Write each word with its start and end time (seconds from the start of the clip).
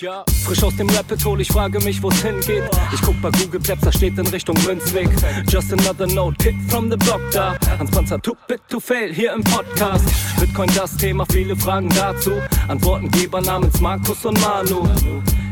Ja, 0.00 0.24
frisch 0.44 0.62
aus 0.62 0.76
dem 0.76 0.88
Rapid 0.90 1.24
Hole, 1.24 1.42
ich 1.42 1.48
frage 1.48 1.80
mich, 1.80 2.00
wo's 2.00 2.22
hingeht. 2.22 2.62
Ich 2.94 3.02
guck 3.02 3.20
bei 3.20 3.30
Google 3.32 3.60
Maps, 3.66 3.80
da 3.82 3.90
steht 3.90 4.16
in 4.16 4.26
Richtung 4.28 4.56
Münzweg. 4.64 5.08
Just 5.48 5.72
another 5.72 6.06
note, 6.06 6.36
Kid 6.36 6.54
from 6.68 6.88
the 6.88 6.96
block 6.96 7.20
da. 7.32 7.56
Hans 7.80 7.90
Panzer, 7.90 8.22
too 8.22 8.36
bit 8.46 8.60
to 8.68 8.78
fail, 8.78 9.12
hier 9.12 9.32
im 9.32 9.42
Podcast. 9.42 10.04
Bitcoin 10.38 10.70
das 10.76 10.96
Thema, 10.96 11.26
viele 11.32 11.56
Fragen 11.56 11.88
dazu. 11.88 12.30
Antwortengeber 12.68 13.40
namens 13.40 13.80
Markus 13.80 14.24
und 14.24 14.40
Manu. 14.40 14.88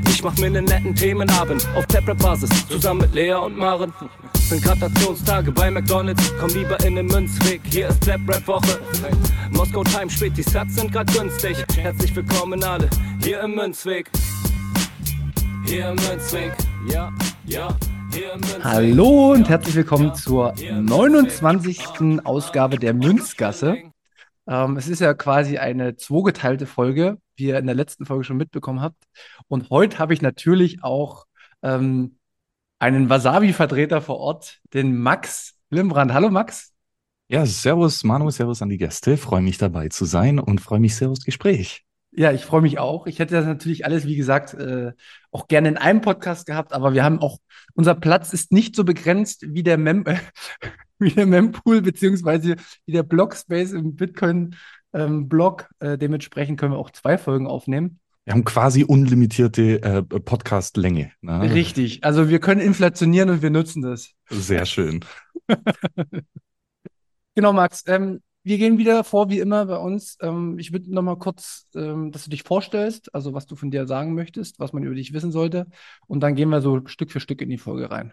Ich 0.09 0.23
mach 0.23 0.37
mir 0.37 0.51
nen 0.51 0.65
netten 0.65 0.95
Themenabend 0.95 1.67
auf 1.75 1.85
Taprap-Basis, 1.87 2.69
zusammen 2.69 3.01
mit 3.01 3.15
Lea 3.15 3.35
und 3.35 3.59
Maren. 3.59 3.93
Sind 4.49 4.63
Gratationstage 4.63 5.51
bei 5.51 5.73
McDonalds, 5.73 6.23
komm 6.39 6.51
lieber 6.51 6.79
in 6.85 6.95
den 6.95 7.07
Münzweg, 7.07 7.63
hier 7.69 7.89
ist 7.89 8.01
Trap-Rap-Woche. 8.05 8.81
Moskau 9.51 9.83
Time 9.83 10.09
spät, 10.09 10.37
die 10.37 10.43
Sats 10.45 10.77
sind 10.77 10.93
grad 10.93 11.13
günstig. 11.13 11.57
Herzlich 11.77 12.15
willkommen 12.15 12.63
alle, 12.63 12.89
hier 13.23 13.41
im 13.41 13.57
Münzweg. 13.57 14.09
Hallo 18.63 19.33
und 19.33 19.49
herzlich 19.49 19.75
willkommen 19.75 20.15
zur 20.15 20.55
29. 20.55 22.25
Ausgabe 22.25 22.79
der 22.79 22.95
Münzgasse. 22.95 23.79
Ähm, 24.47 24.77
es 24.77 24.87
ist 24.87 25.01
ja 25.01 25.13
quasi 25.15 25.59
eine 25.59 25.97
zweigeteilte 25.97 26.67
Folge, 26.67 27.19
wie 27.35 27.47
ihr 27.47 27.59
in 27.59 27.67
der 27.67 27.75
letzten 27.75 28.07
Folge 28.07 28.23
schon 28.23 28.37
mitbekommen 28.37 28.81
habt. 28.81 29.03
Und 29.49 29.71
heute 29.71 29.99
habe 29.99 30.15
ich 30.15 30.23
natürlich 30.23 30.85
auch 30.85 31.25
ähm, 31.63 32.19
einen 32.79 33.11
Wasabi-Vertreter 33.11 34.01
vor 34.01 34.19
Ort, 34.19 34.61
den 34.73 34.97
Max 34.97 35.59
Limbrand. 35.71 36.13
Hallo 36.13 36.31
Max. 36.31 36.75
Ja, 37.27 37.45
servus 37.45 38.05
Manu, 38.05 38.31
servus 38.31 38.63
an 38.63 38.69
die 38.69 38.79
Gäste. 38.79 39.17
Freue 39.17 39.43
mich 39.43 39.59
dabei 39.59 39.89
zu 39.89 40.05
sein 40.05 40.39
und 40.39 40.61
freue 40.61 40.79
mich 40.79 40.95
sehr 40.95 41.11
aufs 41.11 41.25
Gespräch. 41.25 41.86
Ja, 42.19 42.33
ich 42.33 42.47
freue 42.47 42.63
mich 42.63 42.79
auch. 42.79 43.07
Ich 43.07 43.19
hätte 43.19 43.35
das 43.35 43.45
natürlich 43.45 43.85
alles, 43.85 44.07
wie 44.07 44.17
gesagt, 44.17 44.55
äh, 44.55 44.93
auch 45.31 45.49
gerne 45.49 45.69
in 45.69 45.77
einem 45.77 46.01
Podcast 46.01 46.47
gehabt, 46.47 46.73
aber 46.73 46.95
wir 46.95 47.05
haben 47.05 47.19
auch, 47.19 47.39
unser 47.75 47.95
Platz 47.95 48.33
ist 48.33 48.53
nicht 48.53 48.75
so 48.75 48.85
begrenzt 48.85 49.45
wie 49.47 49.63
der 49.63 49.77
Mem, 49.77 50.05
wie 50.99 51.11
der 51.11 51.27
Mempool, 51.27 51.83
beziehungsweise 51.83 52.57
wie 52.87 52.93
der 52.93 53.03
Blockspace 53.03 53.73
im 53.73 53.97
Bitcoin-Blog. 53.97 55.69
äh, 55.81 55.99
dementsprechend 55.99 56.59
können 56.59 56.73
wir 56.73 56.79
auch 56.79 56.91
zwei 56.91 57.19
Folgen 57.19 57.47
aufnehmen. 57.47 58.01
Wir 58.25 58.33
haben 58.33 58.45
quasi 58.45 58.83
unlimitierte 58.83 59.83
äh, 59.83 60.03
Podcast-Länge. 60.03 61.13
Ne? 61.21 61.53
Richtig. 61.53 62.03
Also 62.03 62.31
wir 62.31 62.41
können 62.41 62.63
inflationieren 62.63 63.29
und 63.29 63.43
wir 63.43 63.51
nutzen 63.51 63.83
das. 63.83 64.13
Sehr 64.31 64.65
schön. 64.65 65.05
Genau, 67.37 67.53
Max. 67.53 67.85
Ähm, 67.87 68.23
wir 68.47 68.59
gehen 68.59 68.79
wieder 68.79 69.03
vor, 69.03 69.29
wie 69.29 69.41
immer 69.41 69.67
bei 69.67 69.77
uns. 69.77 70.19
Ähm, 70.21 70.57
ich 70.59 70.73
würde 70.73 70.95
noch 70.95 71.03
mal 71.03 71.19
kurz, 71.19 71.67
ähm, 71.75 72.13
dass 72.13 72.23
du 72.25 72.31
dich 72.31 72.45
vorstellst, 72.45 73.13
also 73.13 73.35
was 73.35 73.47
du 73.47 73.57
von 73.57 73.73
dir 73.73 73.87
sagen 73.87 74.15
möchtest, 74.15 74.61
was 74.61 74.73
man 74.73 74.85
über 74.85 74.95
dich 74.95 75.13
wissen 75.13 75.33
sollte. 75.33 75.67
Und 76.07 76.21
dann 76.21 76.37
gehen 76.37 76.51
wir 76.51 76.61
so 76.61 76.87
Stück 76.87 77.11
für 77.11 77.19
Stück 77.19 77.43
in 77.43 77.51
die 77.51 77.59
Folge 77.59 77.91
rein. 77.91 78.13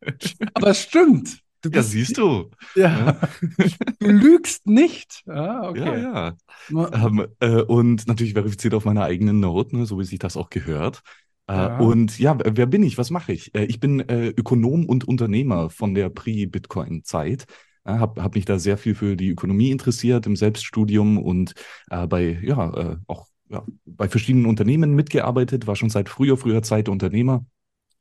Aber 0.54 0.68
es 0.68 0.80
stimmt. 0.80 1.40
Du 1.62 1.70
ja, 1.70 1.82
siehst 1.82 2.18
du. 2.18 2.50
Ja. 2.74 3.20
Du 4.00 4.08
lügst 4.10 4.66
nicht. 4.66 5.22
Ah, 5.26 5.68
okay. 5.68 6.02
Ja, 6.02 6.36
ja. 6.68 6.92
Ähm, 6.92 7.26
äh, 7.40 7.62
und 7.62 8.06
natürlich 8.06 8.34
verifiziert 8.34 8.74
auf 8.74 8.84
meiner 8.84 9.04
eigenen 9.04 9.40
Note, 9.40 9.76
ne, 9.76 9.86
so 9.86 9.98
wie 9.98 10.04
sich 10.04 10.18
das 10.18 10.36
auch 10.36 10.50
gehört. 10.50 11.02
Äh, 11.46 11.52
Ja. 11.54 11.78
Und 11.78 12.18
ja, 12.18 12.38
wer 12.38 12.56
wer 12.56 12.66
bin 12.66 12.82
ich? 12.82 12.98
Was 12.98 13.10
mache 13.10 13.32
ich? 13.32 13.54
Äh, 13.54 13.64
ich 13.64 13.80
bin 13.80 14.00
äh, 14.00 14.28
Ökonom 14.28 14.86
und 14.86 15.06
Unternehmer 15.06 15.70
von 15.70 15.94
der 15.94 16.10
Pre-Bitcoin-Zeit. 16.10 17.46
Äh, 17.84 17.92
habe 17.92 18.22
hab 18.22 18.34
mich 18.34 18.44
da 18.44 18.58
sehr 18.58 18.76
viel 18.78 18.94
für 18.94 19.16
die 19.16 19.30
Ökonomie 19.30 19.70
interessiert 19.70 20.26
im 20.26 20.36
Selbststudium 20.36 21.18
und 21.18 21.54
äh, 21.90 22.06
bei, 22.06 22.38
ja, 22.42 22.92
äh, 22.92 22.96
auch 23.06 23.26
ja, 23.54 23.64
bei 23.86 24.08
verschiedenen 24.08 24.46
Unternehmen 24.46 24.94
mitgearbeitet, 24.94 25.66
war 25.66 25.76
schon 25.76 25.90
seit 25.90 26.08
früher, 26.08 26.36
früher 26.36 26.62
Zeit 26.62 26.88
Unternehmer, 26.88 27.46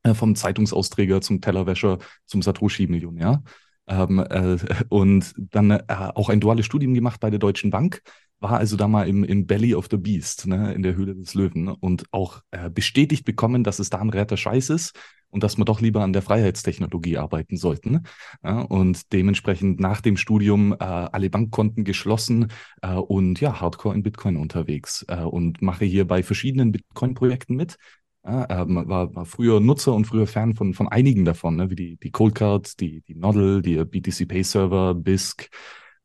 äh, 0.03 0.13
vom 0.13 0.35
Zeitungsausträger 0.35 1.21
zum 1.21 1.41
Tellerwäscher 1.41 1.99
zum 2.25 2.41
Satoshi-Millionär. 2.41 3.43
Ähm, 3.87 4.19
äh, 4.19 4.57
und 4.89 5.33
dann 5.37 5.71
äh, 5.71 5.83
auch 5.87 6.29
ein 6.29 6.39
duales 6.39 6.65
Studium 6.65 6.93
gemacht 6.93 7.19
bei 7.19 7.29
der 7.29 7.39
Deutschen 7.39 7.69
Bank, 7.69 8.01
war 8.39 8.57
also 8.57 8.75
da 8.77 8.87
mal 8.87 9.07
im, 9.07 9.23
im 9.23 9.47
Belly 9.47 9.73
of 9.73 9.87
the 9.89 9.97
Beast, 9.97 10.47
ne, 10.47 10.73
in 10.73 10.83
der 10.83 10.95
Höhle 10.95 11.15
des 11.15 11.33
Löwen 11.33 11.69
und 11.69 12.05
auch 12.11 12.41
äh, 12.51 12.69
bestätigt 12.69 13.25
bekommen, 13.25 13.63
dass 13.63 13.79
es 13.79 13.89
da 13.89 13.99
ein 13.99 14.09
retter 14.09 14.37
Scheiß 14.37 14.69
ist 14.69 14.93
und 15.29 15.43
dass 15.43 15.57
wir 15.57 15.65
doch 15.65 15.81
lieber 15.81 16.03
an 16.03 16.13
der 16.13 16.21
Freiheitstechnologie 16.21 17.17
arbeiten 17.17 17.57
sollten. 17.57 18.03
Ja, 18.43 18.59
und 18.61 19.11
dementsprechend 19.13 19.79
nach 19.79 20.01
dem 20.01 20.17
Studium 20.17 20.73
äh, 20.73 20.75
alle 20.77 21.29
Bankkonten 21.29 21.83
geschlossen 21.83 22.51
äh, 22.81 22.93
und 22.93 23.41
ja, 23.41 23.59
hardcore 23.59 23.95
in 23.95 24.03
Bitcoin 24.03 24.37
unterwegs 24.37 25.05
äh, 25.07 25.21
und 25.21 25.61
mache 25.61 25.85
hier 25.85 26.05
bei 26.05 26.21
verschiedenen 26.21 26.71
Bitcoin-Projekten 26.71 27.55
mit. 27.55 27.77
Ja, 28.25 28.47
ähm, 28.61 28.75
war, 28.87 29.13
war 29.15 29.25
früher 29.25 29.59
Nutzer 29.59 29.93
und 29.93 30.05
früher 30.05 30.27
Fan 30.27 30.55
von, 30.55 30.73
von 30.73 30.87
einigen 30.87 31.25
davon, 31.25 31.57
ne, 31.57 31.69
wie 31.69 31.75
die, 31.75 31.97
die 31.97 32.11
Cold 32.11 32.35
Card, 32.35 32.79
die, 32.79 33.01
die 33.01 33.15
Noddle, 33.15 33.61
die 33.61 33.83
BTC 33.83 34.25
Pay 34.25 34.43
Server, 34.43 34.95
BISC, 34.95 35.49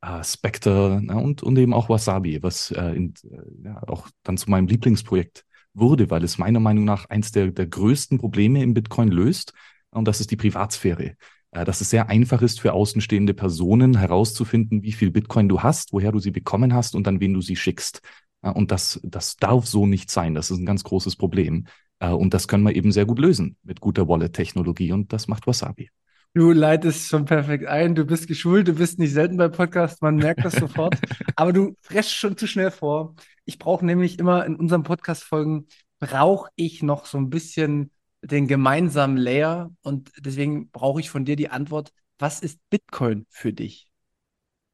äh, 0.02 0.24
Spectre 0.24 1.00
ne, 1.00 1.16
und, 1.16 1.44
und 1.44 1.56
eben 1.58 1.72
auch 1.72 1.88
Wasabi, 1.88 2.42
was 2.42 2.72
äh, 2.72 2.90
in, 2.90 3.14
äh, 3.30 3.68
ja, 3.68 3.82
auch 3.86 4.08
dann 4.24 4.36
zu 4.36 4.50
meinem 4.50 4.66
Lieblingsprojekt 4.66 5.44
wurde, 5.74 6.10
weil 6.10 6.24
es 6.24 6.38
meiner 6.38 6.58
Meinung 6.58 6.84
nach 6.84 7.08
eins 7.08 7.30
der, 7.30 7.52
der 7.52 7.66
größten 7.68 8.18
Probleme 8.18 8.64
im 8.64 8.74
Bitcoin 8.74 9.08
löst. 9.08 9.52
Und 9.90 10.08
das 10.08 10.18
ist 10.20 10.32
die 10.32 10.36
Privatsphäre. 10.36 11.14
Äh, 11.52 11.64
dass 11.64 11.80
es 11.80 11.90
sehr 11.90 12.08
einfach 12.08 12.42
ist 12.42 12.60
für 12.60 12.72
außenstehende 12.72 13.32
Personen 13.32 13.96
herauszufinden, 13.96 14.82
wie 14.82 14.92
viel 14.92 15.12
Bitcoin 15.12 15.48
du 15.48 15.60
hast, 15.62 15.92
woher 15.92 16.10
du 16.10 16.18
sie 16.18 16.32
bekommen 16.32 16.74
hast 16.74 16.96
und 16.96 17.06
an 17.06 17.20
wen 17.20 17.32
du 17.34 17.40
sie 17.42 17.56
schickst. 17.56 18.02
Und 18.40 18.70
das, 18.70 19.00
das 19.02 19.36
darf 19.36 19.66
so 19.66 19.86
nicht 19.86 20.10
sein. 20.10 20.34
Das 20.34 20.50
ist 20.50 20.58
ein 20.58 20.66
ganz 20.66 20.84
großes 20.84 21.16
Problem. 21.16 21.66
Äh, 22.00 22.10
Und 22.10 22.34
das 22.34 22.48
können 22.48 22.64
wir 22.64 22.74
eben 22.76 22.92
sehr 22.92 23.06
gut 23.06 23.18
lösen 23.18 23.56
mit 23.62 23.80
guter 23.80 24.08
Wallet-Technologie 24.08 24.92
und 24.92 25.12
das 25.12 25.28
macht 25.28 25.46
Wasabi. 25.46 25.90
Du 26.34 26.52
leitest 26.52 27.08
schon 27.08 27.24
perfekt 27.24 27.66
ein, 27.66 27.94
du 27.94 28.04
bist 28.04 28.28
geschult, 28.28 28.68
du 28.68 28.74
bist 28.74 28.98
nicht 28.98 29.12
selten 29.12 29.36
bei 29.38 29.48
Podcasts, 29.48 30.00
man 30.00 30.16
merkt 30.16 30.44
das 30.44 30.58
sofort. 30.58 31.00
Aber 31.34 31.52
du 31.52 31.74
presst 31.82 32.12
schon 32.14 32.36
zu 32.36 32.46
schnell 32.46 32.70
vor. 32.70 33.16
Ich 33.44 33.58
brauche 33.58 33.84
nämlich 33.84 34.18
immer 34.18 34.44
in 34.46 34.54
unseren 34.56 34.82
Podcast-Folgen, 34.84 35.66
brauche 35.98 36.50
ich 36.54 36.82
noch 36.82 37.06
so 37.06 37.18
ein 37.18 37.30
bisschen 37.30 37.90
den 38.22 38.46
gemeinsamen 38.46 39.16
Layer 39.16 39.70
und 39.82 40.10
deswegen 40.18 40.70
brauche 40.70 41.00
ich 41.00 41.10
von 41.10 41.24
dir 41.24 41.34
die 41.36 41.48
Antwort, 41.50 41.92
was 42.18 42.40
ist 42.40 42.60
Bitcoin 42.70 43.26
für 43.30 43.52
dich? 43.52 43.87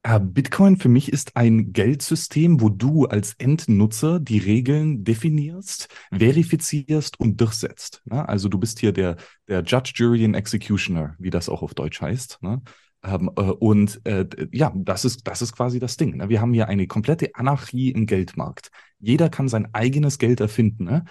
Äh, 0.06 0.20
Bitcoin 0.20 0.76
für 0.76 0.90
mich 0.90 1.10
ist 1.10 1.34
ein 1.34 1.72
Geldsystem, 1.72 2.60
wo 2.60 2.68
du 2.68 3.06
als 3.06 3.34
Endnutzer 3.38 4.20
die 4.20 4.38
Regeln 4.38 5.02
definierst, 5.02 5.88
verifizierst 6.12 7.18
und 7.18 7.40
durchsetzt. 7.40 8.02
Ne? 8.04 8.28
Also 8.28 8.50
du 8.50 8.58
bist 8.58 8.80
hier 8.80 8.92
der, 8.92 9.16
der 9.48 9.62
Judge, 9.62 9.92
Jury 9.96 10.24
and 10.26 10.36
Executioner, 10.36 11.16
wie 11.18 11.30
das 11.30 11.48
auch 11.48 11.62
auf 11.62 11.72
Deutsch 11.72 12.02
heißt. 12.02 12.42
Ne? 12.42 12.60
Ähm, 13.02 13.30
äh, 13.36 13.40
und 13.40 14.02
äh, 14.04 14.26
ja, 14.52 14.74
das 14.76 15.06
ist, 15.06 15.26
das 15.26 15.40
ist 15.40 15.56
quasi 15.56 15.78
das 15.78 15.96
Ding. 15.96 16.18
Ne? 16.18 16.28
Wir 16.28 16.42
haben 16.42 16.52
hier 16.52 16.68
eine 16.68 16.86
komplette 16.86 17.34
Anarchie 17.34 17.90
im 17.90 18.04
Geldmarkt. 18.04 18.68
Jeder 18.98 19.30
kann 19.30 19.48
sein 19.48 19.72
eigenes 19.72 20.18
Geld 20.18 20.40
erfinden 20.40 21.02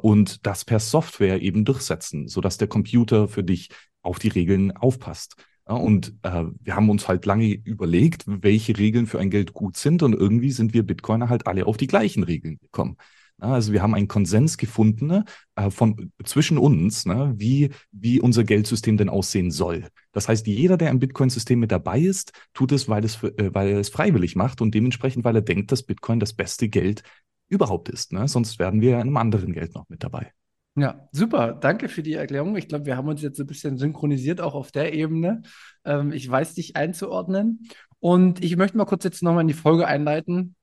und 0.00 0.46
das 0.46 0.64
per 0.64 0.78
Software 0.78 1.42
eben 1.42 1.66
durchsetzen, 1.66 2.26
sodass 2.26 2.56
der 2.56 2.68
Computer 2.68 3.28
für 3.28 3.44
dich 3.44 3.68
auf 4.00 4.18
die 4.18 4.28
Regeln 4.28 4.74
aufpasst. 4.74 5.36
Ja, 5.66 5.74
und 5.76 6.14
äh, 6.22 6.44
wir 6.60 6.76
haben 6.76 6.90
uns 6.90 7.08
halt 7.08 7.24
lange 7.24 7.46
überlegt, 7.54 8.24
welche 8.26 8.76
Regeln 8.76 9.06
für 9.06 9.18
ein 9.18 9.30
Geld 9.30 9.54
gut 9.54 9.76
sind 9.78 10.02
und 10.02 10.12
irgendwie 10.12 10.50
sind 10.50 10.74
wir 10.74 10.82
Bitcoiner 10.82 11.30
halt 11.30 11.46
alle 11.46 11.66
auf 11.66 11.78
die 11.78 11.86
gleichen 11.86 12.22
Regeln 12.22 12.58
gekommen. 12.58 12.98
Ja, 13.40 13.48
also 13.48 13.72
wir 13.72 13.82
haben 13.82 13.94
einen 13.94 14.06
Konsens 14.06 14.58
gefunden 14.58 15.24
äh, 15.56 15.70
von 15.70 16.12
zwischen 16.24 16.58
uns, 16.58 17.06
ne, 17.06 17.34
wie, 17.36 17.70
wie 17.90 18.20
unser 18.20 18.44
Geldsystem 18.44 18.96
denn 18.96 19.08
aussehen 19.08 19.50
soll. 19.50 19.88
Das 20.12 20.28
heißt, 20.28 20.46
jeder, 20.46 20.76
der 20.76 20.90
im 20.90 21.00
Bitcoin-System 21.00 21.58
mit 21.58 21.72
dabei 21.72 21.98
ist, 22.00 22.32
tut 22.52 22.70
es, 22.70 22.88
weil, 22.88 23.04
es, 23.04 23.22
äh, 23.22 23.50
weil 23.52 23.68
er 23.70 23.80
es 23.80 23.88
freiwillig 23.88 24.36
macht 24.36 24.60
und 24.60 24.74
dementsprechend, 24.74 25.24
weil 25.24 25.36
er 25.36 25.42
denkt, 25.42 25.72
dass 25.72 25.82
Bitcoin 25.82 26.20
das 26.20 26.34
beste 26.34 26.68
Geld 26.68 27.02
überhaupt 27.48 27.88
ist. 27.88 28.12
Ne? 28.12 28.28
Sonst 28.28 28.58
werden 28.58 28.80
wir 28.80 28.94
in 28.96 29.00
einem 29.02 29.16
anderen 29.16 29.52
Geld 29.52 29.74
noch 29.74 29.88
mit 29.88 30.04
dabei. 30.04 30.32
Ja, 30.76 31.08
super. 31.12 31.52
Danke 31.54 31.88
für 31.88 32.02
die 32.02 32.14
Erklärung. 32.14 32.56
Ich 32.56 32.66
glaube, 32.68 32.86
wir 32.86 32.96
haben 32.96 33.08
uns 33.08 33.22
jetzt 33.22 33.38
ein 33.40 33.46
bisschen 33.46 33.78
synchronisiert, 33.78 34.40
auch 34.40 34.54
auf 34.54 34.72
der 34.72 34.92
Ebene. 34.92 35.42
Ähm, 35.84 36.12
ich 36.12 36.28
weiß 36.28 36.54
dich 36.54 36.74
einzuordnen. 36.76 37.68
Und 38.00 38.42
ich 38.44 38.56
möchte 38.56 38.76
mal 38.76 38.84
kurz 38.84 39.04
jetzt 39.04 39.22
nochmal 39.22 39.42
in 39.42 39.48
die 39.48 39.54
Folge 39.54 39.86
einleiten. 39.86 40.56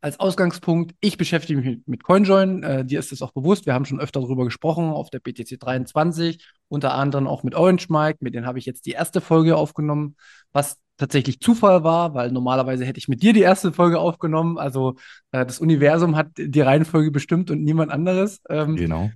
als 0.00 0.20
Ausgangspunkt, 0.20 0.94
ich 1.00 1.16
beschäftige 1.18 1.60
mich 1.60 1.68
mit, 1.68 1.88
mit 1.88 2.04
CoinJoin, 2.04 2.62
äh, 2.62 2.84
dir 2.84 3.00
ist 3.00 3.12
das 3.12 3.22
auch 3.22 3.32
bewusst, 3.32 3.66
wir 3.66 3.74
haben 3.74 3.86
schon 3.86 4.00
öfter 4.00 4.20
darüber 4.20 4.44
gesprochen 4.44 4.90
auf 4.90 5.10
der 5.10 5.18
BTC 5.20 5.58
23, 5.58 6.46
unter 6.68 6.94
anderem 6.94 7.26
auch 7.26 7.42
mit 7.42 7.54
Orange 7.56 7.88
Mike, 7.90 8.18
mit 8.20 8.34
denen 8.34 8.46
habe 8.46 8.58
ich 8.58 8.66
jetzt 8.66 8.86
die 8.86 8.92
erste 8.92 9.20
Folge 9.20 9.56
aufgenommen, 9.56 10.16
was 10.52 10.78
tatsächlich 10.96 11.40
Zufall 11.40 11.84
war, 11.84 12.14
weil 12.14 12.32
normalerweise 12.32 12.84
hätte 12.84 12.98
ich 12.98 13.08
mit 13.08 13.22
dir 13.22 13.32
die 13.32 13.40
erste 13.40 13.72
Folge 13.72 13.98
aufgenommen, 13.98 14.58
also 14.58 14.96
äh, 15.32 15.44
das 15.44 15.58
Universum 15.58 16.16
hat 16.16 16.28
die 16.36 16.60
Reihenfolge 16.60 17.10
bestimmt 17.10 17.50
und 17.50 17.62
niemand 17.62 17.92
anderes. 17.92 18.40
Ähm, 18.48 18.76
genau. 18.76 19.10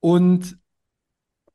Und 0.00 0.58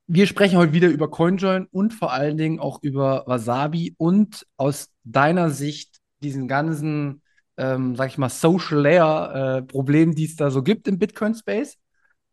wir 0.07 0.25
sprechen 0.25 0.57
heute 0.57 0.74
wieder 0.74 0.88
über 0.88 1.09
CoinJoin 1.09 1.68
und 1.69 1.94
vor 1.94 2.13
allen 2.13 2.38
Dingen 2.38 2.59
auch 2.59 2.81
über 2.81 3.24
Wasabi 3.27 3.94
und 3.97 4.47
aus 4.56 4.89
deiner 5.03 5.50
Sicht 5.50 5.97
diesen 6.21 6.47
ganzen 6.47 7.21
ähm, 7.57 7.95
sag 7.95 8.09
ich 8.09 8.18
mal, 8.18 8.30
Social 8.30 8.80
Layer-Problem, 8.80 10.12
äh, 10.12 10.15
die 10.15 10.25
es 10.25 10.35
da 10.35 10.51
so 10.51 10.63
gibt 10.63 10.88
im 10.88 11.00
Bitcoin-Space. 11.00 11.77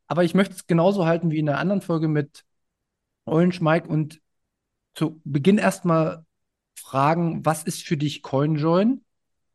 Aber 0.06 0.22
ich 0.22 0.34
möchte 0.34 0.54
es 0.54 0.66
genauso 0.66 1.06
halten 1.06 1.30
wie 1.30 1.38
in 1.38 1.46
der 1.46 1.58
anderen 1.58 1.80
Folge 1.80 2.08
mit 2.08 2.44
Orange 3.24 3.62
Mike 3.62 3.88
und 3.88 4.20
zu 4.94 5.20
Beginn 5.24 5.58
erstmal 5.58 6.24
fragen, 6.84 7.44
was 7.44 7.64
ist 7.64 7.82
für 7.82 7.96
dich 7.96 8.22
CoinJoin? 8.22 9.02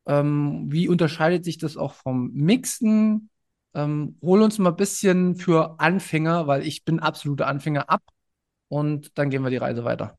Ähm, 0.08 0.66
wie 0.70 0.88
unterscheidet 0.88 1.46
sich 1.46 1.58
das 1.58 1.78
auch 1.78 1.94
vom 1.94 2.31
Mixen? 2.34 3.30
Ähm, 3.76 4.18
hol 4.22 4.42
uns 4.42 4.58
mal 4.58 4.72
ein 4.72 4.76
bisschen 4.76 5.36
für 5.36 5.80
Anfänger, 5.80 6.48
weil 6.48 6.66
ich 6.66 6.84
bin 6.84 7.00
absoluter 7.00 7.48
Anfänger 7.48 7.90
ab 7.90 8.02
und 8.68 9.18
dann 9.18 9.30
gehen 9.30 9.44
wir 9.44 9.52
die 9.52 9.58
Reise 9.58 9.84
weiter. 9.84 10.18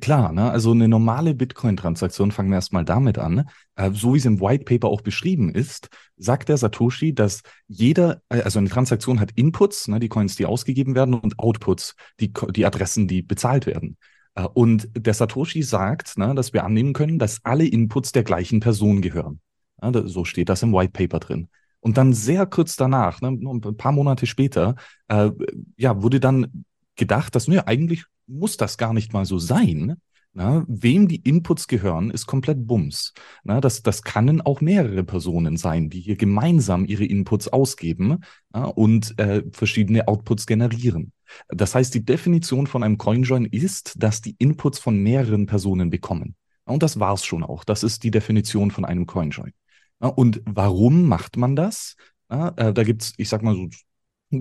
Klar, 0.00 0.32
ne? 0.32 0.50
also 0.50 0.70
eine 0.70 0.88
normale 0.88 1.34
Bitcoin-Transaktion, 1.34 2.32
fangen 2.32 2.48
wir 2.48 2.54
erstmal 2.54 2.86
damit 2.86 3.18
an, 3.18 3.46
äh, 3.76 3.90
so 3.92 4.14
wie 4.14 4.18
es 4.18 4.24
im 4.24 4.40
White 4.40 4.64
Paper 4.64 4.88
auch 4.88 5.02
beschrieben 5.02 5.54
ist, 5.54 5.90
sagt 6.16 6.48
der 6.48 6.56
Satoshi, 6.56 7.14
dass 7.14 7.42
jeder, 7.68 8.22
äh, 8.30 8.40
also 8.40 8.58
eine 8.58 8.70
Transaktion 8.70 9.20
hat 9.20 9.32
Inputs, 9.34 9.88
ne, 9.88 10.00
die 10.00 10.08
Coins, 10.08 10.34
die 10.34 10.46
ausgegeben 10.46 10.94
werden, 10.94 11.12
und 11.12 11.38
Outputs, 11.38 11.94
die, 12.20 12.32
die 12.32 12.64
Adressen, 12.64 13.06
die 13.06 13.20
bezahlt 13.20 13.66
werden. 13.66 13.98
Äh, 14.34 14.44
und 14.54 14.88
der 14.94 15.14
Satoshi 15.14 15.62
sagt, 15.62 16.18
ne, 16.18 16.34
dass 16.34 16.52
wir 16.52 16.64
annehmen 16.64 16.92
können, 16.92 17.18
dass 17.18 17.44
alle 17.44 17.66
Inputs 17.66 18.12
der 18.12 18.24
gleichen 18.24 18.60
Person 18.60 19.00
gehören. 19.02 19.40
Ja, 19.82 19.92
so 20.06 20.24
steht 20.24 20.48
das 20.48 20.62
im 20.62 20.72
White 20.72 20.92
Paper 20.92 21.18
drin. 21.20 21.48
Und 21.80 21.96
dann 21.96 22.12
sehr 22.12 22.46
kurz 22.46 22.76
danach, 22.76 23.20
ne, 23.20 23.28
ein 23.28 23.76
paar 23.76 23.92
Monate 23.92 24.26
später, 24.26 24.76
äh, 25.08 25.30
ja, 25.76 26.00
wurde 26.02 26.20
dann 26.20 26.64
gedacht, 26.96 27.34
dass, 27.34 27.48
naja, 27.48 27.64
eigentlich 27.66 28.04
muss 28.26 28.56
das 28.56 28.78
gar 28.78 28.92
nicht 28.92 29.12
mal 29.12 29.24
so 29.24 29.38
sein. 29.38 29.96
Na, 30.34 30.64
wem 30.66 31.08
die 31.08 31.16
Inputs 31.16 31.68
gehören, 31.68 32.10
ist 32.10 32.26
komplett 32.26 32.66
Bums. 32.66 33.12
Na, 33.44 33.60
das, 33.60 33.82
das 33.82 34.02
können 34.02 34.40
auch 34.40 34.62
mehrere 34.62 35.04
Personen 35.04 35.58
sein, 35.58 35.90
die 35.90 36.00
hier 36.00 36.16
gemeinsam 36.16 36.86
ihre 36.86 37.04
Inputs 37.04 37.48
ausgeben 37.48 38.20
na, 38.50 38.64
und 38.64 39.18
äh, 39.18 39.42
verschiedene 39.52 40.08
Outputs 40.08 40.46
generieren. 40.46 41.12
Das 41.48 41.74
heißt, 41.74 41.94
die 41.94 42.04
Definition 42.04 42.66
von 42.66 42.82
einem 42.82 42.98
CoinJoin 42.98 43.44
ist, 43.44 43.94
dass 43.96 44.20
die 44.20 44.36
Inputs 44.38 44.78
von 44.78 44.96
mehreren 44.96 45.46
Personen 45.46 45.90
bekommen. 45.90 46.36
Und 46.64 46.82
das 46.82 47.00
war's 47.00 47.24
schon 47.24 47.42
auch. 47.42 47.64
Das 47.64 47.82
ist 47.82 48.04
die 48.04 48.10
Definition 48.10 48.70
von 48.70 48.84
einem 48.84 49.06
CoinJoin. 49.06 49.52
Und 49.98 50.42
warum 50.44 51.08
macht 51.08 51.36
man 51.36 51.56
das? 51.56 51.96
Äh, 52.28 52.72
da 52.72 52.82
gibt's, 52.82 53.14
ich 53.16 53.28
sag 53.28 53.42
mal 53.42 53.54
so 53.54 53.68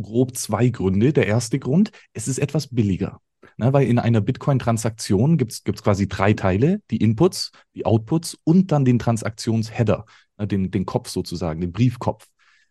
grob 0.01 0.35
zwei 0.35 0.69
Gründe. 0.69 1.13
Der 1.13 1.27
erste 1.27 1.59
Grund, 1.59 1.91
es 2.13 2.27
ist 2.27 2.39
etwas 2.39 2.67
billiger. 2.67 3.19
Ne, 3.57 3.73
weil 3.73 3.87
in 3.87 3.99
einer 3.99 4.21
Bitcoin-Transaktion 4.21 5.37
gibt 5.37 5.51
es 5.51 5.63
quasi 5.63 6.07
drei 6.07 6.33
Teile, 6.33 6.81
die 6.89 6.97
Inputs, 6.97 7.51
die 7.75 7.85
Outputs 7.85 8.37
und 8.43 8.71
dann 8.71 8.85
den 8.85 8.99
Transaktionsheader, 8.99 10.05
den, 10.39 10.71
den 10.71 10.85
Kopf 10.85 11.09
sozusagen, 11.09 11.59
den 11.59 11.71
Briefkopf. 11.71 12.27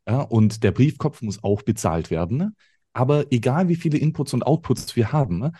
Ja, 0.09 0.21
und 0.23 0.63
der 0.63 0.73
Briefkopf 0.73 1.23
muss 1.23 1.45
auch 1.45 1.63
bezahlt 1.63 2.11
werden. 2.11 2.57
Aber 2.93 3.27
egal 3.31 3.69
wie 3.69 3.77
viele 3.77 3.99
Inputs 3.99 4.35
und 4.35 4.45
Outputs 4.45 4.97
wir 4.97 5.13
haben, 5.13 5.53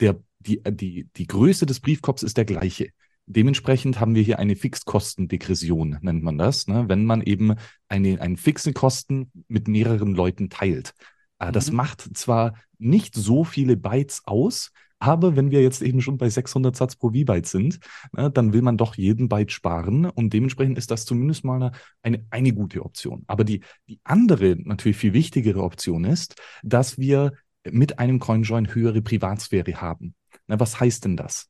der, 0.00 0.20
die, 0.38 0.62
die, 0.62 1.08
die 1.16 1.26
Größe 1.26 1.66
des 1.66 1.80
Briefkopfs 1.80 2.22
ist 2.22 2.36
der 2.36 2.44
gleiche. 2.44 2.90
Dementsprechend 3.26 4.00
haben 4.00 4.14
wir 4.14 4.22
hier 4.22 4.38
eine 4.38 4.56
Fixkostendegression, 4.56 5.98
nennt 6.00 6.22
man 6.22 6.36
das, 6.36 6.66
ne? 6.66 6.88
wenn 6.88 7.04
man 7.04 7.22
eben 7.22 7.54
eine, 7.88 8.20
einen 8.20 8.36
fixen 8.36 8.74
Kosten 8.74 9.30
mit 9.46 9.68
mehreren 9.68 10.14
Leuten 10.14 10.50
teilt. 10.50 10.94
Äh, 11.38 11.52
das 11.52 11.70
mhm. 11.70 11.76
macht 11.76 12.16
zwar 12.16 12.54
nicht 12.78 13.14
so 13.14 13.44
viele 13.44 13.76
Bytes 13.76 14.22
aus, 14.24 14.72
aber 15.00 15.34
wenn 15.34 15.50
wir 15.50 15.62
jetzt 15.62 15.82
eben 15.82 16.02
schon 16.02 16.18
bei 16.18 16.28
600 16.28 16.76
Satz 16.76 16.94
pro 16.94 17.08
V-Byte 17.08 17.46
sind, 17.46 17.80
ne, 18.12 18.30
dann 18.30 18.52
will 18.52 18.62
man 18.62 18.76
doch 18.76 18.94
jeden 18.94 19.28
Byte 19.28 19.50
sparen 19.50 20.04
und 20.04 20.32
dementsprechend 20.32 20.76
ist 20.78 20.90
das 20.90 21.06
zumindest 21.06 21.42
mal 21.42 21.72
eine, 22.02 22.26
eine, 22.30 22.52
gute 22.52 22.84
Option. 22.84 23.24
Aber 23.26 23.42
die, 23.42 23.62
die 23.88 23.98
andere, 24.04 24.56
natürlich 24.62 24.98
viel 24.98 25.14
wichtigere 25.14 25.62
Option 25.62 26.04
ist, 26.04 26.36
dass 26.62 26.98
wir 26.98 27.32
mit 27.64 27.98
einem 27.98 28.18
CoinJoin 28.18 28.74
höhere 28.74 29.00
Privatsphäre 29.00 29.80
haben. 29.80 30.14
Na, 30.46 30.60
was 30.60 30.78
heißt 30.78 31.04
denn 31.06 31.16
das? 31.16 31.48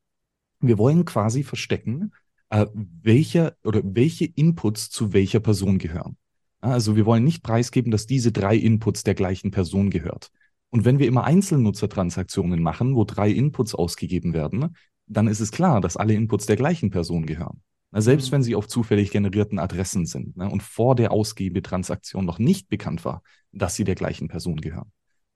Wir 0.60 0.78
wollen 0.78 1.04
quasi 1.04 1.42
verstecken, 1.42 2.12
äh, 2.50 2.66
welcher 2.74 3.56
oder 3.64 3.80
welche 3.84 4.26
Inputs 4.26 4.90
zu 4.90 5.12
welcher 5.12 5.40
Person 5.40 5.78
gehören. 5.78 6.16
Also 6.60 6.94
wir 6.94 7.06
wollen 7.06 7.24
nicht 7.24 7.42
preisgeben, 7.42 7.90
dass 7.90 8.06
diese 8.06 8.30
drei 8.30 8.54
Inputs 8.56 9.02
der 9.02 9.14
gleichen 9.14 9.50
Person 9.50 9.90
gehört. 9.90 10.30
Und 10.70 10.84
wenn 10.84 10.98
wir 10.98 11.06
immer 11.06 11.24
Einzelnutzertransaktionen 11.24 12.62
machen, 12.62 12.94
wo 12.94 13.04
drei 13.04 13.30
Inputs 13.30 13.74
ausgegeben 13.74 14.32
werden, 14.32 14.76
dann 15.06 15.26
ist 15.26 15.40
es 15.40 15.50
klar, 15.50 15.80
dass 15.80 15.96
alle 15.96 16.14
Inputs 16.14 16.46
der 16.46 16.56
gleichen 16.56 16.90
Person 16.90 17.26
gehören. 17.26 17.62
Na, 17.90 18.00
selbst 18.00 18.28
mhm. 18.28 18.32
wenn 18.32 18.42
sie 18.44 18.54
auf 18.54 18.68
zufällig 18.68 19.10
generierten 19.10 19.58
Adressen 19.58 20.06
sind 20.06 20.36
ne, 20.36 20.48
und 20.48 20.62
vor 20.62 20.94
der 20.94 21.10
Ausgebetransaktion 21.10 22.24
noch 22.24 22.38
nicht 22.38 22.68
bekannt 22.68 23.04
war, 23.04 23.22
dass 23.52 23.74
sie 23.74 23.84
der 23.84 23.96
gleichen 23.96 24.28
Person 24.28 24.56
gehören. 24.56 24.92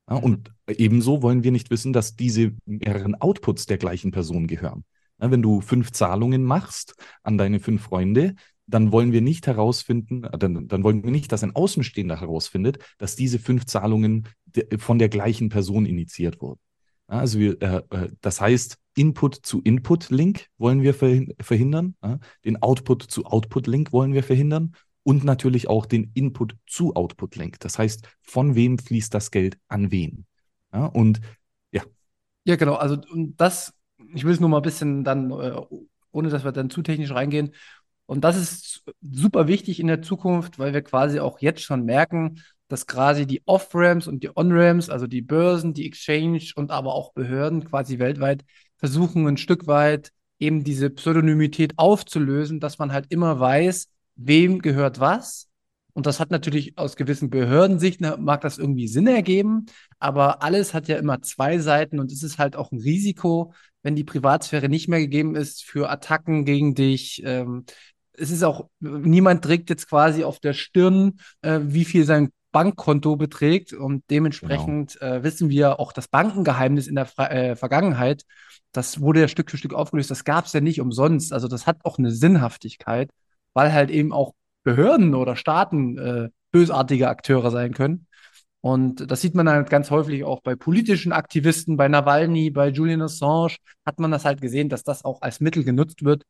Ja, 0.09 0.17
und 0.17 0.53
ebenso 0.69 1.23
wollen 1.23 1.43
wir 1.43 1.51
nicht 1.51 1.71
wissen, 1.71 1.93
dass 1.93 2.15
diese 2.15 2.53
mehreren 2.67 3.15
Outputs 3.15 3.67
der 3.67 3.79
gleichen 3.79 4.11
Person 4.11 4.47
gehören. 4.47 4.85
Ja, 5.21 5.31
wenn 5.31 5.43
du 5.43 5.61
fünf 5.61 5.93
Zahlungen 5.93 6.45
machst 6.45 6.95
an 7.23 7.39
deine 7.39 7.59
fünf 7.59 7.83
Freunde, 7.83 8.35
dann 8.67 8.93
wollen 8.93 9.13
wir 9.13 9.21
nicht 9.21 9.47
herausfinden, 9.47 10.25
äh, 10.25 10.39
dann, 10.39 10.69
dann 10.69 10.83
wollen 10.85 11.05
wir 11.05 11.11
nicht, 11.11 11.33
dass 11.33 11.43
ein 11.43 11.55
Außenstehender 11.55 12.21
herausfindet, 12.21 12.79
dass 12.99 13.17
diese 13.17 13.39
fünf 13.39 13.67
Zahlungen 13.67 14.29
von 14.79 14.99
der 14.99 15.09
gleichen 15.09 15.49
Person 15.49 15.87
initiiert 15.87 16.41
wurden. 16.41 16.61
Also 17.07 17.39
wir, 17.39 17.61
äh, 17.61 17.83
äh, 17.91 18.09
das 18.21 18.41
heißt, 18.41 18.79
Input 18.97 19.35
zu 19.35 19.61
Input-Link 19.63 20.47
wollen 20.57 20.83
wir 20.83 20.95
verhindern, 20.95 21.97
äh, 22.01 22.17
den 22.45 22.63
Output 22.63 23.03
zu 23.03 23.27
Output-Link 23.27 23.93
wollen 23.93 24.15
wir 24.15 24.23
verhindern 24.23 24.75
und 25.03 25.25
natürlich 25.25 25.69
auch 25.69 25.87
den 25.87 26.13
Input 26.15 26.57
zu 26.67 26.95
Output-Link. 26.95 27.61
Das 27.61 27.79
heißt, 27.79 28.09
von 28.23 28.55
wem 28.55 28.79
fließt 28.79 29.13
das 29.13 29.31
Geld 29.31 29.59
an 29.69 29.91
wen? 29.91 30.27
Ja, 30.73 30.87
und 30.87 31.21
ja. 31.73 31.83
Ja, 32.45 32.57
genau. 32.57 32.75
Also 32.75 32.97
das, 33.37 33.75
ich 34.15 34.25
will 34.25 34.33
es 34.33 34.41
nur 34.41 34.49
mal 34.49 34.59
ein 34.59 34.63
bisschen 34.63 35.05
dann, 35.05 35.31
äh, 35.31 35.61
ohne 36.11 36.31
dass 36.31 36.45
wir 36.45 36.53
dann 36.53 36.71
zu 36.71 36.83
technisch 36.83 37.11
reingehen, 37.11 37.53
und 38.07 38.23
das 38.23 38.37
ist 38.37 38.85
super 39.01 39.49
wichtig 39.49 39.81
in 39.81 39.87
der 39.87 40.03
Zukunft, 40.03 40.59
weil 40.59 40.73
wir 40.75 40.83
quasi 40.83 41.21
auch 41.21 41.41
jetzt 41.41 41.63
schon 41.63 41.85
merken, 41.85 42.43
dass 42.69 42.87
quasi 42.87 43.27
die 43.27 43.43
Off-Ramps 43.47 44.07
und 44.07 44.23
die 44.23 44.37
On-Ramps, 44.37 44.91
also 44.91 45.07
die 45.07 45.23
Börsen, 45.23 45.75
die 45.75 45.87
Exchange 45.87 46.43
und 46.57 46.71
aber 46.71 46.95
auch 46.95 47.13
Behörden 47.13 47.65
quasi 47.65 47.99
weltweit 47.99 48.45
versuchen 48.77 49.27
ein 49.27 49.37
Stück 49.37 49.67
weit 49.67 50.11
eben 50.39 50.65
diese 50.65 50.91
Pseudonymität 50.91 51.75
aufzulösen, 51.79 52.61
dass 52.61 52.79
man 52.79 52.93
halt 52.93 53.07
immer 53.09 53.39
weiß, 53.41 53.89
wem 54.17 54.61
gehört 54.61 55.01
was. 55.01 55.49
Und 55.93 56.07
das 56.07 56.19
hat 56.19 56.31
natürlich 56.31 56.77
aus 56.77 56.97
gewissen 56.97 57.31
Behördensicht, 57.31 58.01
mag 58.01 58.41
das 58.41 58.59
irgendwie 58.59 58.89
Sinn 58.89 59.07
ergeben, 59.07 59.67
aber 60.01 60.43
alles 60.43 60.75
hat 60.75 60.89
ja 60.89 60.97
immer 60.97 61.23
zwei 61.23 61.59
Seiten 61.59 62.01
und 62.01 62.11
es 62.11 62.25
ist 62.25 62.39
halt 62.39 62.57
auch 62.57 62.73
ein 62.73 62.81
Risiko, 62.81 63.55
wenn 63.85 63.95
die 63.95 64.03
Privatsphäre 64.03 64.69
nicht 64.69 64.89
mehr 64.89 64.99
gegeben 64.99 65.37
ist 65.37 65.63
für 65.63 65.89
Attacken 65.91 66.45
gegen 66.45 66.75
dich, 66.75 67.23
ähm, 67.25 67.65
es 68.17 68.31
ist 68.31 68.43
auch, 68.43 68.69
niemand 68.81 69.45
trägt 69.45 69.71
jetzt 69.71 69.89
quasi 69.89 70.25
auf 70.25 70.39
der 70.41 70.53
Stirn, 70.53 71.19
äh, 71.43 71.61
wie 71.63 71.85
viel 71.85 72.05
sein 72.05 72.31
Bankkonto 72.53 73.17
beträgt. 73.17 73.73
Und 73.73 74.05
dementsprechend 74.11 74.99
genau. 74.99 75.15
äh, 75.15 75.25
wissen 75.25 75.49
wir 75.51 75.81
auch 75.81 75.93
das 75.93 76.09
Bankengeheimnis 76.09 76.87
in 76.87 76.95
der 76.95 77.07
Fra 77.07 77.31
äh, 77.31 77.57
Vergangenheit. 77.57 78.23
Das 78.73 79.01
wurde 79.01 79.21
ja 79.21 79.29
Stück 79.29 79.51
für 79.51 79.59
Stück 79.59 79.75
aufgelöst. 79.75 80.11
Das 80.11 80.25
gab 80.25 80.47
es 80.47 80.53
ja 80.53 80.61
nicht 80.61 80.81
umsonst. 80.81 81.33
Also 81.33 81.49
das 81.49 81.67
hat 81.67 81.79
auch 81.85 81.99
eine 81.99 82.13
Sinnhaftigkeit, 82.13 83.11
weil 83.53 83.73
halt 83.73 83.91
eben 83.91 84.13
auch 84.13 84.35
Behörden 84.63 85.15
oder 85.15 85.37
Staaten 85.37 85.99
äh, 85.99 86.29
bösartige 86.53 87.09
Akteure 87.09 87.51
sein 87.51 87.75
können. 87.75 88.07
Und 88.61 89.11
das 89.11 89.21
sieht 89.21 89.35
man 89.35 89.47
halt 89.47 89.69
ganz 89.69 89.91
häufig 89.91 90.25
auch 90.25 90.41
bei 90.41 90.55
politischen 90.57 91.13
Aktivisten, 91.13 91.77
bei 91.77 91.87
Nawalny, 91.87 92.51
bei 92.51 92.69
Julian 92.69 93.03
Assange, 93.03 93.57
hat 93.85 94.01
man 94.01 94.11
das 94.11 94.25
halt 94.25 94.41
gesehen, 94.41 94.71
dass 94.71 94.83
das 94.85 95.05
auch 95.05 95.21
als 95.21 95.41
Mittel 95.41 95.65
genutzt 95.65 96.03
wird. 96.03 96.25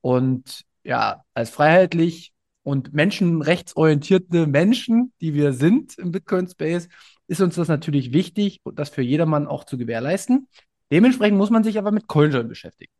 Und 0.00 0.62
ja, 0.84 1.24
als 1.34 1.50
freiheitlich 1.50 2.32
und 2.62 2.92
menschenrechtsorientierte 2.92 4.46
Menschen, 4.46 5.12
die 5.20 5.34
wir 5.34 5.52
sind 5.52 5.98
im 5.98 6.12
Bitcoin-Space, 6.12 6.88
ist 7.26 7.40
uns 7.40 7.54
das 7.54 7.68
natürlich 7.68 8.12
wichtig, 8.12 8.60
das 8.74 8.90
für 8.90 9.02
jedermann 9.02 9.46
auch 9.46 9.64
zu 9.64 9.78
gewährleisten. 9.78 10.48
Dementsprechend 10.90 11.38
muss 11.38 11.50
man 11.50 11.64
sich 11.64 11.78
aber 11.78 11.92
mit 11.92 12.08
CoinJoin 12.08 12.48
beschäftigen. 12.48 12.92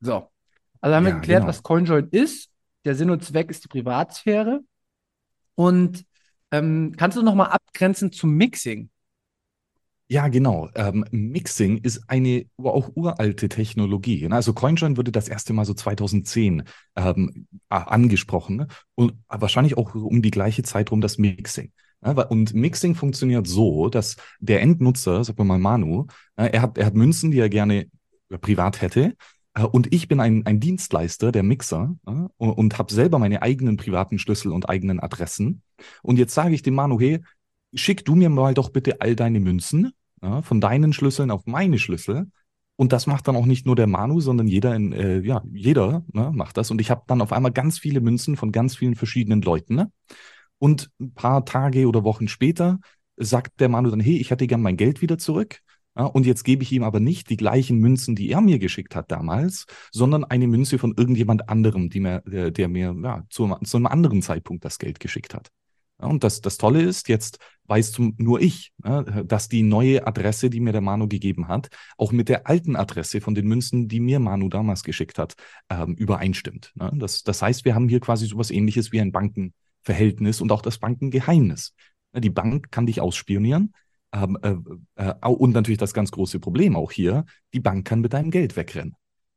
So, 0.00 0.28
also 0.80 0.96
haben 0.96 1.06
ja, 1.06 1.12
wir 1.12 1.20
geklärt, 1.20 1.40
genau. 1.42 1.48
was 1.48 1.62
CoinJoin 1.62 2.08
ist. 2.10 2.50
Der 2.84 2.94
Sinn 2.94 3.10
und 3.10 3.24
Zweck 3.24 3.50
ist 3.50 3.64
die 3.64 3.68
Privatsphäre. 3.68 4.60
Und 5.54 6.04
ähm, 6.50 6.94
kannst 6.96 7.16
du 7.16 7.22
noch 7.22 7.34
mal 7.34 7.46
abgrenzen 7.46 8.12
zum 8.12 8.34
Mixing? 8.34 8.90
Ja, 10.06 10.28
genau. 10.28 10.68
Ähm, 10.74 11.04
Mixing 11.10 11.78
ist 11.78 12.02
eine 12.08 12.44
auch 12.62 12.90
uralte 12.94 13.48
Technologie. 13.48 14.28
Ne? 14.28 14.34
Also 14.34 14.52
CoinJoin 14.52 14.98
wurde 14.98 15.10
das 15.10 15.28
erste 15.28 15.54
Mal 15.54 15.64
so 15.64 15.72
2010 15.72 16.64
ähm, 16.96 17.46
angesprochen 17.70 18.66
und 18.94 19.14
wahrscheinlich 19.28 19.78
auch 19.78 19.94
um 19.94 20.20
die 20.20 20.30
gleiche 20.30 20.62
Zeit 20.62 20.90
rum 20.90 21.00
das 21.00 21.16
Mixing. 21.16 21.72
Und 22.28 22.52
Mixing 22.52 22.94
funktioniert 22.94 23.46
so, 23.46 23.88
dass 23.88 24.16
der 24.38 24.60
Endnutzer, 24.60 25.24
sagen 25.24 25.38
wir 25.38 25.44
mal 25.44 25.58
Manu, 25.58 26.06
er 26.36 26.60
hat, 26.60 26.76
er 26.76 26.84
hat 26.84 26.94
Münzen, 26.94 27.30
die 27.30 27.38
er 27.38 27.48
gerne 27.48 27.86
privat 28.42 28.82
hätte. 28.82 29.16
Äh, 29.54 29.62
und 29.62 29.92
ich 29.92 30.08
bin 30.08 30.20
ein, 30.20 30.44
ein 30.46 30.60
Dienstleister, 30.60 31.32
der 31.32 31.42
Mixer, 31.42 31.96
und, 32.04 32.30
und 32.36 32.78
habe 32.78 32.92
selber 32.92 33.18
meine 33.18 33.42
eigenen 33.42 33.76
privaten 33.76 34.18
Schlüssel 34.18 34.52
und 34.52 34.68
eigenen 34.68 35.00
Adressen. 35.00 35.62
Und 36.02 36.18
jetzt 36.18 36.34
sage 36.34 36.54
ich 36.54 36.62
dem 36.62 36.74
Manu, 36.74 37.00
hey, 37.00 37.20
schick 37.74 38.04
du 38.04 38.14
mir 38.14 38.30
mal 38.30 38.54
doch 38.54 38.70
bitte 38.70 39.00
all 39.00 39.16
deine 39.16 39.40
Münzen 39.40 39.92
ja, 40.22 40.42
von 40.42 40.60
deinen 40.60 40.92
Schlüsseln 40.92 41.30
auf 41.30 41.46
meine 41.46 41.78
Schlüssel. 41.78 42.30
Und 42.76 42.92
das 42.92 43.06
macht 43.06 43.28
dann 43.28 43.36
auch 43.36 43.46
nicht 43.46 43.66
nur 43.66 43.76
der 43.76 43.86
Manu, 43.86 44.20
sondern 44.20 44.48
jeder, 44.48 44.74
in, 44.74 44.92
äh, 44.92 45.20
ja, 45.20 45.42
jeder 45.52 46.04
ne, 46.12 46.32
macht 46.32 46.56
das. 46.56 46.70
Und 46.70 46.80
ich 46.80 46.90
habe 46.90 47.04
dann 47.06 47.20
auf 47.20 47.32
einmal 47.32 47.52
ganz 47.52 47.78
viele 47.78 48.00
Münzen 48.00 48.36
von 48.36 48.50
ganz 48.50 48.76
vielen 48.76 48.96
verschiedenen 48.96 49.42
Leuten. 49.42 49.76
Ne? 49.76 49.92
Und 50.58 50.90
ein 51.00 51.14
paar 51.14 51.44
Tage 51.44 51.86
oder 51.86 52.02
Wochen 52.02 52.26
später 52.26 52.80
sagt 53.16 53.60
der 53.60 53.68
Manu 53.68 53.90
dann, 53.90 54.00
hey, 54.00 54.16
ich 54.16 54.30
hätte 54.30 54.48
gern 54.48 54.62
mein 54.62 54.76
Geld 54.76 55.02
wieder 55.02 55.18
zurück. 55.18 55.60
Ja, 55.96 56.06
und 56.06 56.26
jetzt 56.26 56.42
gebe 56.42 56.64
ich 56.64 56.72
ihm 56.72 56.82
aber 56.82 56.98
nicht 56.98 57.30
die 57.30 57.36
gleichen 57.36 57.78
Münzen, 57.78 58.16
die 58.16 58.30
er 58.30 58.40
mir 58.40 58.58
geschickt 58.58 58.96
hat 58.96 59.12
damals, 59.12 59.66
sondern 59.92 60.24
eine 60.24 60.48
Münze 60.48 60.78
von 60.78 60.94
irgendjemand 60.96 61.48
anderem, 61.48 61.88
die 61.88 62.00
mir, 62.00 62.22
der, 62.26 62.50
der 62.50 62.68
mir 62.68 62.96
ja, 63.00 63.22
zu, 63.30 63.54
zu 63.64 63.76
einem 63.76 63.86
anderen 63.86 64.20
Zeitpunkt 64.20 64.64
das 64.64 64.78
Geld 64.78 64.98
geschickt 64.98 65.34
hat. 65.34 65.50
Und 65.98 66.24
das, 66.24 66.40
das 66.40 66.58
Tolle 66.58 66.82
ist, 66.82 67.08
jetzt 67.08 67.38
weißt 67.66 67.96
du 67.96 68.12
nur 68.18 68.40
ich, 68.40 68.72
ja, 68.84 69.02
dass 69.02 69.48
die 69.48 69.62
neue 69.62 70.06
Adresse, 70.06 70.50
die 70.50 70.60
mir 70.60 70.72
der 70.72 70.80
Manu 70.80 71.08
gegeben 71.08 71.48
hat, 71.48 71.68
auch 71.96 72.12
mit 72.12 72.28
der 72.28 72.46
alten 72.46 72.76
Adresse 72.76 73.20
von 73.20 73.34
den 73.34 73.46
Münzen, 73.46 73.88
die 73.88 74.00
mir 74.00 74.20
Manu 74.20 74.48
damals 74.48 74.82
geschickt 74.82 75.18
hat, 75.18 75.34
ähm, 75.70 75.94
übereinstimmt. 75.94 76.72
Ja, 76.78 76.90
das, 76.92 77.22
das 77.22 77.40
heißt, 77.40 77.64
wir 77.64 77.74
haben 77.74 77.88
hier 77.88 78.00
quasi 78.00 78.26
so 78.26 78.34
etwas 78.34 78.50
ähnliches 78.50 78.92
wie 78.92 79.00
ein 79.00 79.12
Bankenverhältnis 79.12 80.40
und 80.40 80.52
auch 80.52 80.62
das 80.62 80.78
Bankengeheimnis. 80.78 81.74
Die 82.16 82.30
Bank 82.30 82.70
kann 82.70 82.86
dich 82.86 83.00
ausspionieren. 83.00 83.72
Ähm, 84.12 84.38
äh, 84.42 84.54
äh, 84.96 85.26
und 85.26 85.52
natürlich 85.52 85.78
das 85.78 85.94
ganz 85.94 86.12
große 86.12 86.38
Problem 86.38 86.76
auch 86.76 86.92
hier, 86.92 87.24
die 87.52 87.60
Bank 87.60 87.86
kann 87.86 88.00
mit 88.00 88.12
deinem 88.12 88.30
Geld 88.30 88.56
wegrennen. 88.56 88.94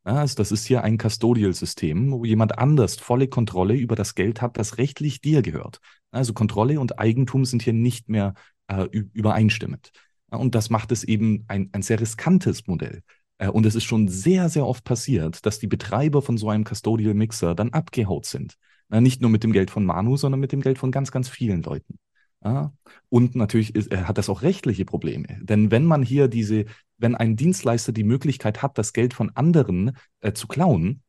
Also 0.08 0.36
das 0.36 0.54
ist 0.54 0.66
hier 0.66 0.86
ein 0.86 0.98
Custodial-System, 0.98 2.14
wo 2.14 2.24
jemand 2.24 2.58
anders 2.58 2.96
volle 2.96 3.28
Kontrolle 3.28 3.76
über 3.76 3.96
das 3.96 4.16
Geld 4.16 4.42
hat, 4.42 4.58
das 4.58 4.78
rechtlich 4.78 5.20
dir 5.20 5.42
gehört. 5.42 5.80
Also 6.12 6.34
Kontrolle 6.34 6.80
und 6.80 6.98
Eigentum 6.98 7.44
sind 7.44 7.62
hier 7.62 7.74
nicht 7.74 8.08
mehr 8.08 8.34
äh, 8.68 8.86
übereinstimmend. 8.86 9.92
Und 10.30 10.56
das 10.56 10.70
macht 10.70 10.94
es 10.94 11.04
eben 11.04 11.44
ein, 11.50 11.70
ein 11.74 11.82
sehr 11.82 12.00
riskantes 12.00 12.68
Modell. 12.68 13.04
Äh, 13.38 13.50
und 13.50 13.66
es 13.66 13.76
ist 13.76 13.84
schon 13.84 14.08
sehr, 14.08 14.48
sehr 14.48 14.66
oft 14.66 14.86
passiert, 14.86 15.46
dass 15.46 15.60
die 15.60 15.68
Betreiber 15.68 16.22
von 16.22 16.38
so 16.38 16.50
einem 16.50 16.64
Custodial 16.64 17.14
Mixer 17.14 17.54
dann 17.54 17.74
abgehaut 17.74 18.26
sind. 18.26 18.56
Nicht 18.90 19.22
nur 19.22 19.30
mit 19.30 19.44
dem 19.44 19.52
Geld 19.52 19.70
von 19.70 19.86
Manu, 19.86 20.16
sondern 20.16 20.40
mit 20.40 20.54
dem 20.54 20.62
Geld 20.62 20.78
von 20.78 20.92
ganz, 20.92 21.12
ganz 21.12 21.28
vielen 21.28 21.62
Leuten. 21.64 22.00
Ja? 22.44 22.74
Und 23.10 23.36
natürlich 23.36 23.76
ist, 23.76 23.92
äh, 23.92 24.04
hat 24.04 24.18
das 24.18 24.30
auch 24.30 24.42
rechtliche 24.42 24.86
Probleme. 24.86 25.40
Denn 25.42 25.72
wenn 25.72 25.86
man 25.86 26.04
hier 26.04 26.28
diese, 26.28 26.66
wenn 26.98 27.16
ein 27.16 27.36
Dienstleister 27.36 27.92
die 27.92 28.04
Möglichkeit 28.04 28.62
hat, 28.62 28.78
das 28.78 28.94
Geld 28.94 29.14
von 29.14 29.32
anderen 29.36 29.98
äh, 30.22 30.34
zu 30.34 30.48
klauen, 30.48 31.02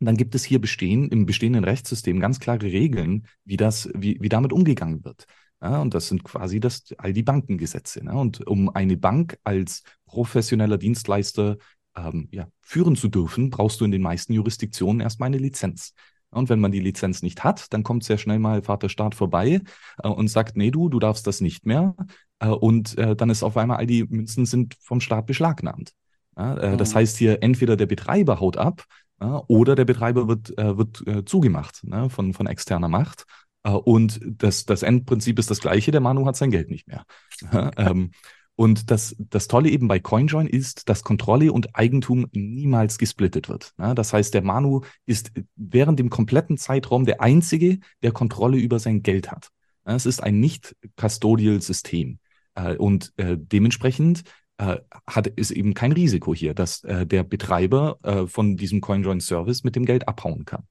dann 0.00 0.16
gibt 0.16 0.34
es 0.34 0.44
hier 0.44 0.60
bestehen, 0.60 1.08
im 1.08 1.26
bestehenden 1.26 1.64
Rechtssystem 1.64 2.20
ganz 2.20 2.40
klare 2.40 2.66
Regeln, 2.66 3.26
wie 3.44 3.56
das, 3.56 3.88
wie, 3.94 4.18
wie 4.20 4.28
damit 4.28 4.52
umgegangen 4.52 5.04
wird. 5.04 5.26
Ja, 5.62 5.80
und 5.80 5.94
das 5.94 6.08
sind 6.08 6.24
quasi 6.24 6.60
das, 6.60 6.84
all 6.98 7.12
die 7.12 7.22
Bankengesetze. 7.22 8.04
Ne? 8.04 8.12
Und 8.12 8.46
um 8.46 8.68
eine 8.68 8.96
Bank 8.96 9.38
als 9.44 9.82
professioneller 10.04 10.76
Dienstleister 10.76 11.56
ähm, 11.96 12.28
ja, 12.32 12.48
führen 12.60 12.96
zu 12.96 13.08
dürfen, 13.08 13.50
brauchst 13.50 13.80
du 13.80 13.84
in 13.84 13.90
den 13.90 14.02
meisten 14.02 14.32
Jurisdiktionen 14.34 15.00
erstmal 15.00 15.28
eine 15.28 15.38
Lizenz. 15.38 15.94
Und 16.34 16.48
wenn 16.48 16.60
man 16.60 16.72
die 16.72 16.80
Lizenz 16.80 17.22
nicht 17.22 17.44
hat, 17.44 17.72
dann 17.72 17.82
kommt 17.82 18.04
sehr 18.04 18.18
schnell 18.18 18.38
mal 18.38 18.62
Vaterstaat 18.62 19.14
vorbei 19.14 19.60
äh, 20.02 20.08
und 20.08 20.28
sagt, 20.28 20.56
nee, 20.56 20.70
du, 20.70 20.88
du 20.88 20.98
darfst 20.98 21.26
das 21.26 21.40
nicht 21.40 21.66
mehr. 21.66 21.94
Äh, 22.38 22.48
und 22.48 22.98
äh, 22.98 23.16
dann 23.16 23.30
ist 23.30 23.42
auf 23.42 23.56
einmal 23.56 23.78
all 23.78 23.86
die 23.86 24.04
Münzen 24.04 24.46
sind 24.46 24.76
vom 24.80 25.00
Staat 25.00 25.26
beschlagnahmt. 25.26 25.92
Ja, 26.36 26.56
äh, 26.56 26.72
mhm. 26.72 26.78
Das 26.78 26.94
heißt 26.94 27.16
hier, 27.16 27.42
entweder 27.42 27.76
der 27.76 27.86
Betreiber 27.86 28.40
haut 28.40 28.56
ab 28.56 28.84
ja, 29.20 29.42
oder 29.46 29.74
der 29.74 29.84
Betreiber 29.84 30.28
wird, 30.28 30.56
äh, 30.58 30.76
wird 30.76 31.06
äh, 31.06 31.24
zugemacht 31.24 31.84
ne, 31.84 32.10
von, 32.10 32.34
von 32.34 32.46
externer 32.46 32.88
Macht. 32.88 33.24
und 33.62 34.20
das, 34.22 34.66
das 34.66 34.82
Endprinzip 34.82 35.38
ist 35.38 35.50
das 35.50 35.60
gleiche, 35.60 35.90
der 35.90 36.00
Manu 36.02 36.26
hat 36.26 36.36
sein 36.36 36.50
Geld 36.50 36.68
nicht 36.68 36.86
mehr. 36.86 37.04
ähm, 37.78 38.10
und 38.56 38.90
das, 38.90 39.16
das 39.18 39.48
Tolle 39.48 39.70
eben 39.70 39.88
bei 39.88 39.98
CoinJoin 39.98 40.46
ist, 40.46 40.88
dass 40.88 41.02
Kontrolle 41.02 41.52
und 41.52 41.74
Eigentum 41.74 42.26
niemals 42.32 42.98
gesplittet 42.98 43.48
wird. 43.48 43.72
Ja, 43.78 43.94
das 43.94 44.12
heißt, 44.12 44.32
der 44.32 44.42
Manu 44.42 44.82
ist 45.06 45.32
während 45.56 45.98
dem 45.98 46.10
kompletten 46.10 46.56
Zeitraum 46.56 47.04
der 47.04 47.20
Einzige, 47.20 47.80
der 48.02 48.12
Kontrolle 48.12 48.58
über 48.58 48.78
sein 48.78 49.02
Geld 49.02 49.30
hat. 49.30 49.48
Ja, 49.86 49.94
es 49.94 50.06
ist 50.06 50.22
ein 50.22 50.38
nicht-custodial-System. 50.38 52.18
Äh, 52.54 52.76
und 52.76 53.12
äh, 53.16 53.36
dementsprechend 53.36 54.22
äh, 54.58 54.76
hat, 55.06 55.26
ist 55.26 55.50
eben 55.50 55.74
kein 55.74 55.90
Risiko 55.90 56.32
hier, 56.32 56.54
dass 56.54 56.84
äh, 56.84 57.06
der 57.06 57.24
Betreiber 57.24 57.98
äh, 58.04 58.26
von 58.28 58.56
diesem 58.56 58.80
CoinJoin-Service 58.80 59.64
mit 59.64 59.74
dem 59.74 59.84
Geld 59.84 60.06
abhauen 60.06 60.44
kann. 60.44 60.62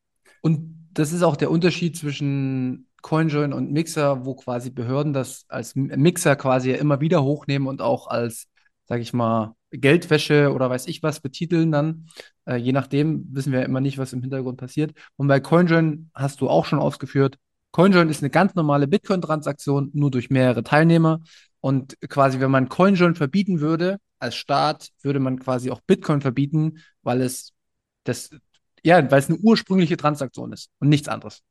Und 0.42 0.88
das 0.94 1.12
ist 1.12 1.24
auch 1.24 1.36
der 1.36 1.52
Unterschied 1.52 1.98
zwischen 1.98 2.88
CoinJoin 3.04 3.54
und 3.54 3.72
Mixer, 3.72 4.26
wo 4.26 4.34
quasi 4.34 4.72
Behörden 4.72 5.14
das 5.14 5.46
als 5.50 5.76
Mixer 5.76 6.36
quasi 6.36 6.72
immer 6.72 7.02
wieder 7.02 7.24
hochnehmen 7.24 7.68
und 7.68 7.82
auch 7.82 8.08
als, 8.08 8.48
sage 8.86 9.02
ich 9.04 9.14
mal, 9.14 9.56
Geldwäsche 9.72 10.52
oder 10.54 10.70
weiß 10.70 10.88
ich 10.88 11.04
was 11.04 11.20
betiteln 11.20 11.72
dann. 11.72 12.08
Äh, 12.46 12.56
je 12.56 12.72
nachdem 12.72 13.28
wissen 13.32 13.52
wir 13.52 13.60
ja 13.60 13.66
immer 13.66 13.82
nicht, 13.82 13.98
was 13.98 14.14
im 14.14 14.22
Hintergrund 14.22 14.58
passiert. 14.58 14.94
Und 15.16 15.28
bei 15.28 15.40
CoinJoin 15.40 16.10
hast 16.14 16.42
du 16.42 16.50
auch 16.50 16.66
schon 16.66 16.80
ausgeführt, 16.80 17.38
CoinJoin 17.72 18.10
ist 18.10 18.22
eine 18.22 18.30
ganz 18.30 18.54
normale 18.56 18.88
Bitcoin-Transaktion, 18.88 19.90
nur 19.94 20.12
durch 20.12 20.30
mehrere 20.30 20.64
Teilnehmer. 20.64 21.22
Und 21.60 22.00
quasi, 22.08 22.40
wenn 22.40 22.52
man 22.52 22.70
CoinJoin 22.70 23.16
verbieten 23.16 23.62
würde, 23.62 23.98
als 24.20 24.36
Staat, 24.36 24.90
würde 25.02 25.20
man 25.20 25.40
quasi 25.40 25.72
auch 25.72 25.82
Bitcoin 25.82 26.22
verbieten, 26.22 26.80
weil 27.02 27.22
es 27.22 27.52
das, 28.04 28.30
ja, 28.84 29.10
weil 29.12 29.20
es 29.20 29.30
eine 29.30 29.40
ursprüngliche 29.40 29.98
Transaktion 29.98 30.54
ist 30.54 30.70
und 30.80 30.90
nichts 30.90 31.08
anderes. 31.08 31.42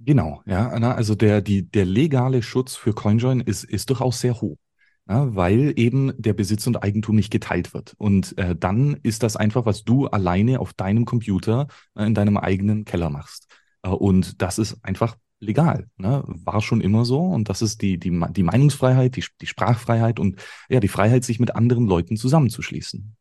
Genau, 0.00 0.42
ja. 0.46 0.68
Also 0.68 1.14
der, 1.14 1.40
die, 1.40 1.68
der 1.68 1.84
legale 1.84 2.42
Schutz 2.42 2.76
für 2.76 2.92
CoinJoin 2.92 3.40
ist, 3.40 3.64
ist 3.64 3.90
durchaus 3.90 4.20
sehr 4.20 4.40
hoch. 4.40 4.56
Ja, 5.08 5.34
weil 5.34 5.72
eben 5.76 6.12
der 6.18 6.34
Besitz 6.34 6.66
und 6.66 6.82
Eigentum 6.82 7.16
nicht 7.16 7.30
geteilt 7.30 7.72
wird. 7.72 7.94
Und 7.96 8.36
äh, 8.36 8.54
dann 8.54 8.98
ist 9.02 9.22
das 9.22 9.36
einfach, 9.36 9.64
was 9.64 9.82
du 9.82 10.06
alleine 10.06 10.60
auf 10.60 10.74
deinem 10.74 11.06
Computer 11.06 11.66
äh, 11.94 12.04
in 12.04 12.14
deinem 12.14 12.36
eigenen 12.36 12.84
Keller 12.84 13.08
machst. 13.08 13.46
Äh, 13.82 13.88
und 13.88 14.42
das 14.42 14.58
ist 14.58 14.84
einfach 14.84 15.16
legal. 15.40 15.88
Ne? 15.96 16.22
War 16.26 16.60
schon 16.60 16.82
immer 16.82 17.06
so. 17.06 17.20
Und 17.20 17.48
das 17.48 17.62
ist 17.62 17.80
die, 17.80 17.98
die, 17.98 18.10
die 18.32 18.42
Meinungsfreiheit, 18.42 19.16
die, 19.16 19.24
die 19.40 19.46
Sprachfreiheit 19.46 20.20
und 20.20 20.40
ja, 20.68 20.78
die 20.78 20.88
Freiheit, 20.88 21.24
sich 21.24 21.40
mit 21.40 21.56
anderen 21.56 21.86
Leuten 21.86 22.18
zusammenzuschließen. 22.18 23.16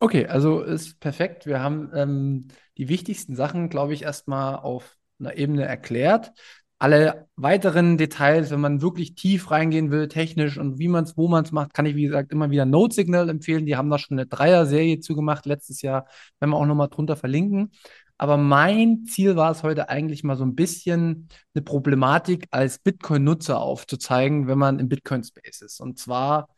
Okay, 0.00 0.26
also 0.26 0.62
ist 0.62 1.00
perfekt. 1.00 1.44
Wir 1.44 1.60
haben 1.60 1.90
ähm, 1.94 2.48
die 2.78 2.88
wichtigsten 2.88 3.36
Sachen, 3.36 3.68
glaube 3.68 3.92
ich, 3.92 4.02
erstmal 4.02 4.56
auf 4.56 4.96
Ebene 5.20 5.64
erklärt. 5.64 6.32
Alle 6.78 7.28
weiteren 7.36 7.96
Details, 7.96 8.50
wenn 8.50 8.60
man 8.60 8.82
wirklich 8.82 9.14
tief 9.14 9.50
reingehen 9.50 9.90
will, 9.90 10.08
technisch 10.08 10.58
und 10.58 10.78
wie 10.78 10.88
man 10.88 11.04
es, 11.04 11.16
wo 11.16 11.28
man 11.28 11.44
es 11.44 11.52
macht, 11.52 11.72
kann 11.72 11.86
ich, 11.86 11.94
wie 11.94 12.04
gesagt, 12.04 12.32
immer 12.32 12.50
wieder 12.50 12.66
Note 12.66 12.94
Signal 12.94 13.28
empfehlen. 13.30 13.64
Die 13.64 13.76
haben 13.76 13.90
da 13.90 13.98
schon 13.98 14.18
eine 14.18 14.26
Dreier-Serie 14.26 15.00
zugemacht 15.00 15.46
letztes 15.46 15.82
Jahr, 15.82 16.06
wenn 16.40 16.50
wir 16.50 16.56
auch 16.56 16.66
nochmal 16.66 16.88
drunter 16.88 17.16
verlinken. 17.16 17.70
Aber 18.18 18.36
mein 18.36 19.04
Ziel 19.06 19.36
war 19.36 19.50
es 19.50 19.62
heute 19.62 19.88
eigentlich 19.88 20.24
mal 20.24 20.36
so 20.36 20.44
ein 20.44 20.54
bisschen 20.54 21.28
eine 21.54 21.62
Problematik 21.62 22.46
als 22.50 22.78
Bitcoin-Nutzer 22.78 23.58
aufzuzeigen, 23.60 24.46
wenn 24.46 24.58
man 24.58 24.78
im 24.78 24.88
Bitcoin-Space 24.88 25.62
ist. 25.62 25.80
Und 25.80 25.98
zwar 25.98 26.48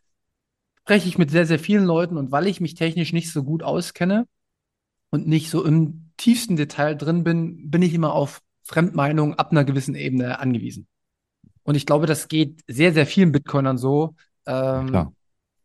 spreche 0.80 1.08
ich 1.08 1.18
mit 1.18 1.30
sehr, 1.30 1.46
sehr 1.46 1.58
vielen 1.58 1.84
Leuten 1.84 2.16
und 2.16 2.30
weil 2.30 2.46
ich 2.46 2.60
mich 2.60 2.74
technisch 2.74 3.12
nicht 3.12 3.32
so 3.32 3.42
gut 3.42 3.62
auskenne 3.62 4.26
und 5.10 5.26
nicht 5.26 5.50
so 5.50 5.64
im 5.64 6.12
tiefsten 6.16 6.56
Detail 6.56 6.94
drin 6.94 7.24
bin, 7.24 7.70
bin 7.70 7.82
ich 7.82 7.94
immer 7.94 8.12
auf 8.12 8.42
Fremdmeinung 8.66 9.34
ab 9.34 9.50
einer 9.50 9.64
gewissen 9.64 9.94
Ebene 9.94 10.38
angewiesen. 10.38 10.86
Und 11.62 11.74
ich 11.74 11.86
glaube, 11.86 12.06
das 12.06 12.28
geht 12.28 12.60
sehr, 12.68 12.92
sehr 12.92 13.06
vielen 13.06 13.32
Bitcoinern 13.32 13.78
so. 13.78 14.14
Ähm, 14.46 14.92
ja, 14.92 15.12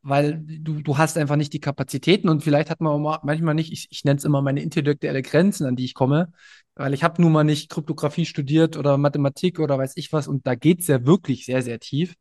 weil 0.03 0.41
du, 0.43 0.81
du 0.81 0.97
hast 0.97 1.17
einfach 1.17 1.35
nicht 1.35 1.53
die 1.53 1.59
Kapazitäten 1.59 2.29
und 2.29 2.43
vielleicht 2.43 2.69
hat 2.69 2.81
man 2.81 3.01
manchmal 3.23 3.53
nicht, 3.53 3.71
ich, 3.71 3.87
ich 3.91 4.03
nenne 4.03 4.17
es 4.17 4.23
immer 4.23 4.41
meine 4.41 4.61
intellektuelle 4.61 5.21
Grenzen, 5.21 5.65
an 5.67 5.75
die 5.75 5.85
ich 5.85 5.93
komme, 5.93 6.31
weil 6.75 6.93
ich 6.93 7.03
habe 7.03 7.21
nun 7.21 7.31
mal 7.31 7.43
nicht 7.43 7.69
Kryptographie 7.69 8.25
studiert 8.25 8.77
oder 8.77 8.97
Mathematik 8.97 9.59
oder 9.59 9.77
weiß 9.77 9.93
ich 9.97 10.11
was 10.11 10.27
und 10.27 10.47
da 10.47 10.55
geht 10.55 10.81
es 10.81 10.87
ja 10.87 11.05
wirklich 11.05 11.45
sehr, 11.45 11.61
sehr 11.61 11.79
tief. 11.79 12.15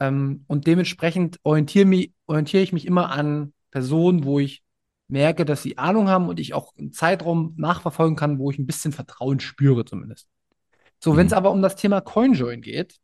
Ähm, 0.00 0.44
und 0.48 0.66
dementsprechend 0.66 1.38
orientiere, 1.44 1.84
mich, 1.84 2.12
orientiere 2.26 2.62
ich 2.62 2.72
mich 2.72 2.86
immer 2.86 3.10
an 3.10 3.52
Personen, 3.70 4.24
wo 4.24 4.40
ich 4.40 4.62
merke, 5.12 5.44
dass 5.44 5.62
sie 5.62 5.78
Ahnung 5.78 6.08
haben 6.08 6.28
und 6.28 6.40
ich 6.40 6.54
auch 6.54 6.74
einen 6.76 6.92
Zeitraum 6.92 7.54
nachverfolgen 7.56 8.16
kann, 8.16 8.38
wo 8.38 8.50
ich 8.50 8.58
ein 8.58 8.66
bisschen 8.66 8.92
Vertrauen 8.92 9.38
spüre 9.38 9.84
zumindest. 9.84 10.26
So, 10.98 11.16
wenn 11.16 11.26
es 11.26 11.32
aber 11.32 11.50
um 11.50 11.62
das 11.62 11.76
Thema 11.76 12.00
CoinJoin 12.00 12.62
geht, 12.62 12.96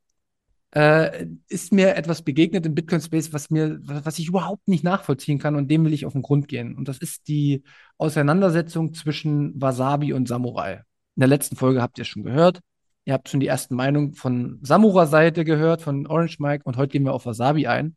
äh, 0.74 1.26
ist 1.48 1.72
mir 1.72 1.96
etwas 1.96 2.22
begegnet 2.22 2.66
im 2.66 2.74
Bitcoin 2.74 3.00
Space, 3.00 3.32
was 3.32 3.50
mir, 3.50 3.78
was 3.82 4.18
ich 4.18 4.28
überhaupt 4.28 4.68
nicht 4.68 4.84
nachvollziehen 4.84 5.38
kann 5.38 5.56
und 5.56 5.70
dem 5.70 5.84
will 5.84 5.92
ich 5.92 6.06
auf 6.06 6.12
den 6.12 6.22
Grund 6.22 6.48
gehen. 6.48 6.76
Und 6.76 6.88
das 6.88 6.98
ist 6.98 7.28
die 7.28 7.62
Auseinandersetzung 7.96 8.94
zwischen 8.94 9.60
Wasabi 9.60 10.12
und 10.12 10.28
Samurai. 10.28 10.82
In 11.16 11.20
der 11.20 11.28
letzten 11.28 11.56
Folge 11.56 11.82
habt 11.82 11.98
ihr 11.98 12.02
es 12.02 12.08
schon 12.08 12.22
gehört. 12.22 12.60
Ihr 13.04 13.14
habt 13.14 13.28
schon 13.28 13.40
die 13.40 13.46
ersten 13.46 13.74
Meinungen 13.74 14.12
von 14.12 14.58
Samurai-Seite 14.62 15.44
gehört, 15.44 15.82
von 15.82 16.06
Orange 16.06 16.36
Mike 16.40 16.64
und 16.64 16.76
heute 16.76 16.92
gehen 16.92 17.04
wir 17.04 17.14
auf 17.14 17.26
Wasabi 17.26 17.66
ein. 17.66 17.96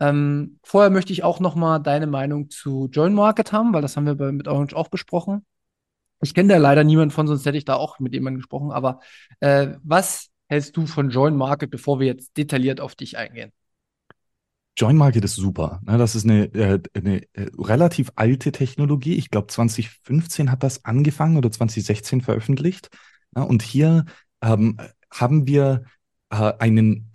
Ähm, 0.00 0.58
vorher 0.64 0.90
möchte 0.90 1.12
ich 1.12 1.22
auch 1.22 1.40
noch 1.40 1.54
mal 1.54 1.78
deine 1.78 2.06
Meinung 2.06 2.50
zu 2.50 2.88
Join 2.90 3.14
Market 3.14 3.52
haben, 3.52 3.72
weil 3.72 3.82
das 3.82 3.96
haben 3.96 4.06
wir 4.06 4.14
bei, 4.14 4.32
mit 4.32 4.48
Orange 4.48 4.74
auch 4.74 4.88
besprochen. 4.88 5.44
Ich 6.22 6.34
kenne 6.34 6.48
da 6.54 6.58
leider 6.58 6.84
niemanden 6.84 7.12
von, 7.12 7.26
sonst 7.26 7.46
hätte 7.46 7.58
ich 7.58 7.64
da 7.64 7.74
auch 7.74 7.98
mit 7.98 8.12
jemandem 8.12 8.40
gesprochen. 8.40 8.72
Aber 8.72 9.00
äh, 9.40 9.74
was 9.82 10.28
hältst 10.48 10.76
du 10.76 10.86
von 10.86 11.10
Join 11.10 11.36
Market, 11.36 11.70
bevor 11.70 12.00
wir 12.00 12.06
jetzt 12.06 12.36
detailliert 12.36 12.80
auf 12.80 12.94
dich 12.94 13.16
eingehen? 13.16 13.52
Join 14.76 14.96
Market 14.96 15.24
ist 15.24 15.36
super. 15.36 15.80
Ne? 15.84 15.98
Das 15.98 16.14
ist 16.14 16.24
eine, 16.24 16.44
äh, 16.54 16.80
eine 16.94 17.22
äh, 17.34 17.50
relativ 17.58 18.12
alte 18.16 18.52
Technologie. 18.52 19.14
Ich 19.14 19.30
glaube, 19.30 19.48
2015 19.48 20.50
hat 20.50 20.62
das 20.62 20.84
angefangen 20.84 21.36
oder 21.36 21.50
2016 21.50 22.22
veröffentlicht. 22.22 22.88
Und 23.34 23.62
hier 23.62 24.06
ähm, 24.42 24.78
haben 25.12 25.46
wir 25.46 25.84
äh, 26.30 26.52
einen, 26.58 27.10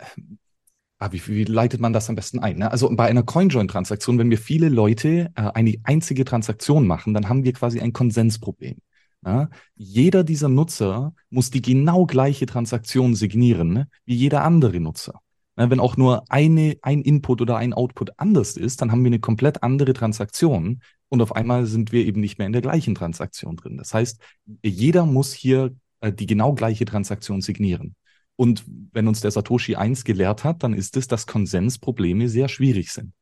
ah, 0.98 1.12
wie, 1.12 1.26
wie, 1.26 1.44
leitet 1.44 1.80
man 1.80 1.92
das 1.92 2.08
am 2.08 2.16
besten 2.16 2.38
ein? 2.38 2.58
Ne? 2.58 2.70
Also 2.70 2.94
bei 2.94 3.06
einer 3.06 3.22
CoinJoin-Transaktion, 3.22 4.18
wenn 4.18 4.30
wir 4.30 4.38
viele 4.38 4.68
Leute 4.68 5.30
eine 5.34 5.74
einzige 5.84 6.24
Transaktion 6.24 6.86
machen, 6.86 7.14
dann 7.14 7.28
haben 7.28 7.44
wir 7.44 7.52
quasi 7.52 7.80
ein 7.80 7.92
Konsensproblem. 7.92 8.76
Ja, 9.24 9.48
jeder 9.74 10.22
dieser 10.22 10.48
Nutzer 10.48 11.12
muss 11.30 11.50
die 11.50 11.62
genau 11.62 12.06
gleiche 12.06 12.46
Transaktion 12.46 13.14
signieren, 13.16 13.72
ne, 13.72 13.88
wie 14.04 14.14
jeder 14.14 14.44
andere 14.44 14.78
Nutzer. 14.78 15.20
Ja, 15.58 15.70
wenn 15.70 15.80
auch 15.80 15.96
nur 15.96 16.30
eine, 16.30 16.76
ein 16.82 17.02
Input 17.02 17.40
oder 17.40 17.56
ein 17.56 17.72
Output 17.72 18.10
anders 18.18 18.56
ist, 18.56 18.82
dann 18.82 18.92
haben 18.92 19.02
wir 19.02 19.08
eine 19.08 19.18
komplett 19.18 19.62
andere 19.62 19.94
Transaktion 19.94 20.80
und 21.08 21.22
auf 21.22 21.34
einmal 21.34 21.66
sind 21.66 21.92
wir 21.92 22.04
eben 22.04 22.20
nicht 22.20 22.38
mehr 22.38 22.46
in 22.46 22.52
der 22.52 22.62
gleichen 22.62 22.94
Transaktion 22.94 23.56
drin. 23.56 23.76
Das 23.78 23.94
heißt, 23.94 24.20
jeder 24.62 25.06
muss 25.06 25.32
hier 25.32 25.74
äh, 26.00 26.12
die 26.12 26.26
genau 26.26 26.52
gleiche 26.52 26.84
Transaktion 26.84 27.40
signieren. 27.40 27.96
Und 28.36 28.64
wenn 28.92 29.08
uns 29.08 29.20
der 29.20 29.30
Satoshi 29.30 29.76
eins 29.76 30.04
gelehrt 30.04 30.44
hat, 30.44 30.62
dann 30.62 30.74
ist 30.74 30.96
es, 30.96 31.08
dass 31.08 31.26
Konsensprobleme 31.26 32.28
sehr 32.28 32.48
schwierig 32.48 32.92
sind. 32.92 33.12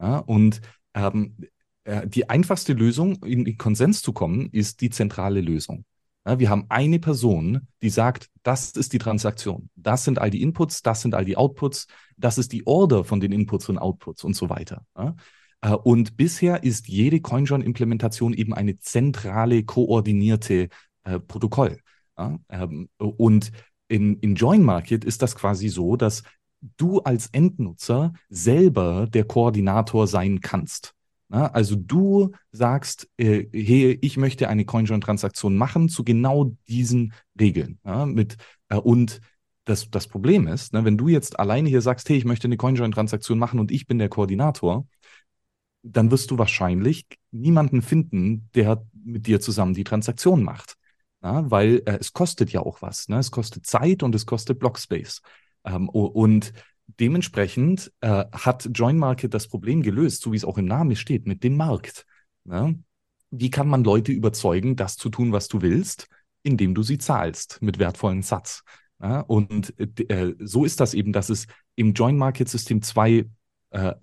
Ja, 0.00 0.18
und 0.18 0.60
ähm, 0.94 1.36
äh, 1.84 2.06
die 2.06 2.28
einfachste 2.28 2.72
Lösung, 2.72 3.22
in, 3.24 3.46
in 3.46 3.58
Konsens 3.58 4.02
zu 4.02 4.12
kommen, 4.12 4.48
ist 4.50 4.80
die 4.80 4.90
zentrale 4.90 5.40
Lösung. 5.40 5.84
Ja, 6.26 6.38
wir 6.38 6.50
haben 6.50 6.66
eine 6.68 6.98
Person, 6.98 7.66
die 7.82 7.90
sagt, 7.90 8.28
das 8.42 8.70
ist 8.72 8.92
die 8.92 8.98
Transaktion, 8.98 9.68
das 9.74 10.04
sind 10.04 10.18
all 10.18 10.30
die 10.30 10.42
Inputs, 10.42 10.82
das 10.82 11.02
sind 11.02 11.14
all 11.14 11.24
die 11.24 11.36
Outputs, 11.36 11.88
das 12.16 12.38
ist 12.38 12.52
die 12.52 12.66
Order 12.66 13.04
von 13.04 13.20
den 13.20 13.32
Inputs 13.32 13.68
und 13.68 13.78
Outputs 13.78 14.22
und 14.22 14.34
so 14.34 14.48
weiter. 14.48 14.86
Ja, 14.96 15.16
äh, 15.62 15.74
und 15.74 16.16
bisher 16.16 16.62
ist 16.62 16.88
jede 16.88 17.20
CoinJoin-Implementation 17.20 18.34
eben 18.34 18.54
eine 18.54 18.78
zentrale, 18.78 19.64
koordinierte 19.64 20.68
äh, 21.04 21.18
Protokoll. 21.18 21.78
Ähm, 22.48 22.88
und 22.98 23.52
in, 23.92 24.16
in 24.20 24.34
Join 24.34 24.62
Market 24.62 25.04
ist 25.04 25.20
das 25.20 25.36
quasi 25.36 25.68
so, 25.68 25.96
dass 25.96 26.22
du 26.78 27.00
als 27.00 27.26
Endnutzer 27.32 28.14
selber 28.30 29.06
der 29.06 29.24
Koordinator 29.24 30.06
sein 30.06 30.40
kannst. 30.40 30.94
Also 31.28 31.76
du 31.76 32.32
sagst, 32.50 33.08
äh, 33.16 33.46
hey, 33.52 33.98
ich 34.02 34.16
möchte 34.18 34.48
eine 34.48 34.64
CoinJoin-Transaktion 34.66 35.56
machen 35.56 35.88
zu 35.88 36.04
genau 36.04 36.54
diesen 36.68 37.14
Regeln. 37.40 37.78
Ja, 37.84 38.04
mit, 38.04 38.36
äh, 38.68 38.76
und 38.76 39.20
das, 39.64 39.90
das 39.90 40.08
Problem 40.08 40.46
ist, 40.46 40.72
ne, 40.74 40.84
wenn 40.84 40.98
du 40.98 41.08
jetzt 41.08 41.38
alleine 41.38 41.70
hier 41.70 41.80
sagst, 41.80 42.08
hey, 42.08 42.16
ich 42.16 42.26
möchte 42.26 42.48
eine 42.48 42.58
CoinJoin-Transaktion 42.58 43.38
machen 43.38 43.60
und 43.60 43.70
ich 43.70 43.86
bin 43.86 43.98
der 43.98 44.10
Koordinator, 44.10 44.86
dann 45.82 46.10
wirst 46.10 46.30
du 46.30 46.38
wahrscheinlich 46.38 47.06
niemanden 47.30 47.80
finden, 47.80 48.50
der 48.54 48.84
mit 48.92 49.26
dir 49.26 49.40
zusammen 49.40 49.74
die 49.74 49.84
Transaktion 49.84 50.42
macht. 50.42 50.76
Na, 51.22 51.50
weil 51.50 51.82
äh, 51.86 51.98
es 52.00 52.12
kostet 52.12 52.52
ja 52.52 52.60
auch 52.60 52.82
was. 52.82 53.08
Ne? 53.08 53.18
Es 53.18 53.30
kostet 53.30 53.64
Zeit 53.64 54.02
und 54.02 54.14
es 54.14 54.26
kostet 54.26 54.58
Blockspace. 54.58 55.22
Ähm, 55.64 55.88
und 55.88 56.52
Dementsprechend 57.00 57.92
äh, 58.00 58.24
hat 58.32 58.68
Join 58.74 58.98
Market 58.98 59.32
das 59.34 59.48
Problem 59.48 59.82
gelöst, 59.82 60.22
so 60.22 60.32
wie 60.32 60.36
es 60.36 60.44
auch 60.44 60.58
im 60.58 60.66
Namen 60.66 60.96
steht, 60.96 61.26
mit 61.26 61.42
dem 61.42 61.56
Markt. 61.56 62.06
Ja? 62.44 62.72
Wie 63.30 63.50
kann 63.50 63.68
man 63.68 63.84
Leute 63.84 64.12
überzeugen, 64.12 64.76
das 64.76 64.96
zu 64.96 65.08
tun, 65.08 65.32
was 65.32 65.48
du 65.48 65.62
willst, 65.62 66.08
indem 66.42 66.74
du 66.74 66.82
sie 66.82 66.98
zahlst 66.98 67.62
mit 67.62 67.78
wertvollen 67.78 68.22
Satz? 68.22 68.62
Ja? 69.00 69.20
Und 69.20 69.74
äh, 69.78 70.34
so 70.40 70.64
ist 70.64 70.80
das 70.80 70.92
eben, 70.92 71.12
dass 71.12 71.30
es 71.30 71.46
im 71.76 71.94
Join 71.94 72.16
Market 72.16 72.48
System 72.48 72.82
zwei, 72.82 73.26
äh, 73.70 73.94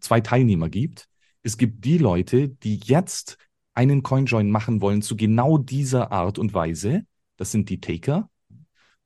zwei 0.00 0.20
Teilnehmer 0.20 0.68
gibt. 0.68 1.08
Es 1.42 1.56
gibt 1.56 1.84
die 1.84 1.98
Leute, 1.98 2.48
die 2.48 2.76
jetzt 2.76 3.38
einen 3.74 4.02
CoinJoin 4.02 4.50
machen 4.50 4.80
wollen 4.80 5.02
zu 5.02 5.16
genau 5.16 5.58
dieser 5.58 6.12
Art 6.12 6.38
und 6.38 6.54
Weise. 6.54 7.04
Das 7.36 7.50
sind 7.50 7.68
die 7.68 7.80
Taker. 7.80 8.30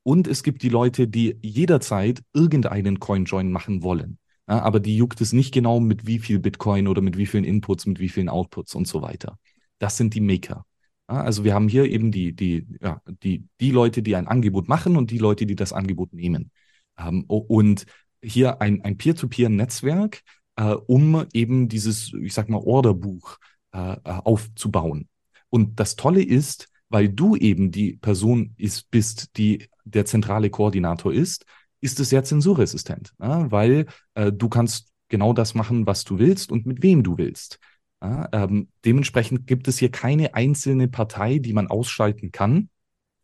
Und 0.02 0.26
es 0.26 0.42
gibt 0.42 0.62
die 0.62 0.68
Leute, 0.68 1.07
die 1.07 1.37
jederzeit 1.42 2.22
irgendeinen 2.33 2.98
Coin-Join 2.98 3.52
machen 3.52 3.83
wollen. 3.83 4.18
Ja, 4.48 4.61
aber 4.61 4.81
die 4.81 4.96
juckt 4.96 5.20
es 5.20 5.35
nicht 5.35 5.52
genau 5.52 5.81
mit 5.81 6.07
wie 6.07 6.18
viel 6.18 6.38
Bitcoin 6.38 6.88
oder 6.88 7.02
mit 7.02 7.18
wie 7.18 7.26
vielen 7.26 7.44
Inputs, 7.44 7.85
mit 7.85 8.00
wie 8.00 8.09
vielen 8.09 8.31
Outputs 8.31 8.74
und 8.74 8.88
so 8.88 9.02
weiter. 9.02 9.38
Das 9.78 9.98
sind 9.98 10.14
die 10.14 10.22
Maker. 10.22 10.64
Ja, 11.11 11.22
also 11.22 11.44
wir 11.44 11.52
haben 11.52 11.68
hier 11.68 11.85
eben 11.85 12.11
die, 12.11 12.33
die, 12.35 12.66
ja, 12.81 13.02
die, 13.22 13.44
die 13.61 13.70
Leute, 13.70 14.02
die 14.02 14.16
ein 14.16 14.26
Angebot 14.26 14.68
machen 14.68 14.96
und 14.96 15.11
die 15.11 15.18
Leute, 15.18 15.44
die 15.44 15.57
das 15.57 15.74
Angebot 15.74 16.14
nehmen. 16.14 16.50
Ähm, 16.98 17.24
und 17.24 17.85
hier 18.22 18.62
ein, 18.62 18.83
ein 18.83 18.96
Peer-to-Peer-Netzwerk, 18.96 20.22
äh, 20.57 20.72
um 20.72 21.26
eben 21.35 21.68
dieses, 21.68 22.14
ich 22.14 22.33
sag 22.33 22.48
mal, 22.48 22.62
Orderbuch 22.64 23.37
äh, 23.72 23.96
aufzubauen. 24.04 25.09
Und 25.50 25.81
das 25.81 25.96
Tolle 25.96 26.22
ist, 26.22 26.68
weil 26.88 27.09
du 27.09 27.37
eben 27.37 27.70
die 27.70 27.96
Person 27.96 28.54
ist, 28.57 28.90
bist, 28.90 29.37
die 29.37 29.68
der 29.85 30.04
zentrale 30.04 30.50
Koordinator 30.50 31.12
ist, 31.12 31.44
ist 31.81 32.00
es 32.00 32.09
sehr 32.09 32.24
zensurresistent, 32.24 33.12
ja, 33.20 33.50
weil 33.50 33.87
äh, 34.14 34.33
du 34.33 34.48
kannst 34.48 34.92
genau 35.09 35.33
das 35.33 35.54
machen, 35.54 35.87
was 35.87 36.04
du 36.04 36.18
willst 36.18 36.50
und 36.50 36.66
mit 36.66 36.83
wem 36.83 37.02
du 37.02 37.18
willst. 37.18 37.59
Ja, 38.02 38.28
ähm, 38.33 38.68
dementsprechend 38.85 39.46
gibt 39.46 39.68
es 39.68 39.78
hier 39.78 39.90
keine 39.90 40.35
einzelne 40.35 40.88
Partei, 40.88 41.38
die 41.38 41.52
man 41.52 41.68
ausschalten 41.68 42.31
kann, 42.31 42.68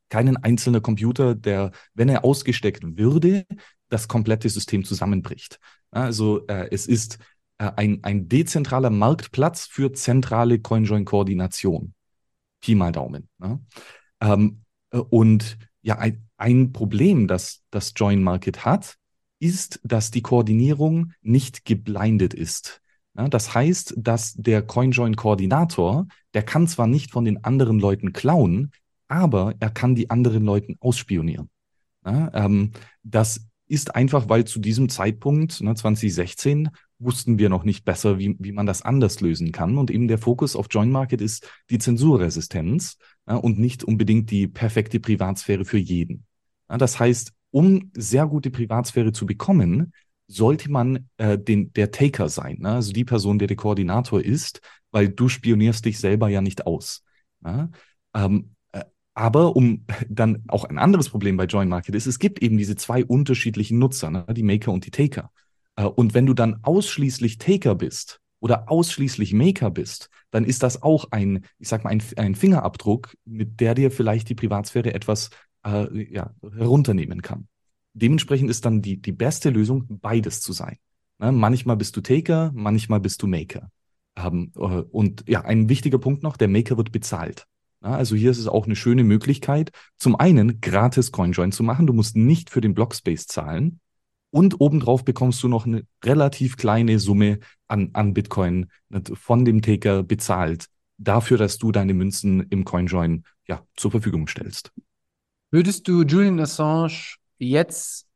keinen 0.08 0.36
einzelnen 0.36 0.82
Computer, 0.82 1.34
der, 1.34 1.72
wenn 1.94 2.08
er 2.08 2.24
ausgesteckt 2.24 2.82
würde, 2.96 3.46
das 3.88 4.08
komplette 4.08 4.48
System 4.48 4.84
zusammenbricht. 4.84 5.58
Also 5.90 6.46
äh, 6.48 6.68
es 6.70 6.86
ist 6.86 7.18
äh, 7.58 7.70
ein, 7.76 8.02
ein 8.02 8.28
dezentraler 8.28 8.90
Marktplatz 8.90 9.66
für 9.66 9.92
zentrale 9.92 10.58
CoinJoin-Koordination. 10.58 11.94
Pi 12.60 12.74
mal 12.74 12.92
Daumen. 12.92 13.28
Ne? 13.38 13.60
Ähm, 14.20 14.62
äh, 14.90 14.98
und 14.98 15.58
ja, 15.82 15.98
ein, 15.98 16.26
ein 16.36 16.72
Problem, 16.72 17.28
das 17.28 17.62
das 17.70 17.92
Join 17.96 18.22
Market 18.22 18.64
hat, 18.64 18.96
ist, 19.38 19.80
dass 19.84 20.10
die 20.10 20.22
Koordinierung 20.22 21.12
nicht 21.20 21.64
geblindet 21.64 22.34
ist. 22.34 22.80
Ja, 23.16 23.28
das 23.28 23.54
heißt, 23.54 23.94
dass 23.96 24.32
der 24.34 24.62
CoinJoin-Koordinator, 24.62 26.06
der 26.32 26.42
kann 26.42 26.66
zwar 26.66 26.86
nicht 26.86 27.12
von 27.12 27.24
den 27.24 27.44
anderen 27.44 27.78
Leuten 27.78 28.12
klauen, 28.12 28.72
aber 29.06 29.54
er 29.60 29.70
kann 29.70 29.94
die 29.94 30.10
anderen 30.10 30.44
Leuten 30.44 30.76
ausspionieren. 30.80 31.50
Ja, 32.04 32.30
ähm, 32.34 32.72
das 33.02 33.46
ist 33.66 33.94
einfach, 33.94 34.28
weil 34.28 34.44
zu 34.44 34.58
diesem 34.58 34.88
Zeitpunkt, 34.88 35.60
ne, 35.60 35.74
2016, 35.74 36.70
wussten 36.98 37.38
wir 37.38 37.48
noch 37.48 37.64
nicht 37.64 37.84
besser, 37.84 38.18
wie, 38.18 38.36
wie 38.38 38.52
man 38.52 38.66
das 38.66 38.82
anders 38.82 39.20
lösen 39.20 39.52
kann. 39.52 39.78
Und 39.78 39.90
eben 39.90 40.08
der 40.08 40.18
Fokus 40.18 40.56
auf 40.56 40.66
Join 40.70 40.90
Market 40.90 41.20
ist 41.20 41.48
die 41.70 41.78
Zensurresistenz 41.78 42.98
ja, 43.28 43.36
und 43.36 43.58
nicht 43.58 43.84
unbedingt 43.84 44.30
die 44.30 44.46
perfekte 44.46 45.00
Privatsphäre 45.00 45.64
für 45.64 45.78
jeden. 45.78 46.24
Ja, 46.70 46.78
das 46.78 46.98
heißt, 46.98 47.32
um 47.50 47.90
sehr 47.94 48.26
gute 48.26 48.50
Privatsphäre 48.50 49.12
zu 49.12 49.26
bekommen, 49.26 49.92
sollte 50.26 50.70
man 50.70 51.08
äh, 51.18 51.38
den, 51.38 51.72
der 51.74 51.90
Taker 51.90 52.28
sein, 52.28 52.58
ne? 52.60 52.70
also 52.70 52.92
die 52.92 53.04
Person, 53.04 53.38
der 53.38 53.48
der 53.48 53.56
Koordinator 53.56 54.20
ist, 54.20 54.60
weil 54.90 55.08
du 55.08 55.28
spionierst 55.28 55.84
dich 55.84 55.98
selber 55.98 56.28
ja 56.28 56.40
nicht 56.40 56.66
aus. 56.66 57.04
Ja? 57.44 57.70
Ähm, 58.14 58.54
äh, 58.72 58.84
aber 59.12 59.54
um 59.54 59.84
dann 60.08 60.42
auch 60.48 60.64
ein 60.64 60.78
anderes 60.78 61.10
Problem 61.10 61.36
bei 61.36 61.44
Join 61.44 61.68
Market 61.68 61.94
ist, 61.94 62.06
es 62.06 62.18
gibt 62.18 62.42
eben 62.42 62.56
diese 62.56 62.76
zwei 62.76 63.04
unterschiedlichen 63.04 63.78
Nutzer, 63.78 64.10
ne? 64.10 64.24
die 64.30 64.42
Maker 64.42 64.72
und 64.72 64.86
die 64.86 64.90
Taker. 64.90 65.30
Äh, 65.76 65.84
und 65.84 66.14
wenn 66.14 66.26
du 66.26 66.34
dann 66.34 66.60
ausschließlich 66.62 67.38
Taker 67.38 67.74
bist 67.74 68.20
oder 68.40 68.70
ausschließlich 68.70 69.32
Maker 69.32 69.70
bist, 69.70 70.10
dann 70.30 70.44
ist 70.44 70.62
das 70.62 70.82
auch 70.82 71.06
ein, 71.10 71.44
ich 71.58 71.68
sag 71.68 71.84
mal, 71.84 71.90
ein, 71.90 72.02
ein 72.16 72.34
Fingerabdruck, 72.34 73.16
mit 73.24 73.60
der 73.60 73.74
dir 73.74 73.90
vielleicht 73.90 74.28
die 74.28 74.34
Privatsphäre 74.34 74.92
etwas 74.94 75.30
äh, 75.64 76.12
ja, 76.12 76.34
herunternehmen 76.56 77.22
kann. 77.22 77.48
Dementsprechend 77.94 78.50
ist 78.50 78.64
dann 78.64 78.82
die, 78.82 79.00
die 79.00 79.12
beste 79.12 79.50
Lösung, 79.50 79.86
beides 79.88 80.40
zu 80.40 80.52
sein. 80.52 80.78
Ne? 81.18 81.32
Manchmal 81.32 81.76
bist 81.76 81.96
du 81.96 82.00
Taker, 82.00 82.50
manchmal 82.54 83.00
bist 83.00 83.22
du 83.22 83.26
Maker. 83.26 83.70
Ähm, 84.16 84.52
äh, 84.56 84.60
und 84.60 85.24
ja, 85.28 85.42
ein 85.42 85.68
wichtiger 85.68 85.98
Punkt 85.98 86.22
noch, 86.22 86.36
der 86.36 86.48
Maker 86.48 86.76
wird 86.76 86.92
bezahlt. 86.92 87.46
Ja, 87.82 87.90
also 87.90 88.16
hier 88.16 88.30
ist 88.30 88.38
es 88.38 88.48
auch 88.48 88.64
eine 88.64 88.76
schöne 88.76 89.04
Möglichkeit, 89.04 89.70
zum 89.96 90.16
einen 90.16 90.60
gratis 90.60 91.12
CoinJoin 91.12 91.52
zu 91.52 91.62
machen. 91.62 91.86
Du 91.86 91.92
musst 91.92 92.16
nicht 92.16 92.50
für 92.50 92.60
den 92.60 92.74
Blockspace 92.74 93.26
zahlen. 93.26 93.80
Und 94.34 94.60
obendrauf 94.60 95.04
bekommst 95.04 95.44
du 95.44 95.48
noch 95.48 95.64
eine 95.64 95.86
relativ 96.04 96.56
kleine 96.56 96.98
Summe 96.98 97.38
an, 97.68 97.90
an 97.92 98.14
Bitcoin 98.14 98.66
von 99.12 99.44
dem 99.44 99.62
Taker 99.62 100.02
bezahlt, 100.02 100.66
dafür, 100.98 101.38
dass 101.38 101.58
du 101.58 101.70
deine 101.70 101.94
Münzen 101.94 102.44
im 102.50 102.64
CoinJoin 102.64 103.22
ja, 103.46 103.64
zur 103.76 103.92
Verfügung 103.92 104.26
stellst. 104.26 104.72
Würdest 105.52 105.86
du 105.86 106.02
Julian 106.02 106.40
Assange 106.40 107.14
jetzt 107.38 108.08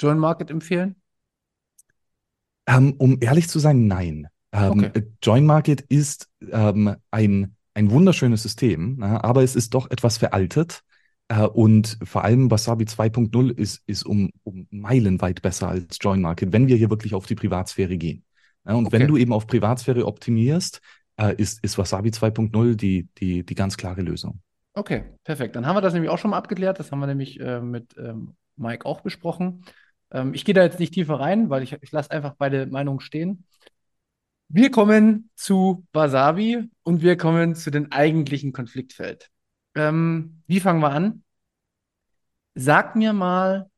Join 0.00 0.18
Market 0.18 0.50
empfehlen? 0.50 0.96
Ähm, 2.66 2.94
um 2.96 3.18
ehrlich 3.20 3.50
zu 3.50 3.58
sein, 3.58 3.86
nein. 3.88 4.26
Ähm, 4.52 4.84
okay. 4.84 5.02
Join 5.22 5.44
Market 5.44 5.82
ist 5.82 6.30
ähm, 6.50 6.96
ein, 7.10 7.56
ein 7.74 7.90
wunderschönes 7.90 8.42
System, 8.42 8.96
na, 9.00 9.22
aber 9.22 9.42
es 9.42 9.54
ist 9.54 9.74
doch 9.74 9.90
etwas 9.90 10.16
veraltet. 10.16 10.80
Äh, 11.30 11.46
und 11.46 11.96
vor 12.02 12.24
allem 12.24 12.50
Wasabi 12.50 12.84
2.0 12.84 13.56
ist, 13.56 13.82
ist 13.86 14.04
um, 14.04 14.30
um 14.42 14.66
meilenweit 14.70 15.42
besser 15.42 15.68
als 15.68 15.98
Join 16.00 16.20
Market, 16.20 16.52
wenn 16.52 16.66
wir 16.66 16.76
hier 16.76 16.90
wirklich 16.90 17.14
auf 17.14 17.26
die 17.26 17.36
Privatsphäre 17.36 17.96
gehen. 17.96 18.24
Ja, 18.66 18.74
und 18.74 18.86
okay. 18.86 18.98
wenn 18.98 19.06
du 19.06 19.16
eben 19.16 19.32
auf 19.32 19.46
Privatsphäre 19.46 20.06
optimierst, 20.06 20.80
äh, 21.16 21.34
ist, 21.36 21.62
ist 21.62 21.78
Wasabi 21.78 22.10
2.0 22.10 22.74
die, 22.74 23.08
die, 23.18 23.46
die 23.46 23.54
ganz 23.54 23.76
klare 23.76 24.02
Lösung. 24.02 24.40
Okay, 24.74 25.04
perfekt. 25.22 25.54
Dann 25.54 25.66
haben 25.66 25.76
wir 25.76 25.80
das 25.80 25.94
nämlich 25.94 26.10
auch 26.10 26.18
schon 26.18 26.32
mal 26.32 26.36
abgeklärt. 26.36 26.80
Das 26.80 26.90
haben 26.90 26.98
wir 26.98 27.06
nämlich 27.06 27.38
äh, 27.38 27.60
mit 27.60 27.96
ähm, 27.96 28.34
Mike 28.56 28.84
auch 28.84 29.00
besprochen. 29.00 29.64
Ähm, 30.10 30.34
ich 30.34 30.44
gehe 30.44 30.54
da 30.54 30.62
jetzt 30.64 30.80
nicht 30.80 30.94
tiefer 30.94 31.20
rein, 31.20 31.48
weil 31.48 31.62
ich, 31.62 31.76
ich 31.80 31.92
lasse 31.92 32.10
einfach 32.10 32.34
beide 32.38 32.66
Meinungen 32.66 33.00
stehen. 33.00 33.44
Wir 34.48 34.72
kommen 34.72 35.30
zu 35.36 35.86
Wasabi 35.92 36.68
und 36.82 37.02
wir 37.02 37.16
kommen 37.16 37.54
zu 37.54 37.70
dem 37.70 37.92
eigentlichen 37.92 38.52
Konfliktfeld. 38.52 39.30
Ähm, 39.74 40.42
wie 40.46 40.60
fangen 40.60 40.80
wir 40.80 40.90
an? 40.90 41.22
Sag 42.54 42.96
mir 42.96 43.12
mal, 43.12 43.70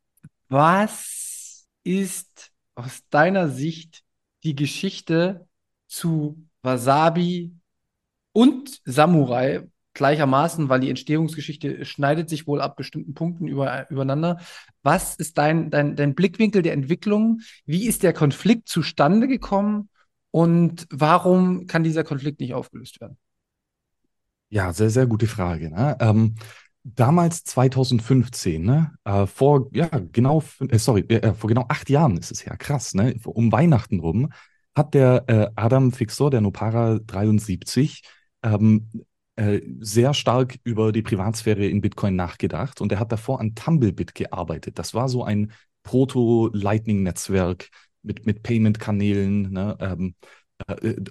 was 0.48 1.66
ist 1.84 2.52
aus 2.74 3.02
deiner 3.10 3.48
Sicht 3.48 4.02
die 4.44 4.56
Geschichte 4.56 5.46
zu 5.86 6.48
Wasabi 6.62 7.52
und 8.32 8.80
Samurai 8.84 9.68
gleichermaßen, 9.94 10.68
weil 10.68 10.80
die 10.80 10.88
Entstehungsgeschichte 10.88 11.84
schneidet 11.84 12.28
sich 12.30 12.46
wohl 12.46 12.60
ab 12.60 12.76
bestimmten 12.76 13.14
Punkten 13.14 13.46
über, 13.46 13.90
übereinander. 13.90 14.40
Was 14.82 15.16
ist 15.16 15.36
dein, 15.36 15.70
dein, 15.70 15.96
dein 15.96 16.14
Blickwinkel 16.14 16.62
der 16.62 16.72
Entwicklung? 16.72 17.40
Wie 17.66 17.86
ist 17.86 18.02
der 18.02 18.12
Konflikt 18.12 18.68
zustande 18.68 19.28
gekommen? 19.28 19.90
Und 20.30 20.86
warum 20.90 21.66
kann 21.66 21.84
dieser 21.84 22.04
Konflikt 22.04 22.40
nicht 22.40 22.54
aufgelöst 22.54 23.00
werden? 23.02 23.18
Ja, 24.52 24.70
sehr, 24.74 24.90
sehr 24.90 25.06
gute 25.06 25.26
Frage. 25.26 25.70
Ne? 25.70 25.96
Ähm, 25.98 26.34
damals 26.84 27.42
2015, 27.44 28.62
ne? 28.62 28.92
Äh, 29.02 29.26
vor 29.26 29.70
ja 29.72 29.88
genau, 30.12 30.42
äh, 30.68 30.78
sorry, 30.78 31.00
äh, 31.08 31.32
vor 31.32 31.48
genau 31.48 31.64
acht 31.70 31.88
Jahren 31.88 32.18
ist 32.18 32.30
es 32.30 32.44
ja 32.44 32.54
krass, 32.56 32.92
ne? 32.92 33.14
Um 33.24 33.50
Weihnachten 33.50 33.98
rum 34.00 34.30
hat 34.74 34.92
der 34.92 35.24
äh, 35.26 35.48
Adam 35.56 35.90
Fixor, 35.90 36.30
der 36.30 36.42
Nopara 36.42 36.98
73, 36.98 38.02
ähm, 38.42 38.90
äh, 39.36 39.62
sehr 39.80 40.12
stark 40.12 40.58
über 40.64 40.92
die 40.92 41.00
Privatsphäre 41.02 41.64
in 41.66 41.80
Bitcoin 41.80 42.14
nachgedacht 42.14 42.82
und 42.82 42.92
er 42.92 43.00
hat 43.00 43.10
davor 43.10 43.40
an 43.40 43.54
Tumblebit 43.54 44.14
gearbeitet. 44.14 44.78
Das 44.78 44.92
war 44.92 45.08
so 45.08 45.24
ein 45.24 45.52
Proto-Lightning-Netzwerk 45.82 47.70
mit, 48.02 48.26
mit 48.26 48.42
Payment-Kanälen. 48.42 49.50
Ne? 49.50 49.78
Ähm, 49.80 50.14
äh, 50.20 50.26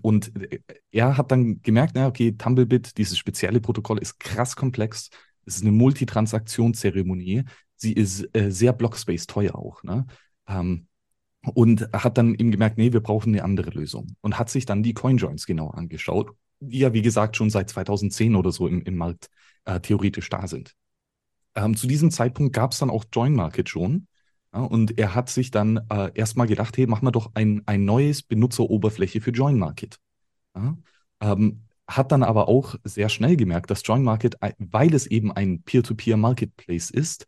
und 0.01 0.31
er 0.91 1.17
hat 1.17 1.31
dann 1.31 1.61
gemerkt, 1.61 1.93
na, 1.95 2.07
okay, 2.07 2.33
Tumblebit, 2.33 2.97
dieses 2.97 3.17
spezielle 3.17 3.59
Protokoll 3.59 3.99
ist 3.99 4.19
krass 4.19 4.55
komplex. 4.55 5.09
Es 5.45 5.57
ist 5.57 5.63
eine 5.63 5.71
Multitransaktionszeremonie. 5.71 7.43
Sie 7.75 7.93
ist 7.93 8.29
äh, 8.35 8.51
sehr 8.51 8.73
Blockspace 8.73 9.27
teuer 9.27 9.55
auch. 9.55 9.83
Ne? 9.83 10.05
Ähm, 10.47 10.87
und 11.53 11.91
hat 11.93 12.17
dann 12.17 12.35
eben 12.35 12.51
gemerkt, 12.51 12.77
nee, 12.77 12.93
wir 12.93 13.01
brauchen 13.01 13.33
eine 13.33 13.43
andere 13.43 13.71
Lösung. 13.71 14.15
Und 14.21 14.37
hat 14.37 14.49
sich 14.49 14.65
dann 14.65 14.83
die 14.83 14.93
CoinJoins 14.93 15.45
genau 15.45 15.69
angeschaut, 15.69 16.31
die 16.59 16.79
ja, 16.79 16.93
wie 16.93 17.01
gesagt, 17.01 17.35
schon 17.35 17.49
seit 17.49 17.69
2010 17.69 18.35
oder 18.35 18.51
so 18.51 18.67
im, 18.67 18.83
im 18.83 18.95
Markt 18.95 19.29
äh, 19.65 19.79
theoretisch 19.79 20.29
da 20.29 20.47
sind. 20.47 20.75
Ähm, 21.55 21.75
zu 21.75 21.87
diesem 21.87 22.11
Zeitpunkt 22.11 22.53
gab 22.53 22.71
es 22.71 22.79
dann 22.79 22.89
auch 22.89 23.05
Join 23.11 23.33
Market 23.33 23.69
schon. 23.69 24.07
Ja, 24.53 24.61
und 24.61 24.97
er 24.97 25.15
hat 25.15 25.29
sich 25.29 25.51
dann 25.51 25.79
äh, 25.89 26.11
erstmal 26.13 26.47
gedacht, 26.47 26.77
hey, 26.77 26.85
machen 26.87 27.05
wir 27.05 27.11
doch 27.11 27.31
ein, 27.35 27.61
ein 27.65 27.85
neues 27.85 28.21
Benutzeroberfläche 28.21 29.21
für 29.21 29.31
Join 29.31 29.57
Market. 29.57 29.97
Ja, 30.55 30.77
ähm, 31.21 31.63
hat 31.87 32.11
dann 32.11 32.23
aber 32.23 32.47
auch 32.47 32.75
sehr 32.83 33.09
schnell 33.09 33.35
gemerkt, 33.35 33.69
dass 33.69 33.81
Join 33.85 34.03
Market, 34.03 34.35
weil 34.57 34.93
es 34.93 35.07
eben 35.07 35.31
ein 35.31 35.61
Peer-to-Peer-Marketplace 35.63 36.89
ist, 36.89 37.25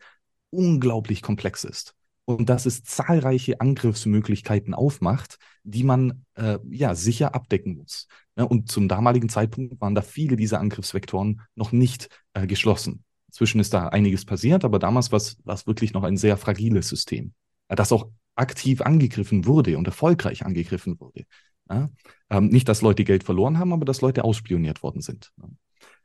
unglaublich 0.52 1.22
komplex 1.22 1.64
ist 1.64 1.96
und 2.26 2.50
dass 2.50 2.66
es 2.66 2.84
zahlreiche 2.84 3.60
Angriffsmöglichkeiten 3.60 4.74
aufmacht, 4.74 5.38
die 5.64 5.84
man 5.84 6.26
äh, 6.36 6.60
ja 6.70 6.96
sicher 6.96 7.36
abdecken 7.36 7.78
muss. 7.78 8.08
Ja, 8.38 8.46
und 8.46 8.72
zum 8.72 8.88
damaligen 8.88 9.30
Zeitpunkt 9.30 9.80
waren 9.82 9.96
da 9.96 10.02
viele 10.02 10.36
dieser 10.36 10.60
Angriffsvektoren 10.60 11.42
noch 11.56 11.72
nicht 11.72 12.10
äh, 12.34 12.48
geschlossen. 12.48 13.04
Inzwischen 13.34 13.60
ist 13.60 13.74
da 13.74 13.88
einiges 13.88 14.26
passiert, 14.26 14.64
aber 14.64 14.78
damals 14.78 15.12
war 15.12 15.18
es 15.18 15.68
wirklich 15.68 15.92
noch 15.94 16.04
ein 16.04 16.18
sehr 16.18 16.38
fragiles 16.38 16.88
System, 16.88 17.34
äh, 17.68 17.76
das 17.76 17.92
auch 17.92 18.08
aktiv 18.36 18.82
angegriffen 18.82 19.48
wurde 19.48 19.76
und 19.80 19.88
erfolgreich 19.88 20.46
angegriffen 20.46 21.00
wurde. 21.00 21.26
Ja? 21.68 21.90
Ähm, 22.30 22.50
nicht, 22.50 22.70
dass 22.70 22.84
Leute 22.84 23.04
Geld 23.04 23.24
verloren 23.24 23.58
haben, 23.58 23.74
aber 23.74 23.86
dass 23.86 24.02
Leute 24.02 24.24
ausspioniert 24.24 24.84
worden 24.84 25.02
sind. 25.02 25.32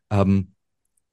Ähm, 0.09 0.55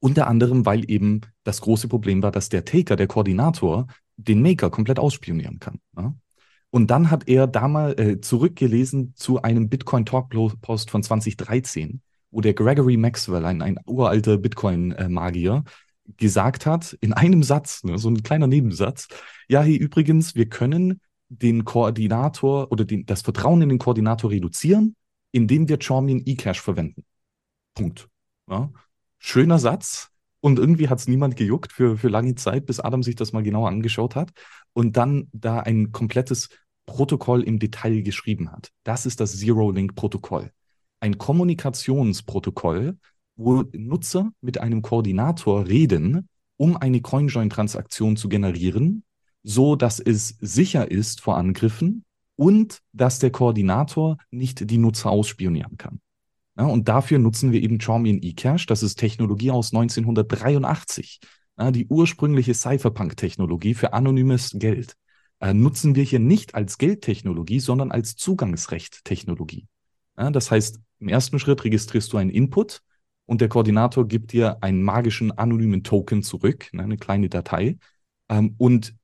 unter 0.00 0.26
anderem, 0.26 0.64
weil 0.64 0.90
eben 0.90 1.20
das 1.44 1.60
große 1.60 1.86
Problem 1.86 2.22
war, 2.22 2.32
dass 2.32 2.48
der 2.48 2.64
Taker, 2.64 2.96
der 2.96 3.08
Koordinator, 3.08 3.86
den 4.16 4.40
Maker 4.40 4.70
komplett 4.70 4.98
ausspionieren 4.98 5.58
kann. 5.58 5.80
Ja? 5.98 6.14
Und 6.70 6.90
dann 6.90 7.10
hat 7.10 7.28
er 7.28 7.46
damals 7.46 7.98
äh, 7.98 8.22
zurückgelesen 8.22 9.12
zu 9.16 9.42
einem 9.42 9.68
Bitcoin-Talk-Post 9.68 10.90
von 10.90 11.02
2013, 11.02 12.00
wo 12.30 12.40
der 12.40 12.54
Gregory 12.54 12.96
Maxwell, 12.96 13.44
ein, 13.44 13.60
ein 13.60 13.78
uralter 13.84 14.38
Bitcoin-Magier, 14.38 15.64
gesagt 16.16 16.66
hat, 16.66 16.96
in 17.00 17.12
einem 17.12 17.42
Satz, 17.42 17.84
ne, 17.84 17.98
so 17.98 18.08
ein 18.08 18.22
kleiner 18.22 18.46
Nebensatz, 18.46 19.08
ja, 19.48 19.62
hier 19.62 19.80
übrigens, 19.80 20.34
wir 20.34 20.48
können 20.48 21.00
den 21.28 21.64
Koordinator 21.64 22.70
oder 22.70 22.84
den, 22.84 23.06
das 23.06 23.22
Vertrauen 23.22 23.62
in 23.62 23.68
den 23.68 23.78
Koordinator 23.78 24.30
reduzieren, 24.30 24.96
indem 25.32 25.68
wir 25.68 25.78
Charmian 25.80 26.22
eCash 26.24 26.60
verwenden. 26.60 27.04
Punkt. 27.74 28.08
Ja? 28.48 28.70
Schöner 29.18 29.58
Satz, 29.58 30.10
und 30.46 30.60
irgendwie 30.60 30.88
hat 30.88 31.00
es 31.00 31.08
niemand 31.08 31.34
gejuckt 31.34 31.72
für, 31.72 31.96
für 31.98 32.08
lange 32.08 32.36
Zeit, 32.36 32.66
bis 32.66 32.78
Adam 32.78 33.02
sich 33.02 33.16
das 33.16 33.32
mal 33.32 33.42
genauer 33.42 33.68
angeschaut 33.68 34.14
hat 34.14 34.30
und 34.74 34.96
dann 34.96 35.28
da 35.32 35.58
ein 35.58 35.90
komplettes 35.90 36.50
Protokoll 36.86 37.42
im 37.42 37.58
Detail 37.58 38.02
geschrieben 38.02 38.52
hat. 38.52 38.70
Das 38.84 39.06
ist 39.06 39.18
das 39.18 39.36
Zero-Link-Protokoll. 39.38 40.52
Ein 41.00 41.18
Kommunikationsprotokoll, 41.18 42.96
wo 43.36 43.64
Nutzer 43.72 44.32
mit 44.40 44.58
einem 44.58 44.82
Koordinator 44.82 45.66
reden, 45.66 46.28
um 46.56 46.76
eine 46.76 47.00
CoinJoin-Transaktion 47.00 48.16
zu 48.16 48.28
generieren, 48.28 49.04
so 49.42 49.76
dass 49.76 50.00
es 50.00 50.36
sicher 50.40 50.90
ist 50.90 51.20
vor 51.20 51.36
Angriffen 51.36 52.04
und 52.34 52.80
dass 52.92 53.18
der 53.18 53.30
Koordinator 53.30 54.18
nicht 54.30 54.70
die 54.70 54.78
Nutzer 54.78 55.10
ausspionieren 55.10 55.76
kann. 55.76 56.00
Ja, 56.58 56.64
und 56.64 56.88
dafür 56.88 57.18
nutzen 57.18 57.52
wir 57.52 57.62
eben 57.62 57.80
Charmian 57.80 58.22
eCash. 58.22 58.66
Das 58.66 58.82
ist 58.82 58.96
Technologie 58.96 59.50
aus 59.50 59.72
1983. 59.72 61.20
Ja, 61.58 61.70
die 61.70 61.86
ursprüngliche 61.86 62.54
Cypherpunk-Technologie 62.54 63.74
für 63.74 63.92
anonymes 63.92 64.52
Geld. 64.54 64.96
Äh, 65.40 65.52
nutzen 65.52 65.94
wir 65.94 66.02
hier 66.02 66.18
nicht 66.18 66.54
als 66.54 66.78
Geldtechnologie, 66.78 67.60
sondern 67.60 67.90
als 67.90 68.16
Zugangsrecht-Technologie. 68.16 69.66
Ja, 70.16 70.30
das 70.30 70.50
heißt, 70.50 70.80
im 70.98 71.08
ersten 71.08 71.38
Schritt 71.38 71.62
registrierst 71.64 72.12
du 72.12 72.16
einen 72.16 72.30
Input 72.30 72.80
und 73.26 73.40
der 73.40 73.48
Koordinator 73.48 74.06
gibt 74.06 74.32
dir 74.32 74.62
einen 74.62 74.82
magischen 74.82 75.32
anonymen 75.32 75.82
Token 75.82 76.22
zurück, 76.22 76.68
ne, 76.72 76.84
eine 76.84 76.96
kleine 76.96 77.28
Datei. 77.28 77.78
Ähm, 78.28 78.54
und 78.58 78.94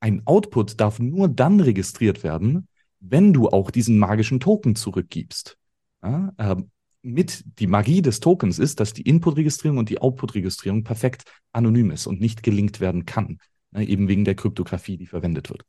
ein 0.00 0.26
Output 0.26 0.80
darf 0.80 0.98
nur 0.98 1.28
dann 1.28 1.60
registriert 1.60 2.22
werden, 2.22 2.68
wenn 3.00 3.32
du 3.32 3.48
auch 3.48 3.70
diesen 3.70 3.98
magischen 3.98 4.40
Token 4.40 4.76
zurückgibst. 4.76 5.56
Ähm, 6.02 6.70
mit 7.02 7.44
die 7.58 7.66
Magie 7.66 8.02
des 8.02 8.20
Tokens 8.20 8.58
ist, 8.58 8.78
dass 8.78 8.92
die 8.92 9.02
Input-Registrierung 9.02 9.78
und 9.78 9.88
die 9.88 10.00
Output-Registrierung 10.00 10.84
perfekt 10.84 11.24
anonym 11.52 11.90
ist 11.90 12.06
und 12.06 12.20
nicht 12.20 12.42
gelinkt 12.42 12.80
werden 12.80 13.06
kann, 13.06 13.38
ne, 13.72 13.86
eben 13.86 14.08
wegen 14.08 14.24
der 14.24 14.34
Kryptographie, 14.34 14.96
die 14.96 15.06
verwendet 15.06 15.50
wird. 15.50 15.64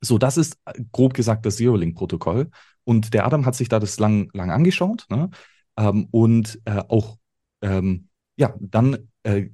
So, 0.00 0.18
das 0.18 0.36
ist 0.36 0.58
äh, 0.64 0.80
grob 0.92 1.14
gesagt 1.14 1.44
das 1.46 1.56
Zero-Link-Protokoll. 1.56 2.50
Und 2.84 3.12
der 3.12 3.26
Adam 3.26 3.44
hat 3.44 3.54
sich 3.54 3.68
da 3.68 3.78
das 3.78 3.98
lang, 3.98 4.30
lang 4.32 4.50
angeschaut 4.50 5.06
ne? 5.10 5.30
Ähm, 5.78 6.08
und 6.10 6.60
äh, 6.64 6.82
auch, 6.88 7.18
ähm, 7.62 8.08
ja, 8.36 8.54
dann 8.60 9.08
äh, 9.22 9.46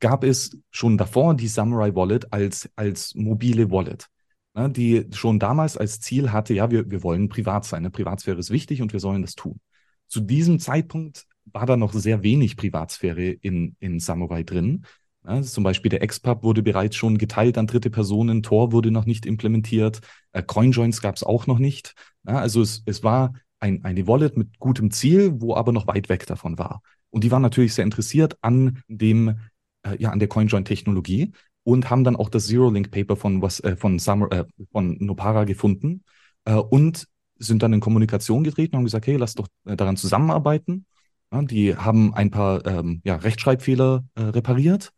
gab 0.00 0.24
es 0.24 0.56
schon 0.70 0.96
davor 0.96 1.34
die 1.34 1.48
Samurai 1.48 1.94
Wallet 1.94 2.32
als, 2.32 2.70
als 2.76 3.14
mobile 3.14 3.70
Wallet, 3.70 4.08
ne? 4.54 4.70
die 4.70 5.06
schon 5.12 5.38
damals 5.38 5.76
als 5.76 6.00
Ziel 6.00 6.32
hatte, 6.32 6.54
ja, 6.54 6.70
wir, 6.70 6.90
wir 6.90 7.02
wollen 7.02 7.28
privat 7.28 7.64
sein. 7.64 7.82
Ne? 7.82 7.90
Privatsphäre 7.90 8.38
ist 8.38 8.50
wichtig 8.50 8.80
und 8.80 8.92
wir 8.92 9.00
sollen 9.00 9.22
das 9.22 9.34
tun. 9.34 9.60
Zu 10.06 10.20
diesem 10.20 10.60
Zeitpunkt 10.60 11.26
war 11.46 11.66
da 11.66 11.76
noch 11.76 11.92
sehr 11.92 12.22
wenig 12.22 12.56
Privatsphäre 12.56 13.24
in, 13.24 13.76
in 13.80 14.00
Samurai 14.00 14.44
drin. 14.44 14.86
Ja, 15.26 15.42
zum 15.42 15.64
Beispiel 15.64 15.88
der 15.88 16.06
XPub 16.06 16.42
wurde 16.42 16.62
bereits 16.62 16.96
schon 16.96 17.18
geteilt 17.18 17.56
an 17.56 17.66
dritte 17.66 17.90
Personen, 17.90 18.42
Tor 18.42 18.72
wurde 18.72 18.90
noch 18.90 19.06
nicht 19.06 19.24
implementiert, 19.24 20.00
äh, 20.32 20.42
CoinJoins 20.42 21.00
gab 21.00 21.16
es 21.16 21.22
auch 21.22 21.46
noch 21.46 21.58
nicht. 21.58 21.94
Ja, 22.26 22.38
also 22.38 22.60
es, 22.60 22.82
es 22.84 23.02
war 23.02 23.32
ein, 23.64 23.82
eine 23.82 24.06
Wallet 24.06 24.36
mit 24.36 24.58
gutem 24.58 24.90
Ziel, 24.90 25.40
wo 25.40 25.56
aber 25.56 25.72
noch 25.72 25.86
weit 25.86 26.10
weg 26.10 26.26
davon 26.26 26.58
war. 26.58 26.82
Und 27.10 27.24
die 27.24 27.30
waren 27.30 27.42
natürlich 27.42 27.72
sehr 27.72 27.84
interessiert 27.84 28.36
an 28.42 28.82
dem, 28.88 29.38
äh, 29.82 29.96
ja, 29.98 30.10
an 30.10 30.18
der 30.18 30.28
CoinJoin-Technologie 30.28 31.32
und 31.62 31.88
haben 31.88 32.04
dann 32.04 32.16
auch 32.16 32.28
das 32.28 32.46
Zero-Link-Paper 32.46 33.16
von, 33.16 33.40
was, 33.40 33.60
äh, 33.60 33.76
von, 33.76 33.98
Summer, 33.98 34.30
äh, 34.30 34.44
von 34.70 34.98
Nopara 35.00 35.44
gefunden 35.44 36.04
äh, 36.44 36.54
und 36.54 37.06
sind 37.38 37.62
dann 37.62 37.72
in 37.72 37.80
Kommunikation 37.80 38.44
getreten 38.44 38.74
und 38.74 38.80
haben 38.80 38.84
gesagt, 38.84 39.06
hey, 39.06 39.16
lass 39.16 39.34
doch 39.34 39.48
äh, 39.64 39.76
daran 39.76 39.96
zusammenarbeiten. 39.96 40.84
Ja, 41.32 41.40
die 41.42 41.74
haben 41.74 42.12
ein 42.12 42.30
paar 42.30 42.66
ähm, 42.66 43.00
ja, 43.04 43.16
Rechtschreibfehler 43.16 44.04
äh, 44.14 44.22
repariert 44.22 44.92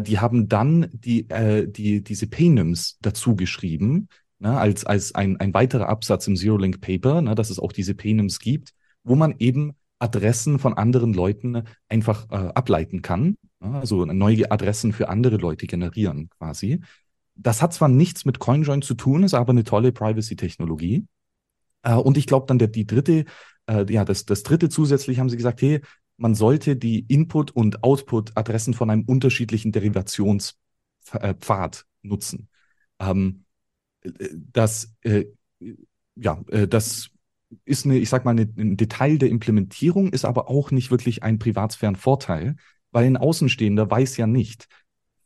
die 0.00 0.18
haben 0.18 0.48
dann 0.48 0.88
die, 0.94 1.28
die, 1.28 2.02
diese 2.02 2.26
Paynims 2.26 2.96
dazu 3.02 3.36
geschrieben, 3.36 4.08
ne, 4.44 4.56
als, 4.58 4.84
als 4.84 5.14
ein, 5.14 5.40
ein 5.40 5.54
weiterer 5.54 5.88
Absatz 5.88 6.26
im 6.28 6.36
Zero-Link 6.36 6.80
Paper, 6.80 7.22
ne, 7.22 7.34
dass 7.34 7.50
es 7.50 7.58
auch 7.58 7.72
diese 7.72 7.94
Paynims 7.94 8.38
gibt, 8.38 8.74
wo 9.02 9.16
man 9.16 9.34
eben 9.38 9.72
Adressen 9.98 10.58
von 10.58 10.74
anderen 10.74 11.14
Leuten 11.14 11.62
einfach 11.88 12.30
äh, 12.30 12.50
ableiten 12.54 13.02
kann. 13.02 13.36
Ne, 13.60 13.80
also 13.80 14.04
neue 14.04 14.52
Adressen 14.52 14.92
für 14.92 15.08
andere 15.08 15.38
Leute 15.38 15.66
generieren 15.66 16.28
quasi. 16.28 16.82
Das 17.34 17.62
hat 17.62 17.72
zwar 17.72 17.88
nichts 17.88 18.26
mit 18.26 18.38
CoinJoin 18.38 18.82
zu 18.82 18.94
tun, 18.94 19.24
ist 19.24 19.34
aber 19.34 19.50
eine 19.50 19.64
tolle 19.64 19.90
Privacy-Technologie. 19.92 21.06
Äh, 21.82 21.94
und 21.94 22.18
ich 22.18 22.26
glaube 22.26 22.44
dann 22.46 22.58
der, 22.58 22.68
die 22.68 22.86
dritte, 22.86 23.24
äh, 23.66 23.90
ja, 23.90 24.04
das, 24.04 24.26
das 24.26 24.42
dritte 24.42 24.68
zusätzlich 24.68 25.18
haben 25.18 25.30
sie 25.30 25.38
gesagt, 25.38 25.62
hey, 25.62 25.80
man 26.18 26.34
sollte 26.34 26.76
die 26.76 27.06
Input- 27.08 27.50
und 27.50 27.82
Output-Adressen 27.82 28.74
von 28.74 28.90
einem 28.90 29.04
unterschiedlichen 29.04 29.72
Derivationspfad 29.72 31.86
nutzen. 32.02 32.48
Ähm, 33.00 33.43
das, 34.52 34.94
äh, 35.02 35.24
ja, 36.16 36.40
äh, 36.48 36.68
das 36.68 37.10
ist 37.64 37.84
eine, 37.84 37.98
ich 37.98 38.08
sag 38.08 38.24
mal, 38.24 38.32
eine, 38.32 38.48
ein 38.56 38.76
Detail 38.76 39.18
der 39.18 39.30
Implementierung, 39.30 40.12
ist 40.12 40.24
aber 40.24 40.48
auch 40.48 40.70
nicht 40.70 40.90
wirklich 40.90 41.22
ein 41.22 41.38
Privatsphärenvorteil, 41.38 42.56
weil 42.90 43.06
ein 43.06 43.16
Außenstehender 43.16 43.90
weiß 43.90 44.16
ja 44.16 44.26
nicht, 44.26 44.68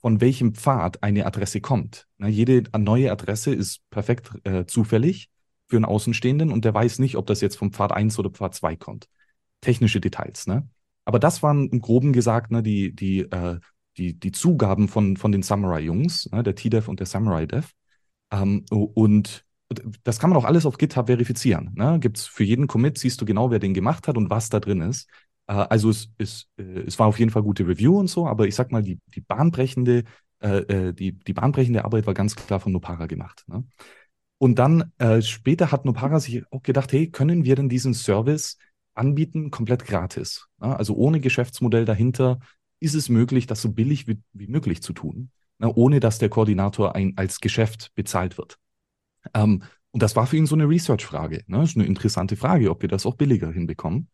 von 0.01 0.21
welchem 0.21 0.55
Pfad 0.55 1.03
eine 1.03 1.27
Adresse 1.27 1.61
kommt. 1.61 2.07
Na, 2.19 2.29
jede 2.29 2.65
neue 2.79 3.11
Adresse 3.11 3.53
ist 3.53 3.81
perfekt 3.91 4.31
äh, 4.45 4.65
zufällig 4.65 5.29
für 5.67 5.77
einen 5.77 5.85
Außenstehenden 5.85 6.53
und 6.53 6.65
der 6.65 6.73
weiß 6.73 6.99
nicht, 7.01 7.17
ob 7.17 7.27
das 7.27 7.41
jetzt 7.41 7.57
vom 7.57 7.73
Pfad 7.73 7.93
1 7.93 8.19
oder 8.19 8.31
Pfad 8.31 8.55
2 8.55 8.77
kommt. 8.77 9.09
Technische 9.61 10.01
Details, 10.01 10.47
ne? 10.47 10.69
Aber 11.05 11.19
das 11.19 11.43
waren 11.43 11.69
im 11.71 11.81
Groben 11.81 12.13
gesagt 12.13 12.51
ne, 12.51 12.63
die, 12.63 12.95
die, 12.95 13.21
äh, 13.21 13.59
die, 13.97 14.19
die 14.19 14.31
Zugaben 14.31 14.89
von, 14.89 15.17
von 15.17 15.33
den 15.33 15.43
Samurai-Jungs, 15.43 16.31
ne, 16.31 16.43
der 16.43 16.55
T-Dev 16.55 16.89
und 16.89 17.01
der 17.01 17.07
Samurai-Dev. 17.07 17.73
Ähm, 18.31 18.65
und 18.71 19.45
das 20.03 20.19
kann 20.19 20.31
man 20.31 20.39
auch 20.39 20.45
alles 20.45 20.67
auf 20.67 20.79
GitHub 20.79 21.07
verifizieren. 21.07 21.73
Ne? 21.75 21.99
Gibt 22.01 22.19
es 22.19 22.27
für 22.27 22.45
jeden 22.45 22.67
Commit, 22.67 22.99
siehst 22.99 23.21
du 23.21 23.25
genau, 23.25 23.51
wer 23.51 23.59
den 23.59 23.75
gemacht 23.75 24.09
hat 24.09 24.17
und 24.17 24.31
was 24.31 24.49
da 24.49 24.61
drin 24.61 24.81
ist. 24.81 25.09
Äh, 25.47 25.53
also 25.53 25.91
es, 25.91 26.11
es, 26.19 26.49
äh, 26.59 26.81
es 26.87 26.99
war 26.99 27.07
auf 27.07 27.19
jeden 27.19 27.31
Fall 27.31 27.43
gute 27.43 27.67
Review 27.67 27.99
und 27.99 28.09
so, 28.09 28.27
aber 28.27 28.47
ich 28.47 28.55
sag 28.55 28.73
mal, 28.73 28.83
die, 28.83 28.99
die 29.15 29.21
bahnbrechende, 29.21 30.05
äh, 30.41 30.59
äh 30.59 30.93
die, 30.93 31.13
die 31.13 31.33
bahnbrechende 31.33 31.85
Arbeit 31.85 32.07
war 32.07 32.15
ganz 32.15 32.37
klar 32.37 32.61
von 32.61 32.73
Nopara 32.73 33.07
gemacht. 33.07 33.45
Ne? 33.47 33.65
Und 34.39 34.59
dann 34.59 34.93
äh, 34.99 35.21
später 35.21 35.73
hat 35.73 35.85
Nopara 35.85 36.21
sich 36.21 36.45
auch 36.53 36.63
gedacht, 36.63 36.93
hey, 36.93 37.11
können 37.11 37.45
wir 37.45 37.57
denn 37.57 37.69
diesen 37.69 37.93
Service 37.93 38.57
anbieten, 38.95 39.51
komplett 39.51 39.85
gratis. 39.85 40.47
Ja, 40.61 40.77
also 40.77 40.95
ohne 40.95 41.21
Geschäftsmodell 41.21 41.85
dahinter 41.85 42.39
ist 42.81 42.95
es 42.95 43.09
möglich, 43.09 43.47
das 43.47 43.61
so 43.61 43.73
billig 43.73 44.07
wie, 44.07 44.21
wie 44.33 44.47
möglich 44.47 44.83
zu 44.83 44.93
tun, 44.93 45.31
ja, 45.61 45.71
ohne 45.75 46.01
dass 46.01 46.19
der 46.19 46.29
Koordinator 46.29 46.95
ein, 46.95 47.15
als 47.17 47.41
Geschäft 47.41 47.93
bezahlt 47.95 48.39
wird. 48.39 48.59
Ähm, 49.35 49.63
und 49.91 50.03
das 50.03 50.17
war 50.17 50.27
für 50.27 50.37
ihn 50.37 50.47
so 50.47 50.55
eine 50.55 50.69
Research-Frage. 50.69 51.45
Ne? 51.47 51.59
Das 51.59 51.71
ist 51.71 51.77
eine 51.77 51.87
interessante 51.87 52.37
Frage, 52.37 52.71
ob 52.71 52.83
wir 52.83 52.89
das 52.89 53.07
auch 53.07 53.15
billiger 53.15 53.51
hinbekommen. 53.51 54.09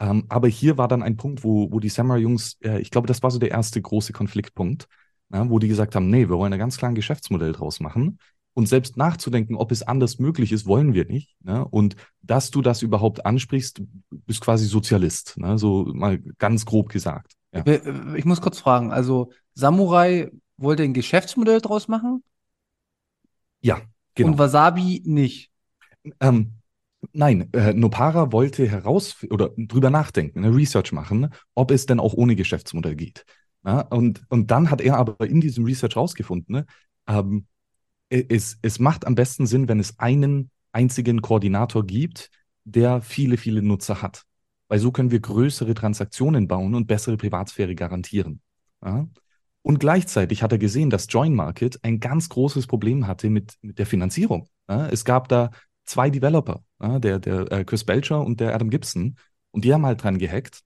Ähm, 0.00 0.26
aber 0.28 0.48
hier 0.48 0.78
war 0.78 0.88
dann 0.88 1.02
ein 1.02 1.16
Punkt, 1.16 1.42
wo, 1.42 1.72
wo 1.72 1.80
die 1.80 1.88
Samurai-Jungs, 1.88 2.58
äh, 2.62 2.80
ich 2.80 2.90
glaube, 2.90 3.08
das 3.08 3.22
war 3.22 3.30
so 3.30 3.38
der 3.38 3.50
erste 3.50 3.82
große 3.82 4.12
Konfliktpunkt, 4.12 4.86
ja, 5.32 5.48
wo 5.50 5.58
die 5.58 5.68
gesagt 5.68 5.94
haben, 5.94 6.08
nee, 6.08 6.28
wir 6.28 6.38
wollen 6.38 6.52
ein 6.52 6.58
ganz 6.58 6.78
klar 6.78 6.90
ein 6.90 6.94
Geschäftsmodell 6.94 7.52
draus 7.52 7.80
machen. 7.80 8.18
Und 8.54 8.68
selbst 8.68 8.96
nachzudenken, 8.96 9.54
ob 9.54 9.70
es 9.70 9.82
anders 9.82 10.18
möglich 10.18 10.50
ist, 10.50 10.66
wollen 10.66 10.92
wir 10.94 11.04
nicht. 11.04 11.36
Ne? 11.44 11.64
Und 11.64 11.94
dass 12.22 12.50
du 12.50 12.60
das 12.60 12.82
überhaupt 12.82 13.24
ansprichst, 13.24 13.82
bist 14.10 14.40
quasi 14.40 14.66
Sozialist. 14.66 15.36
Ne? 15.36 15.58
So 15.58 15.84
mal 15.92 16.18
ganz 16.38 16.64
grob 16.64 16.88
gesagt. 16.88 17.34
Ja. 17.52 17.64
Ich 18.16 18.24
muss 18.24 18.40
kurz 18.40 18.58
fragen, 18.58 18.90
also 18.92 19.30
Samurai 19.54 20.30
wollte 20.58 20.82
ein 20.82 20.92
Geschäftsmodell 20.92 21.60
draus 21.60 21.88
machen? 21.88 22.22
Ja, 23.60 23.80
genau. 24.14 24.32
Und 24.32 24.38
Wasabi 24.38 25.02
nicht? 25.04 25.50
Ähm, 26.20 26.54
nein, 27.12 27.52
äh, 27.52 27.72
Nopara 27.72 28.32
wollte 28.32 28.68
heraus 28.68 29.16
oder 29.30 29.50
drüber 29.56 29.90
nachdenken, 29.90 30.44
eine 30.44 30.54
Research 30.54 30.92
machen, 30.92 31.32
ob 31.54 31.70
es 31.70 31.86
denn 31.86 32.00
auch 32.00 32.14
ohne 32.14 32.36
Geschäftsmodell 32.36 32.96
geht. 32.96 33.24
Ja? 33.64 33.80
Und, 33.80 34.22
und 34.28 34.50
dann 34.50 34.70
hat 34.70 34.80
er 34.80 34.96
aber 34.96 35.26
in 35.26 35.40
diesem 35.40 35.64
Research 35.64 35.96
rausgefunden, 35.96 36.54
ne, 36.54 36.66
ähm, 37.06 37.46
es, 38.10 38.58
es 38.62 38.78
macht 38.78 39.06
am 39.06 39.14
besten 39.14 39.46
Sinn, 39.46 39.68
wenn 39.68 39.80
es 39.80 39.98
einen 39.98 40.50
einzigen 40.72 41.20
Koordinator 41.20 41.84
gibt, 41.84 42.30
der 42.64 43.02
viele, 43.02 43.36
viele 43.36 43.62
Nutzer 43.62 44.00
hat. 44.00 44.24
Weil 44.68 44.78
so 44.78 44.92
können 44.92 45.10
wir 45.10 45.20
größere 45.20 45.74
Transaktionen 45.74 46.48
bauen 46.48 46.74
und 46.74 46.86
bessere 46.86 47.16
Privatsphäre 47.16 47.74
garantieren. 47.74 48.40
Ja? 48.82 49.06
Und 49.62 49.80
gleichzeitig 49.80 50.42
hat 50.42 50.52
er 50.52 50.58
gesehen, 50.58 50.90
dass 50.90 51.06
Join 51.08 51.34
Market 51.34 51.78
ein 51.82 52.00
ganz 52.00 52.28
großes 52.28 52.66
Problem 52.66 53.06
hatte 53.06 53.28
mit, 53.28 53.56
mit 53.60 53.78
der 53.78 53.86
Finanzierung. 53.86 54.48
Es 54.66 55.04
gab 55.04 55.28
da 55.28 55.50
zwei 55.84 56.10
Developer, 56.10 56.62
der, 56.80 57.18
der 57.18 57.52
äh, 57.52 57.64
Chris 57.64 57.84
Belcher 57.84 58.24
und 58.24 58.40
der 58.40 58.54
Adam 58.54 58.70
Gibson, 58.70 59.16
und 59.50 59.64
die 59.64 59.72
haben 59.72 59.84
halt 59.84 60.02
dran 60.02 60.18
gehackt. 60.18 60.60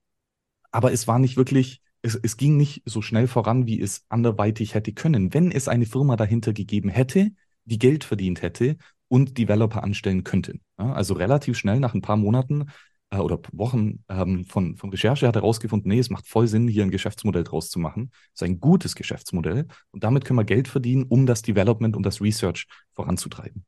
Aber 0.71 0.93
es 0.93 1.09
war 1.09 1.19
nicht 1.19 1.37
wirklich 1.37 1.83
es, 2.03 2.17
es 2.17 2.37
ging 2.37 2.57
nicht 2.57 2.83
so 2.85 3.01
schnell 3.01 3.29
voran, 3.29 3.67
wie 3.67 3.81
es 3.81 4.05
anderweitig 4.09 4.75
hätte 4.75 4.93
können, 4.93 5.33
wenn 5.33 5.51
es 5.51 5.69
eine 5.69 5.87
Firma 5.87 6.17
dahinter 6.17 6.53
gegeben 6.53 6.89
hätte, 6.89 7.31
die 7.65 7.79
Geld 7.79 8.05
verdient 8.05 8.43
hätte 8.43 8.77
und 9.09 9.39
Developer 9.39 9.85
anstellen 9.85 10.25
könnte. 10.25 10.59
Ja, 10.79 10.93
also 10.93 11.15
relativ 11.15 11.57
schnell 11.57 11.79
nach 11.81 11.95
ein 11.95 12.03
paar 12.03 12.17
Monaten 12.17 12.67
äh, 13.13 13.19
oder 13.19 13.39
Wochen 13.53 14.03
ähm, 14.09 14.45
von, 14.45 14.77
von 14.77 14.91
Recherche 14.91 15.29
hat 15.29 15.37
er 15.37 15.43
herausgefunden, 15.43 15.89
nee, 15.89 15.99
es 15.99 16.11
macht 16.11 16.27
voll 16.27 16.49
Sinn, 16.49 16.67
hier 16.67 16.83
ein 16.83 16.91
Geschäftsmodell 16.91 17.45
draus 17.45 17.71
zu 17.71 17.79
machen. 17.79 18.11
Es 18.35 18.41
ist 18.41 18.49
ein 18.49 18.59
gutes 18.59 18.95
Geschäftsmodell 18.95 19.67
und 19.91 20.03
damit 20.03 20.25
können 20.25 20.39
wir 20.39 20.45
Geld 20.45 20.67
verdienen, 20.67 21.05
um 21.09 21.27
das 21.27 21.43
Development 21.43 21.95
und 21.95 22.05
das 22.05 22.21
Research 22.21 22.67
voranzutreiben. 22.95 23.65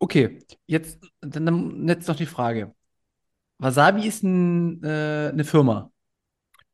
Okay, 0.00 0.40
jetzt, 0.66 0.98
dann 1.20 1.88
jetzt 1.88 2.08
noch 2.08 2.16
die 2.16 2.26
Frage. 2.26 2.74
Wasabi 3.58 4.06
ist 4.06 4.22
ein, 4.22 4.82
äh, 4.82 5.30
eine 5.32 5.44
Firma. 5.44 5.90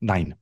Nein. 0.01 0.35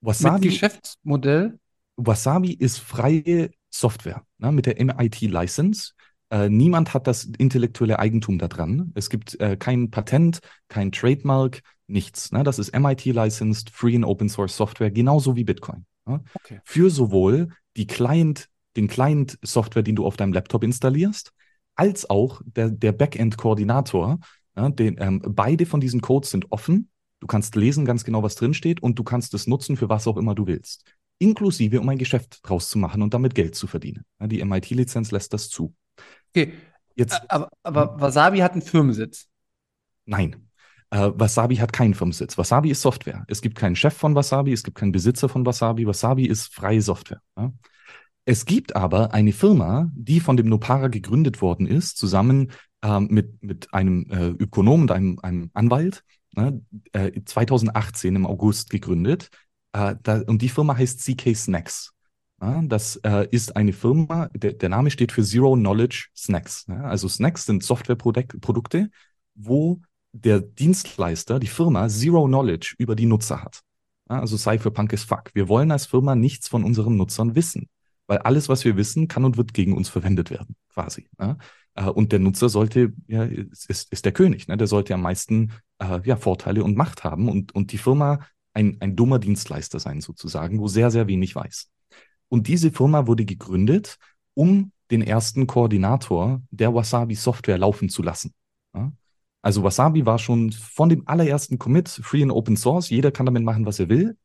Wasabi, 0.00 0.46
mit 0.46 0.52
Geschäftsmodell? 0.52 1.58
Wasabi 1.96 2.52
ist 2.52 2.78
freie 2.78 3.50
Software 3.68 4.24
ne, 4.38 4.52
mit 4.52 4.66
der 4.66 4.80
MIT-License. 4.80 5.92
Äh, 6.30 6.48
niemand 6.48 6.94
hat 6.94 7.06
das 7.06 7.24
intellektuelle 7.38 7.98
Eigentum 7.98 8.38
daran. 8.38 8.92
Es 8.94 9.10
gibt 9.10 9.38
äh, 9.40 9.56
kein 9.56 9.90
Patent, 9.90 10.40
kein 10.68 10.92
Trademark, 10.92 11.62
nichts. 11.86 12.32
Ne? 12.32 12.44
Das 12.44 12.58
ist 12.58 12.70
MIT-licensed, 12.70 13.70
Free 13.70 13.96
and 13.96 14.04
Open 14.04 14.28
Source 14.28 14.56
Software, 14.56 14.90
genauso 14.90 15.36
wie 15.36 15.44
Bitcoin. 15.44 15.86
Ne? 16.06 16.22
Okay. 16.34 16.60
Für 16.64 16.90
sowohl 16.90 17.48
die 17.76 17.86
Client, 17.86 18.48
den 18.76 18.88
Client-Software, 18.88 19.82
den 19.82 19.96
du 19.96 20.06
auf 20.06 20.16
deinem 20.16 20.32
Laptop 20.32 20.62
installierst, 20.62 21.32
als 21.74 22.08
auch 22.08 22.40
der, 22.44 22.70
der 22.70 22.92
Backend-Koordinator. 22.92 24.18
Ja, 24.56 24.70
ähm, 24.78 25.22
beide 25.26 25.66
von 25.66 25.80
diesen 25.80 26.00
Codes 26.00 26.30
sind 26.30 26.50
offen 26.50 26.90
Du 27.20 27.26
kannst 27.26 27.54
lesen 27.54 27.84
ganz 27.84 28.04
genau, 28.04 28.22
was 28.22 28.34
drinsteht 28.34 28.82
und 28.82 28.98
du 28.98 29.04
kannst 29.04 29.34
es 29.34 29.46
nutzen 29.46 29.76
für 29.76 29.90
was 29.90 30.06
auch 30.06 30.16
immer 30.16 30.34
du 30.34 30.46
willst. 30.46 30.84
Inklusive, 31.18 31.78
um 31.78 31.88
ein 31.90 31.98
Geschäft 31.98 32.40
draus 32.42 32.70
zu 32.70 32.78
machen 32.78 33.02
und 33.02 33.12
damit 33.12 33.34
Geld 33.34 33.54
zu 33.54 33.66
verdienen. 33.66 34.04
Die 34.20 34.40
MIT-Lizenz 34.40 35.10
lässt 35.10 35.34
das 35.34 35.50
zu. 35.50 35.74
Okay. 36.30 36.52
Jetzt, 36.94 37.20
aber, 37.30 37.48
aber 37.62 38.00
Wasabi 38.00 38.38
hat 38.38 38.52
einen 38.52 38.62
Firmensitz. 38.62 39.26
Nein. 40.04 40.48
Äh, 40.90 41.12
Wasabi 41.14 41.56
hat 41.56 41.72
keinen 41.72 41.94
Firmensitz. 41.94 42.36
Wasabi 42.36 42.70
ist 42.70 42.82
Software. 42.82 43.24
Es 43.28 43.40
gibt 43.42 43.56
keinen 43.56 43.76
Chef 43.76 43.94
von 43.94 44.14
Wasabi, 44.14 44.52
es 44.52 44.64
gibt 44.64 44.76
keinen 44.76 44.92
Besitzer 44.92 45.28
von 45.28 45.46
Wasabi. 45.46 45.86
Wasabi 45.86 46.26
ist 46.26 46.52
freie 46.52 46.82
Software. 46.82 47.20
Ja? 47.36 47.52
Es 48.24 48.44
gibt 48.44 48.76
aber 48.76 49.14
eine 49.14 49.32
Firma, 49.32 49.90
die 49.94 50.20
von 50.20 50.36
dem 50.36 50.48
Nopara 50.48 50.88
gegründet 50.88 51.40
worden 51.40 51.66
ist, 51.66 51.96
zusammen 51.96 52.50
ähm, 52.82 53.08
mit, 53.10 53.42
mit 53.42 53.72
einem 53.72 54.06
äh, 54.10 54.28
Ökonom 54.28 54.82
und 54.82 54.90
einem, 54.90 55.18
einem 55.20 55.50
Anwalt, 55.54 56.04
ne, 56.32 56.60
äh, 56.92 57.12
2018 57.24 58.16
im 58.16 58.26
August 58.26 58.70
gegründet. 58.70 59.30
Äh, 59.72 59.96
da, 60.02 60.22
und 60.26 60.42
die 60.42 60.48
Firma 60.48 60.76
heißt 60.76 61.00
CK 61.00 61.34
Snacks. 61.34 61.92
Das 62.40 62.96
äh, 63.04 63.28
ist 63.30 63.54
eine 63.54 63.74
Firma, 63.74 64.28
der, 64.28 64.54
der 64.54 64.70
Name 64.70 64.90
steht 64.90 65.12
für 65.12 65.22
Zero 65.22 65.54
Knowledge 65.54 66.08
Snacks. 66.16 66.64
Ja, 66.68 66.84
also 66.84 67.06
Snacks 67.06 67.44
sind 67.44 67.62
Softwareprodukte, 67.62 68.90
wo 69.34 69.82
der 70.12 70.40
Dienstleister, 70.40 71.38
die 71.38 71.46
Firma, 71.46 71.88
Zero 71.88 72.26
Knowledge 72.26 72.74
über 72.78 72.96
die 72.96 73.06
Nutzer 73.06 73.42
hat. 73.42 73.60
Ja, 74.08 74.20
also 74.20 74.38
Cypherpunk 74.38 74.92
ist 74.94 75.04
fuck. 75.04 75.30
Wir 75.34 75.48
wollen 75.48 75.70
als 75.70 75.86
Firma 75.86 76.14
nichts 76.14 76.48
von 76.48 76.64
unseren 76.64 76.96
Nutzern 76.96 77.34
wissen, 77.34 77.68
weil 78.06 78.18
alles, 78.18 78.48
was 78.48 78.64
wir 78.64 78.76
wissen, 78.76 79.06
kann 79.06 79.24
und 79.24 79.36
wird 79.36 79.52
gegen 79.52 79.76
uns 79.76 79.90
verwendet 79.90 80.30
werden, 80.30 80.56
quasi. 80.72 81.08
Ja? 81.20 81.36
Äh, 81.74 81.84
und 81.84 82.10
der 82.10 82.20
Nutzer 82.20 82.48
sollte, 82.48 82.94
ja, 83.06 83.24
ist, 83.24 83.92
ist 83.92 84.04
der 84.04 84.12
König, 84.12 84.48
ne? 84.48 84.56
der 84.56 84.66
sollte 84.66 84.94
am 84.94 85.02
meisten 85.02 85.52
äh, 85.78 86.00
ja, 86.04 86.16
Vorteile 86.16 86.64
und 86.64 86.76
Macht 86.76 87.04
haben 87.04 87.28
und, 87.28 87.54
und 87.54 87.72
die 87.72 87.78
Firma 87.78 88.20
ein, 88.54 88.78
ein 88.80 88.96
dummer 88.96 89.18
Dienstleister 89.18 89.78
sein, 89.78 90.00
sozusagen, 90.00 90.58
wo 90.58 90.68
sehr, 90.68 90.90
sehr 90.90 91.06
wenig 91.06 91.36
weiß. 91.36 91.68
Und 92.30 92.46
diese 92.46 92.70
Firma 92.70 93.06
wurde 93.06 93.26
gegründet, 93.26 93.98
um 94.34 94.72
den 94.90 95.02
ersten 95.02 95.46
Koordinator 95.46 96.40
der 96.50 96.74
Wasabi 96.74 97.14
Software 97.14 97.58
laufen 97.58 97.88
zu 97.88 98.02
lassen. 98.02 98.32
Ja? 98.74 98.92
Also 99.42 99.62
Wasabi 99.62 100.06
war 100.06 100.18
schon 100.18 100.52
von 100.52 100.88
dem 100.88 101.02
allerersten 101.06 101.58
Commit 101.58 101.88
free 101.88 102.22
and 102.22 102.32
open 102.32 102.56
source. 102.56 102.90
Jeder 102.90 103.10
kann 103.10 103.26
damit 103.26 103.42
machen, 103.42 103.66
was 103.66 103.80
er 103.80 103.88
will. 103.88 104.16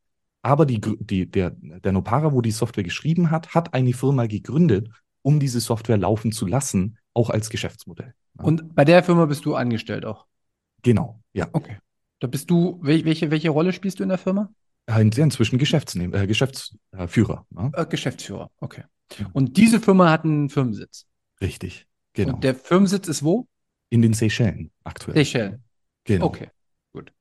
Aber 0.41 0.65
die, 0.65 0.79
die, 0.79 1.29
der, 1.29 1.51
der 1.51 1.91
Nopara, 1.91 2.31
wo 2.31 2.41
die 2.41 2.51
Software 2.51 2.83
geschrieben 2.83 3.31
hat, 3.31 3.55
hat 3.55 3.73
eine 3.73 3.93
Firma 3.93 4.27
gegründet, 4.27 4.89
um 5.23 5.39
diese 5.39 5.59
Software 5.59 5.97
laufen 5.97 6.31
zu 6.31 6.45
lassen, 6.45 6.97
auch 7.13 7.31
als 7.31 7.49
Geschäftsmodell. 7.49 8.13
Ja. 8.37 8.43
Und 8.45 8.75
bei 8.75 8.85
der 8.85 9.03
Firma 9.03 9.25
bist 9.25 9.45
du 9.45 9.55
angestellt 9.55 10.05
auch? 10.05 10.27
Genau, 10.83 11.19
ja. 11.33 11.47
Okay. 11.51 11.77
Da 12.19 12.27
bist 12.27 12.51
du, 12.51 12.79
welche, 12.81 13.31
welche 13.31 13.49
Rolle 13.49 13.73
spielst 13.73 13.99
du 13.99 14.03
in 14.03 14.09
der 14.09 14.19
Firma? 14.19 14.51
Inzwischen 14.87 15.57
Geschäftsnehm, 15.57 16.13
äh, 16.13 16.27
Geschäftsführer. 16.27 17.45
Ja? 17.55 17.71
Äh, 17.73 17.85
Geschäftsführer, 17.87 18.51
okay. 18.59 18.83
Und 19.33 19.57
diese 19.57 19.79
Firma 19.79 20.11
hat 20.11 20.23
einen 20.23 20.49
Firmensitz. 20.49 21.05
Richtig, 21.41 21.87
genau. 22.13 22.35
Und 22.35 22.43
der 22.43 22.55
Firmensitz 22.55 23.07
ist 23.07 23.23
wo? 23.23 23.47
In 23.89 24.01
den 24.01 24.13
Seychellen 24.13 24.71
aktuell. 24.83 25.15
Seychellen. 25.15 25.63
Genau. 26.03 26.25
Okay, 26.25 26.49
gut. 26.91 27.11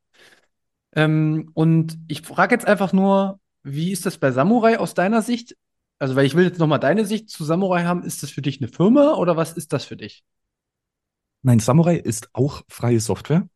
Ähm, 0.92 1.50
und 1.54 1.98
ich 2.08 2.22
frage 2.22 2.54
jetzt 2.54 2.66
einfach 2.66 2.92
nur, 2.92 3.40
wie 3.62 3.92
ist 3.92 4.06
das 4.06 4.18
bei 4.18 4.30
Samurai 4.30 4.78
aus 4.78 4.94
deiner 4.94 5.22
Sicht? 5.22 5.56
Also, 5.98 6.16
weil 6.16 6.26
ich 6.26 6.34
will 6.34 6.44
jetzt 6.44 6.58
nochmal 6.58 6.80
deine 6.80 7.06
Sicht 7.06 7.30
zu 7.30 7.44
Samurai 7.44 7.84
haben. 7.84 8.02
Ist 8.02 8.22
das 8.22 8.30
für 8.30 8.42
dich 8.42 8.60
eine 8.60 8.68
Firma 8.68 9.14
oder 9.14 9.36
was 9.36 9.52
ist 9.52 9.72
das 9.72 9.84
für 9.84 9.96
dich? 9.96 10.22
Nein, 11.42 11.60
Samurai 11.60 11.96
ist 11.96 12.30
auch 12.34 12.62
freie 12.68 13.00
Software. 13.00 13.48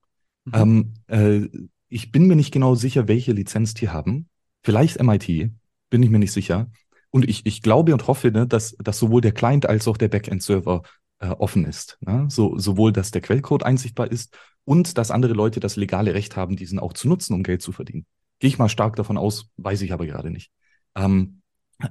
Mhm. 0.44 0.54
Ähm, 0.54 0.94
äh, 1.08 1.68
ich 1.88 2.12
bin 2.12 2.26
mir 2.26 2.36
nicht 2.36 2.52
genau 2.52 2.74
sicher, 2.74 3.08
welche 3.08 3.32
Lizenz 3.32 3.74
die 3.74 3.88
haben. 3.88 4.28
Vielleicht 4.62 4.98
MIT, 4.98 5.50
bin 5.90 6.02
ich 6.02 6.10
mir 6.10 6.18
nicht 6.18 6.32
sicher. 6.32 6.70
Und 7.10 7.28
ich, 7.28 7.46
ich 7.46 7.62
glaube 7.62 7.92
und 7.92 8.06
hoffe, 8.06 8.30
ne, 8.30 8.46
dass, 8.46 8.76
dass 8.78 8.98
sowohl 8.98 9.20
der 9.20 9.32
Client 9.32 9.66
als 9.66 9.88
auch 9.88 9.96
der 9.96 10.08
Backend-Server 10.08 10.82
äh, 11.20 11.28
offen 11.28 11.64
ist. 11.64 11.98
Ne? 12.00 12.26
So, 12.28 12.58
sowohl, 12.58 12.92
dass 12.92 13.10
der 13.10 13.22
Quellcode 13.22 13.62
einsichtbar 13.62 14.10
ist 14.10 14.36
und 14.64 14.98
dass 14.98 15.10
andere 15.10 15.32
Leute 15.32 15.60
das 15.60 15.76
legale 15.76 16.14
Recht 16.14 16.36
haben, 16.36 16.56
diesen 16.56 16.78
auch 16.78 16.92
zu 16.92 17.08
nutzen, 17.08 17.34
um 17.34 17.42
Geld 17.42 17.62
zu 17.62 17.72
verdienen. 17.72 18.06
Gehe 18.38 18.48
ich 18.48 18.58
mal 18.58 18.68
stark 18.68 18.96
davon 18.96 19.16
aus, 19.16 19.50
weiß 19.56 19.82
ich 19.82 19.92
aber 19.92 20.06
gerade 20.06 20.30
nicht. 20.30 20.52
Ähm, 20.94 21.40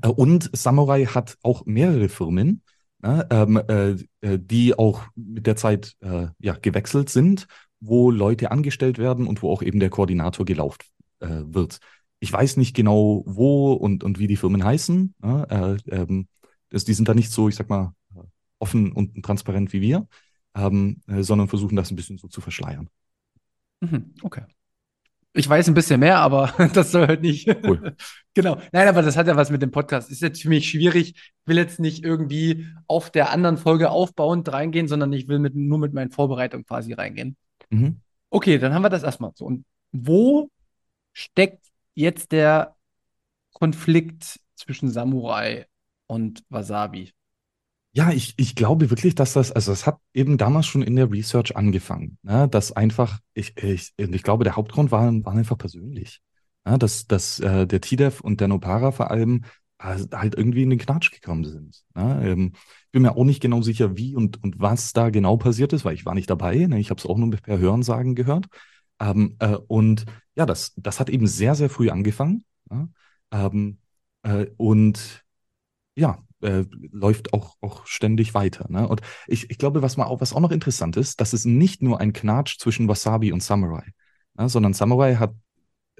äh, 0.01 0.07
und 0.07 0.49
Samurai 0.55 1.05
hat 1.05 1.37
auch 1.41 1.65
mehrere 1.65 2.09
Firmen, 2.09 2.61
ne, 3.01 3.27
ähm, 3.29 3.57
äh, 3.67 3.91
äh, 4.21 4.39
die 4.39 4.77
auch 4.77 5.03
mit 5.15 5.47
der 5.47 5.55
Zeit 5.55 5.95
äh, 6.01 6.27
ja, 6.39 6.53
gewechselt 6.53 7.09
sind, 7.09 7.47
wo 7.79 8.11
Leute 8.11 8.51
angestellt 8.51 8.97
werden 8.97 9.27
und 9.27 9.41
wo 9.41 9.51
auch 9.51 9.61
eben 9.61 9.79
der 9.79 9.89
Koordinator 9.89 10.45
gelauft 10.45 10.85
äh, 11.19 11.27
wird. 11.45 11.79
Ich 12.19 12.33
weiß 12.33 12.57
nicht 12.57 12.75
genau, 12.75 13.23
wo 13.25 13.73
und, 13.73 14.03
und 14.03 14.19
wie 14.19 14.27
die 14.27 14.37
Firmen 14.37 14.63
heißen. 14.63 15.15
Ne, 15.19 15.79
äh, 15.89 15.95
ähm, 15.95 16.27
das, 16.69 16.83
die 16.83 16.93
sind 16.93 17.07
da 17.07 17.13
nicht 17.13 17.31
so, 17.31 17.47
ich 17.47 17.55
sag 17.55 17.69
mal, 17.69 17.93
offen 18.59 18.91
und 18.91 19.23
transparent 19.23 19.71
wie 19.73 19.81
wir, 19.81 20.07
ähm, 20.55 21.01
sondern 21.07 21.47
versuchen 21.47 21.75
das 21.75 21.91
ein 21.91 21.95
bisschen 21.95 22.17
so 22.17 22.27
zu 22.27 22.41
verschleiern. 22.41 22.89
Mhm, 23.81 24.13
okay. 24.23 24.43
Ich 25.33 25.47
weiß 25.47 25.67
ein 25.67 25.75
bisschen 25.75 25.99
mehr, 25.99 26.17
aber 26.17 26.51
das 26.73 26.91
soll 26.91 27.07
halt 27.07 27.21
nicht. 27.21 27.47
Cool. 27.63 27.95
genau. 28.33 28.59
Nein, 28.71 28.87
aber 28.87 29.03
das 29.03 29.15
hat 29.15 29.27
ja 29.27 29.35
was 29.35 29.51
mit 29.51 29.61
dem 29.61 29.69
Podcast. 29.69 30.09
Ist 30.09 30.23
jetzt 30.23 30.41
für 30.41 30.49
mich 30.49 30.67
schwierig. 30.67 31.13
Ich 31.15 31.33
will 31.45 31.57
jetzt 31.57 31.79
nicht 31.79 32.03
irgendwie 32.03 32.65
auf 32.87 33.11
der 33.11 33.29
anderen 33.31 33.57
Folge 33.57 33.91
aufbauend 33.91 34.51
reingehen, 34.51 34.87
sondern 34.87 35.13
ich 35.13 35.27
will 35.27 35.37
mit, 35.37 35.55
nur 35.55 35.77
mit 35.77 35.93
meinen 35.93 36.09
Vorbereitungen 36.09 36.65
quasi 36.65 36.93
reingehen. 36.93 37.37
Mhm. 37.69 38.01
Okay, 38.29 38.57
dann 38.57 38.73
haben 38.73 38.81
wir 38.81 38.89
das 38.89 39.03
erstmal 39.03 39.31
so. 39.35 39.45
Und 39.45 39.65
wo 39.91 40.49
steckt 41.13 41.65
jetzt 41.93 42.31
der 42.31 42.75
Konflikt 43.53 44.39
zwischen 44.55 44.89
Samurai 44.89 45.65
und 46.07 46.43
Wasabi? 46.49 47.11
Ja, 47.93 48.11
ich, 48.11 48.35
ich 48.37 48.53
glaube 48.53 48.91
wirklich, 48.91 49.15
dass 49.15 49.33
das, 49.33 49.51
also 49.51 49.71
es 49.71 49.87
hat 49.87 49.97
eben 50.13 50.37
damals 50.37 50.67
schon 50.67 50.83
in 50.83 50.95
der 50.95 51.09
Research 51.09 51.55
angefangen, 51.55 52.19
ne, 52.21 52.47
dass 52.47 52.71
einfach, 52.71 53.19
ich, 53.33 53.57
ich, 53.57 53.93
ich 53.97 54.23
glaube, 54.23 54.43
der 54.43 54.55
Hauptgrund 54.55 54.91
war, 54.91 55.11
war 55.25 55.33
einfach 55.33 55.57
persönlich. 55.57 56.21
Ja, 56.65 56.77
dass 56.77 57.07
dass 57.07 57.39
äh, 57.39 57.65
der 57.65 57.81
TDEF 57.81 58.19
und 58.21 58.41
der 58.41 58.49
Nopara 58.49 58.91
vor 58.91 59.09
allem 59.09 59.45
halt 59.79 60.35
irgendwie 60.35 60.63
in 60.63 60.69
den 60.69 60.79
Knatsch 60.79 61.11
gekommen 61.11 61.45
sind. 61.45 61.83
Ne? 61.95 62.21
Ähm, 62.23 62.51
ich 62.55 62.91
bin 62.91 63.03
mir 63.03 63.15
auch 63.15 63.23
nicht 63.23 63.41
genau 63.41 63.61
sicher, 63.61 63.95
wie 63.95 64.15
und, 64.15 64.43
und 64.43 64.59
was 64.59 64.93
da 64.93 65.09
genau 65.09 65.37
passiert 65.37 65.73
ist, 65.73 65.85
weil 65.85 65.93
ich 65.93 66.05
war 66.05 66.15
nicht 66.15 66.29
dabei. 66.29 66.55
Ne? 66.65 66.79
Ich 66.79 66.89
habe 66.89 66.99
es 66.99 67.05
auch 67.05 67.17
nur 67.17 67.29
per 67.31 67.59
Hörensagen 67.59 68.15
gehört. 68.15 68.47
Ähm, 68.99 69.35
äh, 69.39 69.55
und 69.67 70.05
ja, 70.35 70.45
das, 70.45 70.73
das 70.75 70.99
hat 70.99 71.09
eben 71.09 71.27
sehr, 71.27 71.55
sehr 71.55 71.69
früh 71.69 71.89
angefangen. 71.89 72.43
Ja? 72.71 72.87
Ähm, 73.31 73.79
äh, 74.23 74.47
und 74.57 75.23
ja, 75.95 76.23
äh, 76.41 76.63
läuft 76.91 77.33
auch, 77.33 77.57
auch 77.61 77.85
ständig 77.85 78.33
weiter. 78.33 78.65
Ne? 78.69 78.87
Und 78.87 79.01
ich, 79.27 79.49
ich 79.49 79.57
glaube, 79.57 79.81
was, 79.81 79.97
mal 79.97 80.05
auch, 80.05 80.21
was 80.21 80.33
auch 80.33 80.39
noch 80.39 80.51
interessant 80.51 80.97
ist, 80.97 81.21
das 81.21 81.33
ist 81.33 81.45
nicht 81.45 81.81
nur 81.81 81.99
ein 81.99 82.13
Knatsch 82.13 82.59
zwischen 82.59 82.87
Wasabi 82.87 83.31
und 83.31 83.43
Samurai, 83.43 83.91
ne? 84.35 84.49
sondern 84.49 84.73
Samurai 84.73 85.15
hat 85.15 85.35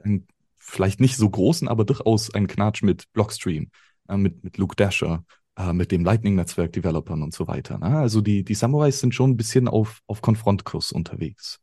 einen 0.03 0.27
vielleicht 0.67 0.99
nicht 0.99 1.15
so 1.15 1.29
großen, 1.29 1.67
aber 1.67 1.85
durchaus 1.85 2.33
einen 2.33 2.47
Knatsch 2.47 2.83
mit 2.83 3.11
Blockstream, 3.13 3.71
äh, 4.09 4.17
mit, 4.17 4.43
mit 4.43 4.57
Luke 4.57 4.75
Dasher, 4.75 5.23
äh, 5.57 5.73
mit 5.73 5.91
dem 5.91 6.03
Lightning-Netzwerk-Developern 6.03 7.23
und 7.23 7.33
so 7.33 7.47
weiter. 7.47 7.77
Ne? 7.79 7.97
Also 7.97 8.21
die, 8.21 8.43
die 8.43 8.53
Samurais 8.53 8.99
sind 8.99 9.15
schon 9.15 9.31
ein 9.31 9.37
bisschen 9.37 9.67
auf, 9.67 10.01
auf 10.07 10.21
Konfrontkurs 10.21 10.91
unterwegs. 10.91 11.59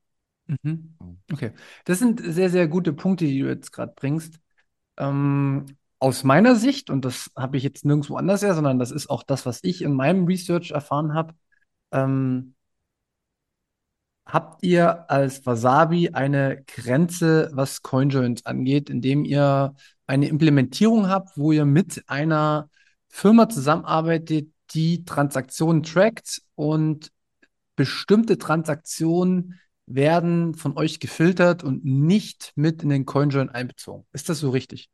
Mhm. 0.47 0.95
Okay, 1.33 1.53
das 1.85 1.99
sind 1.99 2.21
sehr, 2.25 2.51
sehr 2.51 2.69
gute 2.69 2.93
Punkte, 2.93 3.27
die 3.27 3.39
du 3.39 3.49
jetzt 3.49 3.73
gerade 3.73 3.93
bringst. 3.95 4.41
Ähm, 4.97 5.67
aus 5.99 6.25
meiner 6.25 6.57
Sicht, 6.57 6.91
und 6.91 7.05
das 7.05 7.31
habe 7.37 7.57
ich 7.57 7.63
jetzt 7.63 7.85
nirgendwo 7.85 8.17
anders 8.17 8.43
her, 8.43 8.55
sondern 8.55 8.79
das 8.79 8.91
ist 8.91 9.09
auch 9.09 9.23
das, 9.23 9.47
was 9.47 9.61
ich 9.63 9.83
in 9.83 9.95
meinem 9.95 10.25
Research 10.27 10.73
erfahren 10.73 11.15
habe, 11.15 11.35
ähm, 11.93 12.55
habt 14.27 14.63
ihr 14.63 15.11
als 15.11 15.45
Wasabi 15.47 16.11
eine 16.11 16.65
Grenze, 16.67 17.51
was 17.53 17.83
CoinJoins 17.83 18.47
angeht, 18.47 18.91
indem 18.91 19.25
ihr 19.25 19.75
eine 20.07 20.29
Implementierung 20.29 21.09
habt, 21.09 21.37
wo 21.37 21.53
ihr 21.53 21.65
mit 21.65 22.05
einer 22.09 22.69
Firma 23.09 23.49
zusammenarbeitet, 23.49 24.51
die 24.71 25.05
Transaktionen 25.05 25.83
trackt 25.83 26.43
und 26.55 27.11
bestimmte 27.77 28.39
Transaktionen 28.39 29.61
werden 29.87 30.55
von 30.55 30.77
euch 30.77 31.01
gefiltert 31.01 31.63
und 31.63 31.85
nicht 31.85 32.53
mit 32.57 32.83
in 32.83 32.89
den 32.89 33.05
CoinJoin 33.05 33.51
einbezogen. 33.51 34.07
Ist 34.13 34.29
das 34.29 34.41
so 34.41 34.51
richtig? 34.51 34.89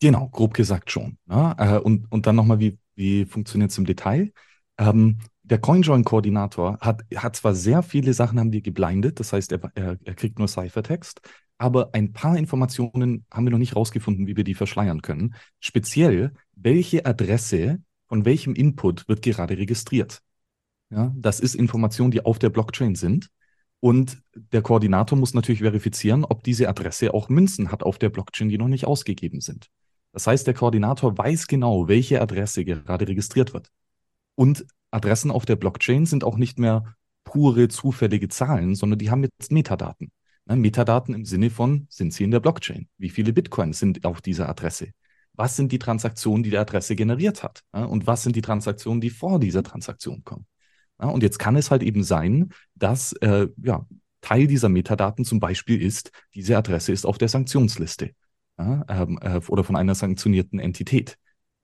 Genau, 0.00 0.28
grob 0.28 0.54
gesagt 0.54 0.90
schon. 0.90 1.18
Ne? 1.26 1.54
Äh, 1.58 1.78
und, 1.78 2.10
und 2.10 2.26
dann 2.26 2.36
nochmal, 2.36 2.58
wie, 2.58 2.78
wie 2.94 3.24
funktioniert 3.24 3.70
es 3.70 3.78
im 3.78 3.84
Detail? 3.84 4.32
Ähm, 4.78 5.18
der 5.50 5.58
CoinJoin-Koordinator 5.58 6.78
hat, 6.80 7.02
hat 7.14 7.36
zwar 7.36 7.54
sehr 7.54 7.82
viele 7.82 8.12
Sachen 8.12 8.38
haben 8.38 8.52
wir 8.52 8.60
geblindet, 8.60 9.20
das 9.20 9.32
heißt, 9.32 9.52
er, 9.52 9.60
er, 9.74 9.98
er 10.02 10.14
kriegt 10.14 10.38
nur 10.38 10.48
Cyphertext, 10.48 11.20
aber 11.56 11.90
ein 11.92 12.12
paar 12.12 12.36
Informationen 12.36 13.24
haben 13.32 13.44
wir 13.44 13.50
noch 13.50 13.58
nicht 13.58 13.74
rausgefunden, 13.74 14.26
wie 14.26 14.36
wir 14.36 14.44
die 14.44 14.54
verschleiern 14.54 15.02
können. 15.02 15.34
Speziell, 15.60 16.32
welche 16.54 17.04
Adresse 17.06 17.82
von 18.06 18.24
welchem 18.24 18.54
Input 18.54 19.08
wird 19.08 19.22
gerade 19.22 19.58
registriert? 19.58 20.20
Ja, 20.90 21.12
das 21.16 21.40
ist 21.40 21.54
Information, 21.54 22.10
die 22.10 22.24
auf 22.24 22.38
der 22.38 22.50
Blockchain 22.50 22.94
sind. 22.94 23.28
Und 23.80 24.22
der 24.34 24.62
Koordinator 24.62 25.18
muss 25.18 25.34
natürlich 25.34 25.60
verifizieren, 25.60 26.24
ob 26.24 26.42
diese 26.42 26.68
Adresse 26.68 27.12
auch 27.14 27.28
Münzen 27.28 27.70
hat 27.70 27.82
auf 27.82 27.98
der 27.98 28.08
Blockchain, 28.08 28.48
die 28.48 28.58
noch 28.58 28.68
nicht 28.68 28.86
ausgegeben 28.86 29.40
sind. 29.40 29.68
Das 30.12 30.26
heißt, 30.26 30.46
der 30.46 30.54
Koordinator 30.54 31.16
weiß 31.16 31.46
genau, 31.46 31.86
welche 31.86 32.20
Adresse 32.20 32.64
gerade 32.64 33.06
registriert 33.06 33.52
wird. 33.52 33.70
Und 34.34 34.66
Adressen 34.90 35.30
auf 35.30 35.44
der 35.44 35.56
Blockchain 35.56 36.06
sind 36.06 36.24
auch 36.24 36.36
nicht 36.36 36.58
mehr 36.58 36.94
pure 37.24 37.68
zufällige 37.68 38.28
Zahlen, 38.28 38.74
sondern 38.74 38.98
die 38.98 39.10
haben 39.10 39.22
jetzt 39.22 39.52
Metadaten. 39.52 40.10
Ne, 40.46 40.56
Metadaten 40.56 41.14
im 41.14 41.24
Sinne 41.24 41.50
von, 41.50 41.86
sind 41.90 42.12
sie 42.14 42.24
in 42.24 42.30
der 42.30 42.40
Blockchain? 42.40 42.88
Wie 42.96 43.10
viele 43.10 43.32
Bitcoins 43.32 43.78
sind 43.78 44.04
auf 44.04 44.22
dieser 44.22 44.48
Adresse? 44.48 44.88
Was 45.34 45.56
sind 45.56 45.70
die 45.70 45.78
Transaktionen, 45.78 46.42
die 46.42 46.50
die 46.50 46.58
Adresse 46.58 46.96
generiert 46.96 47.42
hat? 47.42 47.60
Ne, 47.72 47.86
und 47.86 48.06
was 48.06 48.22
sind 48.22 48.34
die 48.34 48.42
Transaktionen, 48.42 49.00
die 49.00 49.10
vor 49.10 49.38
dieser 49.38 49.62
Transaktion 49.62 50.24
kommen? 50.24 50.46
Ja, 51.00 51.08
und 51.08 51.22
jetzt 51.22 51.38
kann 51.38 51.56
es 51.56 51.70
halt 51.70 51.82
eben 51.82 52.02
sein, 52.02 52.50
dass 52.74 53.12
äh, 53.14 53.48
ja, 53.62 53.86
Teil 54.20 54.46
dieser 54.46 54.68
Metadaten 54.68 55.24
zum 55.24 55.38
Beispiel 55.38 55.80
ist, 55.80 56.10
diese 56.34 56.56
Adresse 56.56 56.92
ist 56.92 57.06
auf 57.06 57.18
der 57.18 57.28
Sanktionsliste 57.28 58.12
ja, 58.58 58.84
ähm, 58.88 59.18
äh, 59.22 59.40
oder 59.48 59.64
von 59.64 59.76
einer 59.76 59.94
sanktionierten 59.94 60.58
Entität. 60.58 61.18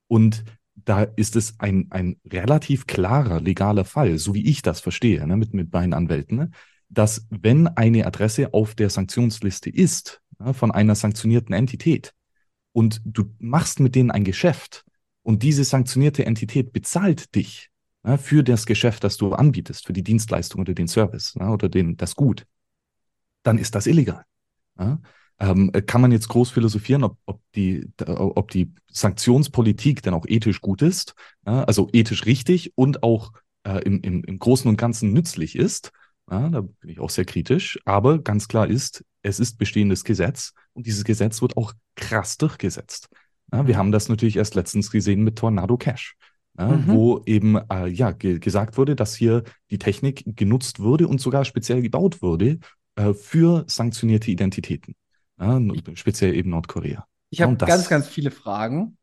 Und 0.06 0.44
da 0.76 1.02
ist 1.02 1.36
es 1.36 1.58
ein, 1.60 1.86
ein 1.90 2.16
relativ 2.30 2.86
klarer 2.86 3.40
legaler 3.40 3.84
Fall, 3.84 4.18
so 4.18 4.34
wie 4.34 4.46
ich 4.46 4.62
das 4.62 4.80
verstehe, 4.80 5.26
ne, 5.26 5.36
mit, 5.36 5.54
mit 5.54 5.72
meinen 5.72 5.94
Anwälten, 5.94 6.36
ne, 6.36 6.50
dass 6.88 7.26
wenn 7.30 7.68
eine 7.68 8.06
Adresse 8.06 8.52
auf 8.52 8.74
der 8.74 8.90
Sanktionsliste 8.90 9.70
ist, 9.70 10.20
ja, 10.40 10.52
von 10.52 10.70
einer 10.70 10.94
sanktionierten 10.94 11.54
Entität, 11.54 12.12
und 12.72 13.00
du 13.04 13.32
machst 13.38 13.78
mit 13.78 13.94
denen 13.94 14.10
ein 14.10 14.24
Geschäft 14.24 14.84
und 15.22 15.42
diese 15.44 15.64
sanktionierte 15.64 16.26
Entität 16.26 16.72
bezahlt 16.72 17.34
dich 17.34 17.70
ja, 18.04 18.16
für 18.16 18.42
das 18.42 18.66
Geschäft, 18.66 19.04
das 19.04 19.16
du 19.16 19.32
anbietest, 19.32 19.86
für 19.86 19.92
die 19.92 20.02
Dienstleistung 20.02 20.60
oder 20.60 20.74
den 20.74 20.88
Service 20.88 21.34
ja, 21.38 21.50
oder 21.50 21.68
den, 21.68 21.96
das 21.96 22.16
Gut, 22.16 22.46
dann 23.44 23.58
ist 23.58 23.76
das 23.76 23.86
illegal. 23.86 24.24
Ja? 25.40 25.50
Ähm, 25.50 25.72
kann 25.86 26.00
man 26.00 26.12
jetzt 26.12 26.28
groß 26.28 26.50
philosophieren, 26.50 27.04
ob, 27.04 27.18
ob, 27.26 27.40
die, 27.54 27.88
ob 28.06 28.50
die 28.50 28.72
Sanktionspolitik 28.90 30.02
dann 30.02 30.14
auch 30.14 30.26
ethisch 30.26 30.60
gut 30.60 30.82
ist, 30.82 31.14
also 31.44 31.88
ethisch 31.92 32.26
richtig 32.26 32.72
und 32.76 33.02
auch 33.02 33.32
äh, 33.64 33.82
im, 33.84 34.00
im, 34.02 34.22
im 34.24 34.38
Großen 34.38 34.68
und 34.68 34.76
Ganzen 34.76 35.12
nützlich 35.12 35.56
ist. 35.56 35.90
Ja, 36.30 36.48
da 36.48 36.62
bin 36.62 36.90
ich 36.90 37.00
auch 37.00 37.10
sehr 37.10 37.24
kritisch. 37.24 37.78
Aber 37.84 38.18
ganz 38.18 38.48
klar 38.48 38.68
ist, 38.68 39.04
es 39.22 39.40
ist 39.40 39.58
bestehendes 39.58 40.04
Gesetz 40.04 40.52
und 40.72 40.86
dieses 40.86 41.04
Gesetz 41.04 41.42
wird 41.42 41.56
auch 41.56 41.72
krass 41.96 42.38
durchgesetzt. 42.38 43.08
Ja, 43.52 43.66
wir 43.66 43.74
mhm. 43.74 43.78
haben 43.78 43.92
das 43.92 44.08
natürlich 44.08 44.36
erst 44.36 44.54
letztens 44.54 44.90
gesehen 44.90 45.22
mit 45.22 45.36
Tornado 45.36 45.76
Cash, 45.76 46.16
ja, 46.58 46.68
mhm. 46.68 46.88
wo 46.88 47.22
eben 47.26 47.56
äh, 47.70 47.88
ja, 47.88 48.12
ge 48.12 48.38
gesagt 48.38 48.78
wurde, 48.78 48.96
dass 48.96 49.14
hier 49.14 49.44
die 49.70 49.78
Technik 49.78 50.24
genutzt 50.26 50.80
wurde 50.80 51.08
und 51.08 51.20
sogar 51.20 51.44
speziell 51.44 51.82
gebaut 51.82 52.22
wurde 52.22 52.58
äh, 52.96 53.12
für 53.12 53.64
sanktionierte 53.66 54.30
Identitäten. 54.30 54.94
Speziell 55.94 56.34
eben 56.34 56.50
Nordkorea. 56.50 57.06
Ich 57.30 57.42
habe 57.42 57.56
ganz, 57.56 57.88
ganz 57.88 58.06
viele 58.08 58.30
Fragen. 58.30 58.96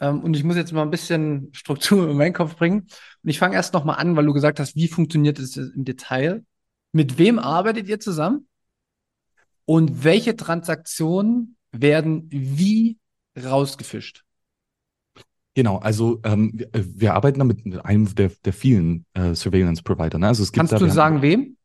Ähm, 0.00 0.20
und 0.20 0.34
ich 0.34 0.44
muss 0.44 0.56
jetzt 0.56 0.72
mal 0.72 0.82
ein 0.82 0.90
bisschen 0.90 1.50
Struktur 1.52 2.08
in 2.10 2.16
meinen 2.16 2.32
Kopf 2.32 2.56
bringen. 2.56 2.80
Und 3.22 3.30
ich 3.30 3.38
fange 3.38 3.54
erst 3.54 3.74
noch 3.74 3.84
mal 3.84 3.94
an, 3.94 4.16
weil 4.16 4.26
du 4.26 4.32
gesagt 4.32 4.60
hast, 4.60 4.76
wie 4.76 4.88
funktioniert 4.88 5.38
es 5.38 5.56
im 5.56 5.84
Detail? 5.84 6.44
Mit 6.92 7.18
wem 7.18 7.38
arbeitet 7.38 7.88
ihr 7.88 8.00
zusammen? 8.00 8.46
Und 9.66 10.04
welche 10.04 10.36
Transaktionen 10.36 11.56
werden 11.72 12.26
wie 12.30 12.98
rausgefischt? 13.42 14.24
Genau, 15.54 15.78
also 15.78 16.20
ähm, 16.24 16.50
wir, 16.54 16.68
wir, 16.72 17.14
arbeiten 17.14 17.38
da 17.38 17.44
mit 17.44 17.84
einem 17.84 18.12
der, 18.14 18.32
der 18.44 18.52
vielen 18.52 19.06
äh, 19.14 19.34
Surveillance-Provider. 19.34 20.18
Ne? 20.18 20.28
Also 20.28 20.42
es 20.42 20.50
gibt 20.50 20.58
Kannst 20.58 20.72
da, 20.72 20.78
du 20.78 20.90
sagen, 20.90 21.22
wem? 21.22 21.56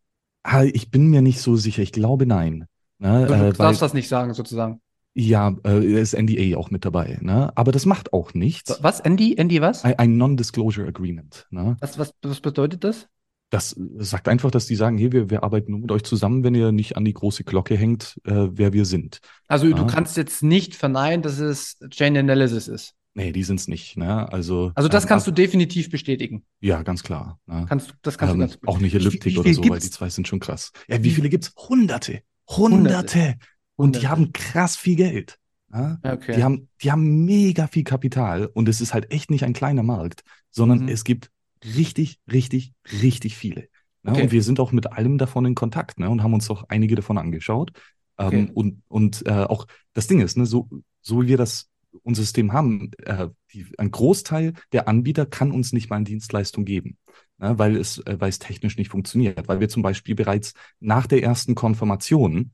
Ah, 0.43 0.63
ich 0.63 0.91
bin 0.91 1.07
mir 1.07 1.21
nicht 1.21 1.41
so 1.41 1.55
sicher. 1.55 1.81
Ich 1.81 1.91
glaube, 1.91 2.25
nein. 2.25 2.67
Ne? 2.99 3.25
Du, 3.25 3.33
äh, 3.33 3.53
darfst 3.53 3.81
das 3.81 3.93
nicht 3.93 4.07
sagen, 4.07 4.33
sozusagen. 4.33 4.81
Ja, 5.15 5.55
äh, 5.65 5.83
ist 5.83 6.13
NDA 6.13 6.57
auch 6.57 6.69
mit 6.69 6.85
dabei. 6.85 7.17
Ne? 7.21 7.51
Aber 7.55 7.71
das 7.71 7.85
macht 7.85 8.13
auch 8.13 8.33
nichts. 8.33 8.77
Was? 8.81 9.03
ND? 9.03 9.41
ND 9.41 9.59
was? 9.59 9.83
Ein, 9.83 9.97
ein 9.97 10.17
Non-Disclosure 10.17 10.87
Agreement. 10.87 11.47
Ne? 11.49 11.77
Was, 11.79 11.97
was, 11.97 12.13
was 12.21 12.39
bedeutet 12.39 12.83
das? 12.83 13.07
das 13.49 13.75
sagt 13.97 14.27
einfach, 14.27 14.51
dass 14.51 14.67
die 14.67 14.75
sagen, 14.75 14.97
hey, 14.97 15.11
wir, 15.11 15.29
wir 15.29 15.43
arbeiten 15.43 15.71
nur 15.71 15.81
mit 15.81 15.91
euch 15.91 16.03
zusammen, 16.03 16.43
wenn 16.43 16.53
ihr 16.53 16.71
nicht 16.71 16.97
an 16.97 17.05
die 17.05 17.13
große 17.13 17.43
Glocke 17.43 17.75
hängt, 17.75 18.19
äh, 18.25 18.47
wer 18.51 18.73
wir 18.73 18.85
sind. 18.85 19.21
Also 19.47 19.67
ja. 19.67 19.75
du 19.75 19.87
kannst 19.87 20.17
jetzt 20.17 20.43
nicht 20.43 20.75
verneinen, 20.75 21.21
dass 21.21 21.39
es 21.39 21.79
Chain 21.89 22.15
Analysis 22.15 22.67
ist. 22.67 22.93
Nee, 23.15 23.31
die 23.31 23.43
sind 23.43 23.59
es 23.59 23.67
nicht. 23.67 23.97
Ne? 23.97 24.31
Also, 24.31 24.71
also 24.75 24.87
das 24.87 25.03
ähm, 25.03 25.09
kannst 25.09 25.25
du 25.25 25.31
definitiv 25.31 25.89
bestätigen. 25.89 26.45
Ja, 26.61 26.83
ganz 26.83 27.01
klar. 27.01 27.39
Ne? 27.47 27.65
Kannst, 27.67 27.95
das 28.03 28.19
kannst 28.19 28.35
ähm, 28.35 28.41
du 28.41 28.47
ganz 28.47 28.59
Auch 28.67 28.79
nicht 28.79 28.93
Elliptik 28.93 29.37
oder 29.37 29.51
so, 29.51 29.67
weil 29.67 29.79
die 29.79 29.89
zwei 29.89 30.09
sind 30.09 30.27
schon 30.27 30.39
krass. 30.39 30.71
Ja, 30.87 31.03
wie 31.03 31.09
viele 31.09 31.29
gibt's? 31.29 31.53
Hunderte. 31.57 32.21
Hunderte. 32.49 33.19
Hunderte. 33.19 33.37
Und 33.75 34.01
die 34.01 34.07
haben 34.07 34.33
krass 34.33 34.75
viel 34.75 34.95
Geld. 34.95 35.39
Ne? 35.69 35.99
Okay. 36.03 36.35
Die, 36.35 36.43
haben, 36.43 36.67
die 36.81 36.91
haben 36.91 37.25
mega 37.25 37.67
viel 37.67 37.83
Kapital 37.83 38.47
und 38.47 38.67
es 38.67 38.81
ist 38.81 38.93
halt 38.93 39.11
echt 39.11 39.29
nicht 39.29 39.43
ein 39.43 39.53
kleiner 39.53 39.83
Markt, 39.83 40.23
sondern 40.49 40.83
mhm. 40.83 40.89
es 40.89 41.03
gibt 41.03 41.31
richtig, 41.63 42.19
richtig, 42.31 42.73
richtig 43.01 43.37
viele. 43.37 43.69
Ne? 44.03 44.11
Okay. 44.11 44.23
Und 44.23 44.31
wir 44.31 44.43
sind 44.43 44.59
auch 44.59 44.71
mit 44.71 44.91
allem 44.91 45.17
davon 45.17 45.45
in 45.45 45.55
Kontakt 45.55 45.99
ne? 45.99 46.09
und 46.09 46.23
haben 46.23 46.33
uns 46.33 46.49
auch 46.49 46.63
einige 46.69 46.95
davon 46.95 47.17
angeschaut. 47.17 47.71
Ähm, 48.17 48.27
okay. 48.27 48.37
Ähm, 48.37 48.49
und 48.51 48.81
und 48.87 49.25
äh, 49.27 49.43
auch 49.43 49.67
das 49.93 50.07
Ding 50.07 50.21
ist, 50.21 50.37
ne, 50.37 50.45
so, 50.45 50.67
so 51.01 51.21
wie 51.21 51.27
wir 51.27 51.37
das 51.37 51.69
unser 52.03 52.21
System 52.23 52.53
haben, 52.53 52.91
äh, 53.05 53.29
die, 53.53 53.65
ein 53.77 53.91
Großteil 53.91 54.53
der 54.71 54.87
Anbieter 54.87 55.25
kann 55.25 55.51
uns 55.51 55.73
nicht 55.73 55.89
mal 55.89 55.97
eine 55.97 56.05
Dienstleistung 56.05 56.65
geben, 56.65 56.97
ne, 57.39 57.57
weil, 57.57 57.75
es, 57.75 57.99
äh, 57.99 58.19
weil 58.19 58.29
es 58.29 58.39
technisch 58.39 58.77
nicht 58.77 58.89
funktioniert, 58.89 59.47
weil 59.47 59.59
wir 59.59 59.69
zum 59.69 59.81
Beispiel 59.81 60.15
bereits 60.15 60.53
nach 60.79 61.07
der 61.07 61.23
ersten 61.23 61.55
Konfirmation 61.55 62.51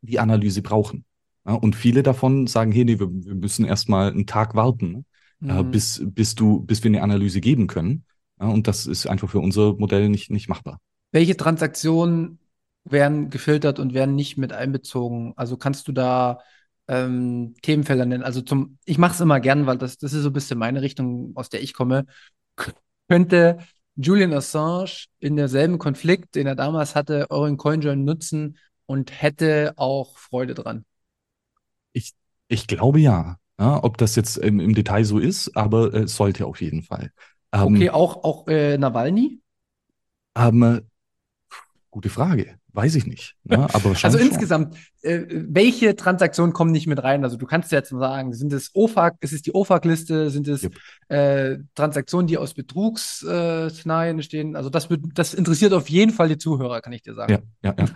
die 0.00 0.18
Analyse 0.18 0.62
brauchen. 0.62 1.04
Ne? 1.44 1.58
Und 1.58 1.76
viele 1.76 2.02
davon 2.02 2.46
sagen, 2.46 2.72
hey, 2.72 2.84
nee, 2.84 2.98
wir, 2.98 3.08
wir 3.10 3.34
müssen 3.34 3.64
erstmal 3.64 4.10
einen 4.10 4.26
Tag 4.26 4.54
warten, 4.54 5.04
äh, 5.42 5.62
mhm. 5.62 5.70
bis, 5.70 6.02
bis, 6.04 6.34
du, 6.34 6.60
bis 6.60 6.82
wir 6.82 6.90
eine 6.90 7.02
Analyse 7.02 7.40
geben 7.40 7.66
können. 7.66 8.04
Ja, 8.40 8.46
und 8.46 8.68
das 8.68 8.86
ist 8.86 9.06
einfach 9.06 9.28
für 9.28 9.40
unser 9.40 9.74
Modell 9.74 10.08
nicht, 10.08 10.30
nicht 10.30 10.48
machbar. 10.48 10.80
Welche 11.10 11.36
Transaktionen 11.36 12.38
werden 12.84 13.30
gefiltert 13.30 13.78
und 13.78 13.94
werden 13.94 14.14
nicht 14.14 14.38
mit 14.38 14.52
einbezogen? 14.52 15.32
Also 15.36 15.56
kannst 15.56 15.88
du 15.88 15.92
da 15.92 16.40
ähm, 16.86 17.54
Themenfelder 17.62 18.06
nennen? 18.06 18.22
Also 18.22 18.40
zum, 18.40 18.78
ich 18.84 18.98
mache 18.98 19.14
es 19.14 19.20
immer 19.20 19.40
gern, 19.40 19.66
weil 19.66 19.78
das, 19.78 19.98
das 19.98 20.12
ist 20.12 20.22
so 20.22 20.30
ein 20.30 20.32
bisschen 20.32 20.58
meine 20.58 20.82
Richtung, 20.82 21.32
aus 21.34 21.48
der 21.48 21.62
ich 21.62 21.74
komme. 21.74 22.06
könnte 23.08 23.58
Julian 24.00 24.32
Assange 24.32 25.06
in 25.18 25.34
derselben 25.34 25.78
Konflikt, 25.78 26.36
den 26.36 26.46
er 26.46 26.54
damals 26.54 26.94
hatte, 26.94 27.26
euren 27.30 27.56
CoinJoin 27.56 28.04
nutzen 28.04 28.56
und 28.86 29.10
hätte 29.20 29.72
auch 29.76 30.16
Freude 30.18 30.54
dran? 30.54 30.84
Ich, 31.92 32.12
ich 32.46 32.68
glaube 32.68 33.00
ja. 33.00 33.38
ja 33.58 33.82
ob 33.82 33.98
das 33.98 34.14
jetzt 34.14 34.36
im, 34.36 34.60
im 34.60 34.74
Detail 34.74 35.04
so 35.04 35.18
ist, 35.18 35.56
aber 35.56 35.92
es 35.92 36.02
äh, 36.02 36.06
sollte 36.06 36.46
auf 36.46 36.60
jeden 36.60 36.82
Fall. 36.82 37.10
Ähm, 37.52 37.74
okay, 37.74 37.90
auch, 37.90 38.22
auch 38.22 38.46
äh, 38.46 38.78
Nawalny? 38.78 39.40
Ähm, 40.36 40.82
gute 41.90 42.08
Frage. 42.08 42.57
Weiß 42.78 42.94
ich 42.94 43.06
nicht. 43.06 43.34
Ne? 43.42 43.58
Aber 43.74 43.92
also 44.00 44.18
insgesamt, 44.18 44.76
äh, 45.02 45.22
welche 45.28 45.96
Transaktionen 45.96 46.52
kommen 46.52 46.70
nicht 46.70 46.86
mit 46.86 47.02
rein? 47.02 47.24
Also 47.24 47.36
du 47.36 47.44
kannst 47.44 47.72
jetzt 47.72 47.90
mal 47.90 47.98
sagen, 47.98 48.32
sind 48.32 48.52
es 48.52 48.70
OFAC, 48.72 49.16
ist 49.20 49.32
es 49.32 49.42
die 49.42 49.52
OFAC-Liste, 49.52 50.30
sind 50.30 50.46
es 50.46 50.62
yep. 50.62 50.74
äh, 51.08 51.58
Transaktionen, 51.74 52.28
die 52.28 52.38
aus 52.38 52.54
Betrugsszenarien 52.54 54.22
stehen? 54.22 54.54
Also 54.54 54.70
das, 54.70 54.86
das 55.12 55.34
interessiert 55.34 55.72
auf 55.72 55.90
jeden 55.90 56.12
Fall 56.12 56.28
die 56.28 56.38
Zuhörer, 56.38 56.80
kann 56.80 56.92
ich 56.92 57.02
dir 57.02 57.14
sagen. 57.14 57.32
Ja, 57.32 57.40
ja, 57.70 57.74
ja. 57.76 57.86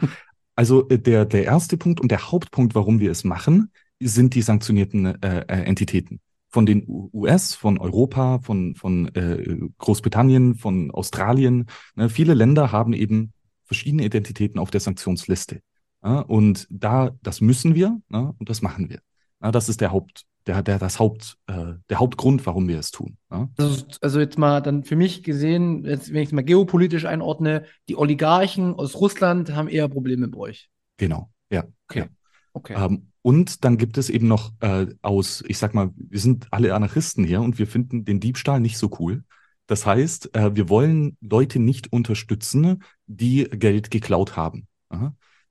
Also 0.57 0.89
äh, 0.89 0.99
der, 0.99 1.27
der 1.27 1.45
erste 1.45 1.77
Punkt 1.77 2.01
und 2.01 2.11
der 2.11 2.33
Hauptpunkt, 2.33 2.75
warum 2.75 2.99
wir 2.99 3.13
es 3.13 3.23
machen, 3.23 3.71
sind 4.01 4.35
die 4.35 4.43
sanktionierten 4.43 5.23
äh, 5.23 5.45
äh 5.47 5.63
Entitäten 5.63 6.19
von 6.49 6.67
den 6.67 6.85
US, 6.89 7.55
von 7.55 7.79
Europa, 7.79 8.41
von, 8.43 8.75
von 8.75 9.15
äh, 9.15 9.59
Großbritannien, 9.79 10.57
von 10.57 10.91
Australien. 10.91 11.67
Ne? 11.95 12.09
Viele 12.09 12.35
Länder 12.35 12.73
haben 12.73 12.95
eben 12.95 13.33
verschiedene 13.73 14.05
Identitäten 14.05 14.61
auf 14.61 14.71
der 14.71 14.81
Sanktionsliste. 14.81 15.63
Ja? 16.05 16.21
Und 16.21 16.67
da, 16.71 17.11
das 17.23 17.41
müssen 17.41 17.75
wir 17.75 17.99
ne? 18.11 18.35
und 18.39 18.51
das 18.51 18.61
machen 18.61 18.91
wir. 18.91 19.01
Ja, 19.43 19.51
das 19.51 19.71
ist 19.71 19.81
der 19.81 19.93
Haupt, 19.93 20.25
der, 20.47 20.63
der, 20.63 20.79
das 20.79 20.99
Haupt, 20.99 21.39
äh, 21.47 21.75
der 21.89 21.99
Hauptgrund, 21.99 22.45
warum 22.45 22.69
wir 22.69 22.79
es 22.79 22.91
tun. 22.91 23.17
Ja? 23.31 23.49
Also, 23.57 23.87
also 24.03 24.21
jetzt 24.21 24.39
mal 24.39 24.61
dann 24.61 24.85
für 24.85 24.95
mich 24.95 25.23
gesehen, 25.23 25.85
jetzt, 25.85 26.13
wenn 26.13 26.23
ich 26.23 26.29
es 26.29 26.33
mal 26.33 26.45
geopolitisch 26.45 27.07
einordne, 27.07 27.65
die 27.89 27.97
Oligarchen 27.97 28.75
aus 28.75 28.95
Russland 28.97 29.55
haben 29.55 29.69
eher 29.69 29.89
Probleme 29.89 30.27
mit 30.27 30.37
euch. 30.37 30.69
Genau, 30.99 31.31
ja. 31.51 31.65
Okay. 31.89 32.01
Ja. 32.01 32.07
okay. 32.53 32.75
Ähm, 32.77 33.09
und 33.23 33.65
dann 33.65 33.79
gibt 33.79 33.97
es 33.97 34.11
eben 34.11 34.29
noch 34.29 34.53
äh, 34.61 34.87
aus, 35.01 35.43
ich 35.47 35.57
sag 35.57 35.73
mal, 35.73 35.91
wir 35.97 36.21
sind 36.21 36.49
alle 36.51 36.75
Anarchisten 36.75 37.25
hier 37.25 37.41
und 37.41 37.59
wir 37.59 37.67
finden 37.67 38.05
den 38.05 38.21
Diebstahl 38.21 38.61
nicht 38.61 38.77
so 38.77 38.91
cool. 38.99 39.25
Das 39.67 39.87
heißt, 39.87 40.35
äh, 40.35 40.55
wir 40.55 40.69
wollen 40.69 41.17
Leute 41.21 41.59
nicht 41.59 41.93
unterstützen, 41.93 42.83
die 43.07 43.45
Geld 43.45 43.91
geklaut 43.91 44.37
haben. 44.37 44.67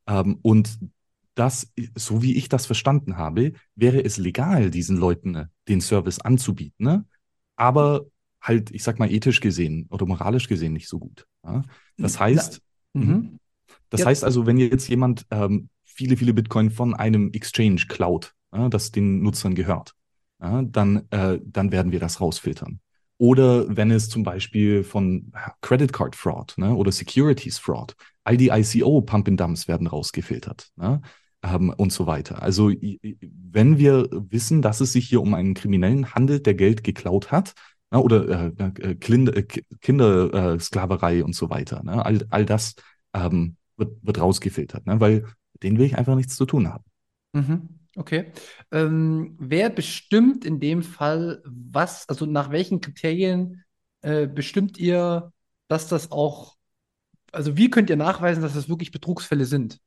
Ähm, 0.08 0.40
und 0.42 0.80
das, 1.36 1.72
so 1.96 2.22
wie 2.22 2.36
ich 2.36 2.50
das 2.50 2.66
verstanden 2.66 3.18
habe, 3.18 3.54
wäre 3.76 4.04
es 4.04 4.18
legal, 4.18 4.70
diesen 4.70 4.98
Leuten 4.98 5.36
äh, 5.36 5.46
den 5.68 5.82
Service 5.82 6.20
anzubieten, 6.20 6.86
ne? 6.86 7.06
aber 7.56 8.06
halt, 8.42 8.72
ich 8.72 8.84
sag 8.84 9.00
mal, 9.00 9.12
ethisch 9.12 9.40
gesehen 9.40 9.88
oder 9.90 10.06
moralisch 10.06 10.48
gesehen 10.48 10.74
nicht 10.74 10.90
so 10.90 11.00
gut. 11.00 11.26
Das 11.98 12.20
heißt, 12.20 12.62
mhm. 12.94 13.40
das 13.90 14.02
ja. 14.02 14.08
heißt 14.08 14.24
also, 14.24 14.46
wenn 14.46 14.58
jetzt 14.58 14.90
jemand 14.90 15.26
ähm, 15.30 15.70
viele, 15.84 16.18
viele 16.18 16.34
Bitcoin 16.34 16.72
von 16.72 16.94
einem 16.94 17.32
Exchange 17.34 17.84
klaut, 17.88 18.34
das 18.52 18.92
den 18.92 19.22
Nutzern 19.22 19.56
gehört, 19.56 19.96
dann, 20.40 21.08
äh, 21.12 21.40
dann 21.46 21.72
werden 21.72 21.94
wir 21.94 22.00
das 22.00 22.20
rausfiltern. 22.20 22.82
Oder 23.22 23.78
wenn 23.78 23.92
es 23.92 24.10
zum 24.10 24.24
Beispiel 24.24 24.84
von 24.84 25.32
Credit 25.62 25.94
Card 25.94 26.16
Fraud 26.16 26.56
ne, 26.58 26.74
oder 26.74 26.92
Securities 26.92 27.60
Fraud, 27.60 27.96
all 28.24 28.36
die 28.36 28.48
ICO 28.50 29.00
Pump 29.02 29.28
and 29.28 29.40
Dumps 29.40 29.68
werden 29.68 29.86
rausgefiltert 29.86 30.72
ne, 30.76 31.04
ähm, 31.44 31.72
und 31.78 31.94
so 31.94 32.08
weiter. 32.08 32.42
Also 32.42 32.72
wenn 32.72 33.78
wir 33.78 34.10
wissen, 34.12 34.64
dass 34.64 34.82
es 34.82 34.94
sich 34.94 35.08
hier 35.08 35.22
um 35.22 35.36
einen 35.36 35.54
Kriminellen 35.54 36.16
handelt, 36.16 36.48
der 36.48 36.56
Geld 36.56 36.84
geklaut 36.84 37.32
hat, 37.32 37.54
ne, 37.92 38.02
oder 38.02 38.52
äh, 38.58 38.72
äh 38.80 38.96
Kinder, 38.96 39.38
äh, 39.38 39.44
Kindersklaverei 39.44 41.18
äh, 41.18 41.22
und 41.22 41.36
so 41.36 41.52
weiter, 41.52 41.84
ne, 41.84 42.04
all, 42.04 42.26
all 42.32 42.48
das 42.48 42.74
ähm, 43.14 43.56
wird, 43.78 44.04
wird 44.04 44.20
rausgefiltert, 44.20 44.88
ne, 44.88 45.00
weil 45.00 45.28
denen 45.62 45.78
will 45.78 45.86
ich 45.86 45.96
einfach 45.96 46.16
nichts 46.16 46.36
zu 46.36 46.48
tun 46.48 46.68
haben. 46.68 46.86
Mhm. 47.34 47.81
Okay. 47.98 48.32
Ähm, 48.72 49.36
wer 49.40 49.70
bestimmt 49.70 50.46
in 50.46 50.60
dem 50.60 50.82
Fall, 50.82 51.42
was, 51.46 52.08
also 52.08 52.26
nach 52.26 52.52
welchen 52.52 52.80
Kriterien 52.80 53.64
äh, 54.02 54.28
bestimmt 54.28 54.78
ihr, 54.78 55.34
dass 55.68 55.88
das 55.88 56.12
auch 56.12 56.56
also 57.32 57.58
wie 57.58 57.70
könnt 57.70 57.90
ihr 57.90 57.96
nachweisen, 57.96 58.44
dass 58.44 58.54
das 58.54 58.70
wirklich 58.70 58.92
Betrugsfälle 58.92 59.46
sind? 59.46 59.80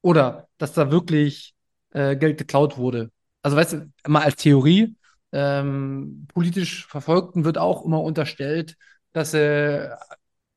Oder 0.00 0.48
dass 0.58 0.72
da 0.72 0.90
wirklich 0.90 1.54
äh, 1.90 2.16
Geld 2.16 2.38
geklaut 2.38 2.78
wurde? 2.78 3.10
Also 3.42 3.56
weißt 3.56 3.72
du, 3.74 3.92
mal 4.06 4.22
als 4.22 4.36
Theorie, 4.36 4.96
ähm, 5.32 6.26
politisch 6.32 6.86
Verfolgten 6.86 7.44
wird 7.44 7.58
auch 7.58 7.84
immer 7.84 8.00
unterstellt, 8.02 8.76
dass 9.12 9.32
sie 9.32 9.90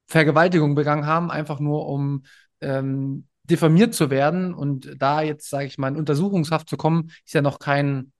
Vergewaltigung 0.07 0.75
begangen 0.75 1.05
haben, 1.05 1.31
einfach 1.31 1.59
nur 1.59 1.87
um 1.87 2.25
ähm, 2.61 3.27
diffamiert 3.49 3.93
zu 3.93 4.09
werden. 4.09 4.53
Und 4.53 4.95
da 4.97 5.21
jetzt, 5.21 5.49
sage 5.49 5.65
ich 5.65 5.77
mal, 5.77 5.89
in 5.89 5.97
Untersuchungshaft 5.97 6.69
zu 6.69 6.77
kommen, 6.77 7.11
ist 7.25 7.33
ja 7.33 7.41
noch 7.41 7.59
kein, 7.59 8.11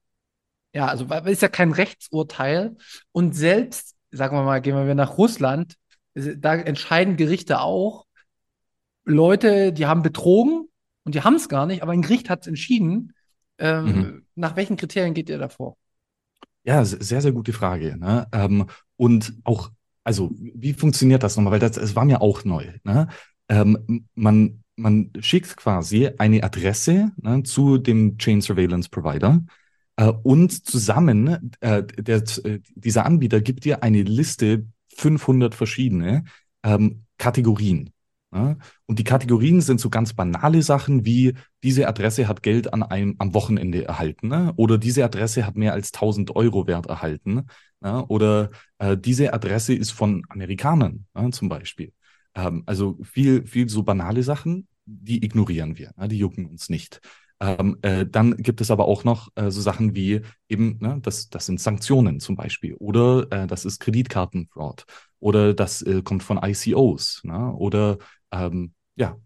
ja, 0.74 0.88
also 0.88 1.06
ist 1.06 1.42
ja 1.42 1.48
kein 1.48 1.72
Rechtsurteil. 1.72 2.76
Und 3.12 3.36
selbst, 3.36 3.96
sagen 4.12 4.36
wir 4.36 4.44
mal, 4.44 4.62
gehen 4.62 4.76
wir 4.76 4.96
nach 4.96 5.18
Russland, 5.18 5.76
da 6.14 6.56
entscheiden 6.56 7.18
Gerichte 7.18 7.60
auch, 7.60 8.06
Leute, 9.04 9.72
die 9.72 9.86
haben 9.86 10.02
betrogen 10.02 10.68
und 11.04 11.16
die 11.16 11.22
haben 11.22 11.36
es 11.36 11.50
gar 11.50 11.66
nicht, 11.66 11.84
aber 11.84 11.92
ein 11.92 12.02
Gericht 12.02 12.30
hat 12.30 12.42
es 12.42 12.48
entschieden. 12.48 13.14
Ähm, 13.58 13.86
mhm. 13.86 14.26
Nach 14.36 14.56
welchen 14.56 14.78
Kriterien 14.78 15.14
geht 15.14 15.30
ihr 15.30 15.38
davor? 15.38 15.78
Ja, 16.64 16.84
sehr, 16.84 17.22
sehr 17.22 17.32
gute 17.32 17.54
Frage. 17.54 17.96
Ne? 17.98 18.28
Ähm, 18.32 18.66
und 18.98 19.34
auch, 19.44 19.70
also, 20.04 20.32
wie 20.36 20.74
funktioniert 20.74 21.22
das 21.22 21.36
nochmal? 21.36 21.54
Weil 21.54 21.60
das, 21.60 21.74
das 21.74 21.96
war 21.96 22.06
mir 22.06 22.22
auch 22.22 22.44
neu. 22.44 22.66
Ne? 22.84 23.08
Ähm, 23.48 24.08
man, 24.16 24.64
man 24.76 25.12
schickt 25.20 25.56
quasi 25.58 26.10
eine 26.18 26.44
Adresse 26.44 27.12
ne, 27.22 27.44
zu 27.44 27.78
dem 27.78 28.18
Chain 28.18 28.42
Surveillance 28.42 28.90
Provider 28.90 29.42
äh, 29.98 30.12
und 30.24 30.66
zusammen, 30.68 31.52
äh, 31.62 31.84
der, 31.84 32.24
dieser 32.76 33.06
Anbieter 33.06 33.42
gibt 33.42 33.66
dir 33.66 33.84
eine 33.84 34.04
Liste 34.04 34.66
500 34.96 35.56
verschiedene 35.56 36.24
ähm, 36.64 37.06
Kategorien. 37.18 37.92
Ja? 38.34 38.58
Und 38.86 39.00
die 39.00 39.04
Kategorien 39.04 39.62
sind 39.62 39.80
so 39.80 39.90
ganz 39.90 40.14
banale 40.14 40.62
Sachen 40.62 41.06
wie, 41.06 41.34
diese 41.64 41.88
Adresse 41.88 42.28
hat 42.28 42.44
Geld 42.44 42.74
an 42.74 42.84
einem, 42.84 43.16
am 43.20 43.34
Wochenende 43.34 43.86
erhalten 43.86 44.28
ne? 44.28 44.54
oder 44.58 44.78
diese 44.78 45.06
Adresse 45.06 45.46
hat 45.46 45.56
mehr 45.56 45.74
als 45.74 45.94
1000 45.94 46.36
Euro 46.36 46.68
Wert 46.68 46.88
erhalten 46.88 47.48
ja? 47.84 48.04
oder 48.08 48.52
äh, 48.80 48.98
diese 48.98 49.34
Adresse 49.34 49.74
ist 49.74 49.92
von 49.92 50.24
Amerikanern 50.30 51.06
ja? 51.16 51.32
zum 51.32 51.50
Beispiel. 51.50 51.94
Ähm, 52.36 52.64
also 52.66 52.98
viel, 53.04 53.46
viel 53.48 53.70
so 53.70 53.84
banale 53.84 54.24
Sachen, 54.24 54.68
die 54.86 55.24
ignorieren 55.24 55.78
wir, 55.78 55.92
die 56.08 56.18
jucken 56.18 56.46
uns 56.46 56.70
nicht. 56.70 57.02
Ähm, 57.42 57.78
äh, 57.82 58.06
dann 58.06 58.38
gibt 58.38 58.62
es 58.62 58.72
aber 58.72 58.86
auch 58.86 59.04
noch 59.04 59.30
äh, 59.36 59.52
so 59.52 59.60
Sachen 59.62 59.94
wie 59.94 60.22
eben, 60.48 60.78
ne, 60.80 61.00
das, 61.02 61.30
das 61.30 61.46
sind 61.46 61.60
Sanktionen 61.60 62.20
zum 62.22 62.36
Beispiel 62.36 62.76
oder 62.76 63.28
äh, 63.30 63.48
das 63.48 63.66
ist 63.66 63.80
Kreditkartenfraud 63.80 64.86
oder 65.20 65.54
das 65.54 65.82
äh, 65.82 66.02
kommt 66.02 66.24
von 66.24 66.40
ICOs 66.42 67.22
ne, 67.26 67.54
oder 67.54 67.98
ähm, 68.32 68.74
ja, 68.96 69.18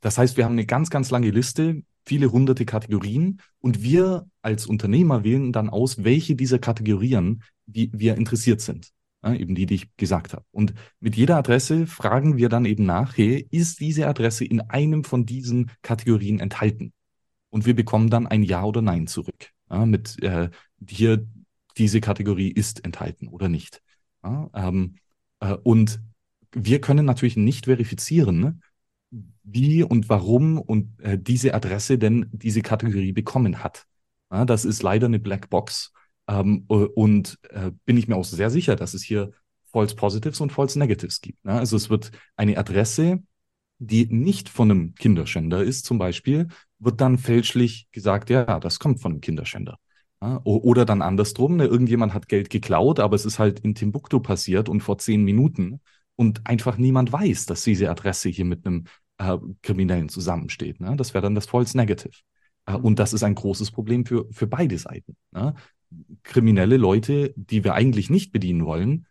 das 0.00 0.18
heißt, 0.18 0.36
wir 0.36 0.44
haben 0.44 0.52
eine 0.52 0.66
ganz, 0.66 0.90
ganz 0.90 1.10
lange 1.10 1.30
Liste, 1.30 1.82
viele 2.04 2.32
hunderte 2.32 2.64
Kategorien 2.64 3.40
und 3.60 3.82
wir 3.82 4.26
als 4.42 4.66
Unternehmer 4.66 5.22
wählen 5.22 5.52
dann 5.52 5.70
aus, 5.70 6.02
welche 6.02 6.34
dieser 6.34 6.58
Kategorien 6.58 7.44
wir 7.66 8.16
interessiert 8.16 8.60
sind. 8.60 8.90
Ja, 9.24 9.34
eben 9.34 9.54
die, 9.54 9.66
die 9.66 9.74
ich 9.74 9.96
gesagt 9.96 10.32
habe. 10.32 10.44
Und 10.52 10.74
mit 11.00 11.16
jeder 11.16 11.36
Adresse 11.36 11.86
fragen 11.86 12.36
wir 12.36 12.48
dann 12.48 12.64
eben 12.64 12.86
nach, 12.86 13.16
hey, 13.16 13.46
ist 13.50 13.80
diese 13.80 14.06
Adresse 14.06 14.44
in 14.44 14.60
einem 14.60 15.02
von 15.02 15.26
diesen 15.26 15.72
Kategorien 15.82 16.38
enthalten? 16.38 16.92
Und 17.50 17.66
wir 17.66 17.74
bekommen 17.74 18.10
dann 18.10 18.26
ein 18.26 18.42
Ja 18.42 18.64
oder 18.64 18.80
Nein 18.80 19.06
zurück. 19.06 19.50
Ja, 19.70 19.86
mit 19.86 20.22
äh, 20.22 20.50
hier, 20.86 21.26
diese 21.76 22.00
Kategorie 22.00 22.50
ist 22.50 22.84
enthalten 22.84 23.28
oder 23.28 23.48
nicht. 23.48 23.82
Ja, 24.22 24.50
ähm, 24.54 24.96
äh, 25.40 25.54
und 25.54 26.00
wir 26.52 26.80
können 26.80 27.04
natürlich 27.04 27.36
nicht 27.36 27.66
verifizieren, 27.66 28.62
wie 29.42 29.82
und 29.82 30.08
warum 30.08 30.58
und 30.58 31.00
äh, 31.00 31.18
diese 31.18 31.54
Adresse 31.54 31.98
denn 31.98 32.28
diese 32.32 32.62
Kategorie 32.62 33.12
bekommen 33.12 33.62
hat. 33.62 33.86
Ja, 34.30 34.44
das 34.44 34.64
ist 34.64 34.82
leider 34.82 35.06
eine 35.06 35.18
Blackbox. 35.18 35.92
Ähm, 36.28 36.64
und 36.68 37.38
äh, 37.50 37.72
bin 37.84 37.96
ich 37.96 38.06
mir 38.06 38.16
auch 38.16 38.24
sehr 38.24 38.50
sicher, 38.50 38.76
dass 38.76 38.94
es 38.94 39.02
hier 39.02 39.32
False 39.72 39.96
Positives 39.96 40.40
und 40.40 40.52
False 40.52 40.78
Negatives 40.78 41.20
gibt. 41.20 41.44
Ne? 41.44 41.52
Also 41.52 41.76
es 41.76 41.90
wird 41.90 42.10
eine 42.36 42.56
Adresse, 42.58 43.22
die 43.78 44.06
nicht 44.06 44.48
von 44.48 44.70
einem 44.70 44.94
Kinderschänder 44.94 45.62
ist, 45.62 45.84
zum 45.84 45.98
Beispiel, 45.98 46.48
wird 46.78 47.00
dann 47.00 47.18
fälschlich 47.18 47.88
gesagt, 47.92 48.30
ja, 48.30 48.60
das 48.60 48.78
kommt 48.78 49.00
von 49.00 49.12
einem 49.12 49.20
Kinderschänder. 49.20 49.78
Ja? 50.20 50.40
Oder 50.44 50.84
dann 50.84 51.02
andersrum, 51.02 51.56
ne? 51.56 51.64
irgendjemand 51.64 52.14
hat 52.14 52.28
Geld 52.28 52.50
geklaut, 52.50 53.00
aber 53.00 53.14
es 53.14 53.24
ist 53.24 53.38
halt 53.38 53.60
in 53.60 53.74
Timbuktu 53.74 54.20
passiert 54.20 54.68
und 54.68 54.80
vor 54.80 54.98
zehn 54.98 55.24
Minuten 55.24 55.80
und 56.16 56.46
einfach 56.46 56.76
niemand 56.76 57.12
weiß, 57.12 57.46
dass 57.46 57.62
diese 57.62 57.90
Adresse 57.90 58.28
hier 58.28 58.44
mit 58.44 58.66
einem 58.66 58.84
äh, 59.18 59.38
Kriminellen 59.62 60.08
zusammensteht. 60.08 60.80
Ne? 60.80 60.96
Das 60.96 61.14
wäre 61.14 61.22
dann 61.22 61.34
das 61.34 61.46
False 61.46 61.76
Negative. 61.76 62.18
Äh, 62.66 62.74
und 62.74 62.98
das 62.98 63.12
ist 63.12 63.22
ein 63.22 63.34
großes 63.34 63.70
Problem 63.70 64.04
für, 64.04 64.26
für 64.32 64.46
beide 64.46 64.78
Seiten. 64.78 65.16
Ne? 65.30 65.54
Kriminelle 66.22 66.76
Leute, 66.76 67.32
die 67.36 67.64
wir 67.64 67.74
eigentlich 67.74 68.10
nicht 68.10 68.32
bedienen 68.32 68.64
wollen, 68.64 69.06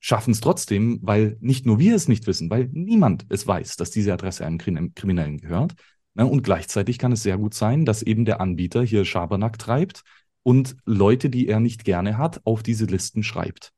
schaffen 0.00 0.30
es 0.32 0.40
trotzdem, 0.40 1.00
weil 1.02 1.36
nicht 1.40 1.66
nur 1.66 1.78
wir 1.78 1.94
es 1.96 2.08
nicht 2.08 2.26
wissen, 2.26 2.50
weil 2.50 2.68
niemand 2.72 3.26
es 3.28 3.46
weiß, 3.46 3.76
dass 3.76 3.90
diese 3.90 4.12
Adresse 4.12 4.46
einem 4.46 4.58
Kriminellen 4.94 5.38
gehört. 5.38 5.74
Ne? 6.14 6.26
Und 6.26 6.42
gleichzeitig 6.42 6.98
kann 6.98 7.12
es 7.12 7.22
sehr 7.22 7.38
gut 7.38 7.54
sein, 7.54 7.84
dass 7.84 8.02
eben 8.02 8.24
der 8.24 8.40
Anbieter 8.40 8.82
hier 8.82 9.04
Schabernack 9.04 9.58
treibt 9.58 10.02
und 10.42 10.76
Leute, 10.84 11.30
die 11.30 11.48
er 11.48 11.60
nicht 11.60 11.84
gerne 11.84 12.16
hat, 12.16 12.40
auf 12.44 12.62
diese 12.62 12.86
Listen 12.86 13.22
schreibt. 13.22 13.72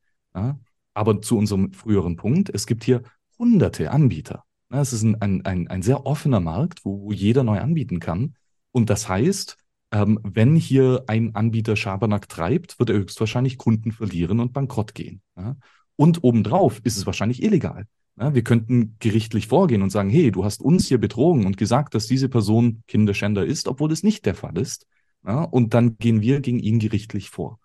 Aber 0.94 1.22
zu 1.22 1.36
unserem 1.36 1.72
früheren 1.72 2.16
Punkt, 2.16 2.50
es 2.52 2.66
gibt 2.66 2.84
hier 2.84 3.02
hunderte 3.38 3.90
Anbieter. 3.90 4.44
Es 4.68 4.92
ist 4.92 5.02
ein, 5.02 5.20
ein, 5.20 5.66
ein, 5.68 5.82
sehr 5.82 6.06
offener 6.06 6.38
Markt, 6.38 6.84
wo 6.84 7.10
jeder 7.10 7.42
neu 7.42 7.58
anbieten 7.58 7.98
kann. 7.98 8.34
Und 8.70 8.88
das 8.88 9.08
heißt, 9.08 9.56
ähm, 9.92 10.20
wenn 10.22 10.56
hier 10.56 11.04
ein 11.06 11.34
Anbieter 11.34 11.76
Schabernack 11.76 12.28
treibt, 12.28 12.78
wird 12.78 12.90
er 12.90 12.96
höchstwahrscheinlich 12.96 13.58
Kunden 13.58 13.92
verlieren 13.92 14.40
und 14.40 14.52
bankrott 14.52 14.94
gehen. 14.94 15.22
Ja? 15.36 15.56
Und 15.96 16.22
obendrauf 16.22 16.80
ist 16.84 16.96
es 16.96 17.06
wahrscheinlich 17.06 17.42
illegal. 17.42 17.86
Ja? 18.18 18.34
Wir 18.34 18.44
könnten 18.44 18.96
gerichtlich 19.00 19.48
vorgehen 19.48 19.82
und 19.82 19.90
sagen, 19.90 20.10
hey, 20.10 20.30
du 20.30 20.44
hast 20.44 20.60
uns 20.60 20.86
hier 20.86 20.98
betrogen 20.98 21.46
und 21.46 21.56
gesagt, 21.56 21.94
dass 21.94 22.06
diese 22.06 22.28
Person 22.28 22.82
Kinderschänder 22.86 23.44
ist, 23.44 23.68
obwohl 23.68 23.92
es 23.92 24.02
nicht 24.02 24.26
der 24.26 24.34
Fall 24.34 24.56
ist. 24.58 24.86
Ja? 25.26 25.42
Und 25.42 25.74
dann 25.74 25.98
gehen 25.98 26.20
wir 26.20 26.40
gegen 26.40 26.60
ihn 26.60 26.78
gerichtlich 26.78 27.30
vor. 27.30 27.58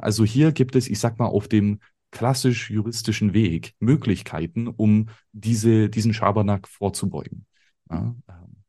Also 0.00 0.24
hier 0.24 0.52
gibt 0.52 0.76
es, 0.76 0.88
ich 0.88 0.98
sag 0.98 1.18
mal, 1.18 1.26
auf 1.26 1.48
dem 1.48 1.80
klassisch 2.10 2.70
juristischen 2.70 3.34
Weg 3.34 3.74
Möglichkeiten, 3.78 4.66
um 4.66 5.08
diese, 5.32 5.88
diesen 5.88 6.12
Schabernack 6.12 6.68
vorzubeugen. 6.68 7.46
Ja, 7.90 8.14
ähm. 8.28 8.59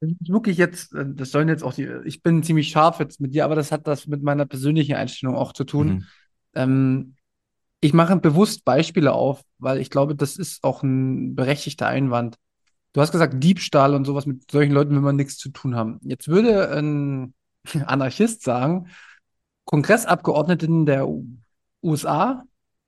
Wirklich 0.00 0.56
jetzt, 0.56 0.94
äh, 0.94 1.04
das 1.06 1.30
sollen 1.30 1.48
jetzt 1.48 1.62
auch 1.62 1.74
die, 1.74 1.88
ich 2.04 2.22
bin 2.22 2.42
ziemlich 2.42 2.68
scharf 2.68 3.00
jetzt 3.00 3.20
mit 3.20 3.34
dir, 3.34 3.44
aber 3.44 3.54
das 3.54 3.72
hat 3.72 3.86
das 3.86 4.06
mit 4.06 4.22
meiner 4.22 4.46
persönlichen 4.46 4.94
Einstellung 4.94 5.36
auch 5.36 5.52
zu 5.52 5.64
tun. 5.64 5.88
Mhm. 5.88 6.04
Ähm, 6.54 7.14
ich 7.80 7.92
mache 7.92 8.16
bewusst 8.16 8.64
Beispiele 8.64 9.12
auf, 9.12 9.42
weil 9.58 9.78
ich 9.78 9.90
glaube, 9.90 10.16
das 10.16 10.36
ist 10.36 10.64
auch 10.64 10.82
ein 10.82 11.34
berechtigter 11.34 11.86
Einwand. 11.86 12.36
Du 12.92 13.00
hast 13.00 13.12
gesagt, 13.12 13.42
Diebstahl 13.42 13.94
und 13.94 14.04
sowas 14.04 14.26
mit 14.26 14.50
solchen 14.50 14.72
Leuten 14.72 14.92
will 14.94 15.00
man 15.00 15.16
nichts 15.16 15.36
zu 15.36 15.50
tun 15.50 15.76
haben. 15.76 16.00
Jetzt 16.02 16.28
würde 16.28 16.70
ein 16.76 17.34
Anarchist 17.86 18.42
sagen, 18.42 18.88
Kongressabgeordneten 19.64 20.86
der 20.86 21.06
USA, 21.82 22.42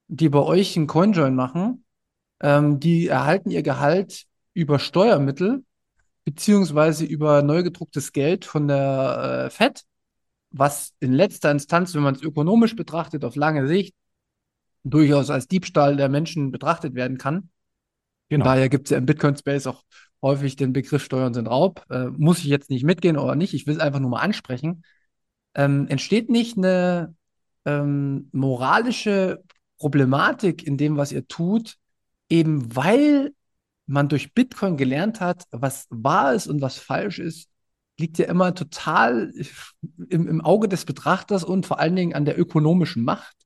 die 0.08 0.28
bei 0.28 0.40
euch 0.40 0.76
einen 0.76 0.86
Coinjoin 0.86 1.34
machen, 1.34 1.84
ähm, 2.40 2.80
die 2.80 3.06
erhalten 3.06 3.50
ihr 3.50 3.62
Gehalt 3.62 4.24
über 4.54 4.78
Steuermittel 4.78 5.62
beziehungsweise 6.30 7.04
über 7.04 7.42
neu 7.42 7.62
gedrucktes 7.62 8.12
Geld 8.12 8.44
von 8.44 8.68
der 8.68 9.46
äh, 9.46 9.50
Fed, 9.50 9.82
was 10.50 10.94
in 11.00 11.12
letzter 11.12 11.50
Instanz, 11.50 11.94
wenn 11.94 12.02
man 12.02 12.14
es 12.14 12.22
ökonomisch 12.22 12.76
betrachtet, 12.76 13.24
auf 13.24 13.36
lange 13.36 13.66
Sicht 13.66 13.94
durchaus 14.84 15.28
als 15.30 15.48
Diebstahl 15.48 15.96
der 15.96 16.08
Menschen 16.08 16.50
betrachtet 16.50 16.94
werden 16.94 17.18
kann. 17.18 17.50
Genau. 18.28 18.44
Daher 18.44 18.68
gibt 18.68 18.86
es 18.86 18.90
ja 18.90 18.98
im 18.98 19.06
Bitcoin-Space 19.06 19.66
auch 19.66 19.82
häufig 20.22 20.56
den 20.56 20.72
Begriff 20.72 21.02
Steuern 21.02 21.34
sind 21.34 21.48
Raub. 21.48 21.84
Äh, 21.90 22.06
muss 22.06 22.38
ich 22.38 22.46
jetzt 22.46 22.70
nicht 22.70 22.84
mitgehen 22.84 23.16
oder 23.16 23.34
nicht, 23.34 23.54
ich 23.54 23.66
will 23.66 23.74
es 23.74 23.80
einfach 23.80 24.00
nur 24.00 24.10
mal 24.10 24.20
ansprechen. 24.20 24.84
Ähm, 25.54 25.88
entsteht 25.88 26.30
nicht 26.30 26.56
eine 26.56 27.14
ähm, 27.64 28.28
moralische 28.32 29.42
Problematik 29.78 30.64
in 30.64 30.76
dem, 30.76 30.96
was 30.96 31.10
ihr 31.10 31.26
tut, 31.26 31.76
eben 32.28 32.76
weil 32.76 33.32
man 33.90 34.08
durch 34.08 34.34
Bitcoin 34.34 34.76
gelernt 34.76 35.20
hat, 35.20 35.44
was 35.50 35.86
wahr 35.90 36.34
ist 36.34 36.46
und 36.46 36.60
was 36.60 36.78
falsch 36.78 37.18
ist, 37.18 37.48
liegt 37.98 38.18
ja 38.18 38.26
immer 38.26 38.54
total 38.54 39.32
im, 40.08 40.26
im 40.28 40.40
Auge 40.40 40.68
des 40.68 40.84
Betrachters 40.84 41.44
und 41.44 41.66
vor 41.66 41.80
allen 41.80 41.96
Dingen 41.96 42.14
an 42.14 42.24
der 42.24 42.38
ökonomischen 42.38 43.04
Macht. 43.04 43.36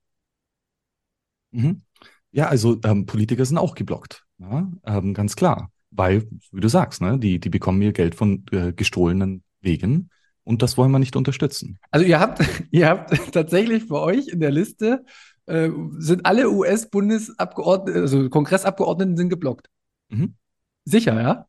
Mhm. 1.51 1.83
Ja, 2.31 2.49
also 2.49 2.79
ähm, 2.85 3.07
Politiker 3.07 3.45
sind 3.45 3.59
auch 3.59 3.75
geblockt, 3.75 4.25
ja? 4.39 4.71
ähm, 4.85 5.15
ganz 5.15 5.37
klar. 5.37 5.71
Weil, 5.91 6.29
wie 6.51 6.61
du 6.61 6.69
sagst, 6.69 7.01
ne, 7.01 7.19
die, 7.19 7.39
die 7.39 7.51
bekommen 7.51 7.81
ihr 7.81 7.93
Geld 7.93 8.17
von 8.17 8.45
äh, 8.51 8.73
gestohlenen 8.73 9.45
Wegen. 9.61 10.11
Und 10.43 10.61
das 10.61 10.77
wollen 10.77 10.91
wir 10.91 10.99
nicht 10.99 11.17
unterstützen. 11.17 11.79
Also 11.91 12.05
ihr 12.05 12.19
habt, 12.21 12.45
ihr 12.71 12.89
habt 12.89 13.33
tatsächlich 13.33 13.89
bei 13.89 13.99
euch 13.99 14.29
in 14.29 14.41
der 14.41 14.51
Liste 14.51 15.05
äh, 15.47 15.71
sind 15.99 16.27
alle 16.27 16.51
US-Bundesabgeordneten, 16.51 18.03
also 18.03 18.29
Kongressabgeordneten 18.29 19.17
sind 19.17 19.29
geblockt. 19.29 19.69
Mhm. 20.09 20.37
Sicher, 20.85 21.21
ja? 21.21 21.49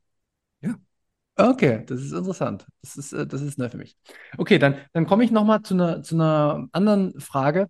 Ja. 0.62 0.76
Okay, 1.36 1.84
das 1.86 2.02
ist 2.02 2.14
interessant. 2.14 2.66
Das 2.82 2.98
ist, 2.98 3.14
äh, 3.14 3.28
das 3.28 3.42
ist 3.42 3.58
neu 3.58 3.70
für 3.70 3.78
mich. 3.78 3.98
Okay, 4.38 4.60
dann, 4.60 4.78
dann 4.94 5.06
komme 5.06 5.24
ich 5.24 5.32
nochmal 5.32 5.62
zu 5.64 5.74
einer, 5.74 6.04
zu 6.04 6.16
einer 6.16 6.68
anderen 6.72 7.20
Frage. 7.20 7.70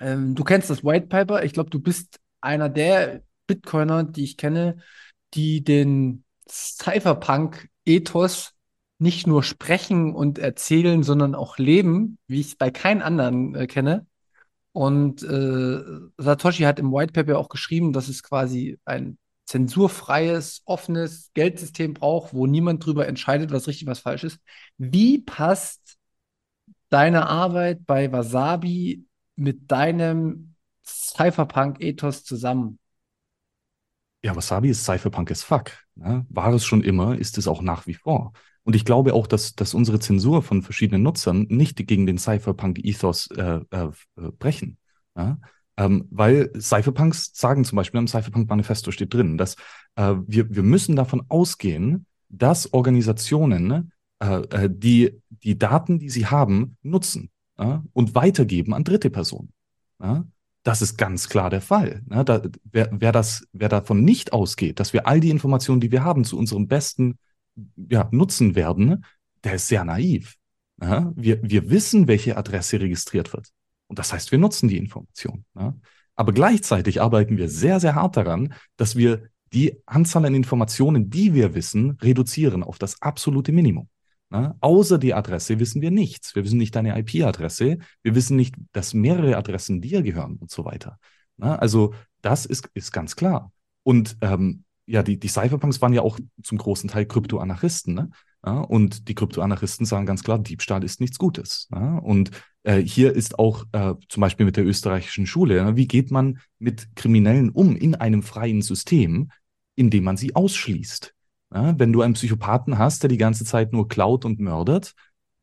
Ähm, 0.00 0.34
du 0.34 0.44
kennst 0.44 0.70
das 0.70 0.84
White 0.84 1.06
Paper. 1.06 1.44
Ich 1.44 1.52
glaube, 1.52 1.70
du 1.70 1.80
bist 1.80 2.18
einer 2.40 2.68
der 2.68 3.22
Bitcoiner, 3.46 4.04
die 4.04 4.24
ich 4.24 4.36
kenne, 4.36 4.78
die 5.34 5.64
den 5.64 6.24
Cypherpunk-Ethos 6.48 8.52
nicht 8.98 9.26
nur 9.26 9.42
sprechen 9.42 10.14
und 10.14 10.38
erzählen, 10.38 11.02
sondern 11.02 11.34
auch 11.34 11.58
leben, 11.58 12.18
wie 12.28 12.40
ich 12.40 12.48
es 12.48 12.56
bei 12.56 12.70
keinem 12.70 13.02
anderen 13.02 13.54
äh, 13.54 13.66
kenne. 13.66 14.06
Und 14.72 15.22
äh, 15.22 15.80
Satoshi 16.18 16.64
hat 16.64 16.78
im 16.78 16.92
White 16.92 17.12
Paper 17.12 17.38
auch 17.38 17.48
geschrieben, 17.48 17.92
dass 17.92 18.08
es 18.08 18.22
quasi 18.22 18.78
ein 18.84 19.18
zensurfreies, 19.46 20.62
offenes 20.64 21.30
Geldsystem 21.32 21.94
braucht, 21.94 22.34
wo 22.34 22.46
niemand 22.46 22.84
drüber 22.84 23.06
entscheidet, 23.06 23.52
was 23.52 23.68
richtig, 23.68 23.86
was 23.86 24.00
falsch 24.00 24.24
ist. 24.24 24.40
Wie 24.76 25.18
passt 25.18 25.96
deine 26.88 27.28
Arbeit 27.28 27.86
bei 27.86 28.12
Wasabi 28.12 29.04
mit 29.36 29.70
deinem 29.70 30.54
Cypherpunk-Ethos 30.84 32.24
zusammen? 32.24 32.78
Ja, 34.22 34.34
Wasabi 34.34 34.70
ist 34.70 34.84
Cypherpunk 34.84 35.30
as 35.30 35.42
fuck. 35.42 35.70
Ne? 35.94 36.26
War 36.28 36.52
es 36.52 36.64
schon 36.64 36.82
immer, 36.82 37.16
ist 37.16 37.38
es 37.38 37.46
auch 37.46 37.62
nach 37.62 37.86
wie 37.86 37.94
vor. 37.94 38.32
Und 38.64 38.74
ich 38.74 38.84
glaube 38.84 39.14
auch, 39.14 39.28
dass, 39.28 39.54
dass 39.54 39.74
unsere 39.74 40.00
Zensur 40.00 40.42
von 40.42 40.62
verschiedenen 40.62 41.04
Nutzern 41.04 41.46
nicht 41.48 41.86
gegen 41.86 42.06
den 42.06 42.18
Cypherpunk-Ethos 42.18 43.30
äh, 43.30 43.60
äh, 43.70 43.90
brechen. 44.16 44.78
Ja? 45.16 45.38
Ähm, 45.76 46.06
weil 46.10 46.50
Cypherpunks 46.58 47.32
sagen 47.34 47.64
zum 47.64 47.76
Beispiel 47.76 48.00
im 48.00 48.08
Cypherpunk-Manifesto 48.08 48.90
steht 48.90 49.12
drin, 49.12 49.36
dass 49.36 49.56
äh, 49.96 50.14
wir, 50.26 50.54
wir 50.54 50.62
müssen 50.62 50.96
davon 50.96 51.24
ausgehen, 51.28 52.06
dass 52.28 52.72
Organisationen 52.72 53.92
äh, 54.20 54.40
äh, 54.40 54.70
die, 54.72 55.20
die 55.28 55.58
Daten, 55.58 55.98
die 55.98 56.08
sie 56.08 56.26
haben, 56.26 56.76
nutzen 56.82 57.30
ja? 57.58 57.84
und 57.92 58.14
weitergeben 58.14 58.72
an 58.72 58.84
dritte 58.84 59.10
Personen. 59.10 59.52
Ja? 60.00 60.24
Das 60.62 60.82
ist 60.82 60.96
ganz 60.96 61.28
klar 61.28 61.50
der 61.50 61.60
Fall. 61.60 62.02
Ne? 62.06 62.24
Da, 62.24 62.42
wer, 62.64 62.88
wer, 62.92 63.12
das, 63.12 63.46
wer 63.52 63.68
davon 63.68 64.02
nicht 64.02 64.32
ausgeht, 64.32 64.80
dass 64.80 64.92
wir 64.92 65.06
all 65.06 65.20
die 65.20 65.30
Informationen, 65.30 65.80
die 65.80 65.92
wir 65.92 66.02
haben, 66.02 66.24
zu 66.24 66.38
unserem 66.38 66.66
besten 66.66 67.18
ja, 67.76 68.08
nutzen 68.10 68.54
werden, 68.54 69.04
der 69.44 69.54
ist 69.54 69.68
sehr 69.68 69.84
naiv. 69.84 70.36
Ja? 70.80 71.12
Wir, 71.14 71.42
wir 71.42 71.70
wissen, 71.70 72.08
welche 72.08 72.36
Adresse 72.36 72.80
registriert 72.80 73.32
wird. 73.34 73.48
Und 73.88 73.98
das 73.98 74.12
heißt, 74.12 74.32
wir 74.32 74.38
nutzen 74.38 74.68
die 74.68 74.78
Information. 74.78 75.44
Ja? 75.54 75.74
Aber 76.14 76.32
gleichzeitig 76.32 77.00
arbeiten 77.00 77.36
wir 77.36 77.48
sehr, 77.48 77.78
sehr 77.80 77.94
hart 77.94 78.16
daran, 78.16 78.54
dass 78.76 78.96
wir 78.96 79.28
die 79.52 79.76
Anzahl 79.86 80.24
an 80.24 80.34
Informationen, 80.34 81.10
die 81.10 81.34
wir 81.34 81.54
wissen, 81.54 81.92
reduzieren 82.02 82.62
auf 82.62 82.78
das 82.78 83.00
absolute 83.00 83.52
Minimum. 83.52 83.88
Na, 84.28 84.56
außer 84.60 84.98
die 84.98 85.14
Adresse 85.14 85.60
wissen 85.60 85.82
wir 85.82 85.92
nichts. 85.92 86.34
Wir 86.34 86.42
wissen 86.42 86.58
nicht 86.58 86.74
deine 86.74 86.98
IP-Adresse. 86.98 87.78
Wir 88.02 88.14
wissen 88.16 88.36
nicht, 88.36 88.56
dass 88.72 88.92
mehrere 88.92 89.36
Adressen 89.36 89.80
dir 89.80 90.02
gehören 90.02 90.36
und 90.36 90.50
so 90.50 90.64
weiter. 90.64 90.98
Na, 91.36 91.56
also 91.56 91.94
das 92.22 92.44
ist, 92.44 92.68
ist 92.74 92.90
ganz 92.90 93.14
klar. 93.14 93.52
Und 93.84 94.16
ähm, 94.22 94.64
ja, 94.86 95.04
die, 95.04 95.18
die 95.18 95.28
Cypherpunks 95.28 95.80
waren 95.80 95.92
ja 95.92 96.02
auch 96.02 96.18
zum 96.42 96.58
großen 96.58 96.90
Teil 96.90 97.06
Kryptoanarchisten. 97.06 97.94
Ne? 97.94 98.10
Ja, 98.46 98.60
und 98.60 99.08
die 99.08 99.14
Kryptoanarchisten 99.14 99.86
sagen 99.86 100.06
ganz 100.06 100.22
klar, 100.22 100.38
Diebstahl 100.38 100.84
ist 100.84 101.00
nichts 101.00 101.18
Gutes. 101.18 101.68
Ja? 101.72 101.98
Und 101.98 102.30
äh, 102.62 102.78
hier 102.78 103.12
ist 103.12 103.40
auch 103.40 103.64
äh, 103.72 103.94
zum 104.08 104.20
Beispiel 104.20 104.46
mit 104.46 104.56
der 104.56 104.64
österreichischen 104.64 105.26
Schule, 105.26 105.56
ja, 105.56 105.76
wie 105.76 105.88
geht 105.88 106.12
man 106.12 106.38
mit 106.60 106.94
Kriminellen 106.94 107.50
um 107.50 107.74
in 107.74 107.96
einem 107.96 108.22
freien 108.22 108.62
System, 108.62 109.30
indem 109.74 110.04
man 110.04 110.16
sie 110.16 110.34
ausschließt? 110.36 111.12
Wenn 111.48 111.92
du 111.92 112.02
einen 112.02 112.14
Psychopathen 112.14 112.76
hast, 112.76 113.02
der 113.02 113.08
die 113.08 113.18
ganze 113.18 113.44
Zeit 113.44 113.72
nur 113.72 113.88
klaut 113.88 114.24
und 114.24 114.40
mördert, 114.40 114.94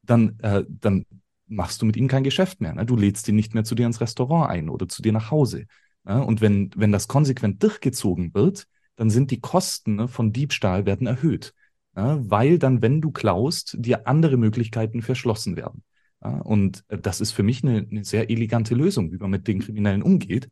dann, 0.03 0.37
äh, 0.39 0.63
dann 0.67 1.05
machst 1.47 1.81
du 1.81 1.85
mit 1.85 1.95
ihm 1.95 2.07
kein 2.07 2.25
Geschäft 2.25 2.61
mehr. 2.61 2.73
Ne? 2.73 2.85
Du 2.85 2.95
lädst 2.95 3.27
ihn 3.29 3.35
nicht 3.35 3.53
mehr 3.53 3.63
zu 3.63 3.73
dir 3.73 3.85
ins 3.85 4.01
Restaurant 4.01 4.49
ein 4.49 4.69
oder 4.69 4.87
zu 4.87 5.01
dir 5.01 5.13
nach 5.13 5.31
Hause. 5.31 5.65
Ja? 6.05 6.19
Und 6.19 6.41
wenn, 6.41 6.71
wenn 6.75 6.91
das 6.91 7.07
konsequent 7.07 7.63
durchgezogen 7.63 8.33
wird, 8.33 8.67
dann 8.95 9.09
sind 9.09 9.31
die 9.31 9.39
Kosten 9.39 9.95
ne, 9.95 10.07
von 10.07 10.33
Diebstahl 10.33 10.85
werden 10.85 11.07
erhöht. 11.07 11.53
Ja? 11.95 12.19
Weil 12.21 12.59
dann, 12.59 12.81
wenn 12.81 13.01
du 13.01 13.11
klaust, 13.11 13.75
dir 13.79 14.07
andere 14.07 14.37
Möglichkeiten 14.37 15.01
verschlossen 15.01 15.55
werden. 15.55 15.83
Ja? 16.23 16.39
Und 16.39 16.83
äh, 16.87 16.97
das 16.97 17.21
ist 17.21 17.31
für 17.31 17.43
mich 17.43 17.63
eine, 17.63 17.87
eine 17.89 18.03
sehr 18.03 18.29
elegante 18.29 18.75
Lösung, 18.75 19.11
wie 19.11 19.17
man 19.17 19.31
mit 19.31 19.47
den 19.47 19.59
Kriminellen 19.59 20.03
umgeht. 20.03 20.49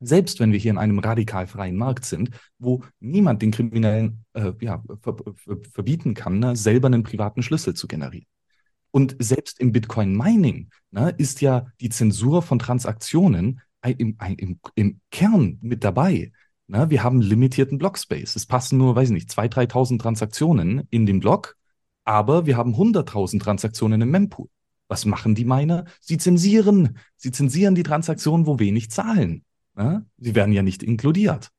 Selbst 0.00 0.40
wenn 0.40 0.50
wir 0.50 0.58
hier 0.58 0.72
in 0.72 0.78
einem 0.78 0.98
radikal 0.98 1.46
freien 1.46 1.76
Markt 1.76 2.04
sind, 2.04 2.30
wo 2.58 2.82
niemand 2.98 3.40
den 3.40 3.52
Kriminellen 3.52 4.24
äh, 4.32 4.52
ja, 4.60 4.82
ver 5.00 5.16
ver 5.16 5.58
verbieten 5.72 6.14
kann, 6.14 6.40
ne, 6.40 6.56
selber 6.56 6.86
einen 6.86 7.04
privaten 7.04 7.42
Schlüssel 7.42 7.74
zu 7.74 7.86
generieren. 7.86 8.26
Und 8.90 9.16
selbst 9.20 9.60
im 9.60 9.72
Bitcoin-Mining 9.72 10.70
ne, 10.90 11.14
ist 11.18 11.40
ja 11.40 11.66
die 11.80 11.88
Zensur 11.88 12.42
von 12.42 12.58
Transaktionen 12.58 13.60
im, 13.84 14.16
im, 14.36 14.60
im 14.74 15.00
Kern 15.10 15.58
mit 15.62 15.84
dabei. 15.84 16.32
Ne? 16.72 16.88
Wir 16.88 17.04
haben 17.04 17.20
limitierten 17.20 17.76
Blockspace. 17.76 18.34
Es 18.34 18.46
passen 18.46 18.78
nur, 18.78 18.96
weiß 18.96 19.10
ich 19.10 19.14
nicht, 19.14 19.30
2.000, 19.30 19.70
3.000 19.70 19.98
Transaktionen 20.00 20.86
in 20.90 21.04
den 21.04 21.20
Block, 21.20 21.56
aber 22.04 22.46
wir 22.46 22.56
haben 22.56 22.74
100.000 22.74 23.40
Transaktionen 23.40 24.00
im 24.00 24.10
Mempool. 24.10 24.48
Was 24.88 25.04
machen 25.04 25.34
die 25.34 25.44
Miner? 25.44 25.84
Sie 26.00 26.16
zensieren. 26.16 26.96
Sie 27.16 27.30
zensieren 27.30 27.74
die 27.74 27.82
Transaktionen, 27.82 28.46
wo 28.46 28.58
wenig 28.58 28.90
zahlen. 28.90 29.44
Ja? 29.76 30.02
Sie 30.18 30.34
werden 30.34 30.54
ja 30.54 30.62
nicht 30.62 30.82
inkludiert. 30.82 31.50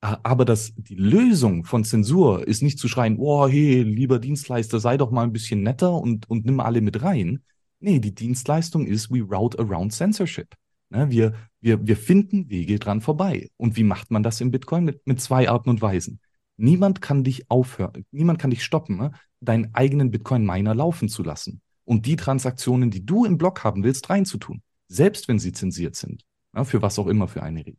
Aber 0.00 0.44
das, 0.44 0.72
die 0.76 0.94
Lösung 0.94 1.64
von 1.64 1.84
Zensur 1.84 2.46
ist 2.46 2.62
nicht 2.62 2.78
zu 2.78 2.88
schreien, 2.88 3.16
oh, 3.18 3.48
hey, 3.48 3.82
lieber 3.82 4.18
Dienstleister, 4.18 4.78
sei 4.78 4.96
doch 4.96 5.10
mal 5.10 5.22
ein 5.22 5.32
bisschen 5.32 5.62
netter 5.62 5.92
und, 5.92 6.28
und 6.28 6.44
nimm 6.44 6.60
alle 6.60 6.80
mit 6.80 7.02
rein. 7.02 7.42
Nee, 7.78 8.00
die 8.00 8.14
Dienstleistung 8.14 8.86
ist, 8.86 9.10
we 9.10 9.22
route 9.22 9.58
around 9.58 9.92
censorship. 9.92 10.54
Ne? 10.90 11.10
Wir, 11.10 11.34
wir, 11.60 11.86
wir 11.86 11.96
finden 11.96 12.50
Wege 12.50 12.78
dran 12.78 13.00
vorbei. 13.00 13.50
Und 13.56 13.76
wie 13.76 13.84
macht 13.84 14.10
man 14.10 14.22
das 14.22 14.40
im 14.40 14.50
Bitcoin? 14.50 14.84
Mit, 14.84 15.06
mit 15.06 15.20
zwei 15.20 15.48
Arten 15.48 15.70
und 15.70 15.82
Weisen. 15.82 16.20
Niemand 16.56 17.02
kann 17.02 17.24
dich 17.24 17.50
aufhören, 17.50 18.06
niemand 18.12 18.38
kann 18.38 18.50
dich 18.50 18.64
stoppen, 18.64 18.96
ne? 18.96 19.12
deinen 19.40 19.74
eigenen 19.74 20.10
Bitcoin-Miner 20.10 20.74
laufen 20.74 21.08
zu 21.08 21.22
lassen 21.22 21.60
und 21.84 22.06
die 22.06 22.16
Transaktionen, 22.16 22.90
die 22.90 23.04
du 23.04 23.24
im 23.24 23.38
Block 23.38 23.62
haben 23.64 23.84
willst, 23.84 24.08
reinzutun. 24.08 24.62
Selbst 24.88 25.28
wenn 25.28 25.38
sie 25.38 25.52
zensiert 25.52 25.96
sind. 25.96 26.22
Ja, 26.54 26.64
für 26.64 26.80
was 26.80 26.98
auch 26.98 27.08
immer 27.08 27.28
für 27.28 27.42
eine 27.42 27.60
Regel. 27.60 27.76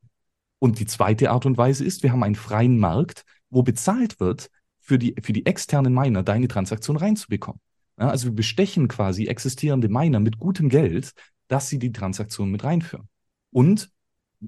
Und 0.59 0.79
die 0.79 0.85
zweite 0.85 1.31
Art 1.31 1.45
und 1.45 1.57
Weise 1.57 1.85
ist, 1.85 2.03
wir 2.03 2.11
haben 2.11 2.23
einen 2.23 2.35
freien 2.35 2.79
Markt, 2.79 3.23
wo 3.49 3.63
bezahlt 3.63 4.19
wird, 4.19 4.49
für 4.79 4.97
die, 4.97 5.15
für 5.21 5.33
die 5.33 5.45
externen 5.45 5.93
Miner 5.93 6.23
deine 6.23 6.47
Transaktion 6.47 6.97
reinzubekommen. 6.97 7.59
Ja, 7.99 8.09
also 8.09 8.27
wir 8.27 8.35
bestechen 8.35 8.87
quasi 8.87 9.25
existierende 9.25 9.89
Miner 9.89 10.19
mit 10.19 10.39
gutem 10.39 10.69
Geld, 10.69 11.11
dass 11.47 11.69
sie 11.69 11.79
die 11.79 11.91
Transaktion 11.91 12.51
mit 12.51 12.63
reinführen. 12.63 13.07
Und 13.51 13.89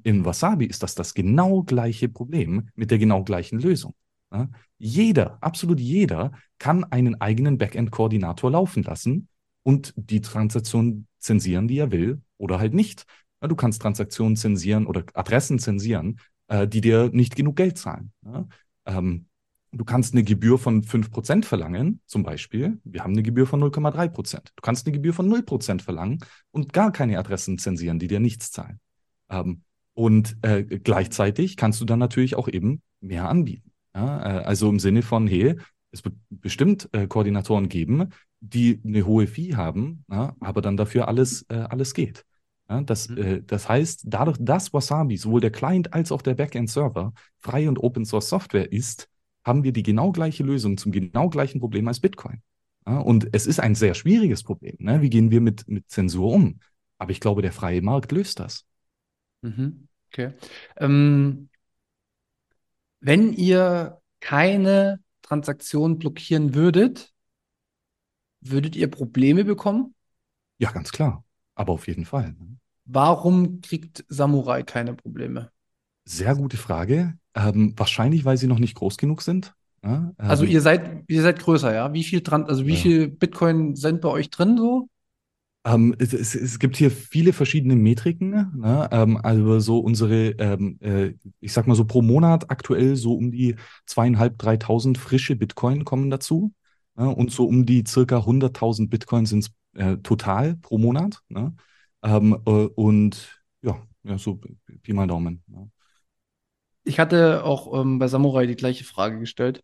in 0.03 0.25
Wasabi 0.25 0.65
ist 0.65 0.83
das 0.83 0.95
das 0.95 1.13
genau 1.13 1.63
gleiche 1.63 2.09
Problem 2.09 2.69
mit 2.75 2.91
der 2.91 2.99
genau 2.99 3.23
gleichen 3.23 3.59
Lösung. 3.59 3.95
Ja, 4.31 4.47
jeder, 4.77 5.37
absolut 5.41 5.79
jeder, 5.79 6.31
kann 6.59 6.83
einen 6.83 7.19
eigenen 7.19 7.57
Backend-Koordinator 7.57 8.51
laufen 8.51 8.83
lassen 8.83 9.27
und 9.63 9.93
die 9.95 10.21
Transaktion 10.21 11.07
zensieren, 11.17 11.67
die 11.67 11.79
er 11.79 11.91
will, 11.91 12.21
oder 12.37 12.59
halt 12.59 12.73
nicht. 12.73 13.05
Ja, 13.41 13.47
du 13.47 13.55
kannst 13.55 13.81
Transaktionen 13.81 14.35
zensieren 14.35 14.85
oder 14.85 15.03
Adressen 15.13 15.57
zensieren, 15.57 16.19
äh, 16.47 16.67
die 16.67 16.81
dir 16.81 17.09
nicht 17.11 17.35
genug 17.35 17.55
Geld 17.55 17.77
zahlen. 17.77 18.11
Ja? 18.23 18.47
Ähm, 18.85 19.25
du 19.71 19.85
kannst 19.85 20.13
eine 20.13 20.23
Gebühr 20.23 20.57
von 20.57 20.83
5% 20.83 21.45
verlangen, 21.45 22.01
zum 22.05 22.23
Beispiel. 22.23 22.79
Wir 22.83 23.03
haben 23.03 23.13
eine 23.13 23.23
Gebühr 23.23 23.45
von 23.45 23.61
0,3%. 23.61 24.35
Du 24.55 24.61
kannst 24.61 24.85
eine 24.85 24.93
Gebühr 24.93 25.13
von 25.13 25.29
0% 25.29 25.81
verlangen 25.81 26.19
und 26.51 26.73
gar 26.73 26.91
keine 26.91 27.19
Adressen 27.19 27.57
zensieren, 27.57 27.99
die 27.99 28.07
dir 28.07 28.19
nichts 28.19 28.51
zahlen. 28.51 28.79
Ähm, 29.29 29.63
und 29.93 30.37
äh, 30.41 30.63
gleichzeitig 30.63 31.57
kannst 31.57 31.81
du 31.81 31.85
dann 31.85 31.99
natürlich 31.99 32.35
auch 32.35 32.47
eben 32.47 32.81
mehr 33.01 33.27
anbieten. 33.27 33.71
Ja? 33.93 34.39
Äh, 34.39 34.43
also 34.43 34.69
im 34.69 34.79
Sinne 34.79 35.01
von, 35.01 35.27
hey, 35.27 35.55
es 35.91 36.03
wird 36.05 36.15
bestimmt 36.29 36.89
äh, 36.93 37.07
Koordinatoren 37.07 37.69
geben, 37.69 38.09
die 38.39 38.79
eine 38.85 39.05
hohe 39.05 39.27
Fee 39.27 39.55
haben, 39.55 40.05
ja, 40.09 40.35
aber 40.39 40.61
dann 40.61 40.77
dafür 40.77 41.07
alles, 41.07 41.45
äh, 41.49 41.55
alles 41.55 41.93
geht. 41.93 42.25
Ja, 42.69 42.81
das, 42.81 43.09
mhm. 43.09 43.17
äh, 43.17 43.41
das 43.41 43.67
heißt, 43.67 44.03
dadurch, 44.05 44.37
dass 44.39 44.73
Wasabi 44.73 45.17
sowohl 45.17 45.41
der 45.41 45.51
Client 45.51 45.93
als 45.93 46.11
auch 46.11 46.21
der 46.21 46.35
Backend-Server 46.35 47.13
frei 47.39 47.67
und 47.67 47.79
Open 47.79 48.05
Source 48.05 48.29
Software 48.29 48.71
ist, 48.71 49.09
haben 49.43 49.63
wir 49.63 49.71
die 49.71 49.83
genau 49.83 50.11
gleiche 50.11 50.43
Lösung 50.43 50.77
zum 50.77 50.91
genau 50.91 51.29
gleichen 51.29 51.59
Problem 51.59 51.87
als 51.87 51.99
Bitcoin. 51.99 52.41
Ja, 52.85 52.99
und 52.99 53.29
es 53.33 53.45
ist 53.45 53.59
ein 53.59 53.75
sehr 53.75 53.93
schwieriges 53.93 54.43
Problem. 54.43 54.75
Ne? 54.79 55.01
Wie 55.01 55.09
gehen 55.09 55.31
wir 55.31 55.41
mit, 55.41 55.67
mit 55.67 55.89
Zensur 55.89 56.31
um? 56.31 56.59
Aber 56.97 57.11
ich 57.11 57.19
glaube, 57.19 57.41
der 57.41 57.51
freie 57.51 57.81
Markt 57.81 58.11
löst 58.11 58.39
das. 58.39 58.65
Mhm. 59.41 59.87
Okay. 60.11 60.33
Ähm, 60.77 61.49
wenn 62.99 63.33
ihr 63.33 64.01
keine 64.19 64.99
Transaktion 65.21 65.99
blockieren 65.99 66.55
würdet, 66.55 67.13
würdet 68.41 68.75
ihr 68.75 68.89
Probleme 68.89 69.45
bekommen? 69.45 69.93
Ja, 70.57 70.71
ganz 70.71 70.91
klar. 70.91 71.23
Aber 71.55 71.73
auf 71.73 71.87
jeden 71.87 72.05
Fall. 72.05 72.33
Ne? 72.33 72.57
Warum 72.85 73.61
kriegt 73.61 74.03
Samurai 74.07 74.63
keine 74.63 74.95
Probleme? 74.95 75.51
Sehr 76.05 76.35
gute 76.35 76.57
Frage. 76.57 77.18
Ähm, 77.35 77.73
wahrscheinlich, 77.77 78.25
weil 78.25 78.37
sie 78.37 78.47
noch 78.47 78.59
nicht 78.59 78.75
groß 78.75 78.97
genug 78.97 79.21
sind. 79.21 79.53
Ja? 79.83 80.11
Also 80.17 80.43
Ähm, 80.43 80.51
ihr 80.51 80.61
seid, 80.61 81.03
ihr 81.07 81.21
seid 81.21 81.39
größer, 81.39 81.73
ja? 81.73 81.93
Wie 81.93 82.03
viel 82.03 82.21
dran, 82.21 82.45
also 82.45 82.65
wie 82.65 82.73
Ja. 82.73 82.77
viel 82.77 83.07
Bitcoin 83.07 83.75
sind 83.75 84.01
bei 84.01 84.09
euch 84.09 84.29
drin 84.29 84.57
so? 84.57 84.89
Ähm, 85.65 85.93
es, 85.99 86.13
es, 86.13 86.35
es 86.35 86.57
gibt 86.59 86.77
hier 86.77 86.89
viele 86.89 87.33
verschiedene 87.33 87.75
Metriken. 87.75 88.29
Ne? 88.57 88.87
Ähm, 88.91 89.17
also 89.21 89.59
so 89.59 89.79
unsere, 89.79 90.29
ähm, 90.39 90.77
äh, 90.81 91.13
ich 91.41 91.51
sag 91.53 91.67
mal 91.67 91.75
so 91.75 91.85
pro 91.85 92.01
Monat 92.01 92.49
aktuell 92.49 92.95
so 92.95 93.13
um 93.13 93.31
die 93.31 93.55
zweieinhalb, 93.85 94.37
dreitausend 94.37 94.97
frische 94.97 95.35
Bitcoin 95.35 95.83
kommen 95.85 96.09
dazu. 96.09 96.53
Ne? 96.95 97.13
Und 97.13 97.31
so 97.31 97.45
um 97.45 97.65
die 97.65 97.83
circa 97.85 98.25
100.000 98.25 98.89
Bitcoin 98.89 99.25
sind 99.25 99.39
es 99.45 99.51
äh, 99.81 99.97
total 99.97 100.55
pro 100.55 100.77
Monat. 100.77 101.19
Ne? 101.27 101.53
Ähm, 102.03 102.37
äh, 102.45 102.49
und 102.51 103.41
ja, 103.61 103.77
ja, 104.03 104.17
so 104.17 104.39
Pi 104.81 104.93
mal 104.93 105.07
Daumen. 105.07 105.43
Ne? 105.47 105.69
Ich 106.83 106.99
hatte 106.99 107.43
auch 107.43 107.79
ähm, 107.79 107.99
bei 107.99 108.07
Samurai 108.07 108.45
die 108.45 108.55
gleiche 108.55 108.83
Frage 108.83 109.19
gestellt. 109.19 109.63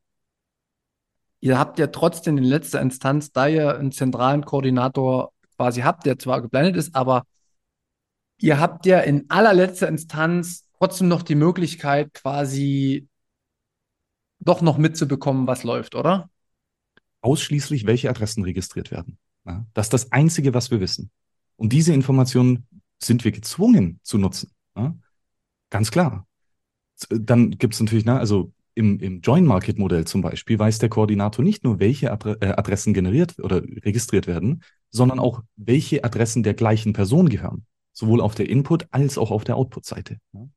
Ihr 1.40 1.60
habt 1.60 1.80
ja 1.80 1.88
trotzdem 1.88 2.38
in 2.38 2.44
letzter 2.44 2.82
Instanz, 2.82 3.32
da 3.32 3.48
ihr 3.48 3.78
einen 3.78 3.92
zentralen 3.92 4.46
Koordinator 4.46 5.32
quasi 5.58 5.82
habt, 5.82 6.06
der 6.06 6.18
zwar 6.18 6.42
geblendet 6.42 6.76
ist, 6.76 6.96
aber 6.96 7.24
ihr 8.40 8.60
habt 8.60 8.86
ja 8.86 9.00
in 9.00 9.30
allerletzter 9.30 9.88
Instanz 9.88 10.68
trotzdem 10.78 11.08
noch 11.08 11.22
die 11.22 11.36
Möglichkeit, 11.36 12.14
quasi 12.14 13.08
doch 14.40 14.62
noch 14.62 14.78
mitzubekommen, 14.78 15.48
was 15.48 15.64
läuft, 15.64 15.96
oder? 15.96 16.30
ausschließlich, 17.26 17.86
welche 17.88 18.10
Adressen 18.10 18.44
registriert 18.44 18.92
werden. 18.92 19.18
Ja, 19.46 19.66
das 19.74 19.88
ist 19.88 19.94
das 19.94 20.12
Einzige, 20.12 20.54
was 20.54 20.72
wir 20.72 20.80
wissen. 20.80 21.12
Und 21.58 21.74
diese 21.74 21.94
Informationen 21.94 22.68
sind 23.02 23.24
wir 23.26 23.32
gezwungen 23.32 24.00
zu 24.04 24.18
nutzen. 24.18 24.52
Ja, 24.78 24.96
ganz 25.70 25.92
klar. 25.92 26.28
Dann 27.10 27.52
gibt 27.52 27.74
es 27.74 27.80
natürlich, 27.80 28.06
ne, 28.06 28.20
also 28.20 28.52
im, 28.76 29.00
im 29.00 29.22
Join-Market-Modell 29.22 30.06
zum 30.06 30.22
Beispiel 30.22 30.60
weiß 30.60 30.80
der 30.80 30.90
Koordinator 30.90 31.44
nicht 31.44 31.64
nur, 31.64 31.80
welche 31.80 32.08
äh, 32.08 32.48
Adressen 32.48 32.94
generiert 32.94 33.40
oder 33.40 33.62
registriert 33.64 34.28
werden, 34.28 34.64
sondern 34.90 35.20
auch, 35.20 35.42
welche 35.56 36.04
Adressen 36.04 36.44
der 36.44 36.54
gleichen 36.54 36.94
Person 36.94 37.30
gehören. 37.30 37.66
Sowohl 37.94 38.20
auf 38.20 38.36
der 38.36 38.50
Input- 38.50 38.88
als 38.92 39.18
auch 39.18 39.32
auf 39.32 39.46
der 39.46 39.56
Output-Seite. 39.56 40.18
Ja. 40.34 40.48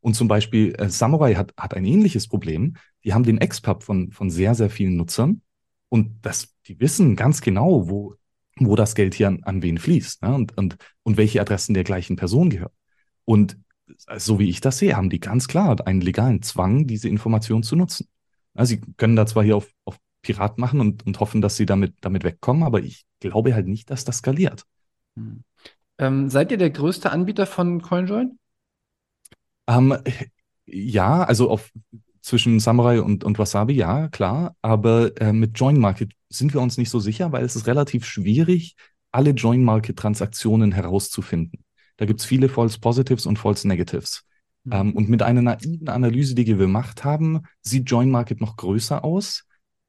Und 0.00 0.14
zum 0.14 0.28
Beispiel 0.28 0.74
äh, 0.78 0.88
Samurai 0.88 1.34
hat, 1.34 1.52
hat 1.56 1.74
ein 1.74 1.84
ähnliches 1.84 2.28
Problem. 2.28 2.76
Die 3.04 3.14
haben 3.14 3.24
den 3.24 3.38
XPub 3.38 3.82
von, 3.82 4.10
von 4.12 4.30
sehr, 4.30 4.54
sehr 4.54 4.70
vielen 4.70 4.96
Nutzern. 4.96 5.42
Und 5.88 6.18
das, 6.22 6.54
die 6.66 6.78
wissen 6.80 7.16
ganz 7.16 7.40
genau, 7.40 7.88
wo, 7.88 8.14
wo 8.56 8.76
das 8.76 8.94
Geld 8.94 9.14
hier 9.14 9.28
an, 9.28 9.42
an 9.44 9.62
wen 9.62 9.78
fließt 9.78 10.22
ne? 10.22 10.34
und, 10.34 10.56
und, 10.56 10.76
und 11.02 11.16
welche 11.16 11.40
Adressen 11.40 11.74
der 11.74 11.84
gleichen 11.84 12.16
Person 12.16 12.50
gehören. 12.50 12.72
Und 13.24 13.58
so 14.16 14.38
wie 14.38 14.48
ich 14.48 14.60
das 14.60 14.78
sehe, 14.78 14.96
haben 14.96 15.10
die 15.10 15.20
ganz 15.20 15.48
klar 15.48 15.76
einen 15.86 16.00
legalen 16.00 16.42
Zwang, 16.42 16.86
diese 16.86 17.08
Information 17.08 17.62
zu 17.62 17.76
nutzen. 17.76 18.08
Ja, 18.54 18.64
sie 18.66 18.80
können 18.96 19.16
da 19.16 19.26
zwar 19.26 19.44
hier 19.44 19.56
auf, 19.56 19.70
auf 19.84 19.98
Pirat 20.22 20.58
machen 20.58 20.80
und, 20.80 21.06
und 21.06 21.20
hoffen, 21.20 21.40
dass 21.40 21.56
sie 21.56 21.66
damit, 21.66 21.94
damit 22.00 22.24
wegkommen, 22.24 22.62
aber 22.62 22.80
ich 22.80 23.04
glaube 23.20 23.54
halt 23.54 23.68
nicht, 23.68 23.90
dass 23.90 24.04
das 24.04 24.18
skaliert. 24.18 24.64
Hm. 25.16 25.42
Ähm, 25.98 26.28
seid 26.28 26.50
ihr 26.52 26.58
der 26.58 26.70
größte 26.70 27.10
Anbieter 27.10 27.46
von 27.46 27.82
CoinJoin? 27.82 28.38
Ähm, 29.66 29.96
ja, 30.66 31.24
also 31.24 31.50
auf, 31.50 31.70
zwischen 32.20 32.60
Samurai 32.60 33.00
und, 33.00 33.24
und 33.24 33.38
Wasabi, 33.38 33.74
ja, 33.74 34.08
klar. 34.08 34.54
Aber 34.62 35.18
äh, 35.20 35.32
mit 35.32 35.58
Join 35.58 35.78
Market 35.78 36.12
sind 36.28 36.54
wir 36.54 36.60
uns 36.60 36.78
nicht 36.78 36.90
so 36.90 37.00
sicher, 37.00 37.32
weil 37.32 37.44
es 37.44 37.56
ist 37.56 37.66
relativ 37.66 38.04
schwierig, 38.04 38.76
alle 39.10 39.30
Join 39.30 39.64
Market 39.64 39.98
Transaktionen 39.98 40.72
herauszufinden. 40.72 41.64
Da 41.98 42.06
gibt 42.06 42.20
es 42.20 42.26
viele 42.26 42.48
False 42.48 42.78
Positives 42.80 43.26
und 43.26 43.38
False 43.38 43.68
Negatives. 43.68 44.24
Mhm. 44.64 44.72
Ähm, 44.72 44.92
und 44.94 45.08
mit 45.08 45.22
einer 45.22 45.42
naiven 45.42 45.86
Analyse, 45.88 46.34
die 46.34 46.46
wir 46.46 46.56
gemacht 46.56 47.04
haben, 47.04 47.42
sieht 47.60 47.90
Join 47.90 48.10
Market 48.10 48.40
noch 48.40 48.56
größer 48.56 49.04
aus. 49.04 49.44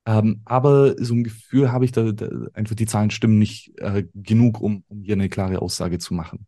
Ähm, 0.06 0.42
aber 0.46 0.96
so 1.04 1.14
ein 1.14 1.24
Gefühl 1.24 1.72
habe 1.72 1.86
ich, 1.86 1.92
da, 1.92 2.12
da 2.12 2.28
einfach 2.54 2.76
die 2.76 2.86
Zahlen 2.86 3.12
stimmen 3.12 3.38
nicht 3.40 3.78
äh, 3.80 4.06
genug, 4.14 4.60
um, 4.60 4.84
um 4.88 5.04
hier 5.04 5.14
eine 5.14 5.30
klare 5.30 5.62
Aussage 5.62 6.00
zu 6.00 6.14
machen. 6.14 6.48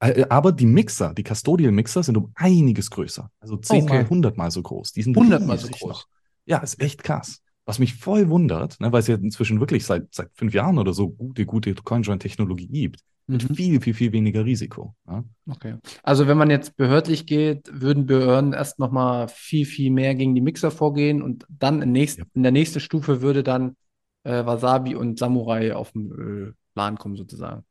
Äh, 0.00 0.26
Aber 0.28 0.52
die 0.52 0.66
Mixer, 0.66 1.14
die 1.14 1.22
Custodial 1.24 1.72
Mixer 1.72 2.02
sind 2.02 2.16
um 2.16 2.32
einiges 2.34 2.90
größer. 2.90 3.30
Also 3.40 3.56
zehnmal, 3.56 4.00
Okay. 4.00 4.08
hundertmal 4.10 4.50
so 4.50 4.62
groß. 4.62 4.92
Die 4.92 5.02
sind 5.02 5.16
100-mal 5.16 5.58
so 5.58 5.68
groß. 5.68 5.88
noch. 5.88 6.06
Ja, 6.46 6.58
ist 6.58 6.80
echt 6.80 7.02
krass. 7.02 7.42
Was 7.66 7.78
mich 7.78 7.94
voll 7.94 8.28
wundert, 8.28 8.78
ne, 8.80 8.92
weil 8.92 9.00
es 9.00 9.06
ja 9.06 9.14
inzwischen 9.14 9.58
wirklich 9.60 9.86
seit, 9.86 10.14
seit 10.14 10.30
fünf 10.34 10.52
Jahren 10.52 10.78
oder 10.78 10.92
so 10.92 11.08
gute, 11.08 11.46
gute 11.46 11.74
CoinJoin-Technologie 11.74 12.68
gibt, 12.68 13.00
mit 13.26 13.48
Mhm. 13.48 13.54
viel, 13.54 13.80
viel, 13.80 13.94
viel 13.94 14.12
weniger 14.12 14.44
Risiko. 14.44 14.94
Ja? 15.08 15.24
Okay. 15.48 15.76
Also 16.02 16.26
wenn 16.26 16.36
man 16.36 16.50
jetzt 16.50 16.76
behördlich 16.76 17.26
geht, 17.26 17.70
würden 17.72 18.06
Behörden 18.06 18.52
erst 18.52 18.78
noch 18.78 18.90
mal 18.90 19.28
viel, 19.28 19.66
viel 19.66 19.90
mehr 19.90 20.14
gegen 20.14 20.34
die 20.34 20.40
Mixer 20.40 20.70
vorgehen 20.70 21.22
und 21.22 21.46
dann 21.48 21.82
in, 21.82 21.92
nächst, 21.92 22.18
Ja. 22.18 22.24
in 22.34 22.42
der 22.42 22.52
nächsten 22.52 22.80
Stufe 22.80 23.22
würde 23.22 23.42
dann 23.42 23.76
äh, 24.24 24.44
Wasabi 24.44 24.94
und 24.94 25.18
Samurai 25.18 25.74
auf 25.74 25.92
den 25.92 26.48
äh, 26.48 26.52
Plan 26.74 26.98
kommen 26.98 27.16
sozusagen. 27.16 27.64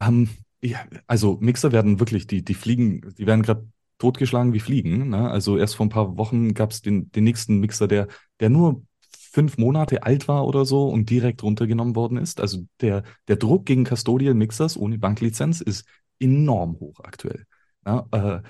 Ähm, 0.00 0.28
ja, 0.62 0.80
also 1.06 1.38
Mixer 1.40 1.72
werden 1.72 2.00
wirklich, 2.00 2.26
die, 2.26 2.44
die 2.44 2.54
fliegen, 2.54 3.00
die 3.18 3.26
werden 3.26 3.42
gerade 3.42 3.66
totgeschlagen 3.98 4.52
wie 4.52 4.60
Fliegen. 4.60 5.10
Ne? 5.10 5.30
Also 5.30 5.56
erst 5.58 5.76
vor 5.76 5.86
ein 5.86 5.90
paar 5.90 6.16
Wochen 6.16 6.54
gab 6.54 6.70
es 6.70 6.82
den, 6.82 7.10
den 7.12 7.24
nächsten 7.24 7.58
Mixer, 7.60 7.88
der, 7.88 8.08
der 8.40 8.50
nur 8.50 8.82
fünf 9.30 9.58
Monate 9.58 10.02
alt 10.02 10.28
war 10.28 10.46
oder 10.46 10.64
so 10.64 10.88
und 10.88 11.08
direkt 11.08 11.42
runtergenommen 11.42 11.94
worden 11.94 12.18
ist. 12.18 12.40
Also 12.40 12.66
der, 12.80 13.04
der 13.28 13.36
Druck 13.36 13.64
gegen 13.64 13.84
Custodial 13.84 14.34
Mixers 14.34 14.76
ohne 14.76 14.98
Banklizenz 14.98 15.60
ist 15.60 15.86
enorm 16.18 16.78
hoch 16.80 17.00
aktuell. 17.00 17.46
Ja, 17.86 18.06
äh, 18.12 18.40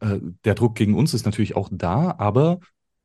äh, 0.00 0.20
der 0.44 0.54
Druck 0.54 0.74
gegen 0.74 0.94
uns 0.94 1.14
ist 1.14 1.24
natürlich 1.24 1.56
auch 1.56 1.68
da, 1.70 2.16
aber 2.18 2.58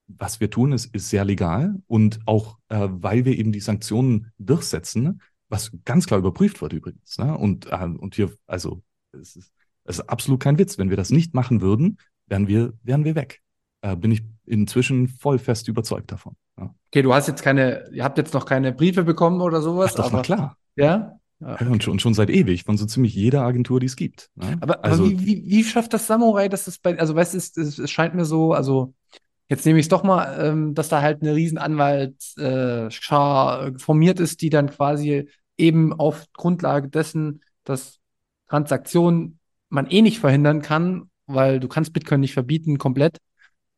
was 0.07 0.39
wir 0.39 0.49
tun, 0.49 0.71
ist, 0.71 0.87
ist 0.95 1.09
sehr 1.09 1.23
legal 1.23 1.75
und 1.85 2.19
auch, 2.25 2.57
äh, 2.69 2.87
weil 2.89 3.25
wir 3.25 3.37
eben 3.37 3.51
die 3.51 3.59
Sanktionen 3.59 4.31
durchsetzen, 4.39 5.21
was 5.49 5.71
ganz 5.85 6.07
klar 6.07 6.19
überprüft 6.19 6.61
wird 6.61 6.73
übrigens. 6.73 7.17
Ne? 7.19 7.37
Und, 7.37 7.67
äh, 7.67 7.85
und 7.85 8.15
hier, 8.15 8.33
also, 8.47 8.81
es 9.11 9.35
ist, 9.35 9.51
es 9.83 9.99
ist 9.99 10.09
absolut 10.09 10.39
kein 10.39 10.57
Witz. 10.57 10.77
Wenn 10.77 10.89
wir 10.89 10.97
das 10.97 11.11
nicht 11.11 11.33
machen 11.33 11.61
würden, 11.61 11.97
wären 12.25 12.47
wir, 12.47 12.73
wären 12.81 13.05
wir 13.05 13.15
weg. 13.15 13.41
Äh, 13.81 13.95
bin 13.95 14.11
ich 14.11 14.23
inzwischen 14.45 15.07
voll 15.07 15.37
fest 15.37 15.67
überzeugt 15.67 16.11
davon. 16.11 16.35
Okay, 16.87 17.01
du 17.01 17.13
hast 17.13 17.27
jetzt 17.27 17.43
keine, 17.43 17.89
ihr 17.91 18.03
habt 18.03 18.17
jetzt 18.17 18.33
noch 18.33 18.45
keine 18.45 18.73
Briefe 18.73 19.03
bekommen 19.03 19.41
oder 19.41 19.61
sowas, 19.61 19.91
Ach, 19.93 20.03
doch, 20.03 20.11
na 20.11 20.17
aber 20.17 20.21
klar. 20.23 20.57
ja? 20.75 21.19
Ja, 21.39 21.57
Ja, 21.61 21.67
und, 21.67 21.83
schon, 21.83 21.93
und 21.93 22.01
schon 22.01 22.13
seit 22.13 22.29
ewig, 22.29 22.63
von 22.63 22.77
so 22.77 22.85
ziemlich 22.85 23.13
jeder 23.13 23.43
Agentur, 23.43 23.79
die 23.79 23.85
es 23.85 23.95
gibt. 23.95 24.29
Ne? 24.35 24.57
Aber, 24.59 24.83
also, 24.83 25.03
aber 25.03 25.11
wie, 25.11 25.25
wie, 25.25 25.43
wie 25.45 25.63
schafft 25.63 25.93
das 25.93 26.07
Samurai, 26.07 26.49
dass 26.49 26.65
das 26.65 26.79
bei, 26.79 26.97
also 26.99 27.15
weißt 27.15 27.33
du, 27.33 27.37
es, 27.37 27.55
es, 27.55 27.89
scheint 27.89 28.15
mir 28.15 28.25
so, 28.25 28.53
also 28.53 28.93
jetzt 29.47 29.65
nehme 29.65 29.79
ich 29.79 29.85
es 29.85 29.89
doch 29.89 30.03
mal, 30.03 30.37
ähm, 30.39 30.73
dass 30.73 30.89
da 30.89 31.01
halt 31.01 31.21
eine 31.21 31.35
riesen 31.35 31.57
Anwaltsschar 31.57 32.87
äh, 32.87 32.91
Schar 32.91 33.71
formiert 33.77 34.19
ist, 34.19 34.41
die 34.41 34.49
dann 34.49 34.69
quasi 34.69 35.29
eben 35.57 35.93
auf 35.93 36.25
Grundlage 36.33 36.89
dessen, 36.89 37.41
dass 37.63 37.99
Transaktionen 38.47 39.39
man 39.69 39.87
eh 39.87 40.01
nicht 40.01 40.19
verhindern 40.19 40.61
kann, 40.61 41.09
weil 41.27 41.59
du 41.59 41.67
kannst 41.67 41.93
Bitcoin 41.93 42.21
nicht 42.21 42.33
verbieten 42.33 42.77
komplett. 42.77 43.17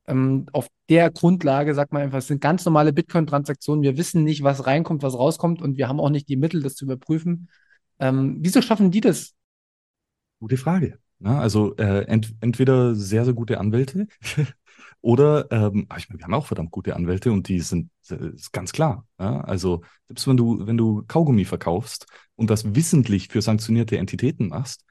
Ähm, 0.07 0.45
auf 0.51 0.67
der 0.89 1.11
Grundlage 1.11 1.75
sagt 1.75 1.93
man 1.93 2.01
einfach, 2.01 2.17
es 2.17 2.27
sind 2.27 2.41
ganz 2.41 2.65
normale 2.65 2.93
Bitcoin-Transaktionen. 2.93 3.83
Wir 3.83 3.97
wissen 3.97 4.23
nicht, 4.23 4.43
was 4.43 4.65
reinkommt, 4.65 5.03
was 5.03 5.13
rauskommt 5.13 5.61
und 5.61 5.77
wir 5.77 5.87
haben 5.87 5.99
auch 5.99 6.09
nicht 6.09 6.27
die 6.29 6.37
Mittel, 6.37 6.61
das 6.61 6.75
zu 6.75 6.85
überprüfen. 6.85 7.49
Ähm, 7.99 8.37
wieso 8.39 8.61
schaffen 8.61 8.91
die 8.91 9.01
das? 9.01 9.33
Gute 10.39 10.57
Frage. 10.57 10.97
Ne? 11.19 11.37
Also 11.37 11.75
äh, 11.77 12.05
ent, 12.05 12.33
entweder 12.41 12.95
sehr, 12.95 13.25
sehr 13.25 13.33
gute 13.33 13.59
Anwälte 13.59 14.07
oder, 15.01 15.51
ähm, 15.51 15.87
ich 15.97 16.09
meine, 16.09 16.19
wir 16.19 16.25
haben 16.25 16.33
auch 16.33 16.47
verdammt 16.47 16.71
gute 16.71 16.95
Anwälte 16.95 17.31
und 17.31 17.47
die 17.47 17.59
sind 17.59 17.91
äh, 18.09 18.31
ganz 18.51 18.71
klar. 18.71 19.05
Ja? 19.19 19.41
Also 19.41 19.83
selbst 20.07 20.27
wenn 20.27 20.37
du, 20.37 20.65
wenn 20.65 20.77
du 20.77 21.03
Kaugummi 21.07 21.45
verkaufst 21.45 22.07
und 22.35 22.49
das 22.49 22.73
wissentlich 22.75 23.27
für 23.27 23.41
sanktionierte 23.41 23.97
Entitäten 23.97 24.47
machst, 24.47 24.83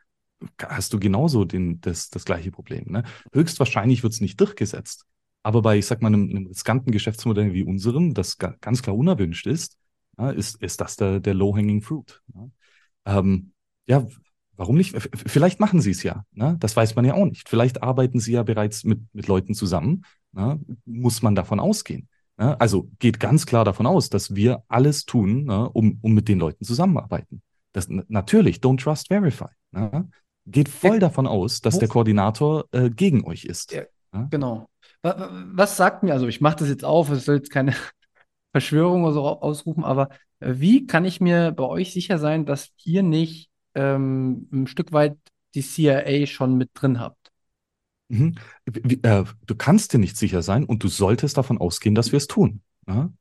hast 0.62 0.92
du 0.92 0.98
genauso 0.98 1.44
den, 1.44 1.80
das, 1.80 2.10
das 2.10 2.24
gleiche 2.24 2.50
Problem. 2.50 2.84
Ne? 2.88 3.04
Höchstwahrscheinlich 3.32 4.02
wird 4.02 4.12
es 4.12 4.20
nicht 4.20 4.40
durchgesetzt. 4.40 5.06
Aber 5.42 5.62
bei, 5.62 5.78
ich 5.78 5.86
sag 5.86 6.02
mal, 6.02 6.08
einem, 6.08 6.28
einem 6.28 6.46
riskanten 6.46 6.92
Geschäftsmodell 6.92 7.54
wie 7.54 7.64
unserem, 7.64 8.14
das 8.14 8.38
ga, 8.38 8.54
ganz 8.60 8.82
klar 8.82 8.96
unerwünscht 8.96 9.46
ist, 9.46 9.78
ja, 10.18 10.30
ist, 10.30 10.62
ist 10.62 10.80
das 10.80 10.96
der, 10.96 11.20
der 11.20 11.34
low-hanging 11.34 11.82
fruit. 11.82 12.22
Ja? 12.34 12.48
Ähm, 13.18 13.52
ja, 13.86 14.06
warum 14.56 14.76
nicht? 14.76 14.94
Vielleicht 15.26 15.60
machen 15.60 15.80
sie 15.80 15.92
es 15.92 16.02
ja. 16.02 16.24
Ne? 16.32 16.56
Das 16.60 16.76
weiß 16.76 16.94
man 16.94 17.04
ja 17.04 17.14
auch 17.14 17.24
nicht. 17.24 17.48
Vielleicht 17.48 17.82
arbeiten 17.82 18.20
sie 18.20 18.32
ja 18.32 18.42
bereits 18.42 18.84
mit, 18.84 19.00
mit 19.14 19.26
Leuten 19.26 19.54
zusammen. 19.54 20.04
Ne? 20.32 20.60
Muss 20.84 21.22
man 21.22 21.34
davon 21.34 21.60
ausgehen. 21.60 22.08
Ne? 22.36 22.60
Also 22.60 22.90
geht 22.98 23.18
ganz 23.18 23.46
klar 23.46 23.64
davon 23.64 23.86
aus, 23.86 24.10
dass 24.10 24.34
wir 24.34 24.62
alles 24.68 25.06
tun, 25.06 25.44
ne? 25.44 25.70
um, 25.70 25.98
um 26.02 26.12
mit 26.12 26.28
den 26.28 26.38
Leuten 26.38 26.64
zusammenarbeiten. 26.64 27.42
Das, 27.72 27.88
natürlich, 27.88 28.58
don't 28.58 28.82
trust, 28.82 29.08
verify. 29.08 29.48
Geht 30.46 30.68
voll 30.68 30.94
Ja, 30.94 31.00
davon 31.00 31.26
aus, 31.26 31.60
dass 31.60 31.78
der 31.78 31.88
Koordinator 31.88 32.64
äh, 32.72 32.90
gegen 32.90 33.24
euch 33.24 33.44
ist. 33.44 33.72
Ja, 33.72 33.82
Ja? 34.12 34.26
Genau. 34.30 34.68
Wa- 35.02 35.18
wa- 35.18 35.30
Was 35.52 35.76
sagt 35.76 36.02
mir, 36.02 36.12
also 36.12 36.26
ich 36.26 36.40
mache 36.40 36.56
das 36.56 36.68
jetzt 36.68 36.84
auf, 36.84 37.10
es 37.10 37.24
soll 37.24 37.36
jetzt 37.36 37.50
keine 37.50 37.74
Verschwörung 38.52 39.04
oder 39.04 39.14
so 39.14 39.26
ausrufen, 39.26 39.84
aber 39.84 40.10
äh, 40.40 40.54
wie 40.56 40.86
kann 40.86 41.04
ich 41.04 41.20
mir 41.20 41.52
bei 41.52 41.64
euch 41.64 41.92
sicher 41.92 42.18
sein, 42.18 42.46
dass 42.46 42.70
ihr 42.84 43.02
nicht 43.02 43.50
ähm, 43.74 44.48
ein 44.52 44.66
Stück 44.66 44.92
weit 44.92 45.18
die 45.54 45.62
CIA 45.62 46.26
schon 46.26 46.56
mit 46.56 46.70
drin 46.74 47.00
habt? 47.00 47.32
Mhm. 48.08 48.34
Wie, 48.66 49.00
äh, 49.02 49.24
du 49.46 49.54
kannst 49.54 49.92
dir 49.92 49.98
nicht 49.98 50.16
sicher 50.16 50.42
sein 50.42 50.64
und 50.64 50.82
du 50.82 50.88
solltest 50.88 51.36
davon 51.36 51.58
ausgehen, 51.58 51.94
dass 51.94 52.12
wir 52.12 52.16
es 52.16 52.26
tun. 52.26 52.62
Ja? 52.88 53.12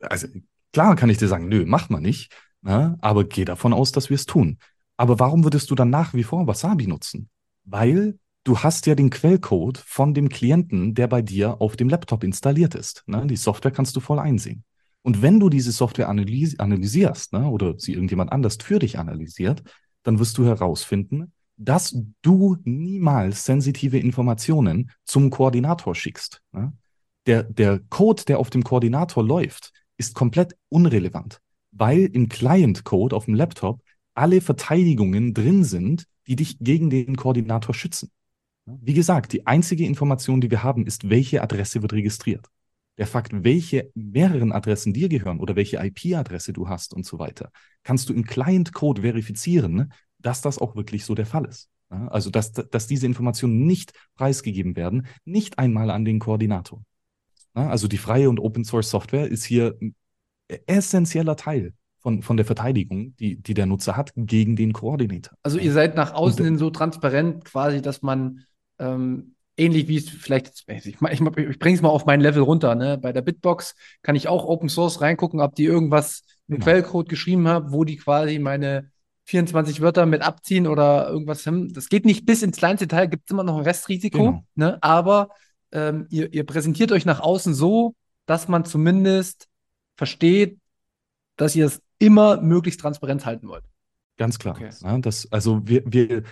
Also 0.00 0.28
klar 0.72 0.96
kann 0.96 1.10
ich 1.10 1.18
dir 1.18 1.28
sagen, 1.28 1.48
nö, 1.48 1.64
mach 1.66 1.90
mal 1.90 2.00
nicht, 2.00 2.32
ja? 2.62 2.96
aber 3.00 3.24
geh 3.24 3.44
davon 3.44 3.72
aus, 3.72 3.92
dass 3.92 4.10
wir 4.10 4.16
es 4.16 4.26
tun. 4.26 4.58
Aber 4.96 5.18
warum 5.18 5.44
würdest 5.44 5.70
du 5.70 5.74
dann 5.74 5.90
nach 5.90 6.14
wie 6.14 6.22
vor 6.22 6.46
Wasabi 6.46 6.86
nutzen? 6.86 7.28
Weil 7.64 8.18
du 8.44 8.58
hast 8.58 8.86
ja 8.86 8.94
den 8.94 9.10
Quellcode 9.10 9.78
von 9.78 10.14
dem 10.14 10.28
Klienten, 10.28 10.94
der 10.94 11.08
bei 11.08 11.22
dir 11.22 11.60
auf 11.60 11.76
dem 11.76 11.88
Laptop 11.88 12.24
installiert 12.24 12.74
ist. 12.74 13.02
Ne? 13.06 13.26
Die 13.26 13.36
Software 13.36 13.72
kannst 13.72 13.96
du 13.96 14.00
voll 14.00 14.18
einsehen. 14.18 14.64
Und 15.02 15.22
wenn 15.22 15.38
du 15.38 15.48
diese 15.48 15.72
Software 15.72 16.08
analysi 16.08 16.56
analysierst 16.58 17.32
ne, 17.32 17.48
oder 17.48 17.78
sie 17.78 17.92
irgendjemand 17.92 18.32
anders 18.32 18.58
für 18.60 18.78
dich 18.78 18.98
analysiert, 18.98 19.62
dann 20.02 20.18
wirst 20.18 20.38
du 20.38 20.44
herausfinden, 20.44 21.32
dass 21.56 21.96
du 22.22 22.56
niemals 22.64 23.44
sensitive 23.44 23.98
Informationen 23.98 24.90
zum 25.04 25.30
Koordinator 25.30 25.94
schickst. 25.94 26.42
Ne? 26.52 26.72
Der, 27.26 27.42
der 27.44 27.80
Code, 27.88 28.24
der 28.26 28.38
auf 28.38 28.50
dem 28.50 28.62
Koordinator 28.62 29.24
läuft, 29.24 29.72
ist 29.96 30.14
komplett 30.14 30.56
unrelevant, 30.68 31.40
weil 31.72 32.06
im 32.06 32.28
Client-Code 32.28 33.14
auf 33.14 33.24
dem 33.24 33.34
Laptop 33.34 33.82
alle 34.16 34.40
Verteidigungen 34.40 35.34
drin 35.34 35.64
sind, 35.64 36.06
die 36.26 36.36
dich 36.36 36.58
gegen 36.58 36.90
den 36.90 37.16
Koordinator 37.16 37.74
schützen. 37.74 38.10
Wie 38.64 38.94
gesagt, 38.94 39.32
die 39.32 39.46
einzige 39.46 39.86
Information, 39.86 40.40
die 40.40 40.50
wir 40.50 40.62
haben, 40.62 40.86
ist, 40.86 41.08
welche 41.08 41.42
Adresse 41.42 41.82
wird 41.82 41.92
registriert. 41.92 42.46
Der 42.98 43.06
Fakt, 43.06 43.32
welche 43.44 43.90
mehreren 43.94 44.52
Adressen 44.52 44.92
dir 44.92 45.08
gehören 45.08 45.38
oder 45.38 45.54
welche 45.54 45.76
IP-Adresse 45.76 46.52
du 46.52 46.68
hast 46.68 46.94
und 46.94 47.04
so 47.04 47.18
weiter, 47.18 47.50
kannst 47.84 48.08
du 48.08 48.14
im 48.14 48.24
Client-Code 48.24 49.02
verifizieren, 49.02 49.92
dass 50.18 50.40
das 50.40 50.58
auch 50.58 50.74
wirklich 50.74 51.04
so 51.04 51.14
der 51.14 51.26
Fall 51.26 51.44
ist. 51.44 51.68
Also, 51.88 52.30
dass, 52.30 52.52
dass 52.52 52.86
diese 52.88 53.06
Informationen 53.06 53.66
nicht 53.66 53.92
preisgegeben 54.16 54.74
werden, 54.74 55.06
nicht 55.24 55.58
einmal 55.58 55.90
an 55.90 56.04
den 56.04 56.18
Koordinator. 56.18 56.82
Also, 57.54 57.86
die 57.86 57.98
freie 57.98 58.28
und 58.28 58.40
Open-Source-Software 58.40 59.28
ist 59.28 59.44
hier 59.44 59.76
ein 59.80 59.94
essentieller 60.66 61.36
Teil 61.36 61.74
von, 62.06 62.22
von 62.22 62.36
der 62.36 62.46
Verteidigung, 62.46 63.16
die, 63.16 63.34
die 63.34 63.52
der 63.52 63.66
Nutzer 63.66 63.96
hat 63.96 64.12
gegen 64.14 64.54
den 64.54 64.72
Koordinator. 64.72 65.36
Also, 65.42 65.58
ihr 65.58 65.72
seid 65.72 65.96
nach 65.96 66.14
außen 66.14 66.44
hin 66.44 66.56
so 66.56 66.70
transparent 66.70 67.44
quasi, 67.44 67.82
dass 67.82 68.00
man 68.00 68.44
ähm, 68.78 69.34
ähnlich 69.56 69.88
wie 69.88 69.96
es 69.96 70.08
vielleicht, 70.08 70.62
ich, 70.68 70.86
ich, 70.86 71.00
ich, 71.02 71.58
bringe 71.58 71.74
es 71.74 71.82
mal 71.82 71.88
auf 71.88 72.06
mein 72.06 72.20
Level 72.20 72.42
runter. 72.42 72.76
Ne? 72.76 72.96
Bei 72.96 73.12
der 73.12 73.22
Bitbox 73.22 73.74
kann 74.02 74.14
ich 74.14 74.28
auch 74.28 74.44
Open 74.44 74.68
Source 74.68 75.00
reingucken, 75.00 75.40
ob 75.40 75.56
die 75.56 75.64
irgendwas 75.64 76.22
im 76.46 76.54
genau. 76.54 76.66
Quellcode 76.66 77.08
geschrieben 77.08 77.48
haben, 77.48 77.72
wo 77.72 77.82
die 77.82 77.96
quasi 77.96 78.38
meine 78.38 78.88
24 79.24 79.80
Wörter 79.80 80.06
mit 80.06 80.22
abziehen 80.22 80.68
oder 80.68 81.08
irgendwas 81.08 81.44
haben. 81.44 81.72
Das 81.72 81.88
geht 81.88 82.04
nicht 82.04 82.24
bis 82.24 82.44
ins 82.44 82.58
kleinste 82.58 82.86
Detail, 82.86 83.08
gibt 83.08 83.24
es 83.24 83.32
immer 83.32 83.42
noch 83.42 83.56
ein 83.56 83.64
Restrisiko. 83.64 84.18
Genau. 84.18 84.44
Ne? 84.54 84.80
Aber 84.80 85.30
ähm, 85.72 86.06
ihr, 86.10 86.32
ihr 86.32 86.46
präsentiert 86.46 86.92
euch 86.92 87.04
nach 87.04 87.18
außen 87.18 87.52
so, 87.52 87.96
dass 88.26 88.46
man 88.46 88.64
zumindest 88.64 89.48
versteht, 89.96 90.60
dass 91.36 91.56
ihr 91.56 91.66
es 91.66 91.82
immer 91.98 92.40
möglichst 92.40 92.80
transparent 92.80 93.24
halten 93.26 93.48
wollt. 93.48 93.64
Ganz 94.16 94.38
klar. 94.38 94.56
Okay. 94.56 94.70
Ja, 94.82 94.98
das, 94.98 95.30
also 95.30 95.66
wir, 95.66 95.82
wir, 95.86 96.22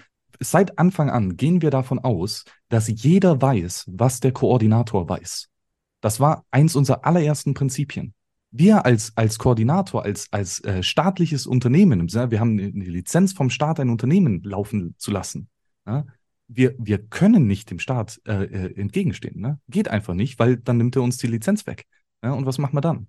seit 0.41 0.79
Anfang 0.79 1.11
an 1.11 1.37
gehen 1.37 1.63
wir 1.63 1.71
davon 1.71 1.99
aus, 1.99 2.45
dass 2.69 2.89
jeder 2.89 3.41
weiß, 3.41 3.85
was 3.89 4.21
der 4.21 4.33
Koordinator 4.33 5.09
weiß. 5.09 5.49
Das 6.01 6.21
war 6.21 6.45
eins 6.51 6.77
unserer 6.77 7.05
allerersten 7.05 7.55
Prinzipien. 7.55 8.15
Wir 8.51 8.85
als, 8.85 9.13
als 9.17 9.39
Koordinator, 9.39 10.05
als, 10.05 10.29
als 10.31 10.63
äh, 10.63 10.83
staatliches 10.83 11.47
Unternehmen, 11.47 12.13
wir 12.13 12.41
haben 12.41 12.59
eine 12.59 12.85
Lizenz 12.85 13.33
vom 13.33 13.51
Staat, 13.51 13.81
ein 13.81 13.91
Unternehmen 13.91 14.43
laufen 14.45 14.95
zu 14.97 15.11
lassen. 15.11 15.49
Ja? 15.87 16.07
Wir, 16.47 16.75
wir 16.79 16.99
können 16.99 17.47
nicht 17.47 17.71
dem 17.71 17.79
Staat 17.79 18.21
äh, 18.27 18.45
äh, 18.45 18.81
entgegenstehen. 18.81 19.41
Ne? 19.41 19.59
Geht 19.69 19.89
einfach 19.89 20.15
nicht, 20.15 20.39
weil 20.39 20.57
dann 20.59 20.77
nimmt 20.77 20.95
er 20.95 21.03
uns 21.03 21.17
die 21.17 21.27
Lizenz 21.27 21.67
weg. 21.67 21.85
Ja? 22.23 22.33
Und 22.33 22.47
was 22.47 22.59
machen 22.59 22.77
wir 22.77 22.81
dann? 22.81 23.09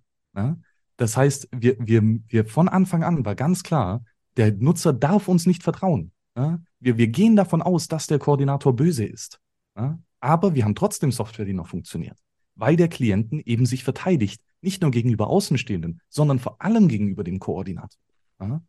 Das 0.97 1.17
heißt, 1.17 1.49
wir, 1.51 1.75
wir, 1.79 2.01
wir 2.27 2.45
von 2.45 2.69
Anfang 2.69 3.03
an 3.03 3.25
war 3.25 3.35
ganz 3.35 3.63
klar, 3.63 4.03
der 4.37 4.53
Nutzer 4.53 4.93
darf 4.93 5.27
uns 5.27 5.45
nicht 5.45 5.63
vertrauen. 5.63 6.11
Ja? 6.35 6.61
Wir, 6.79 6.97
wir 6.97 7.07
gehen 7.07 7.35
davon 7.35 7.61
aus, 7.61 7.87
dass 7.87 8.07
der 8.07 8.19
Koordinator 8.19 8.75
böse 8.75 9.05
ist. 9.05 9.39
Ja? 9.77 9.99
Aber 10.19 10.55
wir 10.55 10.63
haben 10.63 10.75
trotzdem 10.75 11.11
Software, 11.11 11.45
die 11.45 11.53
noch 11.53 11.67
funktioniert, 11.67 12.17
weil 12.55 12.75
der 12.75 12.87
Klienten 12.87 13.41
eben 13.45 13.65
sich 13.65 13.83
verteidigt, 13.83 14.41
nicht 14.61 14.81
nur 14.81 14.91
gegenüber 14.91 15.27
Außenstehenden, 15.27 16.01
sondern 16.09 16.39
vor 16.39 16.61
allem 16.61 16.87
gegenüber 16.87 17.23
dem 17.23 17.39
Koordinator. 17.39 17.99
Ja? 18.39 18.61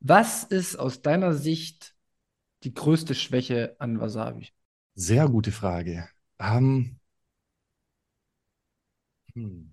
Was 0.00 0.44
ist 0.44 0.76
aus 0.76 1.02
deiner 1.02 1.32
Sicht 1.34 1.94
die 2.64 2.74
größte 2.74 3.14
Schwäche 3.14 3.76
an 3.78 4.00
Wasabi? 4.00 4.48
Sehr 4.94 5.28
gute 5.28 5.52
Frage. 5.52 6.08
Ähm, 6.38 6.98
hm. 9.34 9.71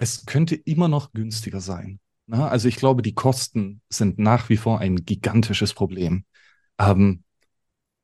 Es 0.00 0.26
könnte 0.26 0.54
immer 0.54 0.88
noch 0.88 1.12
günstiger 1.12 1.60
sein. 1.60 2.00
Na, 2.26 2.48
also 2.48 2.68
ich 2.68 2.76
glaube, 2.76 3.02
die 3.02 3.14
Kosten 3.14 3.80
sind 3.88 4.18
nach 4.18 4.48
wie 4.48 4.56
vor 4.56 4.78
ein 4.78 5.04
gigantisches 5.04 5.74
Problem. 5.74 6.24
Ähm, 6.78 7.24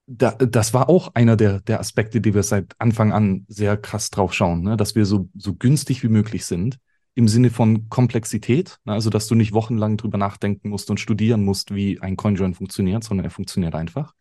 da, 0.06 0.32
das 0.32 0.72
war 0.72 0.88
auch 0.88 1.14
einer 1.14 1.36
der, 1.36 1.60
der 1.60 1.80
Aspekte, 1.80 2.20
die 2.20 2.34
wir 2.34 2.42
seit 2.42 2.74
Anfang 2.78 3.12
an 3.12 3.44
sehr 3.48 3.76
krass 3.76 4.10
drauf 4.10 4.32
schauen, 4.32 4.62
ne? 4.62 4.76
dass 4.76 4.94
wir 4.94 5.04
so, 5.04 5.28
so 5.34 5.54
günstig 5.54 6.02
wie 6.02 6.08
möglich 6.08 6.46
sind 6.46 6.78
im 7.14 7.28
Sinne 7.28 7.50
von 7.50 7.88
Komplexität, 7.90 8.78
ne? 8.84 8.94
also 8.94 9.10
dass 9.10 9.26
du 9.26 9.34
nicht 9.34 9.52
wochenlang 9.52 9.96
drüber 9.98 10.16
nachdenken 10.16 10.70
musst 10.70 10.90
und 10.90 10.98
studieren 10.98 11.44
musst, 11.44 11.74
wie 11.74 12.00
ein 12.00 12.16
CoinJoin 12.16 12.54
funktioniert, 12.54 13.04
sondern 13.04 13.24
er 13.24 13.30
funktioniert 13.30 13.74
einfach. 13.74 14.14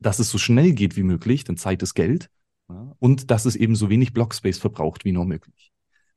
Dass 0.00 0.18
es 0.18 0.30
so 0.30 0.38
schnell 0.38 0.72
geht 0.72 0.96
wie 0.96 1.02
möglich, 1.04 1.44
denn 1.44 1.56
Zeit 1.56 1.82
ist 1.82 1.94
Geld. 1.94 2.28
Ja? 2.68 2.92
Und 2.98 3.30
dass 3.30 3.44
es 3.44 3.54
eben 3.54 3.76
so 3.76 3.90
wenig 3.90 4.12
Blockspace 4.12 4.58
verbraucht 4.58 5.04
wie 5.04 5.12
nur 5.12 5.24
möglich. 5.24 5.72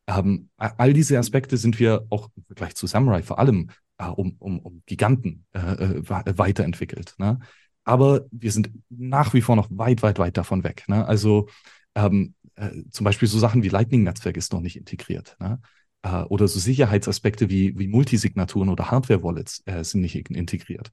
Ähm, 0.07 0.49
all 0.57 0.93
diese 0.93 1.17
Aspekte 1.17 1.57
sind 1.57 1.79
wir 1.79 2.05
auch 2.09 2.29
im 2.35 2.43
Vergleich 2.45 2.75
zu 2.75 2.87
Samurai 2.87 3.23
vor 3.23 3.39
allem 3.39 3.69
äh, 4.01 4.07
um, 4.07 4.35
um, 4.39 4.59
um 4.59 4.83
Giganten 4.85 5.45
äh, 5.53 5.59
äh, 5.59 6.37
weiterentwickelt. 6.37 7.15
Ne? 7.17 7.39
Aber 7.83 8.25
wir 8.31 8.51
sind 8.51 8.71
nach 8.89 9.33
wie 9.33 9.41
vor 9.41 9.55
noch 9.55 9.67
weit, 9.71 10.03
weit, 10.03 10.19
weit 10.19 10.37
davon 10.37 10.63
weg. 10.63 10.85
Ne? 10.87 11.05
Also 11.05 11.47
ähm, 11.95 12.33
äh, 12.55 12.69
zum 12.89 13.03
Beispiel 13.03 13.27
so 13.27 13.39
Sachen 13.39 13.63
wie 13.63 13.69
Lightning-Netzwerk 13.69 14.37
ist 14.37 14.53
noch 14.53 14.61
nicht 14.61 14.75
integriert. 14.75 15.37
Ne? 15.39 15.59
Äh, 16.03 16.23
oder 16.23 16.47
so 16.47 16.59
Sicherheitsaspekte 16.59 17.49
wie, 17.49 17.77
wie 17.77 17.87
Multisignaturen 17.87 18.69
oder 18.69 18.91
Hardware-Wallets 18.91 19.63
äh, 19.65 19.83
sind 19.83 20.01
nicht 20.01 20.15
integriert. 20.15 20.91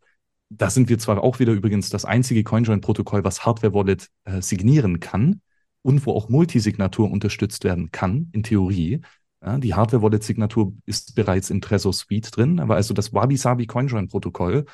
Da 0.51 0.71
sind 0.71 0.89
wir 0.89 0.99
zwar 0.99 1.23
auch 1.23 1.39
wieder 1.41 1.53
übrigens 1.53 1.91
das 1.91 2.07
einzige 2.07 2.43
CoinJoin-Protokoll, 2.43 3.23
was 3.23 3.45
Hardware-Wallet 3.45 4.09
signieren 4.41 4.99
kann, 4.99 5.43
und 5.89 6.05
wo 6.05 6.13
auch 6.13 6.29
Multisignatur 6.29 7.11
unterstützt 7.11 7.65
werden 7.65 7.91
kann, 7.91 8.29
in 8.33 8.43
Theorie. 8.43 9.01
Ja, 9.43 9.57
die 9.57 9.73
Hardware-Wallet-Signatur 9.73 10.75
ist 10.85 11.15
bereits 11.15 11.49
in 11.49 11.63
Trezor 11.63 11.95
Suite 11.95 12.37
drin, 12.37 12.61
aber 12.61 12.75
also 12.75 12.93
das 12.93 13.15
Wabi-Sabi 13.15 13.67
CoinJoin-Protokoll 13.67 14.67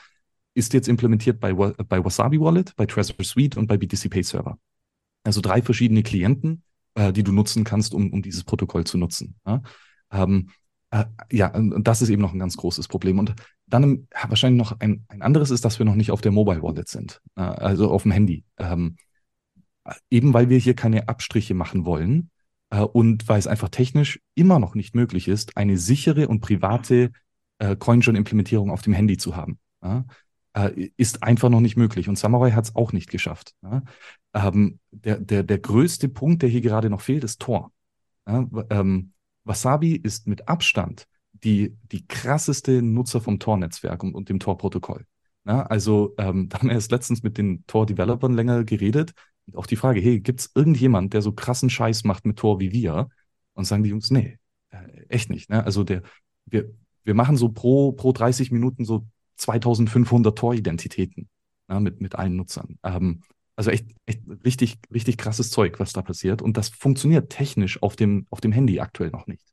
ist 0.55 0.73
jetzt 0.73 0.89
implementiert 0.89 1.39
bei, 1.39 1.53
bei 1.53 2.05
Wasabi 2.05 2.41
Wallet, 2.41 2.75
bei 2.75 2.87
Trezor 2.87 3.15
Suite 3.25 3.57
und 3.57 3.69
bei 3.69 3.77
BTC 3.77 4.11
Pay 4.11 4.25
Server. 4.25 4.59
Also 5.23 5.41
drei 5.41 5.63
verschiedene 5.63 6.03
Klienten, 6.03 6.65
äh, 6.95 7.13
die 7.13 7.23
du 7.23 7.31
nutzen 7.31 7.63
kannst, 7.63 7.95
um, 7.95 8.13
um 8.13 8.21
dieses 8.21 8.43
Protokoll 8.43 8.83
zu 8.83 8.99
nutzen. 8.99 9.37
Ja, 9.47 9.63
ähm, 10.11 10.51
äh, 10.91 11.05
ja 11.31 11.55
und 11.55 11.87
das 11.87 12.03
ist 12.03 12.09
eben 12.09 12.23
noch 12.23 12.33
ein 12.33 12.41
ganz 12.41 12.57
großes 12.57 12.89
Problem. 12.89 13.21
Und 13.21 13.37
dann 13.69 14.09
wahrscheinlich 14.27 14.59
noch 14.59 14.81
ein, 14.81 15.05
ein 15.07 15.23
anderes 15.23 15.53
ist, 15.53 15.65
dass 15.65 15.79
wir 15.79 15.87
noch 15.87 15.95
nicht 15.95 16.11
auf 16.11 16.23
der 16.23 16.33
Mobile 16.33 16.63
Wallet 16.63 16.89
sind, 16.89 17.21
äh, 17.37 17.43
also 17.43 17.93
auf 17.93 18.03
dem 18.03 18.11
Handy. 18.11 18.43
Ähm, 18.59 18.97
eben 20.11 20.35
weil 20.35 20.49
wir 20.49 20.59
hier 20.59 20.75
keine 20.75 21.09
Abstriche 21.09 21.55
machen 21.55 21.85
wollen 21.85 22.31
äh, 22.71 22.81
und 22.81 23.29
weil 23.29 23.39
es 23.39 23.47
einfach 23.47 23.69
technisch 23.69 24.21
immer 24.35 24.59
noch 24.59 24.75
nicht 24.75 24.95
möglich 24.95 25.29
ist, 25.29 25.57
eine 25.57 25.77
sichere 25.77 26.29
und 26.29 26.41
private 26.41 27.13
äh, 27.59 27.77
CoinJoin-Implementierung 27.77 28.71
auf 28.71 28.83
dem 28.83 28.93
Handy 28.93 29.17
zu 29.17 29.37
haben. 29.37 29.59
Ja? 29.83 30.05
Äh, 30.55 30.91
ist 30.97 31.23
einfach 31.23 31.51
noch 31.51 31.61
nicht 31.61 31.77
möglich. 31.77 32.09
Und 32.09 32.19
Samurai 32.19 32.53
hat 32.53 32.65
es 32.65 32.77
auch 32.77 32.93
nicht 32.93 33.11
geschafft. 33.11 33.55
Ja? 33.63 33.83
Ähm, 34.33 34.79
der, 34.91 35.19
der, 35.19 35.43
der 35.43 35.59
größte 35.59 36.09
Punkt, 36.09 36.43
der 36.43 36.49
hier 36.49 36.61
gerade 36.61 36.91
noch 36.91 37.01
fehlt, 37.01 37.25
ist 37.25 37.41
Tor. 37.41 37.73
Ja? 38.27 38.47
Ähm, 38.71 39.13
Wasabi 39.45 39.95
ist 39.97 40.27
mit 40.27 40.49
Abstand 40.49 41.07
die, 41.33 41.77
die 41.93 42.07
krasseste 42.07 42.83
Nutzer 42.83 43.21
vom 43.21 43.39
Tor-Netzwerk 43.39 44.03
und, 44.03 44.15
und 44.15 44.29
dem 44.29 44.41
Tor-Protokoll. 44.41 45.05
Ja, 45.47 45.63
also 45.65 46.15
ähm, 46.19 46.49
da 46.49 46.59
haben 46.59 46.69
wir 46.69 46.75
erst 46.75 46.91
letztens 46.91 47.23
mit 47.23 47.39
den 47.39 47.65
Tor-Developern 47.67 48.33
länger 48.33 48.65
geredet 48.65 49.13
auch 49.55 49.67
die 49.67 49.77
Frage, 49.77 50.01
hey, 50.01 50.21
gibt 50.21 50.41
es 50.41 50.51
irgendjemand, 50.55 51.13
der 51.13 51.23
so 51.23 51.33
krassen 51.33 51.71
Scheiß 51.71 52.05
macht 52.05 52.25
mit 52.25 52.39
Tor 52.39 52.61
wie 52.61 52.73
wir? 52.73 53.09
Und 53.55 53.65
sagen 53.65 53.83
die 53.83 53.91
Jungs, 53.91 54.11
nee, 54.11 54.39
äh, 54.71 55.07
echt 55.09 55.31
nicht. 55.31 55.51
Ne? 55.51 55.65
Also 55.65 55.85
der, 55.85 56.03
wir, 56.47 56.71
wir 57.05 57.15
machen 57.15 57.37
so 57.37 57.51
pro, 57.51 57.93
pro 57.93 58.13
30 58.13 58.51
Minuten 58.51 58.85
so 58.85 59.07
2500 59.37 60.37
Tor-Identitäten 60.37 61.29
ne, 61.69 61.81
mit, 61.81 62.01
mit 62.01 62.15
allen 62.15 62.37
Nutzern. 62.37 62.79
Ähm, 62.83 63.23
also 63.57 63.71
echt, 63.71 63.87
echt 64.07 64.23
richtig, 64.45 64.79
richtig 64.93 65.17
krasses 65.17 65.51
Zeug, 65.51 65.79
was 65.79 65.93
da 65.93 66.03
passiert. 66.03 66.43
Und 66.43 66.57
das 66.57 66.71
funktioniert 66.71 67.31
technisch 67.31 67.83
auf 67.83 67.97
dem, 67.97 68.27
auf 68.31 68.41
dem 68.41 68.53
Handy 68.53 68.81
aktuell 68.81 69.11
noch 69.11 69.27
nicht. 69.27 69.45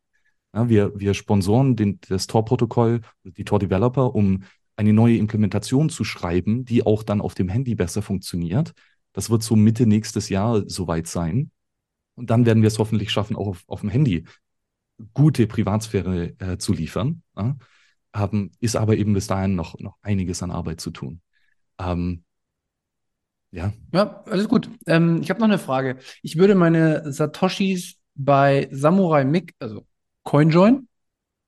Ja, 0.53 0.69
wir, 0.69 0.99
wir 0.99 1.13
sponsoren 1.13 1.75
den, 1.75 1.99
das 2.09 2.27
Tor-Protokoll, 2.27 3.01
die 3.23 3.45
Tor-Developer, 3.45 4.13
um 4.15 4.43
eine 4.75 4.93
neue 4.93 5.17
Implementation 5.17 5.89
zu 5.89 6.03
schreiben, 6.03 6.65
die 6.65 6.85
auch 6.85 7.03
dann 7.03 7.21
auf 7.21 7.35
dem 7.35 7.49
Handy 7.49 7.75
besser 7.75 8.01
funktioniert. 8.01 8.73
Das 9.13 9.29
wird 9.29 9.43
so 9.43 9.55
Mitte 9.55 9.85
nächstes 9.85 10.29
Jahr 10.29 10.63
soweit 10.67 11.07
sein. 11.07 11.51
Und 12.15 12.29
dann 12.29 12.45
werden 12.45 12.61
wir 12.61 12.67
es 12.67 12.79
hoffentlich 12.79 13.11
schaffen, 13.11 13.35
auch 13.35 13.47
auf, 13.47 13.63
auf 13.67 13.81
dem 13.81 13.89
Handy 13.89 14.25
gute 15.13 15.47
Privatsphäre 15.47 16.35
äh, 16.39 16.57
zu 16.57 16.73
liefern. 16.73 17.23
Ja? 17.35 17.57
Ähm, 18.13 18.51
ist 18.59 18.75
aber 18.75 18.95
eben 18.97 19.13
bis 19.13 19.27
dahin 19.27 19.55
noch, 19.55 19.79
noch 19.79 19.97
einiges 20.01 20.43
an 20.43 20.51
Arbeit 20.51 20.81
zu 20.81 20.91
tun. 20.91 21.21
Ähm, 21.79 22.23
ja. 23.51 23.73
Ja, 23.93 24.23
alles 24.25 24.47
gut. 24.47 24.69
Ähm, 24.85 25.21
ich 25.21 25.29
habe 25.29 25.39
noch 25.39 25.47
eine 25.47 25.59
Frage. 25.59 25.97
Ich 26.21 26.37
würde 26.37 26.55
meine 26.55 27.11
Satoshis 27.11 27.97
bei 28.15 28.67
Samurai 28.71 29.23
Mick, 29.25 29.55
also 29.59 29.85
CoinJoin, 30.23 30.87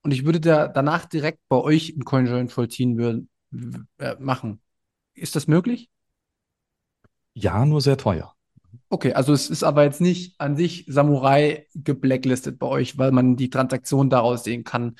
und 0.02 0.12
ich 0.12 0.26
würde 0.26 0.42
da 0.42 0.68
danach 0.68 1.06
direkt 1.06 1.40
bei 1.48 1.58
euch 1.58 1.96
ein 1.96 2.04
CoinJoin 2.04 2.50
vollziehen 2.50 2.98
würden, 2.98 3.30
äh, 4.00 4.16
machen. 4.20 4.60
Ist 5.14 5.36
das 5.36 5.48
möglich? 5.48 5.90
Ja, 7.34 7.66
nur 7.66 7.82
sehr 7.82 7.98
teuer. 7.98 8.34
Okay, 8.90 9.14
also 9.14 9.34
es 9.34 9.50
ist 9.50 9.64
aber 9.64 9.84
jetzt 9.84 10.02
nicht 10.02 10.40
an 10.40 10.56
sich 10.56 10.86
Samurai 10.88 11.66
geblacklistet 11.74 12.60
bei 12.60 12.68
euch, 12.68 12.98
weil 12.98 13.12
man 13.12 13.36
die 13.36 13.50
Transaktion 13.50 14.10
daraus 14.10 14.44
sehen 14.44 14.64
kann, 14.64 14.96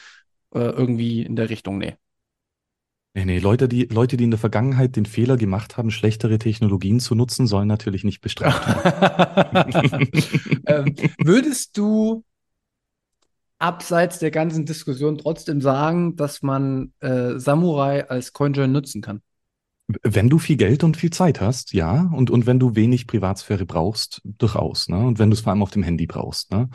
äh, 0.54 0.60
irgendwie 0.60 1.22
in 1.22 1.36
der 1.36 1.50
Richtung, 1.50 1.78
nee. 1.78 1.96
Nee, 3.16 3.26
nee, 3.26 3.38
Leute 3.38 3.68
die, 3.68 3.84
Leute, 3.86 4.18
die 4.18 4.24
in 4.24 4.32
der 4.32 4.40
Vergangenheit 4.40 4.96
den 4.96 5.06
Fehler 5.06 5.38
gemacht 5.38 5.78
haben, 5.78 5.92
schlechtere 5.92 6.40
Technologien 6.40 7.00
zu 7.00 7.14
nutzen, 7.14 7.46
sollen 7.46 7.68
natürlich 7.68 8.04
nicht 8.04 8.22
bestraft 8.22 8.68
werden. 8.68 10.10
ähm, 10.66 10.96
würdest 11.20 11.78
du 11.78 12.24
abseits 13.60 14.18
der 14.18 14.32
ganzen 14.32 14.66
Diskussion 14.66 15.20
trotzdem 15.20 15.62
sagen, 15.62 16.16
dass 16.16 16.42
man 16.42 16.92
äh, 17.02 17.38
Samurai 17.38 18.10
als 18.10 18.34
CoinJoin 18.34 18.72
nutzen 18.72 19.04
kann? 19.04 19.22
Wenn 19.88 20.30
du 20.30 20.40
viel 20.40 20.58
Geld 20.58 20.84
und 20.84 20.98
viel 20.98 21.10
Zeit 21.12 21.42
hast, 21.42 21.74
ja. 21.74 22.10
Und, 22.14 22.30
und 22.30 22.46
wenn 22.46 22.60
du 22.60 22.76
wenig 22.76 23.06
Privatsphäre 23.06 23.66
brauchst, 23.66 24.22
durchaus. 24.24 24.88
Ne? 24.90 24.98
Und 24.98 25.20
wenn 25.20 25.30
du 25.30 25.36
es 25.36 25.42
vor 25.42 25.52
allem 25.52 25.64
auf 25.64 25.72
dem 25.72 25.84
Handy 25.84 26.08
brauchst. 26.08 26.52
Ne? 26.52 26.70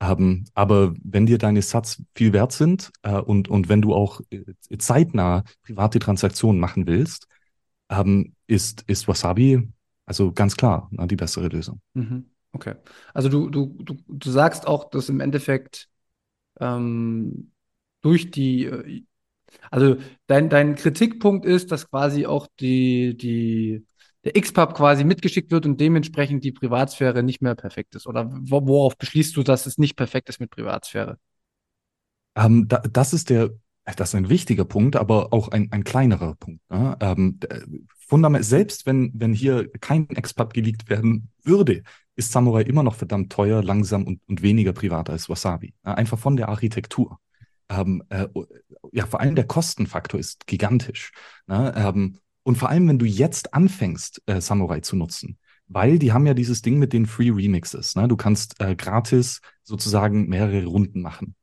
Ähm, 0.00 0.44
aber 0.54 0.94
wenn 1.02 1.26
dir 1.26 1.38
deine 1.38 1.62
Satz 1.62 2.02
viel 2.14 2.32
wert 2.32 2.52
sind 2.52 2.90
äh, 3.02 3.18
und, 3.18 3.48
und 3.48 3.68
wenn 3.68 3.82
du 3.82 3.94
auch 3.94 4.20
äh, 4.30 4.44
zeitnah 4.78 5.44
private 5.62 5.98
Transaktionen 5.98 6.60
machen 6.60 6.86
willst, 6.86 7.28
ähm, 7.90 8.34
ist, 8.46 8.82
ist 8.86 9.06
Wasabi 9.06 9.68
also 10.06 10.32
ganz 10.32 10.56
klar 10.56 10.88
ne, 10.92 11.06
die 11.06 11.16
bessere 11.16 11.48
Lösung. 11.48 11.80
Mhm. 11.94 12.30
Okay. 12.52 12.74
Also 13.12 13.28
du, 13.28 13.50
du, 13.50 13.76
du, 13.82 13.96
du 14.06 14.30
sagst 14.30 14.66
auch, 14.66 14.88
dass 14.88 15.10
im 15.10 15.20
Endeffekt 15.20 15.88
ähm, 16.58 17.50
durch 18.00 18.30
die, 18.30 18.64
äh, 18.64 19.02
also 19.70 19.96
dein, 20.26 20.48
dein 20.48 20.74
Kritikpunkt 20.74 21.44
ist, 21.44 21.72
dass 21.72 21.90
quasi 21.90 22.26
auch 22.26 22.46
die, 22.60 23.16
die, 23.16 23.84
der 24.24 24.40
XPub 24.40 24.74
quasi 24.74 25.04
mitgeschickt 25.04 25.50
wird 25.50 25.66
und 25.66 25.80
dementsprechend 25.80 26.44
die 26.44 26.52
Privatsphäre 26.52 27.22
nicht 27.22 27.42
mehr 27.42 27.54
perfekt 27.54 27.94
ist? 27.94 28.06
Oder 28.06 28.28
worauf 28.30 28.96
beschließt 28.96 29.36
du, 29.36 29.42
dass 29.42 29.66
es 29.66 29.78
nicht 29.78 29.96
perfekt 29.96 30.28
ist 30.28 30.40
mit 30.40 30.50
Privatsphäre? 30.50 31.18
Ähm, 32.34 32.68
da, 32.68 32.78
das 32.78 33.12
ist 33.12 33.30
der, 33.30 33.50
das 33.84 34.10
ist 34.10 34.14
ein 34.14 34.28
wichtiger 34.28 34.64
Punkt, 34.64 34.96
aber 34.96 35.32
auch 35.32 35.48
ein, 35.48 35.70
ein 35.70 35.84
kleinerer 35.84 36.34
Punkt. 36.34 36.60
Ne? 36.70 36.96
Ähm, 37.00 37.38
fundament, 38.06 38.44
selbst 38.44 38.86
wenn, 38.86 39.12
wenn 39.14 39.32
hier 39.32 39.70
kein 39.80 40.08
XPub 40.08 40.52
geleakt 40.52 40.88
werden 40.90 41.30
würde, 41.42 41.82
ist 42.16 42.32
Samurai 42.32 42.62
immer 42.62 42.82
noch 42.82 42.94
verdammt 42.94 43.30
teuer, 43.30 43.62
langsam 43.62 44.04
und, 44.04 44.20
und 44.26 44.42
weniger 44.42 44.72
privat 44.72 45.10
als 45.10 45.28
Wasabi. 45.28 45.74
Einfach 45.82 46.18
von 46.18 46.36
der 46.36 46.48
Architektur. 46.48 47.20
Ähm, 47.68 48.02
äh, 48.10 48.28
ja, 48.92 49.06
vor 49.06 49.20
allem 49.20 49.34
der 49.34 49.46
Kostenfaktor 49.46 50.20
ist 50.20 50.46
gigantisch. 50.46 51.12
Ne? 51.46 51.72
Ähm, 51.76 52.18
und 52.42 52.56
vor 52.56 52.68
allem, 52.68 52.88
wenn 52.88 52.98
du 52.98 53.06
jetzt 53.06 53.54
anfängst, 53.54 54.22
äh, 54.26 54.40
Samurai 54.40 54.80
zu 54.80 54.96
nutzen, 54.96 55.38
weil 55.68 55.98
die 55.98 56.12
haben 56.12 56.26
ja 56.26 56.34
dieses 56.34 56.62
Ding 56.62 56.78
mit 56.78 56.92
den 56.92 57.06
Free 57.06 57.30
Remixes. 57.30 57.96
Ne? 57.96 58.06
Du 58.06 58.16
kannst 58.16 58.60
äh, 58.60 58.76
gratis 58.76 59.40
sozusagen 59.64 60.28
mehrere 60.28 60.64
Runden 60.64 61.02
machen. 61.02 61.34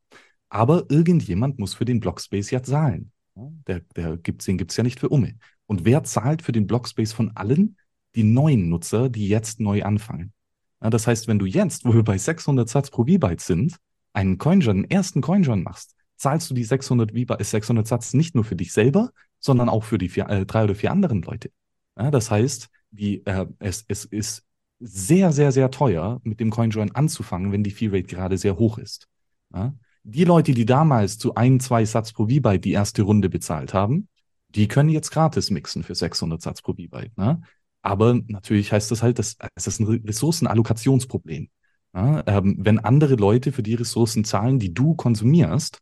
Aber 0.50 0.86
irgendjemand 0.90 1.60
muss 1.60 1.74
für 1.74 1.86
den 1.86 2.00
Blockspace 2.00 2.52
ja 2.52 2.64
zahlen. 2.64 3.12
Der, 3.36 3.82
der 3.96 4.18
gibt's, 4.18 4.46
den 4.46 4.58
gibt's 4.58 4.78
ja 4.78 4.84
nicht 4.84 5.00
für 5.00 5.10
Umme. 5.10 5.36
Und 5.66 5.86
wer 5.86 6.04
zahlt 6.04 6.42
für 6.42 6.52
den 6.52 6.68
Blockspace 6.68 7.14
von 7.14 7.36
allen? 7.36 7.78
Die 8.16 8.24
neuen 8.24 8.70
Nutzer, 8.70 9.10
die 9.10 9.28
jetzt 9.28 9.60
neu 9.60 9.84
anfangen. 9.84 10.34
Ja, 10.82 10.90
das 10.90 11.08
heißt, 11.08 11.28
wenn 11.28 11.40
du 11.40 11.46
jetzt, 11.46 11.86
wo 11.86 11.94
wir 11.94 12.04
bei 12.04 12.18
600 12.18 12.70
Satz 12.70 12.92
pro 12.92 13.06
V-Byte 13.06 13.42
sind, 13.42 13.78
einen 14.14 14.38
CoinJoin, 14.38 14.78
einen 14.78 14.92
ersten 14.92 15.22
CoinJoin 15.22 15.64
machst, 15.64 15.96
zahlst 16.24 16.50
du 16.50 16.54
die 16.54 16.64
600, 16.64 17.12
v 17.12 17.36
600 17.38 17.86
Satz 17.86 18.14
nicht 18.14 18.34
nur 18.34 18.46
für 18.46 18.56
dich 18.56 18.72
selber, 18.74 19.12
sondern 19.40 19.70
auch 19.70 19.84
für 19.84 19.98
die 19.98 20.10
vier, 20.10 20.30
äh, 20.30 20.46
drei 20.46 20.64
oder 20.64 20.74
vier 20.74 20.92
anderen 20.92 21.22
Leute. 21.22 21.52
Ja, 21.98 22.10
das 22.12 22.32
heißt, 22.32 22.70
die, 22.92 23.26
äh, 23.26 23.46
es, 23.60 23.84
es 23.90 24.06
ist 24.06 24.44
sehr, 24.80 25.32
sehr, 25.34 25.52
sehr 25.52 25.70
teuer, 25.70 26.22
mit 26.24 26.40
dem 26.40 26.50
CoinJoin 26.50 26.96
anzufangen, 26.96 27.52
wenn 27.52 27.64
die 27.64 27.72
Fee-Rate 27.72 28.08
gerade 28.08 28.38
sehr 28.38 28.58
hoch 28.58 28.78
ist. 28.78 29.08
Ja? 29.54 29.74
Die 30.04 30.24
Leute, 30.24 30.54
die 30.54 30.66
damals 30.66 31.18
zu 31.18 31.36
ein, 31.36 31.60
zwei 31.60 31.86
Satz 31.86 32.14
pro 32.14 32.28
V-Byte 32.28 32.64
die 32.64 32.72
erste 32.72 33.04
Runde 33.04 33.30
bezahlt 33.30 33.74
haben, 33.74 34.08
die 34.50 34.68
können 34.68 34.90
jetzt 34.90 35.12
gratis 35.12 35.50
mixen 35.52 35.84
für 35.84 35.96
600 35.96 36.42
Satz 36.42 36.62
pro 36.62 36.74
V-Byte. 36.74 37.18
Ne? 37.18 37.42
Aber 37.82 38.14
natürlich 38.28 38.72
heißt 38.72 38.92
das 38.92 39.04
halt, 39.04 39.20
dass 39.20 39.36
es 39.56 39.68
ist 39.68 39.80
ein 39.80 39.88
Ressourcenallokationsproblem. 39.88 41.50
Ja? 41.94 42.24
Ähm, 42.28 42.56
wenn 42.60 42.80
andere 42.80 43.16
Leute 43.16 43.52
für 43.52 43.64
die 43.64 43.76
Ressourcen 43.76 44.24
zahlen, 44.24 44.60
die 44.60 44.74
du 44.74 44.96
konsumierst, 44.96 45.80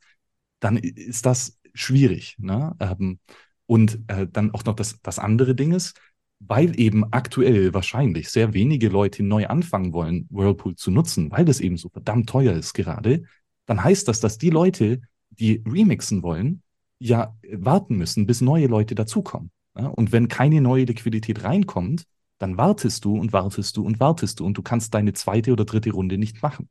dann 0.62 0.78
ist 0.78 1.26
das 1.26 1.60
schwierig. 1.74 2.38
Ne? 2.40 2.74
Ähm, 2.80 3.20
und 3.66 4.00
äh, 4.08 4.28
dann 4.32 4.52
auch 4.52 4.64
noch 4.64 4.76
das, 4.76 5.00
das 5.02 5.20
andere 5.20 5.56
Ding 5.56 5.74
ist, 5.74 6.00
weil 6.40 6.80
eben 6.80 7.12
aktuell 7.12 7.74
wahrscheinlich 7.74 8.30
sehr 8.30 8.54
wenige 8.54 8.90
Leute 8.90 9.24
neu 9.24 9.48
anfangen 9.48 9.94
wollen, 9.94 10.28
Whirlpool 10.30 10.76
zu 10.76 10.90
nutzen, 10.92 11.30
weil 11.32 11.46
das 11.46 11.60
eben 11.60 11.78
so 11.78 11.90
verdammt 11.90 12.30
teuer 12.30 12.54
ist 12.54 12.74
gerade, 12.74 13.24
dann 13.66 13.84
heißt 13.84 14.08
das, 14.08 14.20
dass 14.20 14.38
die 14.38 14.50
Leute, 14.50 15.02
die 15.30 15.64
remixen 15.66 16.24
wollen, 16.24 16.64
ja 17.00 17.36
warten 17.52 17.98
müssen, 17.98 18.26
bis 18.26 18.42
neue 18.42 18.68
Leute 18.68 18.96
dazukommen. 18.96 19.52
Ja? 19.78 19.88
Und 19.88 20.12
wenn 20.12 20.28
keine 20.28 20.62
neue 20.62 20.86
Liquidität 20.86 21.44
reinkommt, 21.44 22.06
dann 22.40 22.58
wartest 22.58 23.06
du 23.06 23.18
und 23.18 23.34
wartest 23.34 23.78
du 23.78 23.86
und 23.86 24.00
wartest 24.00 24.40
du 24.40 24.46
und 24.46 24.58
du 24.58 24.64
kannst 24.64 24.94
deine 24.94 25.14
zweite 25.14 25.52
oder 25.52 25.64
dritte 25.64 25.92
Runde 25.92 26.18
nicht 26.18 26.42
machen. 26.42 26.70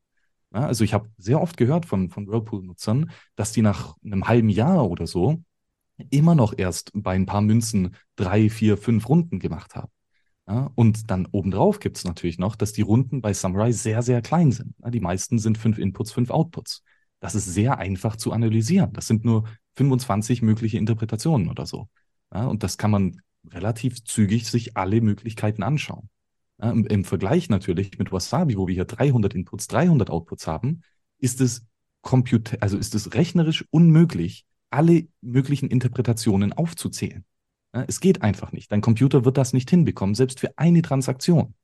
Ja? 0.53 0.67
Also 0.67 0.85
ich 0.85 0.95
habe 0.95 1.09
sehr 1.19 1.41
oft 1.41 1.57
gehört 1.57 1.87
von, 1.87 2.11
von 2.11 2.27
Whirlpool-Nutzern, 2.27 3.11
dass 3.37 3.53
die 3.53 3.63
nach 3.63 3.97
einem 4.05 4.29
halben 4.29 4.49
Jahr 4.49 4.89
oder 4.89 5.07
so 5.07 5.43
immer 6.11 6.35
noch 6.35 6.55
erst 6.57 6.91
bei 6.95 7.15
ein 7.15 7.27
paar 7.27 7.43
Münzen 7.43 7.95
drei, 8.17 8.49
vier, 8.49 8.79
fünf 8.79 9.09
Runden 9.09 9.39
gemacht 9.39 9.75
haben. 9.75 9.93
Ja, 10.49 10.71
und 10.75 11.11
dann 11.11 11.29
obendrauf 11.31 11.79
gibt 11.79 11.99
es 11.99 12.05
natürlich 12.05 12.39
noch, 12.39 12.57
dass 12.57 12.73
die 12.73 12.83
Runden 12.83 13.21
bei 13.21 13.33
Samurai 13.33 13.71
sehr, 13.73 14.03
sehr 14.03 14.21
klein 14.23 14.51
sind. 14.51 14.75
Ja, 14.83 14.91
die 14.91 15.01
meisten 15.01 15.39
sind 15.39 15.59
fünf 15.59 15.79
Inputs, 15.79 16.11
fünf 16.11 16.31
Outputs. 16.31 16.83
Das 17.21 17.35
ist 17.35 17.47
sehr 17.47 17.79
einfach 17.79 18.17
zu 18.17 18.33
analysieren. 18.33 18.93
Das 18.93 19.07
sind 19.07 19.25
nur 19.25 19.45
25 19.77 20.43
mögliche 20.43 20.79
Interpretationen 20.79 21.49
oder 21.49 21.67
so. 21.67 21.89
Und 22.31 22.63
das 22.63 22.79
kann 22.79 22.91
man 22.91 23.21
relativ 23.49 24.03
zügig 24.05 24.49
sich 24.49 24.77
alle 24.77 25.01
Möglichkeiten 25.01 25.63
anschauen. 25.63 26.09
Im, 26.63 27.05
Vergleich 27.05 27.49
natürlich 27.49 27.99
mit 27.99 28.13
Wasabi, 28.13 28.57
wo 28.57 28.67
wir 28.67 28.75
hier 28.75 28.85
300 28.85 29.35
Inputs, 29.35 29.67
300 29.69 30.11
Outputs 30.11 30.47
haben, 30.47 30.83
ist 31.19 31.41
es 31.41 31.67
Computer, 32.03 32.59
also 32.61 32.77
ist 32.77 32.95
es 32.95 33.15
rechnerisch 33.15 33.65
unmöglich, 33.71 34.45
alle 34.71 35.07
möglichen 35.21 35.69
Interpretationen 35.69 36.53
aufzuzählen. 36.53 37.25
Es 37.73 38.01
geht 38.01 38.23
einfach 38.23 38.53
nicht. 38.53 38.73
Dein 38.73 38.81
Computer 38.81 39.25
wird 39.25 39.37
das 39.37 39.53
nicht 39.53 39.71
hinbekommen, 39.71 40.15
selbst 40.15 40.41
für 40.41 40.57
eine 40.59 40.83
Transaktion. 40.83 41.55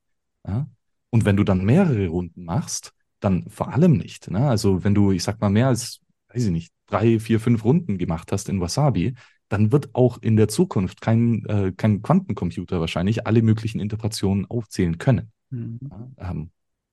Und 1.09 1.25
wenn 1.25 1.37
du 1.37 1.43
dann 1.43 1.65
mehrere 1.65 2.07
Runden 2.07 2.43
machst, 2.43 2.93
dann 3.19 3.49
vor 3.49 3.73
allem 3.73 3.93
nicht. 3.93 4.29
Ne? 4.29 4.47
Also 4.47 4.83
wenn 4.83 4.95
du, 4.95 5.11
ich 5.11 5.23
sag 5.23 5.41
mal, 5.41 5.49
mehr 5.49 5.67
als, 5.67 5.99
weiß 6.29 6.45
ich 6.45 6.51
nicht, 6.51 6.73
drei, 6.85 7.19
vier, 7.19 7.39
fünf 7.39 7.63
Runden 7.63 7.97
gemacht 7.97 8.31
hast 8.31 8.49
in 8.49 8.61
Wasabi, 8.61 9.15
dann 9.49 9.71
wird 9.71 9.89
auch 9.93 10.21
in 10.21 10.35
der 10.35 10.47
Zukunft 10.47 11.01
kein, 11.01 11.45
äh, 11.45 11.71
kein 11.75 12.01
Quantencomputer 12.01 12.79
wahrscheinlich 12.79 13.25
alle 13.27 13.41
möglichen 13.41 13.79
Interpretationen 13.79 14.45
aufzählen 14.45 14.97
können. 14.97 15.31
Mhm. 15.49 15.79
Ja, 15.89 16.31
ähm, 16.31 16.49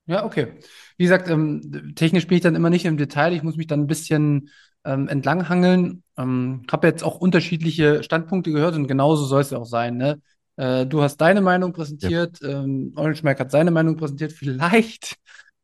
ja, 0.06 0.24
okay. 0.24 0.52
Wie 0.98 1.04
gesagt, 1.04 1.28
ähm, 1.30 1.94
technisch 1.94 2.26
bin 2.26 2.36
ich 2.36 2.42
dann 2.42 2.54
immer 2.54 2.70
nicht 2.70 2.84
im 2.84 2.98
Detail. 2.98 3.32
Ich 3.32 3.42
muss 3.42 3.56
mich 3.56 3.66
dann 3.66 3.80
ein 3.80 3.86
bisschen 3.86 4.50
ähm, 4.84 5.08
entlanghangeln. 5.08 6.02
Ähm, 6.18 6.62
habe 6.70 6.86
jetzt 6.86 7.02
auch 7.02 7.16
unterschiedliche 7.16 8.02
Standpunkte 8.02 8.52
gehört 8.52 8.76
und 8.76 8.86
genauso 8.86 9.24
soll 9.24 9.40
es 9.40 9.50
ja 9.50 9.58
auch 9.58 9.66
sein. 9.66 9.96
Ne? 9.96 10.20
Äh, 10.56 10.86
du 10.86 11.02
hast 11.02 11.16
deine 11.18 11.40
Meinung 11.40 11.72
präsentiert, 11.72 12.40
ja. 12.42 12.62
ähm, 12.62 12.92
Orange 12.96 13.22
Mac 13.22 13.40
hat 13.40 13.50
seine 13.50 13.70
Meinung 13.70 13.96
präsentiert. 13.96 14.32
Vielleicht, 14.32 15.16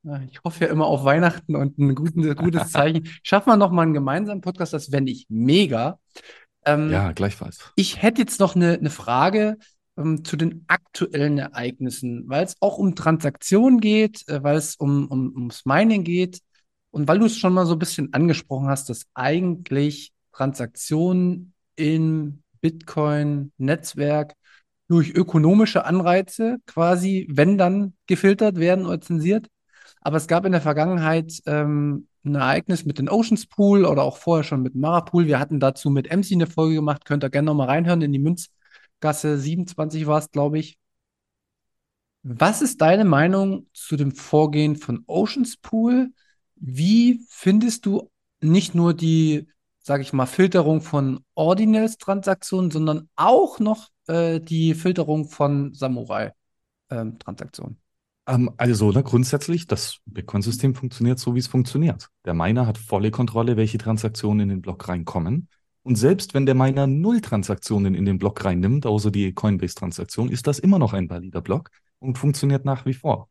äh, 0.06 0.24
ich 0.30 0.42
hoffe 0.42 0.64
ja 0.64 0.70
immer 0.70 0.86
auf 0.86 1.04
Weihnachten 1.04 1.54
und 1.54 1.78
ein 1.78 1.94
guten, 1.94 2.34
gutes 2.34 2.72
Zeichen. 2.72 3.08
Schaffen 3.22 3.50
wir 3.50 3.56
noch 3.56 3.70
mal 3.70 3.82
einen 3.82 3.94
gemeinsamen 3.94 4.40
Podcast, 4.40 4.72
das 4.72 4.88
fände 4.88 5.12
ich 5.12 5.26
mega. 5.28 5.98
Ähm, 6.64 6.90
ja, 6.90 7.12
gleichfalls. 7.12 7.72
Ich 7.76 8.02
hätte 8.02 8.20
jetzt 8.20 8.40
noch 8.40 8.54
eine, 8.54 8.74
eine 8.74 8.90
Frage 8.90 9.56
ähm, 9.96 10.24
zu 10.24 10.36
den 10.36 10.64
aktuellen 10.68 11.38
Ereignissen, 11.38 12.24
weil 12.26 12.44
es 12.44 12.56
auch 12.60 12.78
um 12.78 12.94
Transaktionen 12.94 13.80
geht, 13.80 14.26
äh, 14.28 14.42
weil 14.42 14.56
es 14.56 14.76
um, 14.76 15.08
um, 15.08 15.32
ums 15.34 15.64
Mining 15.64 16.04
geht. 16.04 16.40
Und 16.90 17.06
weil 17.06 17.18
du 17.18 17.26
es 17.26 17.36
schon 17.36 17.52
mal 17.52 17.66
so 17.66 17.74
ein 17.74 17.78
bisschen 17.78 18.12
angesprochen 18.12 18.68
hast, 18.68 18.88
dass 18.88 19.06
eigentlich 19.14 20.12
Transaktionen 20.32 21.54
im 21.76 22.42
Bitcoin-Netzwerk 22.60 24.34
durch 24.88 25.10
ökonomische 25.14 25.84
Anreize 25.84 26.58
quasi, 26.66 27.26
wenn 27.30 27.58
dann 27.58 27.94
gefiltert 28.06 28.58
werden 28.58 28.86
oder 28.86 29.00
zensiert. 29.00 29.46
Aber 30.00 30.16
es 30.16 30.26
gab 30.26 30.44
in 30.44 30.52
der 30.52 30.60
Vergangenheit 30.60 31.40
ähm, 31.46 32.08
ein 32.24 32.34
Ereignis 32.34 32.84
mit 32.84 32.98
den 32.98 33.08
Oceans 33.08 33.46
Pool 33.46 33.84
oder 33.84 34.02
auch 34.02 34.18
vorher 34.18 34.44
schon 34.44 34.62
mit 34.62 34.74
Marapool. 34.74 35.26
Wir 35.26 35.38
hatten 35.38 35.60
dazu 35.60 35.90
mit 35.90 36.10
MC 36.10 36.32
eine 36.32 36.46
Folge 36.46 36.76
gemacht. 36.76 37.04
Könnt 37.04 37.24
ihr 37.24 37.30
gerne 37.30 37.46
nochmal 37.46 37.68
reinhören. 37.68 38.02
In 38.02 38.12
die 38.12 38.18
Münzgasse 38.18 39.38
27 39.38 40.06
war 40.06 40.18
es, 40.18 40.30
glaube 40.30 40.58
ich. 40.58 40.78
Was 42.22 42.60
ist 42.60 42.82
deine 42.82 43.06
Meinung 43.06 43.66
zu 43.72 43.96
dem 43.96 44.12
Vorgehen 44.12 44.76
von 44.76 45.04
Oceans 45.06 45.56
Pool? 45.56 46.12
Wie 46.56 47.24
findest 47.30 47.86
du 47.86 48.10
nicht 48.42 48.74
nur 48.74 48.92
die, 48.92 49.48
sage 49.78 50.02
ich 50.02 50.12
mal, 50.12 50.26
Filterung 50.26 50.82
von 50.82 51.24
Ordinals-Transaktionen, 51.34 52.70
sondern 52.70 53.08
auch 53.16 53.58
noch 53.58 53.88
äh, 54.06 54.40
die 54.40 54.74
Filterung 54.74 55.28
von 55.28 55.72
Samurai-Transaktionen? 55.72 57.76
Ähm, 57.76 57.89
also 58.56 58.92
ne, 58.92 59.02
grundsätzlich, 59.02 59.66
das 59.66 59.98
Bitcoin-System 60.06 60.74
funktioniert 60.74 61.18
so, 61.18 61.34
wie 61.34 61.38
es 61.38 61.46
funktioniert. 61.46 62.08
Der 62.24 62.34
Miner 62.34 62.66
hat 62.66 62.78
volle 62.78 63.10
Kontrolle, 63.10 63.56
welche 63.56 63.78
Transaktionen 63.78 64.40
in 64.40 64.48
den 64.48 64.62
Block 64.62 64.88
reinkommen. 64.88 65.48
Und 65.82 65.96
selbst 65.96 66.34
wenn 66.34 66.46
der 66.46 66.54
Miner 66.54 66.86
null 66.86 67.20
Transaktionen 67.20 67.94
in 67.94 68.04
den 68.04 68.18
Block 68.18 68.44
reinnimmt, 68.44 68.86
außer 68.86 69.10
die 69.10 69.32
Coinbase-Transaktion, 69.32 70.28
ist 70.28 70.46
das 70.46 70.58
immer 70.58 70.78
noch 70.78 70.92
ein 70.92 71.08
valider 71.08 71.40
Block 71.40 71.70
und 71.98 72.18
funktioniert 72.18 72.64
nach 72.64 72.84
wie 72.84 72.94
vor. 72.94 73.28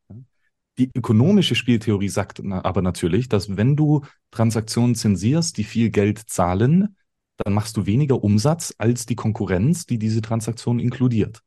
Die 0.78 0.90
ökonomische 0.96 1.56
Spieltheorie 1.56 2.10
sagt 2.10 2.42
aber 2.44 2.82
natürlich, 2.82 3.30
dass 3.30 3.58
wenn 3.58 3.76
du 3.76 4.02
Transaktionen 4.32 4.96
zensierst, 4.96 5.58
die 5.58 5.64
viel 5.64 5.90
Geld 5.90 6.20
zahlen, 6.30 6.96
dann 7.38 7.54
machst 7.54 7.78
du 7.78 7.86
weniger 7.86 8.24
Umsatz 8.24 8.74
als 8.78 9.06
die 9.06 9.16
Konkurrenz, 9.16 9.86
die 9.86 10.00
diese 10.00 10.22
Transaktion 10.22 10.80
inkludiert. 10.80 11.42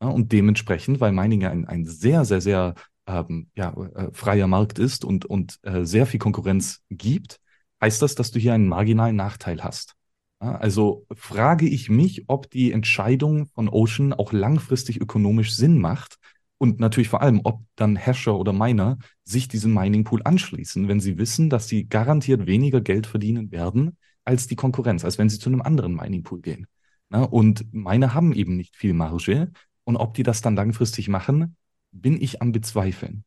und 0.00 0.32
dementsprechend, 0.32 1.00
weil 1.00 1.12
Mining 1.12 1.44
ein, 1.44 1.66
ein 1.66 1.84
sehr, 1.84 2.24
sehr, 2.24 2.40
sehr 2.40 2.74
ähm, 3.08 3.48
ja, 3.56 3.72
äh, 3.72 4.12
freier 4.12 4.46
Markt 4.46 4.78
ist 4.78 5.04
und, 5.04 5.24
und 5.24 5.58
äh, 5.62 5.84
sehr 5.84 6.06
viel 6.06 6.20
Konkurrenz 6.20 6.82
gibt, 6.90 7.40
heißt 7.80 8.00
das, 8.02 8.14
dass 8.14 8.30
du 8.30 8.38
hier 8.38 8.54
einen 8.54 8.68
marginalen 8.68 9.16
Nachteil 9.16 9.64
hast. 9.64 9.94
also 10.40 11.04
frage 11.16 11.66
ich 11.68 11.88
mich, 11.88 12.24
ob 12.28 12.48
die 12.50 12.70
Entscheidung 12.70 13.46
von 13.46 13.68
Ocean 13.68 14.12
auch 14.12 14.32
langfristig 14.32 15.00
ökonomisch 15.00 15.54
Sinn 15.54 15.80
macht, 15.80 16.18
und 16.58 16.80
natürlich 16.80 17.08
vor 17.08 17.22
allem, 17.22 17.40
ob 17.44 17.62
dann 17.76 17.96
Hasher 17.96 18.36
oder 18.36 18.52
Miner 18.52 18.98
sich 19.24 19.46
diesem 19.48 19.72
Mining 19.72 20.04
Pool 20.04 20.20
anschließen, 20.24 20.88
wenn 20.88 21.00
sie 21.00 21.16
wissen, 21.16 21.50
dass 21.50 21.68
sie 21.68 21.88
garantiert 21.88 22.46
weniger 22.46 22.80
Geld 22.80 23.06
verdienen 23.06 23.52
werden 23.52 23.96
als 24.24 24.48
die 24.48 24.56
Konkurrenz, 24.56 25.04
als 25.04 25.18
wenn 25.18 25.28
sie 25.28 25.38
zu 25.38 25.48
einem 25.48 25.62
anderen 25.62 25.94
Mining 25.94 26.24
Pool 26.24 26.40
gehen. 26.40 26.66
Na, 27.10 27.22
und 27.22 27.72
Miner 27.72 28.12
haben 28.12 28.34
eben 28.34 28.56
nicht 28.56 28.76
viel 28.76 28.92
Marge. 28.92 29.50
Und 29.84 29.96
ob 29.96 30.14
die 30.14 30.24
das 30.24 30.42
dann 30.42 30.56
langfristig 30.56 31.08
machen, 31.08 31.56
bin 31.92 32.20
ich 32.20 32.42
am 32.42 32.52
Bezweifeln. 32.52 33.24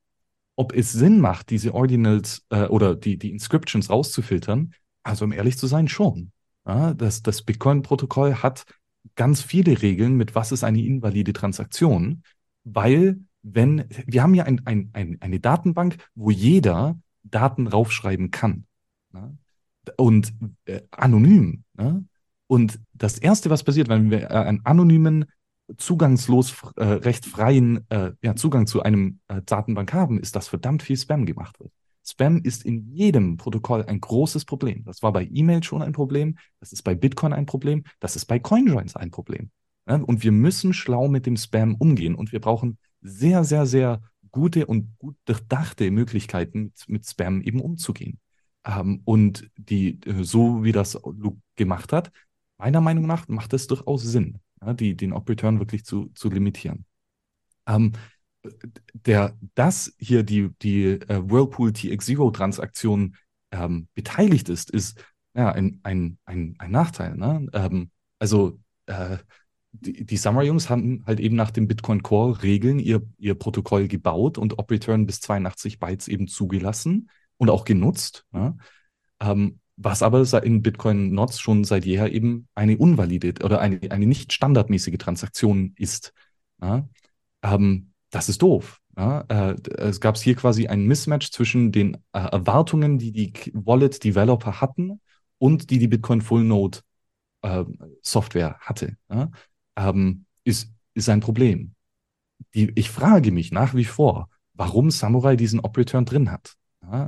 Ob 0.55 0.73
es 0.73 0.91
Sinn 0.91 1.19
macht, 1.19 1.49
diese 1.49 1.73
Ordinals 1.73 2.45
äh, 2.49 2.65
oder 2.65 2.95
die, 2.95 3.17
die 3.17 3.31
Inscriptions 3.31 3.89
rauszufiltern, 3.89 4.73
also 5.03 5.25
um 5.25 5.31
ehrlich 5.31 5.57
zu 5.57 5.67
sein, 5.67 5.87
schon. 5.87 6.31
Ja, 6.67 6.93
das 6.93 7.23
das 7.23 7.41
Bitcoin-Protokoll 7.41 8.35
hat 8.35 8.65
ganz 9.15 9.41
viele 9.41 9.81
Regeln, 9.81 10.15
mit 10.15 10.35
was 10.35 10.51
ist 10.51 10.63
eine 10.63 10.83
invalide 10.83 11.33
Transaktion 11.33 12.21
weil 12.63 13.19
wenn, 13.43 13.85
wir 14.05 14.21
haben 14.21 14.35
ja 14.35 14.43
ein, 14.43 14.65
ein, 14.65 14.89
ein, 14.93 15.17
eine 15.19 15.39
Datenbank, 15.39 15.97
wo 16.15 16.29
jeder 16.29 16.99
Daten 17.23 17.67
raufschreiben 17.67 18.31
kann. 18.31 18.65
Ne? 19.11 19.37
Und 19.97 20.33
äh, 20.65 20.81
anonym. 20.91 21.63
Ne? 21.73 22.05
Und 22.47 22.79
das 22.93 23.17
Erste, 23.17 23.49
was 23.49 23.63
passiert, 23.63 23.89
wenn 23.89 24.11
wir 24.11 24.29
äh, 24.29 24.33
einen 24.33 24.65
anonymen, 24.65 25.25
zugangslos, 25.77 26.55
äh, 26.75 26.83
recht 26.83 27.25
freien 27.25 27.85
äh, 27.89 28.11
ja, 28.21 28.35
Zugang 28.35 28.67
zu 28.67 28.81
einem 28.81 29.19
äh, 29.27 29.41
Datenbank 29.45 29.93
haben, 29.93 30.19
ist, 30.19 30.35
dass 30.35 30.47
verdammt 30.47 30.83
viel 30.83 30.97
Spam 30.97 31.25
gemacht 31.25 31.59
wird. 31.59 31.71
Spam 32.03 32.41
ist 32.43 32.65
in 32.65 32.91
jedem 32.91 33.37
Protokoll 33.37 33.83
ein 33.85 34.01
großes 34.01 34.45
Problem. 34.45 34.83
Das 34.85 35.03
war 35.03 35.13
bei 35.13 35.27
E-Mail 35.31 35.63
schon 35.63 35.81
ein 35.81 35.93
Problem, 35.93 36.37
das 36.59 36.73
ist 36.73 36.81
bei 36.83 36.95
Bitcoin 36.95 37.33
ein 37.33 37.45
Problem, 37.45 37.83
das 37.99 38.15
ist 38.15 38.25
bei 38.25 38.39
CoinJoins 38.39 38.95
ein 38.95 39.11
Problem. 39.11 39.51
Und 39.85 40.23
wir 40.23 40.31
müssen 40.31 40.73
schlau 40.73 41.07
mit 41.07 41.25
dem 41.25 41.37
Spam 41.37 41.75
umgehen 41.75 42.15
und 42.15 42.31
wir 42.31 42.39
brauchen 42.39 42.77
sehr, 43.01 43.43
sehr, 43.43 43.65
sehr 43.65 44.01
gute 44.31 44.65
und 44.65 44.97
gut 44.97 45.15
durchdachte 45.25 45.91
Möglichkeiten, 45.91 46.73
mit 46.87 47.05
Spam 47.05 47.41
eben 47.41 47.59
umzugehen. 47.59 48.19
Ähm, 48.65 49.01
und 49.05 49.49
die, 49.57 49.99
äh, 50.05 50.23
so 50.23 50.63
wie 50.63 50.71
das 50.71 50.99
Luke 51.03 51.41
gemacht 51.55 51.93
hat, 51.93 52.11
meiner 52.57 52.81
Meinung 52.81 53.07
nach 53.07 53.27
macht 53.27 53.53
es 53.53 53.67
durchaus 53.67 54.03
Sinn, 54.03 54.39
die, 54.61 54.95
den 54.95 55.13
Op-Return 55.13 55.59
wirklich 55.59 55.85
zu, 55.85 56.11
zu 56.13 56.29
limitieren. 56.29 56.85
Ähm, 57.67 57.93
der, 58.93 59.37
dass 59.55 59.93
hier 59.99 60.23
die, 60.23 60.49
die 60.61 60.85
äh, 60.85 61.21
Whirlpool 61.23 61.71
TX0-Transaktion 61.71 63.15
ähm, 63.51 63.87
beteiligt 63.93 64.49
ist, 64.49 64.71
ist 64.71 65.03
ja 65.35 65.51
ein, 65.51 65.79
ein, 65.83 66.17
ein, 66.25 66.55
ein 66.57 66.71
Nachteil. 66.71 67.15
Ne? 67.15 67.47
Ähm, 67.53 67.91
also 68.19 68.59
äh, 68.87 69.17
die, 69.71 70.05
die 70.05 70.17
Summer-Jungs 70.17 70.69
haben 70.69 71.03
halt 71.05 71.19
eben 71.19 71.35
nach 71.35 71.51
den 71.51 71.67
Bitcoin 71.67 72.03
Core-Regeln 72.03 72.79
ihr, 72.79 73.01
ihr 73.17 73.35
Protokoll 73.35 73.87
gebaut 73.87 74.37
und 74.37 74.59
Op-Return 74.59 75.05
bis 75.05 75.21
82 75.21 75.79
Bytes 75.79 76.07
eben 76.07 76.27
zugelassen 76.27 77.09
und 77.37 77.49
auch 77.49 77.63
genutzt. 77.63 78.25
Ja? 78.33 78.55
Ähm, 79.19 79.59
was 79.83 80.03
aber 80.03 80.25
in 80.43 80.61
Bitcoin 80.61 81.13
Nots 81.13 81.39
schon 81.39 81.63
seit 81.63 81.85
jeher 81.85 82.11
eben 82.11 82.47
eine 82.55 82.77
unvalide 82.77 83.43
oder 83.43 83.59
eine, 83.59 83.79
eine 83.89 84.05
nicht 84.05 84.33
standardmäßige 84.33 84.97
Transaktion 84.97 85.73
ist. 85.77 86.13
Ja? 86.61 86.87
Ähm, 87.43 87.91
das 88.09 88.29
ist 88.29 88.41
doof. 88.41 88.79
Ja? 88.97 89.21
Äh, 89.29 89.55
es 89.77 89.99
gab 89.99 90.17
hier 90.17 90.35
quasi 90.35 90.67
ein 90.67 90.85
Mismatch 90.85 91.31
zwischen 91.31 91.71
den 91.71 91.95
äh, 92.13 92.19
Erwartungen, 92.19 92.99
die 92.99 93.11
die 93.11 93.33
Wallet-Developer 93.53 94.61
hatten 94.61 94.99
und 95.37 95.69
die 95.69 95.79
die 95.79 95.87
Bitcoin 95.87 96.21
Full 96.21 96.43
Node 96.43 96.79
äh, 97.41 97.63
Software 98.01 98.57
hatte. 98.59 98.97
Ja? 99.09 99.31
ähm, 99.75 100.25
ist, 100.43 100.71
ist 100.93 101.09
ein 101.09 101.21
Problem. 101.21 101.75
Die, 102.53 102.71
ich 102.75 102.89
frage 102.89 103.31
mich 103.31 103.51
nach 103.51 103.73
wie 103.75 103.85
vor, 103.85 104.29
warum 104.53 104.91
Samurai 104.91 105.35
diesen 105.35 105.59
Op-Return 105.59 106.05
drin 106.05 106.31
hat. 106.31 106.55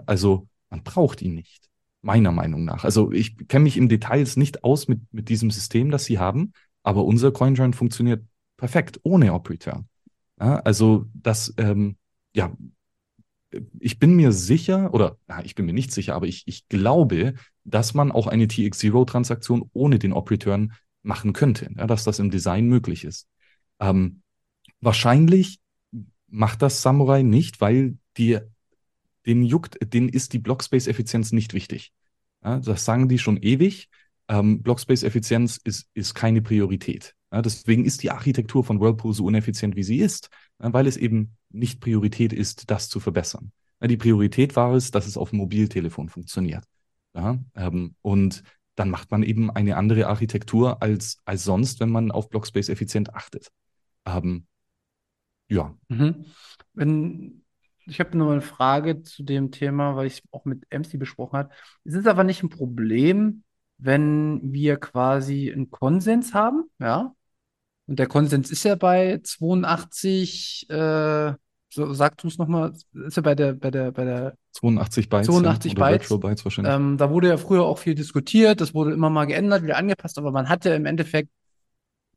Also 0.06 0.48
man 0.70 0.84
braucht 0.84 1.22
ihn 1.22 1.34
nicht, 1.34 1.70
meiner 2.04 2.32
Meinung 2.32 2.66
nach. 2.66 2.84
Also 2.84 3.12
ich 3.12 3.47
kenne 3.47 3.64
mich 3.64 3.78
im 3.78 3.89
Details 3.89 4.38
nicht 4.38 4.64
aus 4.64 4.88
mit, 4.88 5.01
mit 5.12 5.30
diesem 5.30 5.49
System, 5.49 5.89
das 5.89 6.06
sie 6.06 6.20
haben, 6.20 6.54
aber 6.84 7.06
unser 7.06 7.32
CoinJoin 7.32 7.74
funktioniert 7.74 8.24
perfekt 8.58 8.99
ohne 9.04 9.34
Op-Return. 9.34 9.88
Ja, 10.39 10.58
also 10.60 11.06
das, 11.14 11.54
ähm, 11.58 11.95
ja, 12.36 12.56
ich 13.80 13.99
bin 13.99 14.15
mir 14.15 14.32
sicher, 14.32 14.94
oder 14.94 15.18
na, 15.28 15.44
ich 15.45 15.56
bin 15.56 15.65
mir 15.65 15.73
nicht 15.73 15.91
sicher, 15.91 16.15
aber 16.15 16.28
ich, 16.28 16.44
ich 16.45 16.68
glaube, 16.68 17.36
dass 17.64 17.94
man 17.94 18.11
auch 18.11 18.28
eine 18.28 18.45
TX0-Transaktion 18.45 19.69
ohne 19.73 19.99
den 19.99 20.11
Op-Return 20.14 20.73
machen 21.03 21.34
könnte, 21.34 21.69
ja, 21.78 21.88
dass 21.88 22.03
das 22.03 22.19
im 22.19 22.32
Design 22.32 22.68
möglich 22.68 23.06
ist. 23.06 23.28
Ähm, 23.80 24.22
wahrscheinlich 24.82 25.60
macht 26.28 26.61
das 26.61 26.82
Samurai 26.82 27.22
nicht, 27.22 27.61
weil 27.61 27.98
die, 28.18 28.40
den 29.26 29.44
juckt, 29.44 29.78
denen 29.94 30.10
ist 30.10 30.34
die 30.34 30.40
Blockspace-Effizienz 30.40 31.32
nicht 31.32 31.54
wichtig. 31.54 31.94
Ja, 32.44 32.60
das 32.60 32.86
sagen 32.86 33.08
die 33.08 33.20
schon 33.20 33.38
ewig. 33.38 33.90
Ähm, 34.28 34.62
Blockspace-Effizienz 34.64 35.60
ist, 35.64 35.90
ist 35.94 36.14
keine 36.14 36.41
Priorität. 36.41 37.16
Ja, 37.32 37.41
deswegen 37.41 37.86
ist 37.86 38.04
die 38.04 38.12
Architektur 38.12 38.64
von 38.64 38.80
Whirlpool 38.80 39.14
so 39.14 39.26
uneffizient, 39.26 39.76
wie 39.76 39.84
sie 39.84 39.98
ist, 39.98 40.30
weil 40.60 40.88
es 40.88 40.98
eben 40.98 41.36
nicht 41.50 41.82
Priorität 41.82 42.32
ist, 42.32 42.70
das 42.70 42.90
zu 42.90 43.00
verbessern. 43.00 43.52
die 43.82 43.98
Priorität 43.98 44.56
war 44.56 44.74
es, 44.74 44.91
dass 44.91 45.08
es 45.08 45.18
auf 45.18 45.32
dem 45.32 45.40
Mobiltelefon 45.40 46.10
funktioniert. 46.10 46.64
Ja, 47.16 47.38
ähm, 47.56 47.95
und 48.02 48.44
dann 48.76 48.90
macht 48.90 49.12
man 49.12 49.24
eben 49.24 49.52
eine 49.52 49.78
andere 49.78 50.08
Architektur 50.08 50.82
als, 50.82 51.22
als 51.26 51.44
sonst, 51.44 51.80
wenn 51.80 51.90
man 51.90 52.12
auf 52.12 52.30
Blockspace 52.30 52.70
effizient 52.70 53.14
achtet. 53.14 53.52
Ähm, 54.06 54.48
ja. 55.48 55.76
Mhm. 55.90 56.26
Wenn, 56.74 57.43
ich 57.85 57.99
habe 57.99 58.18
noch 58.18 58.31
eine 58.31 58.41
Frage 58.41 59.03
zu 59.03 59.23
dem 59.23 59.51
Thema, 59.51 59.95
weil 59.95 60.07
ich 60.07 60.23
auch 60.31 60.45
mit 60.45 60.65
MC 60.72 60.97
besprochen 60.97 61.38
habe. 61.38 61.49
Es 61.84 61.93
ist 61.93 62.07
aber 62.07 62.23
nicht 62.23 62.43
ein 62.43 62.49
Problem, 62.49 63.43
wenn 63.77 64.39
wir 64.43 64.77
quasi 64.77 65.51
einen 65.51 65.72
Konsens 65.72 66.34
haben, 66.34 66.69
ja. 66.80 67.14
Und 67.85 67.99
der 67.99 68.07
Konsens 68.07 68.49
ist 68.49 68.64
ja 68.64 68.76
bei 68.76 69.19
82, 69.22 70.69
äh, 70.69 71.34
so, 71.69 71.93
sag 71.93 72.18
du 72.18 72.27
es 72.27 72.38
nochmal, 72.38 72.73
ist 72.93 73.18
ja 73.18 73.22
bei 73.22 73.35
der, 73.35 73.53
bei 73.53 73.72
der, 73.72 73.91
bei 73.91 74.05
der 74.05 74.38
82 74.53 75.10
Bytes. 75.10 75.27
82 75.27 75.73
ja, 75.73 75.89
Bytes. 75.89 76.19
Bytes 76.19 76.45
wahrscheinlich. 76.45 76.73
Ähm, 76.73 76.97
da 76.97 77.10
wurde 77.10 77.27
ja 77.27 77.38
früher 77.38 77.64
auch 77.64 77.80
viel 77.80 77.95
diskutiert, 77.95 78.61
das 78.61 78.73
wurde 78.73 78.93
immer 78.93 79.10
mal 79.10 79.26
geändert, 79.26 79.64
wieder 79.64 79.77
angepasst, 79.77 80.18
aber 80.18 80.31
man 80.31 80.47
hatte 80.47 80.69
im 80.69 80.85
Endeffekt 80.85 81.30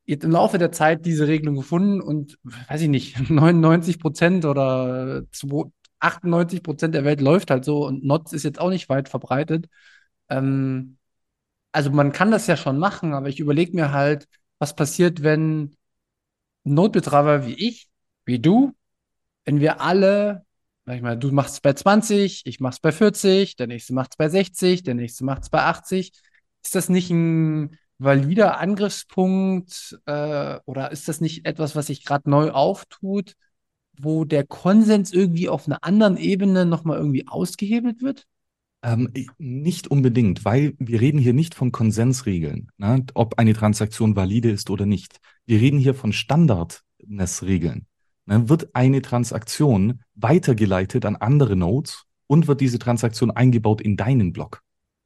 jetzt 0.06 0.24
im 0.24 0.30
Laufe 0.30 0.58
der 0.58 0.72
Zeit 0.72 1.04
diese 1.04 1.28
Regelung 1.28 1.56
gefunden 1.56 2.00
und, 2.00 2.38
weiß 2.68 2.80
ich 2.82 2.88
nicht, 2.88 3.18
99 3.30 3.98
Prozent 3.98 4.44
oder 4.44 5.24
98 6.00 6.62
Prozent 6.62 6.94
der 6.94 7.04
Welt 7.04 7.20
läuft 7.20 7.50
halt 7.50 7.64
so 7.64 7.86
und 7.86 8.04
Nots 8.04 8.32
ist 8.32 8.44
jetzt 8.44 8.60
auch 8.60 8.70
nicht 8.70 8.88
weit 8.88 9.08
verbreitet. 9.08 9.66
Ähm, 10.28 10.98
also 11.72 11.90
man 11.90 12.12
kann 12.12 12.30
das 12.30 12.46
ja 12.46 12.56
schon 12.56 12.78
machen, 12.78 13.14
aber 13.14 13.28
ich 13.28 13.40
überlege 13.40 13.76
mir 13.76 13.92
halt, 13.92 14.28
was 14.58 14.74
passiert, 14.76 15.22
wenn 15.22 15.76
Notbetreiber 16.64 17.46
wie 17.46 17.54
ich, 17.54 17.88
wie 18.24 18.38
du, 18.38 18.72
wenn 19.44 19.60
wir 19.60 19.80
alle, 19.80 20.44
sag 20.86 20.96
ich 20.96 21.02
mal, 21.02 21.18
du 21.18 21.32
machst 21.32 21.54
es 21.54 21.60
bei 21.60 21.72
20, 21.72 22.42
ich 22.46 22.60
mach's 22.60 22.80
bei 22.80 22.92
40, 22.92 23.56
der 23.56 23.66
nächste 23.68 23.94
macht 23.94 24.12
es 24.12 24.16
bei 24.16 24.28
60, 24.28 24.82
der 24.82 24.94
nächste 24.94 25.24
macht 25.24 25.44
es 25.44 25.50
bei 25.50 25.62
80, 25.62 26.12
ist 26.64 26.74
das 26.74 26.88
nicht 26.88 27.10
ein 27.10 27.78
valider 27.98 28.58
Angriffspunkt 28.58 29.98
äh, 30.06 30.58
oder 30.64 30.92
ist 30.92 31.08
das 31.08 31.20
nicht 31.20 31.46
etwas, 31.46 31.76
was 31.76 31.86
sich 31.86 32.04
gerade 32.04 32.28
neu 32.28 32.50
auftut, 32.50 33.34
wo 33.98 34.24
der 34.24 34.44
Konsens 34.44 35.12
irgendwie 35.12 35.48
auf 35.48 35.66
einer 35.66 35.82
anderen 35.82 36.16
Ebene 36.16 36.66
nochmal 36.66 36.98
irgendwie 36.98 37.26
ausgehebelt 37.26 38.02
wird? 38.02 38.26
Ähm, 38.82 39.12
nicht 39.38 39.88
unbedingt, 39.88 40.44
weil 40.44 40.74
wir 40.78 41.00
reden 41.00 41.18
hier 41.18 41.32
nicht 41.32 41.54
von 41.54 41.72
Konsensregeln, 41.72 42.70
ne, 42.76 43.04
ob 43.14 43.38
eine 43.38 43.54
Transaktion 43.54 44.14
valide 44.14 44.50
ist 44.50 44.70
oder 44.70 44.86
nicht. 44.86 45.18
Wir 45.46 45.60
reden 45.60 45.78
hier 45.78 45.94
von 45.94 46.12
Standardness-Regeln. 46.12 47.86
Ne, 48.26 48.48
wird 48.48 48.74
eine 48.74 49.02
Transaktion 49.02 50.02
weitergeleitet 50.14 51.06
an 51.06 51.16
andere 51.16 51.56
Nodes 51.56 52.04
und 52.26 52.48
wird 52.48 52.60
diese 52.60 52.78
Transaktion 52.78 53.30
eingebaut 53.30 53.80
in 53.80 53.96
deinen 53.96 54.32
Block? 54.32 54.60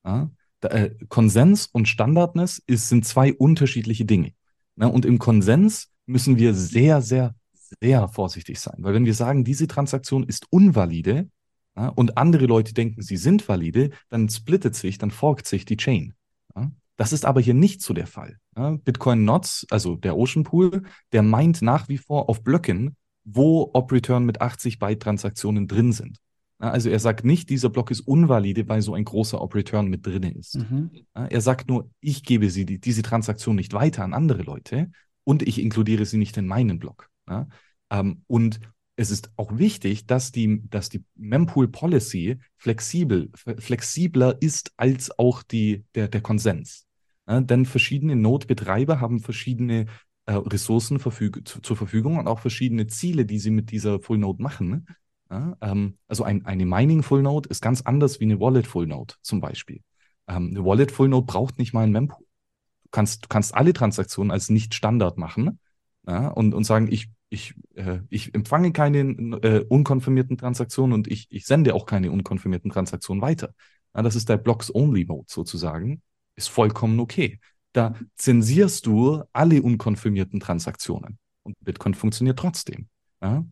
Ja? 0.04 0.30
Äh, 0.62 0.90
Konsens 1.08 1.66
und 1.66 1.88
Standardness 1.88 2.62
ist, 2.66 2.88
sind 2.88 3.06
zwei 3.06 3.32
unterschiedliche 3.32 4.04
Dinge. 4.04 4.32
Ne, 4.76 4.88
und 4.88 5.04
im 5.04 5.18
Konsens 5.18 5.90
müssen 6.06 6.38
wir 6.38 6.54
sehr, 6.54 7.02
sehr, 7.02 7.34
sehr 7.80 8.08
vorsichtig 8.08 8.60
sein, 8.60 8.76
weil 8.78 8.94
wenn 8.94 9.04
wir 9.04 9.14
sagen, 9.14 9.44
diese 9.44 9.66
Transaktion 9.66 10.24
ist 10.24 10.46
unvalide, 10.50 11.28
ja, 11.76 11.88
und 11.88 12.18
andere 12.18 12.46
Leute 12.46 12.74
denken, 12.74 13.00
sie 13.00 13.16
sind 13.16 13.48
valide, 13.48 13.90
dann 14.08 14.28
splittet 14.28 14.74
sich, 14.74 14.98
dann 14.98 15.10
forkt 15.10 15.46
sich 15.46 15.64
die 15.64 15.76
Chain. 15.76 16.14
Ja. 16.56 16.70
Das 16.96 17.12
ist 17.12 17.24
aber 17.24 17.40
hier 17.40 17.54
nicht 17.54 17.80
so 17.80 17.94
der 17.94 18.06
Fall. 18.06 18.38
Ja. 18.56 18.70
Bitcoin 18.70 19.24
Nots, 19.24 19.66
also 19.70 19.96
der 19.96 20.16
Ocean 20.16 20.44
Pool, 20.44 20.82
der 21.12 21.22
meint 21.22 21.62
nach 21.62 21.88
wie 21.88 21.98
vor 21.98 22.28
auf 22.28 22.42
Blöcken, 22.42 22.96
wo 23.24 23.70
Op-Return 23.72 24.24
mit 24.24 24.40
80 24.40 24.78
Byte-Transaktionen 24.78 25.68
drin 25.68 25.92
sind. 25.92 26.18
Also 26.60 26.90
er 26.90 26.98
sagt 26.98 27.24
nicht, 27.24 27.48
dieser 27.48 27.70
Block 27.70 27.90
ist 27.90 28.00
unvalide, 28.00 28.68
weil 28.68 28.82
so 28.82 28.94
ein 28.94 29.04
großer 29.04 29.40
Op-Return 29.40 29.88
mit 29.88 30.06
drin 30.06 30.22
ist. 30.22 30.56
Mhm. 30.58 30.90
Er 31.14 31.40
sagt 31.40 31.68
nur, 31.68 31.90
ich 32.00 32.22
gebe 32.22 32.50
sie, 32.50 32.66
diese 32.66 33.02
Transaktion 33.02 33.56
nicht 33.56 33.72
weiter 33.72 34.04
an 34.04 34.12
andere 34.12 34.42
Leute 34.42 34.90
und 35.24 35.42
ich 35.42 35.58
inkludiere 35.58 36.04
sie 36.04 36.18
nicht 36.18 36.36
in 36.36 36.46
meinen 36.46 36.78
Block. 36.78 37.08
Ähm, 37.90 38.22
und 38.26 38.60
es 38.96 39.10
ist 39.10 39.32
auch 39.36 39.56
wichtig, 39.56 40.06
dass 40.06 40.32
die, 40.32 40.62
dass 40.68 40.90
die 40.90 41.02
Mempool 41.14 41.68
Policy 41.68 42.38
flexibel, 42.58 43.30
flexibler 43.34 44.36
ist 44.42 44.72
als 44.76 45.18
auch 45.18 45.42
die, 45.42 45.84
der, 45.94 46.08
der 46.08 46.20
Konsens. 46.20 46.86
Denn 47.26 47.64
verschiedene 47.64 48.16
Node-Betreiber 48.16 49.00
haben 49.00 49.20
verschiedene 49.20 49.86
äh, 50.26 50.32
Ressourcen 50.32 50.98
verfüg 50.98 51.42
zur 51.46 51.76
Verfügung 51.76 52.18
und 52.18 52.26
auch 52.26 52.40
verschiedene 52.40 52.88
Ziele, 52.88 53.24
die 53.24 53.38
sie 53.38 53.50
mit 53.50 53.70
dieser 53.70 54.00
Full 54.00 54.18
Node 54.18 54.42
machen. 54.42 54.86
Ja, 55.30 55.56
ähm, 55.60 55.96
also 56.08 56.24
ein, 56.24 56.44
eine 56.44 56.66
Mining 56.66 57.02
Full 57.02 57.22
Node 57.22 57.48
ist 57.48 57.62
ganz 57.62 57.82
anders 57.82 58.20
wie 58.20 58.24
eine 58.24 58.40
Wallet 58.40 58.66
Full 58.66 58.86
Node 58.86 59.14
zum 59.22 59.40
Beispiel. 59.40 59.80
Ähm, 60.26 60.48
eine 60.50 60.64
Wallet 60.64 60.90
Full 60.90 61.08
Node 61.08 61.26
braucht 61.26 61.58
nicht 61.58 61.72
mal 61.72 61.84
ein 61.84 61.92
Mempool. 61.92 62.26
Du 62.84 62.88
kannst, 62.90 63.24
du 63.24 63.28
kannst 63.28 63.54
alle 63.54 63.72
Transaktionen 63.72 64.32
als 64.32 64.50
nicht 64.50 64.74
Standard 64.74 65.18
machen 65.18 65.60
ja, 66.06 66.28
und, 66.28 66.54
und 66.54 66.64
sagen, 66.64 66.88
ich 66.90 67.08
ich, 67.30 67.54
äh, 67.74 68.00
ich 68.10 68.34
empfange 68.34 68.72
keine 68.72 69.00
äh, 69.42 69.64
unkonfirmierten 69.68 70.36
Transaktionen 70.36 70.92
und 70.92 71.08
ich, 71.08 71.28
ich 71.30 71.46
sende 71.46 71.74
auch 71.74 71.86
keine 71.86 72.10
unkonfirmierten 72.10 72.70
Transaktionen 72.70 73.22
weiter. 73.22 73.54
Ja, 73.94 74.02
das 74.02 74.16
ist 74.16 74.28
der 74.28 74.36
Blocks-Only-Mode 74.36 75.26
sozusagen. 75.28 76.02
Ist 76.36 76.48
vollkommen 76.48 76.98
okay. 77.00 77.38
Da 77.72 77.94
zensierst 78.16 78.86
du 78.86 79.22
alle 79.32 79.62
unkonfirmierten 79.62 80.40
Transaktionen 80.40 81.18
und 81.44 81.56
Bitcoin 81.60 81.94
funktioniert 81.94 82.38
trotzdem. 82.38 82.88
Ja, 83.22 83.44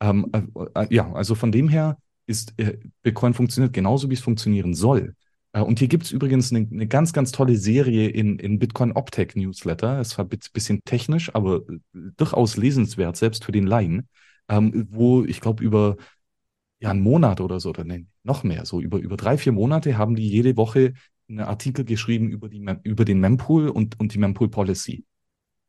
ähm, 0.00 0.26
äh, 0.32 0.42
äh 0.74 0.94
ja 0.94 1.12
also 1.12 1.34
von 1.34 1.52
dem 1.52 1.68
her 1.68 1.98
ist 2.26 2.54
äh, 2.58 2.78
Bitcoin 3.02 3.34
funktioniert 3.34 3.72
genauso, 3.72 4.10
wie 4.10 4.14
es 4.14 4.20
funktionieren 4.20 4.74
soll. 4.74 5.14
Äh, 5.52 5.60
und 5.60 5.78
hier 5.78 5.88
gibt 5.88 6.04
es 6.04 6.12
übrigens 6.12 6.52
eine, 6.52 6.68
eine, 6.70 6.86
ganz, 6.86 7.12
ganz 7.12 7.32
tolle 7.32 7.56
Serie 7.56 8.08
in, 8.08 8.38
in 8.38 8.58
Bitcoin 8.58 8.92
Optech 8.92 9.34
Newsletter. 9.36 10.00
Es 10.00 10.18
war 10.18 10.26
ein 10.26 10.38
bisschen 10.52 10.80
technisch, 10.84 11.34
aber 11.34 11.62
äh, 11.68 11.78
durchaus 12.16 12.56
lesenswert, 12.56 13.16
selbst 13.16 13.44
für 13.44 13.52
den 13.52 13.66
Laien, 13.66 14.08
ähm, 14.48 14.86
wo 14.90 15.24
ich 15.24 15.40
glaube, 15.40 15.64
über 15.64 15.96
ja, 16.80 16.90
einen 16.90 17.00
Monat 17.00 17.40
oder 17.40 17.58
so, 17.60 17.70
oder 17.70 17.84
nee, 17.84 18.06
noch 18.22 18.44
mehr, 18.44 18.66
so 18.66 18.80
über, 18.80 18.98
über 18.98 19.16
drei, 19.16 19.38
vier 19.38 19.52
Monate 19.52 19.96
haben 19.96 20.14
die 20.14 20.28
jede 20.28 20.56
Woche 20.56 20.92
einen 21.28 21.40
Artikel 21.40 21.84
geschrieben 21.84 22.28
über, 22.28 22.48
die, 22.48 22.64
über 22.84 23.04
den 23.04 23.20
Mempool 23.20 23.68
und, 23.68 23.98
und 23.98 24.14
die 24.14 24.18
Mempool 24.18 24.48
Policy. 24.50 25.04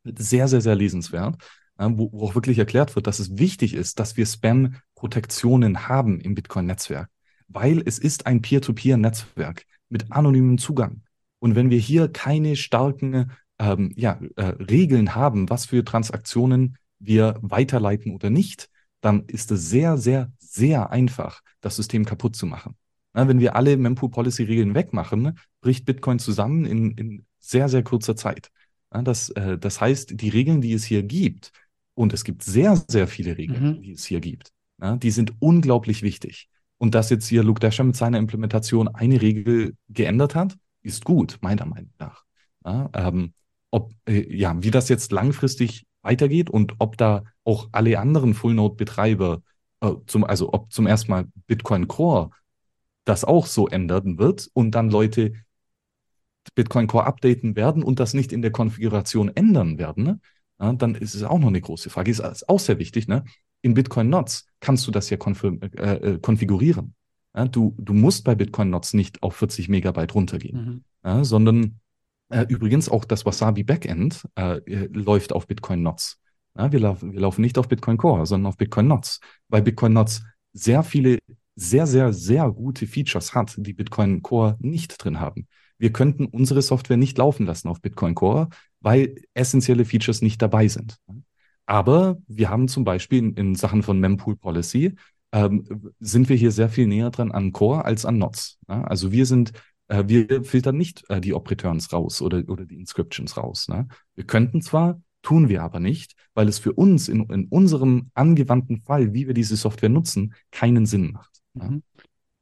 Sehr, 0.03 0.47
sehr, 0.47 0.61
sehr 0.61 0.75
lesenswert, 0.75 1.37
wo, 1.79 2.09
wo 2.11 2.25
auch 2.25 2.35
wirklich 2.35 2.57
erklärt 2.59 2.95
wird, 2.95 3.07
dass 3.07 3.19
es 3.19 3.37
wichtig 3.37 3.73
ist, 3.73 3.99
dass 3.99 4.17
wir 4.17 4.25
Spam-Protektionen 4.25 5.87
haben 5.87 6.19
im 6.19 6.35
Bitcoin-Netzwerk, 6.35 7.09
weil 7.47 7.81
es 7.85 7.99
ist 7.99 8.25
ein 8.25 8.41
Peer-to-Peer-Netzwerk 8.41 9.65
mit 9.89 10.11
anonymem 10.11 10.57
Zugang. 10.57 11.03
Und 11.39 11.55
wenn 11.55 11.69
wir 11.69 11.79
hier 11.79 12.07
keine 12.07 12.55
starken 12.55 13.31
ähm, 13.59 13.91
ja, 13.95 14.19
äh, 14.35 14.43
Regeln 14.43 15.15
haben, 15.15 15.49
was 15.49 15.65
für 15.65 15.83
Transaktionen 15.83 16.77
wir 16.99 17.37
weiterleiten 17.41 18.13
oder 18.13 18.29
nicht, 18.29 18.69
dann 19.01 19.25
ist 19.27 19.51
es 19.51 19.69
sehr, 19.69 19.97
sehr, 19.97 20.31
sehr 20.39 20.89
einfach, 20.89 21.41
das 21.61 21.75
System 21.75 22.05
kaputt 22.05 22.35
zu 22.35 22.45
machen. 22.45 22.75
Na, 23.13 23.27
wenn 23.27 23.39
wir 23.39 23.55
alle 23.55 23.77
Mempool-Policy-Regeln 23.77 24.75
wegmachen, 24.75 25.39
bricht 25.61 25.85
Bitcoin 25.85 26.19
zusammen 26.19 26.65
in, 26.65 26.91
in 26.91 27.25
sehr, 27.39 27.69
sehr 27.69 27.83
kurzer 27.83 28.15
Zeit. 28.15 28.49
Na, 28.91 29.01
das, 29.01 29.29
äh, 29.29 29.57
das 29.57 29.79
heißt, 29.79 30.19
die 30.19 30.29
Regeln, 30.29 30.61
die 30.61 30.73
es 30.73 30.83
hier 30.83 31.03
gibt, 31.03 31.51
und 31.97 32.13
es 32.13 32.23
gibt 32.23 32.43
sehr, 32.43 32.75
sehr 32.87 33.07
viele 33.07 33.37
Regeln, 33.37 33.77
mhm. 33.77 33.81
die 33.81 33.93
es 33.93 34.05
hier 34.05 34.19
gibt, 34.19 34.51
na, 34.77 34.97
die 34.97 35.09
sind 35.09 35.33
unglaublich 35.39 36.03
wichtig. 36.03 36.47
Und 36.77 36.93
dass 36.93 37.09
jetzt 37.09 37.27
hier 37.27 37.43
Luke 37.43 37.59
Dasher 37.59 37.83
mit 37.83 37.95
seiner 37.95 38.19
Implementation 38.19 38.87
eine 38.87 39.19
Regel 39.19 39.75
geändert 39.89 40.35
hat, 40.35 40.55
ist 40.83 41.03
gut, 41.05 41.39
meiner 41.41 41.65
Meinung 41.65 41.91
nach. 41.97 42.23
Ja, 42.63 42.89
ähm, 42.93 43.33
ob, 43.71 43.93
äh, 44.07 44.31
ja, 44.31 44.55
wie 44.61 44.69
das 44.69 44.89
jetzt 44.89 45.11
langfristig 45.11 45.87
weitergeht 46.03 46.51
und 46.51 46.75
ob 46.77 46.97
da 46.97 47.23
auch 47.43 47.69
alle 47.71 47.99
anderen 47.99 48.35
Full-Node-Betreiber, 48.35 49.41
äh, 49.81 49.93
zum, 50.05 50.23
also 50.23 50.53
ob 50.53 50.71
zum 50.71 50.85
ersten 50.85 51.09
Mal 51.09 51.25
Bitcoin 51.47 51.87
Core 51.87 52.29
das 53.05 53.25
auch 53.25 53.47
so 53.47 53.67
ändern 53.67 54.19
wird 54.19 54.49
und 54.53 54.71
dann 54.71 54.91
Leute 54.91 55.33
Bitcoin 56.53 56.85
Core 56.85 57.07
updaten 57.07 57.55
werden 57.55 57.81
und 57.81 57.99
das 57.99 58.13
nicht 58.13 58.31
in 58.31 58.43
der 58.43 58.51
Konfiguration 58.51 59.35
ändern 59.35 59.79
werden, 59.79 60.03
ne? 60.03 60.19
Ja, 60.59 60.73
dann 60.73 60.95
ist 60.95 61.15
es 61.15 61.23
auch 61.23 61.39
noch 61.39 61.47
eine 61.47 61.61
große 61.61 61.89
Frage. 61.89 62.11
Ist 62.11 62.49
auch 62.49 62.59
sehr 62.59 62.79
wichtig, 62.79 63.07
ne? 63.07 63.23
in 63.61 63.73
Bitcoin 63.73 64.09
Nots 64.09 64.47
kannst 64.59 64.87
du 64.87 64.91
das 64.91 65.09
ja 65.09 65.17
äh, 65.17 65.93
äh, 65.93 66.19
konfigurieren. 66.19 66.95
Ja, 67.35 67.47
du, 67.47 67.75
du 67.77 67.93
musst 67.93 68.23
bei 68.23 68.35
Bitcoin 68.35 68.69
Nots 68.69 68.93
nicht 68.93 69.21
auf 69.23 69.35
40 69.35 69.69
Megabyte 69.69 70.15
runtergehen, 70.15 70.65
mhm. 70.65 70.83
ja, 71.03 71.23
sondern 71.23 71.79
äh, 72.29 72.45
übrigens 72.47 72.89
auch 72.89 73.05
das 73.05 73.25
Wasabi 73.25 73.63
Backend 73.63 74.27
äh, 74.35 74.57
äh, 74.57 74.87
läuft 74.91 75.33
auf 75.33 75.47
Bitcoin 75.47 75.83
Nots. 75.83 76.19
Wir, 76.55 76.79
lau 76.79 76.97
wir 76.99 77.19
laufen 77.19 77.41
nicht 77.41 77.59
auf 77.59 77.67
Bitcoin 77.67 77.97
Core, 77.97 78.25
sondern 78.25 78.47
auf 78.47 78.57
Bitcoin 78.57 78.87
Nots, 78.87 79.19
weil 79.47 79.61
Bitcoin 79.61 79.93
Nots 79.93 80.23
sehr 80.53 80.81
viele, 80.81 81.19
sehr, 81.55 81.85
sehr, 81.85 82.13
sehr 82.13 82.49
gute 82.49 82.87
Features 82.87 83.35
hat, 83.35 83.53
die 83.59 83.73
Bitcoin 83.73 84.23
Core 84.23 84.57
nicht 84.59 84.95
drin 84.97 85.19
haben. 85.19 85.47
Wir 85.77 85.93
könnten 85.93 86.25
unsere 86.25 86.61
Software 86.61 86.97
nicht 86.97 87.17
laufen 87.17 87.45
lassen 87.45 87.67
auf 87.67 87.81
Bitcoin 87.81 88.15
Core, 88.15 88.49
weil 88.79 89.15
essentielle 89.33 89.85
Features 89.85 90.21
nicht 90.21 90.41
dabei 90.41 90.67
sind. 90.67 90.97
Aber 91.65 92.17
wir 92.27 92.49
haben 92.49 92.67
zum 92.67 92.83
Beispiel 92.83 93.19
in, 93.19 93.33
in 93.33 93.55
Sachen 93.55 93.83
von 93.83 93.99
Mempool 93.99 94.37
Policy, 94.37 94.95
ähm, 95.31 95.91
sind 95.99 96.29
wir 96.29 96.35
hier 96.35 96.51
sehr 96.51 96.69
viel 96.69 96.87
näher 96.87 97.09
dran 97.09 97.31
an 97.31 97.51
Core 97.51 97.85
als 97.85 98.05
an 98.05 98.17
Nots. 98.17 98.59
Ja? 98.67 98.83
Also 98.85 99.11
wir 99.11 99.25
sind, 99.25 99.51
äh, 99.89 100.03
wir 100.07 100.43
filtern 100.43 100.77
nicht 100.77 101.03
äh, 101.09 101.19
die 101.19 101.33
Op-Returns 101.33 101.91
raus 101.91 102.21
oder, 102.21 102.43
oder 102.47 102.65
die 102.65 102.75
Inscriptions 102.75 103.35
raus. 103.35 103.67
Ne? 103.67 103.87
Wir 104.15 104.25
könnten 104.25 104.61
zwar, 104.61 105.01
tun 105.21 105.49
wir 105.49 105.63
aber 105.63 105.81
nicht, 105.81 106.15
weil 106.33 106.47
es 106.47 106.59
für 106.59 106.71
uns 106.71 107.09
in, 107.09 107.29
in 107.29 107.47
unserem 107.47 108.09
angewandten 108.13 108.81
Fall, 108.81 109.13
wie 109.13 109.27
wir 109.27 109.33
diese 109.33 109.57
Software 109.57 109.89
nutzen, 109.89 110.33
keinen 110.51 110.85
Sinn 110.85 111.11
macht. 111.11 111.41
Mhm. 111.53 111.83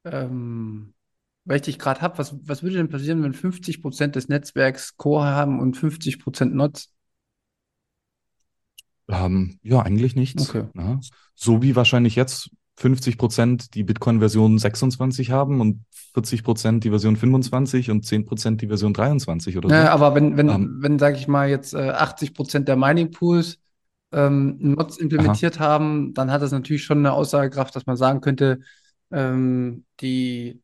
Ähm, 0.04 0.94
weil 1.46 1.56
ich 1.56 1.62
dich 1.62 1.78
gerade 1.78 2.02
habe, 2.02 2.18
was, 2.18 2.36
was 2.42 2.62
würde 2.62 2.76
denn 2.76 2.90
passieren, 2.90 3.22
wenn 3.22 3.32
50 3.32 3.80
Prozent 3.80 4.16
des 4.16 4.28
Netzwerks 4.28 4.96
Core 4.96 5.26
haben 5.26 5.60
und 5.60 5.76
50 5.76 6.18
Prozent 6.18 6.54
Nots? 6.54 6.92
Ähm, 9.08 9.58
ja, 9.62 9.80
eigentlich 9.80 10.16
nichts. 10.16 10.50
Okay. 10.50 10.64
Ja. 10.74 11.00
So 11.34 11.62
wie 11.62 11.76
wahrscheinlich 11.76 12.16
jetzt 12.16 12.50
50 12.78 13.16
Prozent 13.16 13.74
die 13.74 13.84
Bitcoin-Version 13.84 14.58
26 14.58 15.30
haben 15.30 15.60
und 15.60 15.84
40 16.14 16.42
Prozent 16.42 16.84
die 16.84 16.90
Version 16.90 17.16
25 17.16 17.90
und 17.90 18.04
10 18.04 18.26
Prozent 18.26 18.60
die 18.60 18.66
Version 18.66 18.92
23 18.92 19.56
oder 19.56 19.68
so. 19.68 19.74
Ja, 19.74 19.92
aber 19.92 20.14
wenn, 20.14 20.36
wenn, 20.36 20.48
ähm, 20.48 20.78
wenn 20.80 20.98
sage 20.98 21.16
ich 21.16 21.28
mal, 21.28 21.48
jetzt 21.48 21.74
äh, 21.74 21.90
80 21.90 22.34
Prozent 22.34 22.68
der 22.68 22.76
Mining-Pools 22.76 23.58
ähm, 24.12 24.56
Mods 24.60 24.98
implementiert 24.98 25.60
aha. 25.60 25.64
haben, 25.64 26.12
dann 26.12 26.30
hat 26.30 26.42
das 26.42 26.52
natürlich 26.52 26.84
schon 26.84 26.98
eine 26.98 27.12
Aussagekraft, 27.12 27.74
dass 27.76 27.86
man 27.86 27.96
sagen 27.96 28.20
könnte, 28.20 28.60
ähm, 29.10 29.84
die, 30.00 30.60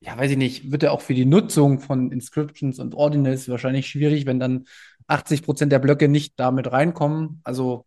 ja, 0.00 0.16
weiß 0.16 0.32
ich 0.32 0.36
nicht, 0.36 0.70
wird 0.70 0.82
ja 0.82 0.90
auch 0.90 1.00
für 1.00 1.14
die 1.14 1.24
Nutzung 1.24 1.80
von 1.80 2.12
Inscriptions 2.12 2.78
und 2.78 2.94
Ordinals 2.94 3.48
wahrscheinlich 3.48 3.88
schwierig, 3.88 4.26
wenn 4.26 4.38
dann 4.38 4.66
80 5.06 5.42
Prozent 5.42 5.72
der 5.72 5.78
Blöcke 5.78 6.08
nicht 6.08 6.34
damit 6.36 6.70
reinkommen. 6.70 7.40
Also 7.44 7.86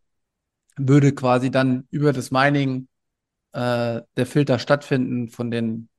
würde 0.78 1.14
quasi 1.14 1.52
dann 1.52 1.88
über 1.92 2.14
das 2.14 2.32
Mining 2.32 2.88
äh, 3.52 4.02
der 4.18 4.26
Filter 4.26 4.60
stattfinden 4.60 5.30
von 5.30 5.52
den. 5.52 5.90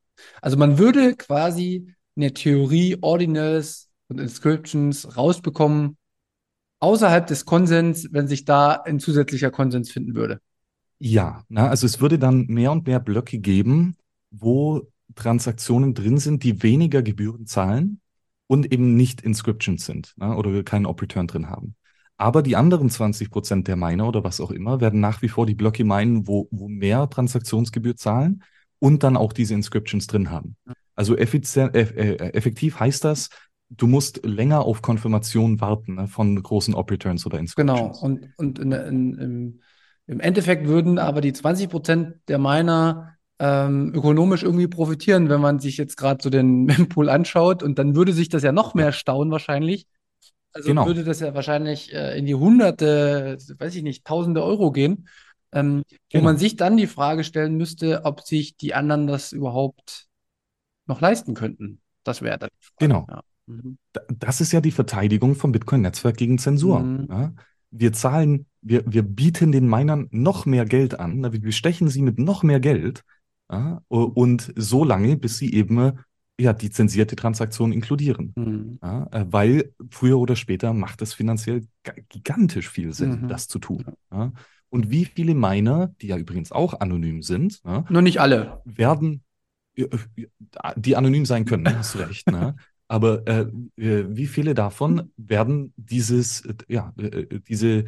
Also 0.40 0.56
man 0.56 0.78
würde 0.78 1.14
quasi 1.16 1.94
in 2.16 2.22
der 2.22 2.34
Theorie 2.34 2.98
Ordinals 3.00 3.88
und 4.08 4.20
Inscriptions 4.20 5.16
rausbekommen 5.16 5.96
außerhalb 6.80 7.26
des 7.26 7.44
Konsens, 7.44 8.08
wenn 8.10 8.26
sich 8.26 8.44
da 8.44 8.72
ein 8.72 8.98
zusätzlicher 8.98 9.50
Konsens 9.50 9.90
finden 9.90 10.14
würde. 10.14 10.40
Ja, 10.98 11.44
na, 11.48 11.68
also 11.68 11.86
es 11.86 12.00
würde 12.00 12.18
dann 12.18 12.46
mehr 12.46 12.72
und 12.72 12.86
mehr 12.86 13.00
Blöcke 13.00 13.38
geben, 13.38 13.96
wo 14.30 14.86
Transaktionen 15.14 15.94
drin 15.94 16.18
sind, 16.18 16.42
die 16.42 16.62
weniger 16.62 17.02
Gebühren 17.02 17.46
zahlen 17.46 18.00
und 18.46 18.72
eben 18.72 18.96
nicht 18.96 19.20
Inscriptions 19.20 19.86
sind 19.86 20.14
na, 20.16 20.36
oder 20.36 20.62
keinen 20.62 20.86
Op-Return 20.86 21.26
drin 21.26 21.48
haben. 21.48 21.76
Aber 22.16 22.42
die 22.42 22.56
anderen 22.56 22.90
20 22.90 23.30
Prozent 23.30 23.68
der 23.68 23.76
Miner 23.76 24.06
oder 24.06 24.24
was 24.24 24.40
auch 24.40 24.50
immer 24.50 24.80
werden 24.80 25.00
nach 25.00 25.22
wie 25.22 25.28
vor 25.28 25.46
die 25.46 25.54
Blöcke 25.54 25.84
meinen, 25.84 26.26
wo, 26.26 26.48
wo 26.50 26.68
mehr 26.68 27.08
Transaktionsgebühr 27.08 27.96
zahlen 27.96 28.42
und 28.78 29.02
dann 29.02 29.16
auch 29.16 29.32
diese 29.32 29.54
Inscriptions 29.54 30.06
drin 30.06 30.30
haben. 30.30 30.56
Also 30.96 31.16
effizient, 31.16 31.74
äh, 31.74 31.82
äh, 31.82 32.32
effektiv 32.32 32.78
heißt 32.78 33.04
das, 33.04 33.30
du 33.70 33.86
musst 33.86 34.26
länger 34.26 34.62
auf 34.62 34.82
Konfirmation 34.82 35.60
warten 35.60 35.94
ne, 35.94 36.08
von 36.08 36.42
großen 36.42 36.74
Op-Returns 36.74 37.24
oder 37.24 37.38
Inscriptions. 37.38 38.00
Genau, 38.00 38.04
und, 38.04 38.28
und 38.36 38.58
in, 38.58 38.72
in, 38.72 39.18
im, 39.18 39.60
im 40.06 40.20
Endeffekt 40.20 40.66
würden 40.66 40.98
aber 40.98 41.20
die 41.20 41.32
20 41.32 41.70
Prozent 41.70 42.16
der 42.28 42.38
Miner 42.38 43.16
ähm, 43.40 43.94
ökonomisch 43.94 44.42
irgendwie 44.42 44.68
profitieren, 44.68 45.30
wenn 45.30 45.40
man 45.40 45.60
sich 45.60 45.78
jetzt 45.78 45.96
gerade 45.96 46.22
so 46.22 46.28
den 46.28 46.64
Mempool 46.66 47.08
anschaut 47.08 47.62
und 47.62 47.78
dann 47.78 47.96
würde 47.96 48.12
sich 48.12 48.28
das 48.28 48.42
ja 48.42 48.52
noch 48.52 48.74
mehr 48.74 48.92
stauen 48.92 49.30
wahrscheinlich. 49.30 49.86
Also 50.52 50.68
genau. 50.68 50.86
würde 50.86 51.04
das 51.04 51.20
ja 51.20 51.34
wahrscheinlich 51.34 51.92
äh, 51.94 52.18
in 52.18 52.26
die 52.26 52.34
Hunderte, 52.34 53.38
weiß 53.58 53.74
ich 53.76 53.82
nicht, 53.82 54.04
Tausende 54.04 54.44
Euro 54.44 54.72
gehen, 54.72 55.08
ähm, 55.52 55.84
genau. 56.10 56.22
wo 56.22 56.24
man 56.24 56.36
sich 56.36 56.56
dann 56.56 56.76
die 56.76 56.86
Frage 56.86 57.24
stellen 57.24 57.56
müsste, 57.56 58.04
ob 58.04 58.20
sich 58.22 58.56
die 58.56 58.74
anderen 58.74 59.06
das 59.06 59.32
überhaupt 59.32 60.06
noch 60.86 61.00
leisten 61.00 61.34
könnten. 61.34 61.80
Das 62.04 62.20
wäre 62.20 62.38
dann. 62.38 62.50
Genau. 62.78 63.06
Ja. 63.08 63.22
Mhm. 63.46 63.78
Das 64.18 64.42
ist 64.42 64.52
ja 64.52 64.60
die 64.60 64.72
Verteidigung 64.72 65.34
vom 65.34 65.52
Bitcoin-Netzwerk 65.52 66.16
gegen 66.16 66.38
Zensur. 66.38 66.80
Mhm. 66.80 67.06
Ja? 67.08 67.32
Wir 67.70 67.92
zahlen, 67.92 68.46
wir, 68.60 68.82
wir 68.86 69.02
bieten 69.02 69.52
den 69.52 69.68
Minern 69.68 70.08
noch 70.10 70.44
mehr 70.44 70.66
Geld 70.66 70.98
an, 70.98 71.22
wir 71.32 71.40
bestechen 71.40 71.88
sie 71.88 72.02
mit 72.02 72.18
noch 72.18 72.42
mehr 72.42 72.60
Geld 72.60 73.04
ja? 73.50 73.82
und 73.88 74.52
so 74.56 74.84
lange, 74.84 75.16
bis 75.16 75.38
sie 75.38 75.52
eben 75.52 75.98
ja, 76.40 76.52
die 76.52 76.70
zensierte 76.70 77.16
Transaktion 77.16 77.72
inkludieren. 77.72 78.32
Mhm. 78.36 78.78
Ja? 78.82 79.08
Äh, 79.10 79.26
weil 79.28 79.74
früher 79.90 80.18
oder 80.18 80.36
später 80.36 80.72
macht 80.72 81.02
es 81.02 81.12
finanziell 81.12 81.66
gigantisch 82.08 82.68
viel 82.68 82.92
Sinn, 82.92 83.22
mhm. 83.22 83.28
das 83.28 83.46
zu 83.48 83.58
tun. 83.58 83.84
Ja? 84.10 84.32
Und 84.70 84.90
wie 84.90 85.04
viele 85.04 85.34
Miner, 85.34 85.88
die 86.00 86.08
ja 86.08 86.16
übrigens 86.16 86.52
auch 86.52 86.80
anonym 86.80 87.22
sind, 87.22 87.60
nur 87.64 88.02
nicht 88.02 88.20
alle, 88.20 88.62
werden, 88.64 89.22
die 90.76 90.96
anonym 90.96 91.26
sein 91.26 91.44
können, 91.44 91.76
hast 91.76 91.98
recht, 91.98 92.30
ne? 92.30 92.54
Aber 92.90 93.24
äh, 93.28 93.46
äh, 93.76 94.04
wie 94.08 94.26
viele 94.26 94.52
davon 94.52 95.12
werden 95.16 95.72
dieses, 95.76 96.44
äh, 96.44 96.54
ja, 96.66 96.92
äh, 96.98 97.38
diese, 97.48 97.68
äh, 97.68 97.84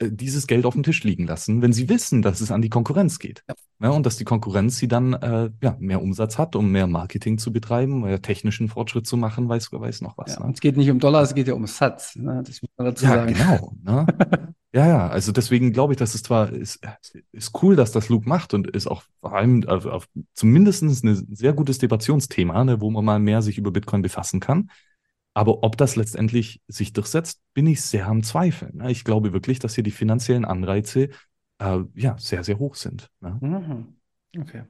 dieses 0.00 0.46
Geld 0.46 0.66
auf 0.66 0.74
dem 0.74 0.82
Tisch 0.82 1.04
liegen 1.04 1.26
lassen, 1.26 1.62
wenn 1.62 1.72
sie 1.72 1.88
wissen, 1.88 2.22
dass 2.22 2.40
es 2.40 2.50
an 2.50 2.62
die 2.62 2.68
Konkurrenz 2.68 3.18
geht? 3.18 3.42
Ja. 3.48 3.54
ja 3.82 3.90
und 3.90 4.06
dass 4.06 4.16
die 4.16 4.24
Konkurrenz 4.24 4.78
sie 4.78 4.88
dann 4.88 5.14
äh, 5.14 5.50
ja, 5.62 5.76
mehr 5.78 6.02
Umsatz 6.02 6.38
hat, 6.38 6.56
um 6.56 6.70
mehr 6.70 6.86
Marketing 6.86 7.38
zu 7.38 7.52
betreiben, 7.52 8.02
mehr 8.02 8.22
technischen 8.22 8.68
Fortschritt 8.68 9.06
zu 9.06 9.16
machen, 9.16 9.48
weiß, 9.48 9.72
weiß 9.72 10.02
noch 10.02 10.18
was. 10.18 10.36
Ja, 10.36 10.46
ne? 10.46 10.52
Es 10.52 10.60
geht 10.60 10.76
nicht 10.76 10.90
um 10.90 10.98
Dollar, 10.98 11.22
es 11.22 11.34
geht 11.34 11.48
ja 11.48 11.54
um 11.54 11.66
Satz. 11.66 12.16
Ne? 12.16 12.42
Das 12.46 12.62
muss 12.62 12.70
man 12.76 12.86
dazu 12.86 13.04
ja, 13.04 13.14
sagen. 13.14 13.34
Genau. 13.34 13.74
Ne? 13.82 14.06
Ja, 14.74 14.88
ja, 14.88 15.08
also 15.08 15.32
deswegen 15.32 15.74
glaube 15.74 15.92
ich, 15.92 15.98
dass 15.98 16.14
es 16.14 16.22
zwar 16.22 16.50
ist, 16.50 16.80
ist 17.32 17.62
cool, 17.62 17.76
dass 17.76 17.92
das 17.92 18.08
Luke 18.08 18.26
macht 18.26 18.54
und 18.54 18.70
ist 18.70 18.86
auch 18.86 19.02
vor 19.20 19.34
allem 19.34 19.68
auf, 19.68 19.84
auf 19.84 20.08
zumindest 20.32 20.82
ein 20.82 21.36
sehr 21.36 21.52
gutes 21.52 21.76
Debattionsthema, 21.76 22.64
ne, 22.64 22.80
wo 22.80 22.90
man 22.90 23.04
mal 23.04 23.18
mehr 23.18 23.42
sich 23.42 23.58
über 23.58 23.70
Bitcoin 23.70 24.00
befassen 24.00 24.40
kann. 24.40 24.70
Aber 25.34 25.62
ob 25.62 25.76
das 25.76 25.96
letztendlich 25.96 26.60
sich 26.68 26.92
durchsetzt, 26.92 27.40
bin 27.54 27.66
ich 27.66 27.80
sehr 27.80 28.06
am 28.06 28.22
Zweifeln. 28.22 28.78
Ne? 28.78 28.90
Ich 28.90 29.04
glaube 29.04 29.32
wirklich, 29.32 29.58
dass 29.58 29.74
hier 29.74 29.84
die 29.84 29.90
finanziellen 29.90 30.44
Anreize 30.44 31.08
äh, 31.58 31.78
ja 31.94 32.16
sehr, 32.18 32.44
sehr 32.44 32.58
hoch 32.58 32.74
sind. 32.74 33.08
Ne? 33.20 33.38
Mhm. 33.40 34.40
Okay. 34.40 34.64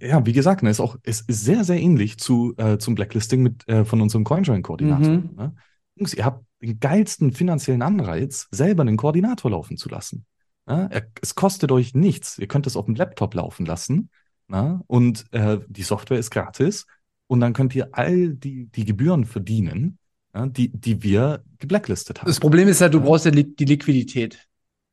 Ja, 0.00 0.24
wie 0.24 0.32
gesagt, 0.32 0.62
ne, 0.62 0.70
ist 0.70 0.80
auch 0.80 0.96
ist, 1.02 1.26
sehr, 1.28 1.64
sehr 1.64 1.78
ähnlich 1.78 2.16
zu, 2.18 2.54
äh, 2.56 2.78
zum 2.78 2.94
Blacklisting 2.94 3.42
mit, 3.42 3.68
äh, 3.68 3.84
von 3.84 4.00
unserem 4.00 4.24
CoinJoin-Koordinator. 4.24 5.10
Mhm. 5.10 5.30
Ne? 5.36 5.54
Jungs, 5.96 6.14
ihr 6.14 6.24
habt 6.24 6.44
den 6.62 6.80
geilsten 6.80 7.32
finanziellen 7.32 7.82
Anreiz, 7.82 8.48
selber 8.50 8.82
einen 8.82 8.96
Koordinator 8.96 9.50
laufen 9.50 9.76
zu 9.76 9.88
lassen. 9.90 10.24
Ja, 10.68 10.88
es 11.20 11.34
kostet 11.34 11.72
euch 11.72 11.94
nichts. 11.94 12.38
Ihr 12.38 12.46
könnt 12.46 12.66
es 12.66 12.76
auf 12.76 12.84
dem 12.84 12.94
Laptop 12.94 13.34
laufen 13.34 13.66
lassen. 13.66 14.10
Ja, 14.48 14.80
und 14.86 15.26
äh, 15.32 15.58
die 15.68 15.82
Software 15.82 16.18
ist 16.18 16.30
gratis. 16.30 16.86
Und 17.30 17.38
dann 17.38 17.52
könnt 17.52 17.76
ihr 17.76 17.90
all 17.92 18.30
die, 18.34 18.66
die 18.66 18.84
Gebühren 18.84 19.24
verdienen, 19.24 19.98
ja, 20.34 20.46
die, 20.46 20.68
die 20.68 21.04
wir 21.04 21.44
geblacklistet 21.60 22.18
haben. 22.18 22.26
Das 22.26 22.40
Problem 22.40 22.66
ist 22.66 22.80
ja, 22.80 22.88
du 22.88 23.00
brauchst 23.00 23.24
ja 23.24 23.30
die 23.30 23.64
Liquidität. 23.64 24.48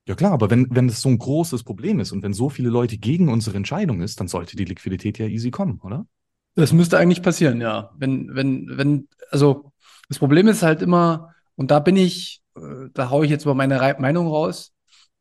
Ja 0.07 0.13
klar, 0.13 0.33
aber 0.33 0.51
wenn, 0.51 0.67
wenn 0.69 0.87
es 0.87 1.01
so 1.01 1.09
ein 1.09 1.17
großes 1.17 1.63
Problem 1.63 1.99
ist 1.99 2.11
und 2.11 2.21
wenn 2.21 2.33
so 2.33 2.51
viele 2.51 2.69
Leute 2.69 2.99
gegen 2.99 3.29
unsere 3.29 3.57
Entscheidung 3.57 4.01
ist, 4.01 4.19
dann 4.19 4.27
sollte 4.27 4.55
die 4.55 4.65
Liquidität 4.65 5.17
ja 5.17 5.25
easy 5.25 5.49
kommen, 5.49 5.79
oder? 5.81 6.05
Das 6.53 6.73
müsste 6.73 6.99
eigentlich 6.99 7.23
passieren, 7.23 7.59
ja. 7.59 7.89
Wenn, 7.97 8.35
wenn, 8.35 8.77
wenn, 8.77 9.07
also 9.31 9.71
das 10.07 10.19
Problem 10.19 10.47
ist 10.47 10.61
halt 10.61 10.83
immer, 10.83 11.33
und 11.55 11.71
da 11.71 11.79
bin 11.79 11.97
ich, 11.97 12.43
äh, 12.55 12.89
da 12.93 13.09
haue 13.09 13.25
ich 13.25 13.31
jetzt 13.31 13.47
mal 13.47 13.55
meine 13.55 13.79
Meinung 13.97 14.27
raus, 14.27 14.73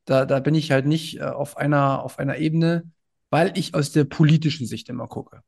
da, 0.05 0.27
da 0.27 0.41
bin 0.41 0.55
ich 0.55 0.71
halt 0.71 0.85
nicht 0.85 1.19
äh, 1.21 1.23
auf 1.23 1.57
einer, 1.57 2.03
auf 2.03 2.19
einer 2.19 2.37
Ebene, 2.37 2.91
weil 3.31 3.57
ich 3.57 3.75
aus 3.75 3.91
der 3.91 4.05
politischen 4.05 4.67
Sicht 4.67 4.91
immer 4.91 5.09
gucke. 5.09 5.41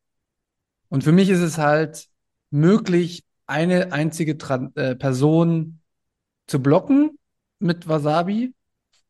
Und 0.88 1.04
für 1.04 1.12
mich 1.12 1.28
ist 1.28 1.40
es 1.40 1.58
halt 1.58 2.06
möglich, 2.50 3.24
eine 3.46 3.92
einzige 3.92 4.38
Tra 4.38 4.70
äh, 4.74 4.94
Person 4.94 5.80
zu 6.46 6.62
blocken 6.62 7.18
mit 7.58 7.88
Wasabi. 7.88 8.54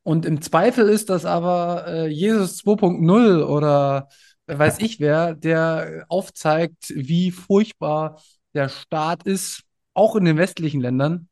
Und 0.03 0.27
im 0.27 0.41
Zweifel 0.41 0.89
ist 0.89 1.11
das 1.11 1.25
aber 1.25 1.87
äh, 1.87 2.07
Jesus 2.09 2.65
2.0 2.65 3.45
oder 3.45 4.09
weiß 4.47 4.79
ich 4.79 4.99
wer, 5.01 5.35
der 5.35 6.07
aufzeigt, 6.09 6.93
wie 6.95 7.31
furchtbar 7.31 8.23
der 8.55 8.69
Staat 8.69 9.25
ist, 9.25 9.63
auch 9.95 10.17
in 10.17 10.25
den 10.25 10.39
westlichen 10.39 10.81
Ländern. 10.81 11.29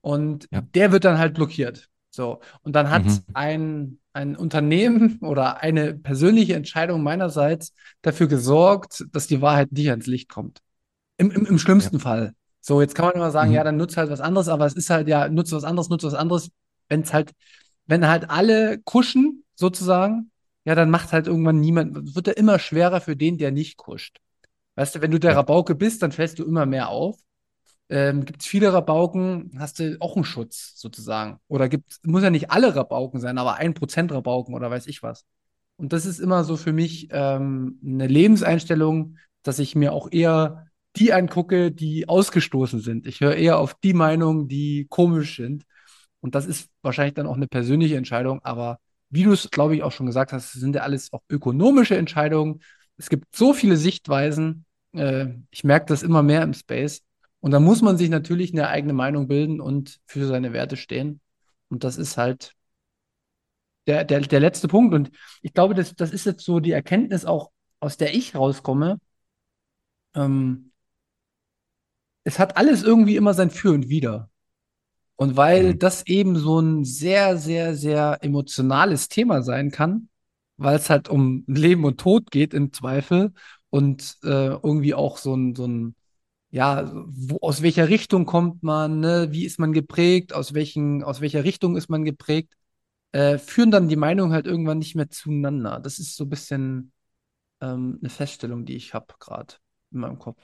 Und 0.00 0.46
ja. 0.50 0.60
der 0.60 0.92
wird 0.92 1.04
dann 1.04 1.18
halt 1.18 1.34
blockiert. 1.34 1.89
So. 2.10 2.40
Und 2.62 2.74
dann 2.74 2.90
hat 2.90 3.04
mhm. 3.04 3.20
ein, 3.34 3.98
ein 4.12 4.36
Unternehmen 4.36 5.18
oder 5.22 5.62
eine 5.62 5.94
persönliche 5.94 6.54
Entscheidung 6.54 7.02
meinerseits 7.02 7.72
dafür 8.02 8.26
gesorgt, 8.26 9.06
dass 9.12 9.26
die 9.26 9.40
Wahrheit 9.40 9.72
nicht 9.72 9.90
ans 9.90 10.06
Licht 10.06 10.28
kommt. 10.28 10.60
Im, 11.16 11.30
im, 11.30 11.46
im 11.46 11.58
schlimmsten 11.58 11.96
ja. 11.96 12.02
Fall. 12.02 12.34
So, 12.60 12.80
jetzt 12.80 12.94
kann 12.94 13.06
man 13.06 13.14
immer 13.14 13.30
sagen, 13.30 13.50
mhm. 13.50 13.56
ja, 13.56 13.64
dann 13.64 13.76
nutzt 13.76 13.96
halt 13.96 14.10
was 14.10 14.20
anderes, 14.20 14.48
aber 14.48 14.66
es 14.66 14.74
ist 14.74 14.90
halt, 14.90 15.08
ja, 15.08 15.28
nutzt 15.28 15.52
was 15.52 15.64
anderes, 15.64 15.88
nutzt 15.88 16.04
was 16.04 16.14
anderes. 16.14 16.50
Wenn 16.88 17.02
es 17.02 17.12
halt, 17.12 17.32
wenn 17.86 18.06
halt 18.06 18.28
alle 18.28 18.78
kuschen, 18.80 19.44
sozusagen, 19.54 20.30
ja, 20.64 20.74
dann 20.74 20.90
macht 20.90 21.12
halt 21.12 21.26
irgendwann 21.26 21.60
niemand, 21.60 22.14
wird 22.14 22.28
er 22.28 22.36
immer 22.36 22.58
schwerer 22.58 23.00
für 23.00 23.16
den, 23.16 23.38
der 23.38 23.50
nicht 23.50 23.76
kuscht. 23.76 24.18
Weißt 24.74 24.94
du, 24.94 25.00
wenn 25.00 25.10
du 25.10 25.18
der 25.18 25.32
ja. 25.32 25.36
Rabauke 25.38 25.74
bist, 25.74 26.02
dann 26.02 26.12
fällst 26.12 26.38
du 26.38 26.44
immer 26.44 26.66
mehr 26.66 26.88
auf 26.88 27.16
ähm, 27.90 28.24
gibt 28.24 28.42
es 28.42 28.46
viele 28.46 28.72
Rabauken, 28.72 29.50
hast 29.58 29.80
du 29.80 29.96
auch 30.00 30.14
einen 30.14 30.24
Schutz 30.24 30.74
sozusagen. 30.76 31.38
Oder 31.48 31.68
gibt 31.68 31.98
muss 32.04 32.22
ja 32.22 32.30
nicht 32.30 32.50
alle 32.50 32.74
Rabauken 32.74 33.20
sein, 33.20 33.36
aber 33.36 33.56
ein 33.56 33.74
Prozent 33.74 34.12
Rabauken 34.12 34.54
oder 34.54 34.70
weiß 34.70 34.86
ich 34.86 35.02
was. 35.02 35.24
Und 35.76 35.92
das 35.92 36.06
ist 36.06 36.20
immer 36.20 36.44
so 36.44 36.56
für 36.56 36.72
mich 36.72 37.08
ähm, 37.10 37.80
eine 37.84 38.06
Lebenseinstellung, 38.06 39.16
dass 39.42 39.58
ich 39.58 39.74
mir 39.74 39.92
auch 39.92 40.08
eher 40.12 40.66
die 40.96 41.12
angucke, 41.12 41.72
die 41.72 42.08
ausgestoßen 42.08 42.80
sind. 42.80 43.06
Ich 43.06 43.20
höre 43.20 43.34
eher 43.34 43.58
auf 43.58 43.74
die 43.74 43.94
Meinungen, 43.94 44.48
die 44.48 44.86
komisch 44.88 45.36
sind. 45.36 45.64
Und 46.20 46.34
das 46.34 46.46
ist 46.46 46.68
wahrscheinlich 46.82 47.14
dann 47.14 47.26
auch 47.26 47.36
eine 47.36 47.48
persönliche 47.48 47.96
Entscheidung. 47.96 48.40
Aber 48.44 48.78
wie 49.08 49.24
du 49.24 49.32
es, 49.32 49.50
glaube 49.50 49.74
ich, 49.74 49.82
auch 49.82 49.92
schon 49.92 50.06
gesagt 50.06 50.32
hast, 50.32 50.52
sind 50.52 50.76
ja 50.76 50.82
alles 50.82 51.12
auch 51.12 51.22
ökonomische 51.28 51.96
Entscheidungen. 51.96 52.60
Es 52.96 53.08
gibt 53.08 53.34
so 53.34 53.52
viele 53.54 53.76
Sichtweisen. 53.76 54.64
Äh, 54.92 55.28
ich 55.50 55.64
merke 55.64 55.86
das 55.86 56.02
immer 56.02 56.22
mehr 56.22 56.42
im 56.42 56.54
Space. 56.54 57.02
Und 57.40 57.52
da 57.52 57.60
muss 57.60 57.82
man 57.82 57.96
sich 57.96 58.10
natürlich 58.10 58.52
eine 58.52 58.68
eigene 58.68 58.92
Meinung 58.92 59.26
bilden 59.28 59.60
und 59.60 60.00
für 60.06 60.26
seine 60.26 60.52
Werte 60.52 60.76
stehen. 60.76 61.20
Und 61.68 61.84
das 61.84 61.96
ist 61.96 62.16
halt 62.16 62.54
der, 63.86 64.04
der, 64.04 64.20
der 64.20 64.40
letzte 64.40 64.68
Punkt. 64.68 64.94
Und 64.94 65.10
ich 65.42 65.52
glaube, 65.54 65.74
das, 65.74 65.94
das 65.94 66.12
ist 66.12 66.26
jetzt 66.26 66.44
so 66.44 66.60
die 66.60 66.72
Erkenntnis 66.72 67.24
auch, 67.24 67.50
aus 67.80 67.96
der 67.96 68.14
ich 68.14 68.34
rauskomme. 68.34 69.00
Ähm, 70.14 70.72
es 72.24 72.38
hat 72.38 72.56
alles 72.56 72.82
irgendwie 72.82 73.16
immer 73.16 73.34
sein 73.34 73.50
Für 73.50 73.72
und 73.72 73.88
Wider. 73.88 74.30
Und 75.16 75.36
weil 75.36 75.74
mhm. 75.74 75.78
das 75.78 76.06
eben 76.06 76.36
so 76.36 76.60
ein 76.60 76.84
sehr, 76.84 77.36
sehr, 77.36 77.74
sehr 77.74 78.18
emotionales 78.22 79.08
Thema 79.08 79.42
sein 79.42 79.70
kann, 79.70 80.08
weil 80.56 80.76
es 80.76 80.90
halt 80.90 81.08
um 81.08 81.44
Leben 81.46 81.84
und 81.84 82.00
Tod 82.00 82.30
geht 82.30 82.54
im 82.54 82.72
Zweifel 82.72 83.32
und 83.70 84.16
äh, 84.24 84.48
irgendwie 84.48 84.94
auch 84.94 85.18
so 85.18 85.34
ein, 85.34 85.54
so 85.54 85.66
ein 85.66 85.94
ja, 86.50 86.90
wo, 87.06 87.38
aus 87.42 87.62
welcher 87.62 87.88
Richtung 87.88 88.26
kommt 88.26 88.62
man, 88.62 89.00
ne? 89.00 89.28
wie 89.30 89.44
ist 89.44 89.58
man 89.58 89.72
geprägt, 89.72 90.32
aus 90.32 90.54
welchen, 90.54 91.02
aus 91.04 91.20
welcher 91.20 91.44
Richtung 91.44 91.76
ist 91.76 91.88
man 91.88 92.04
geprägt. 92.04 92.54
äh, 93.12 93.38
führen 93.38 93.70
dann 93.72 93.88
die 93.88 93.96
Meinungen 93.96 94.32
halt 94.32 94.46
irgendwann 94.46 94.78
nicht 94.78 94.96
mehr 94.96 95.10
zueinander. 95.10 95.80
Das 95.80 95.98
ist 96.00 96.16
so 96.16 96.24
ein 96.24 96.30
bisschen 96.30 96.92
ähm, 97.62 97.98
eine 98.02 98.10
Feststellung, 98.10 98.66
die 98.66 98.76
ich 98.76 98.94
habe 98.94 99.14
gerade 99.20 99.54
in 99.92 100.00
meinem 100.00 100.18
Kopf. 100.18 100.42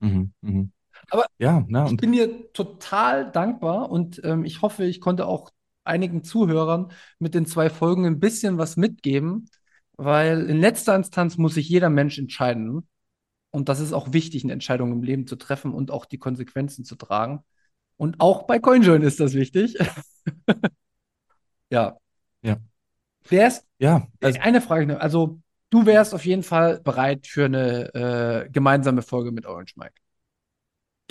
Mhm, 0.00 0.32
mhm. 0.42 0.72
Aber 1.10 1.26
Ja, 1.38 1.64
na, 1.68 1.86
ich 1.90 1.96
bin 1.96 2.12
dir 2.12 2.52
total 2.52 3.30
dankbar 3.30 3.90
und 3.90 4.20
ähm, 4.24 4.44
ich 4.44 4.62
hoffe, 4.62 4.84
ich 4.84 5.00
konnte 5.00 5.26
auch 5.26 5.50
einigen 5.84 6.24
Zuhörern 6.24 6.92
mit 7.18 7.34
den 7.34 7.46
zwei 7.46 7.70
Folgen 7.70 8.06
ein 8.06 8.20
bisschen 8.20 8.58
was 8.58 8.76
mitgeben, 8.76 9.48
weil 9.96 10.48
in 10.50 10.60
letzter 10.60 10.94
Instanz 10.96 11.38
muss 11.38 11.54
sich 11.54 11.68
jeder 11.68 11.90
Mensch 11.90 12.18
entscheiden. 12.18 12.88
Und 13.50 13.68
das 13.68 13.80
ist 13.80 13.92
auch 13.92 14.12
wichtig, 14.12 14.44
eine 14.44 14.52
Entscheidung 14.52 14.92
im 14.92 15.02
Leben 15.02 15.26
zu 15.26 15.36
treffen 15.36 15.72
und 15.72 15.90
auch 15.90 16.04
die 16.04 16.18
Konsequenzen 16.18 16.84
zu 16.84 16.96
tragen. 16.96 17.44
Und 17.96 18.20
auch 18.20 18.44
bei 18.44 18.58
CoinJoin 18.58 19.02
ist 19.02 19.20
das 19.20 19.34
wichtig. 19.34 19.76
Ja. 21.70 21.98
ja, 22.42 22.56
Wärst, 23.28 23.66
ja, 23.78 24.06
also 24.22 24.40
eine 24.40 24.60
Frage. 24.60 25.00
Also, 25.00 25.40
du 25.70 25.86
wärst 25.86 26.14
auf 26.14 26.24
jeden 26.24 26.42
Fall 26.42 26.80
bereit 26.80 27.26
für 27.26 27.44
eine 27.44 27.94
äh, 27.94 28.50
gemeinsame 28.50 29.02
Folge 29.02 29.32
mit 29.32 29.46
Orange 29.46 29.74
Mike. 29.76 29.94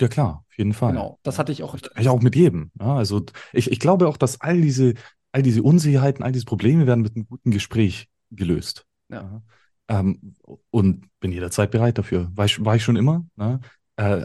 ja 0.00 0.08
klar, 0.08 0.44
auf 0.48 0.58
jeden 0.58 0.72
Fall. 0.72 0.92
Genau, 0.92 1.18
das 1.22 1.38
hatte 1.38 1.52
ich 1.52 1.62
auch. 1.62 1.76
Ja, 1.98 2.10
auch 2.10 2.22
mit 2.22 2.34
jedem. 2.34 2.70
Ja, 2.80 2.96
also 2.96 3.24
ich, 3.52 3.70
ich 3.70 3.78
glaube 3.78 4.08
auch, 4.08 4.16
dass 4.16 4.40
all 4.40 4.60
diese, 4.60 4.94
all 5.32 5.42
diese 5.42 5.62
Unsicherheiten, 5.62 6.24
all 6.24 6.32
diese 6.32 6.46
Probleme 6.46 6.86
werden 6.86 7.02
mit 7.02 7.14
einem 7.14 7.26
guten 7.26 7.50
Gespräch 7.50 8.08
gelöst. 8.30 8.84
Ja. 9.10 9.42
Ähm, 9.88 10.34
und 10.70 11.06
bin 11.20 11.32
jederzeit 11.32 11.70
bereit 11.70 11.98
dafür. 11.98 12.30
War 12.34 12.44
ich, 12.44 12.62
war 12.64 12.76
ich 12.76 12.84
schon 12.84 12.96
immer. 12.96 13.24
Ne? 13.36 13.60
Äh, 13.96 14.22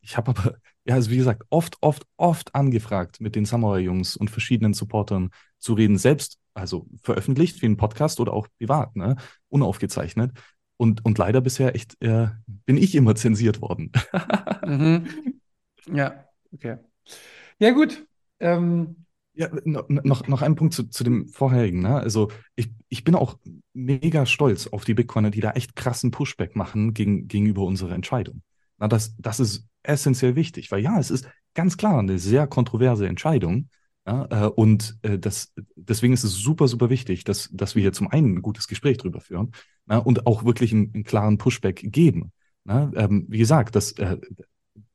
ich 0.00 0.16
habe 0.16 0.30
aber, 0.30 0.56
ja, 0.84 0.94
also 0.94 1.10
wie 1.10 1.16
gesagt, 1.16 1.44
oft, 1.50 1.76
oft, 1.80 2.06
oft 2.16 2.54
angefragt, 2.54 3.20
mit 3.20 3.34
den 3.34 3.44
Samurai-Jungs 3.44 4.16
und 4.16 4.30
verschiedenen 4.30 4.74
Supportern 4.74 5.30
zu 5.58 5.74
reden, 5.74 5.98
selbst, 5.98 6.38
also 6.54 6.86
veröffentlicht 7.02 7.60
wie 7.62 7.66
ein 7.66 7.76
Podcast 7.76 8.20
oder 8.20 8.32
auch 8.32 8.46
privat, 8.58 8.94
ne? 8.96 9.16
unaufgezeichnet. 9.48 10.32
Und, 10.76 11.04
und 11.04 11.18
leider 11.18 11.42
bisher 11.42 11.74
echt 11.74 12.00
äh, 12.02 12.28
bin 12.46 12.78
ich 12.78 12.94
immer 12.94 13.14
zensiert 13.14 13.60
worden. 13.60 13.92
Mhm. 14.62 15.40
Ja, 15.86 16.26
okay. 16.52 16.76
Ja, 17.58 17.70
gut. 17.70 18.06
Ähm, 18.38 19.06
Ja, 19.32 19.48
no- 19.64 19.84
noch, 19.88 20.26
noch 20.26 20.42
ein 20.42 20.56
Punkt 20.56 20.74
zu, 20.74 20.88
zu 20.88 21.04
dem 21.04 21.28
vorherigen. 21.28 21.80
Ne? 21.82 21.94
Also 21.94 22.30
ich, 22.56 22.70
ich 22.88 23.04
bin 23.04 23.14
auch 23.14 23.38
mega 23.72 24.26
stolz 24.26 24.66
auf 24.66 24.84
die 24.84 24.94
Bitcoiner, 24.94 25.30
die 25.30 25.40
da 25.40 25.52
echt 25.52 25.76
krassen 25.76 26.10
Pushback 26.10 26.56
machen 26.56 26.94
gegen, 26.94 27.28
gegenüber 27.28 27.62
unserer 27.62 27.94
Entscheidung. 27.94 28.42
Na, 28.78 28.88
das, 28.88 29.14
das 29.18 29.40
ist 29.40 29.66
essentiell 29.82 30.34
wichtig, 30.36 30.70
weil 30.70 30.82
ja, 30.82 30.98
es 30.98 31.10
ist 31.10 31.28
ganz 31.54 31.76
klar 31.76 31.98
eine 31.98 32.18
sehr 32.18 32.46
kontroverse 32.46 33.06
Entscheidung. 33.06 33.68
Ja, 34.06 34.26
äh, 34.30 34.48
und 34.48 34.98
äh, 35.02 35.18
das, 35.18 35.52
deswegen 35.76 36.12
ist 36.12 36.24
es 36.24 36.34
super, 36.34 36.66
super 36.66 36.90
wichtig, 36.90 37.24
dass, 37.24 37.48
dass 37.52 37.74
wir 37.74 37.82
hier 37.82 37.92
zum 37.92 38.08
einen 38.08 38.36
ein 38.36 38.42
gutes 38.42 38.66
Gespräch 38.66 38.96
drüber 38.96 39.20
führen 39.20 39.52
na, 39.86 39.98
und 39.98 40.26
auch 40.26 40.44
wirklich 40.44 40.72
einen, 40.72 40.90
einen 40.94 41.04
klaren 41.04 41.38
Pushback 41.38 41.82
geben. 41.92 42.32
Na, 42.64 42.90
ähm, 42.96 43.26
wie 43.28 43.38
gesagt, 43.38 43.76
das, 43.76 43.92
äh, 43.92 44.16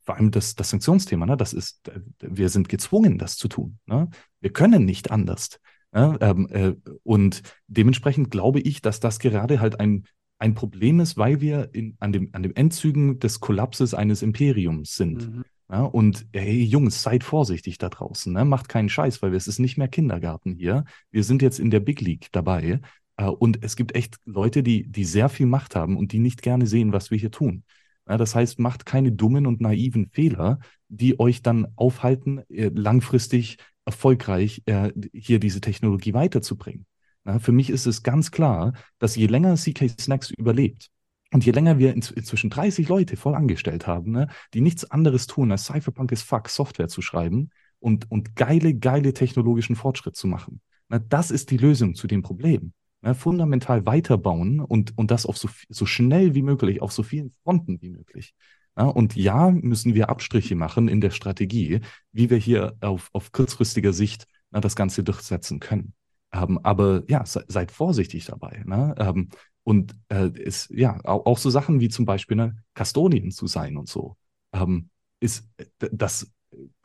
vor 0.06 0.16
allem 0.16 0.32
das, 0.32 0.56
das 0.56 0.70
Sanktionsthema, 0.70 1.26
ne, 1.26 1.38
das 1.38 1.54
ist, 1.54 1.88
äh, 1.90 2.00
wir 2.20 2.50
sind 2.50 2.70
gezwungen, 2.70 3.18
das 3.18 3.38
zu 3.38 3.48
tun. 3.48 3.80
Ne? 3.86 4.10
Wir 4.40 4.54
können 4.54 4.86
nicht 4.86 5.12
anders. 5.12 5.60
Ne? 5.92 6.18
Ähm, 6.22 6.48
äh, 6.52 6.74
und 7.04 7.42
dementsprechend 7.68 8.32
glaube 8.32 8.60
ich, 8.60 8.82
dass 8.82 9.00
das 9.00 9.20
gerade 9.20 9.60
halt 9.60 9.80
ein, 9.80 10.06
ein 10.38 10.54
Problem 10.54 11.00
ist, 11.00 11.18
weil 11.18 11.42
wir 11.42 11.70
in, 11.74 11.96
an, 12.00 12.12
dem, 12.12 12.30
an 12.34 12.44
dem 12.44 12.54
Endzügen 12.54 13.20
des 13.20 13.40
Kollapses 13.40 13.94
eines 13.94 14.22
Imperiums 14.22 14.96
sind. 14.96 15.36
mhm. 15.36 15.44
Ja, 15.68 15.82
und 15.82 16.28
hey, 16.32 16.64
Jungs, 16.64 17.02
seid 17.02 17.24
vorsichtig 17.24 17.80
da 17.80 17.90
draußen. 17.90 18.32
Ne? 18.32 18.46
Macht 18.46 18.70
keinen 18.70 18.88
Scheiß, 18.88 19.24
weil 19.24 19.34
es 19.34 19.48
ist 19.48 19.58
nicht 19.58 19.78
mehr 19.78 19.88
Kindergarten 19.88 20.54
hier. 20.54 20.86
Wir 21.10 21.24
sind 21.24 21.42
jetzt 21.42 21.60
in 21.60 21.72
der 21.72 21.80
Big 21.80 22.02
League 22.02 22.28
dabei. 22.32 22.82
Äh, 23.18 23.26
und 23.26 23.64
es 23.64 23.76
gibt 23.76 23.96
echt 23.96 24.18
Leute, 24.26 24.62
die, 24.62 24.88
die 24.88 25.06
sehr 25.06 25.28
viel 25.28 25.48
Macht 25.48 25.76
haben 25.76 25.98
und 25.98 26.12
die 26.12 26.20
nicht 26.20 26.44
gerne 26.44 26.68
sehen, 26.68 26.94
was 26.94 27.10
wir 27.10 27.18
hier 27.18 27.32
tun. 27.32 27.64
Ja, 28.08 28.18
das 28.18 28.36
heißt, 28.36 28.60
macht 28.60 28.86
keine 28.86 29.12
dummen 29.12 29.48
und 29.48 29.62
naiven 29.62 30.10
Fehler, 30.12 30.60
die 30.90 31.20
euch 31.20 31.42
dann 31.42 31.68
aufhalten, 31.76 32.40
äh, 32.50 32.70
langfristig 32.74 33.58
erfolgreich 33.86 34.62
äh, 34.66 34.92
hier 35.14 35.40
diese 35.40 35.62
Technologie 35.62 36.14
weiterzubringen. 36.14 36.86
Ja, 37.26 37.40
für 37.40 37.52
mich 37.52 37.70
ist 37.70 37.88
es 37.88 38.04
ganz 38.04 38.32
klar, 38.32 38.74
dass 39.00 39.16
je 39.16 39.28
länger 39.28 39.56
CK 39.56 39.90
Snacks 40.00 40.30
überlebt, 40.30 40.92
und 41.36 41.46
je 41.46 41.52
länger 41.52 41.80
wir 41.80 41.94
inz 41.94 42.12
inzwischen 42.12 42.50
30 42.50 42.88
Leute 42.88 43.18
voll 43.18 43.36
angestellt 43.36 43.88
haben, 43.88 44.12
ne, 44.12 44.28
die 44.54 44.62
nichts 44.62 44.90
anderes 44.90 45.28
tun, 45.28 45.52
als 45.52 45.66
Cypherpunk 45.66 46.12
is 46.12 46.22
fuck 46.22 46.48
Software 46.48 46.88
zu 46.88 47.02
schreiben 47.02 47.50
und, 47.80 48.10
und 48.10 48.36
geile, 48.36 48.74
geile 48.74 49.14
technologischen 49.14 49.76
Fortschritt 49.76 50.16
zu 50.16 50.28
machen. 50.28 50.62
Na, 50.88 51.00
das 51.00 51.32
ist 51.32 51.52
die 51.52 51.58
Lösung 51.58 51.96
zu 51.96 52.08
dem 52.08 52.22
Problem. 52.22 52.74
Ne, 53.06 53.16
fundamental 53.16 53.86
weiterbauen 53.86 54.60
und, 54.60 54.98
und 54.98 55.12
das 55.12 55.28
auf 55.28 55.38
so, 55.38 55.48
so 55.70 55.86
schnell 55.86 56.36
wie 56.36 56.42
möglich, 56.42 56.82
auf 56.82 56.92
so 56.92 57.04
vielen 57.04 57.32
Fronten 57.44 57.80
wie 57.82 57.90
möglich. 57.92 58.34
Ja, 58.78 58.86
und 58.88 59.16
ja, 59.16 59.52
müssen 59.52 59.94
wir 59.96 60.10
Abstriche 60.10 60.56
machen 60.56 60.88
in 60.88 61.02
der 61.02 61.12
Strategie, 61.12 61.82
wie 62.12 62.30
wir 62.32 62.38
hier 62.38 62.76
auf, 62.82 63.10
auf 63.14 63.32
kurzfristiger 63.32 63.94
Sicht 63.94 64.26
na, 64.52 64.60
das 64.60 64.76
Ganze 64.76 65.04
durchsetzen 65.04 65.60
können. 65.60 65.94
Ähm, 66.34 66.60
aber 66.64 67.04
ja, 67.08 67.26
se, 67.26 67.46
seid 67.48 67.72
vorsichtig 67.72 68.26
dabei. 68.26 68.64
Ne? 68.66 68.96
Ähm, 68.98 69.30
und 69.64 69.96
äh, 70.10 70.30
ist, 70.30 70.70
ja, 70.72 71.00
auch, 71.06 71.26
auch 71.26 71.38
so 71.38 71.50
Sachen 71.52 71.80
wie 71.80 71.90
zum 71.90 72.06
Beispiel 72.06 72.38
ne, 72.38 72.58
Custodian 72.78 73.32
zu 73.32 73.48
sein 73.48 73.78
und 73.78 73.88
so, 73.88 74.18
ähm, 74.54 74.90
ist 75.20 75.48
d- 75.82 75.90
das 75.92 76.32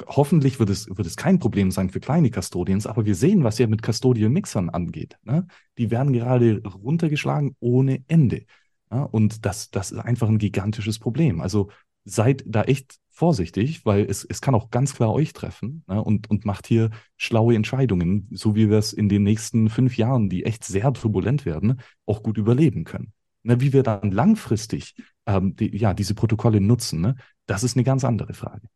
hoffentlich 0.06 0.58
wird 0.58 0.70
es, 0.70 0.88
wird 0.88 1.06
es 1.06 1.16
kein 1.16 1.38
Problem 1.38 1.70
sein 1.70 1.90
für 1.90 2.00
kleine 2.00 2.30
Custodians, 2.30 2.86
aber 2.86 3.04
wir 3.06 3.14
sehen, 3.14 3.44
was 3.44 3.58
ja 3.58 3.66
mit 3.66 3.82
Custodial-Mixern 3.82 4.70
angeht. 4.70 5.16
Ne? 5.22 5.46
Die 5.78 5.90
werden 5.90 6.12
gerade 6.12 6.62
runtergeschlagen 6.62 7.56
ohne 7.60 8.02
Ende. 8.08 8.44
Ja? 8.90 9.02
Und 9.02 9.44
das, 9.44 9.70
das 9.70 9.92
ist 9.92 9.98
einfach 9.98 10.28
ein 10.28 10.38
gigantisches 10.38 10.98
Problem. 10.98 11.40
Also 11.40 11.70
seid 12.04 12.42
da 12.46 12.62
echt 12.62 12.98
vorsichtig, 13.08 13.84
weil 13.84 14.06
es, 14.08 14.24
es 14.24 14.40
kann 14.40 14.54
auch 14.54 14.70
ganz 14.70 14.94
klar 14.94 15.12
euch 15.12 15.32
treffen 15.32 15.84
ne? 15.86 16.02
und, 16.02 16.30
und 16.30 16.46
macht 16.46 16.66
hier 16.66 16.90
schlaue 17.16 17.54
Entscheidungen, 17.54 18.28
so 18.32 18.54
wie 18.54 18.70
wir 18.70 18.78
es 18.78 18.92
in 18.92 19.08
den 19.08 19.22
nächsten 19.22 19.68
fünf 19.68 19.96
Jahren, 19.96 20.28
die 20.30 20.44
echt 20.44 20.64
sehr 20.64 20.92
turbulent 20.92 21.44
werden, 21.44 21.80
auch 22.06 22.22
gut 22.22 22.38
überleben 22.38 22.84
können. 22.84 23.12
Ne? 23.42 23.60
Wie 23.60 23.72
wir 23.72 23.82
dann 23.82 24.10
langfristig 24.10 24.94
ähm, 25.26 25.54
die, 25.54 25.76
ja, 25.76 25.92
diese 25.92 26.14
Protokolle 26.14 26.60
nutzen, 26.60 27.02
ne? 27.02 27.16
das 27.46 27.62
ist 27.62 27.76
eine 27.76 27.84
ganz 27.84 28.04
andere 28.04 28.32
Frage. 28.32 28.68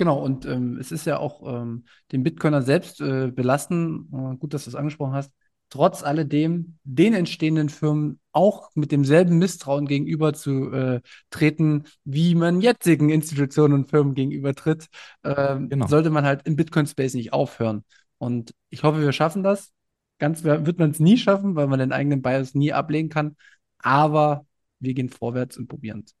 Genau, 0.00 0.18
und 0.18 0.46
ähm, 0.46 0.78
es 0.78 0.92
ist 0.92 1.04
ja 1.04 1.18
auch 1.18 1.42
ähm, 1.46 1.84
den 2.10 2.22
Bitcoiner 2.22 2.62
selbst 2.62 3.02
äh, 3.02 3.30
belasten, 3.30 4.08
äh, 4.14 4.36
gut, 4.38 4.54
dass 4.54 4.64
du 4.64 4.70
es 4.70 4.74
angesprochen 4.74 5.12
hast, 5.12 5.30
trotz 5.68 6.02
alledem 6.02 6.78
den 6.84 7.12
entstehenden 7.12 7.68
Firmen 7.68 8.18
auch 8.32 8.70
mit 8.74 8.92
demselben 8.92 9.36
Misstrauen 9.36 9.86
gegenüber 9.86 10.32
zu 10.32 10.72
äh, 10.72 11.02
treten, 11.28 11.84
wie 12.04 12.34
man 12.34 12.62
jetzigen 12.62 13.10
Institutionen 13.10 13.74
und 13.74 13.90
Firmen 13.90 14.14
gegenüber 14.14 14.54
tritt, 14.54 14.86
ähm, 15.22 15.68
Genau. 15.68 15.86
sollte 15.86 16.08
man 16.08 16.24
halt 16.24 16.46
im 16.46 16.56
Bitcoin-Space 16.56 17.12
nicht 17.12 17.34
aufhören. 17.34 17.84
Und 18.16 18.54
ich 18.70 18.82
hoffe, 18.84 19.02
wir 19.02 19.12
schaffen 19.12 19.42
das. 19.42 19.70
Ganz 20.18 20.44
wird 20.44 20.78
man 20.78 20.92
es 20.92 20.98
nie 20.98 21.18
schaffen, 21.18 21.56
weil 21.56 21.66
man 21.66 21.78
den 21.78 21.92
eigenen 21.92 22.22
Bias 22.22 22.54
nie 22.54 22.72
ablegen 22.72 23.10
kann. 23.10 23.36
Aber 23.80 24.46
wir 24.78 24.94
gehen 24.94 25.10
vorwärts 25.10 25.58
und 25.58 25.68
probieren 25.68 26.04
es. 26.06 26.14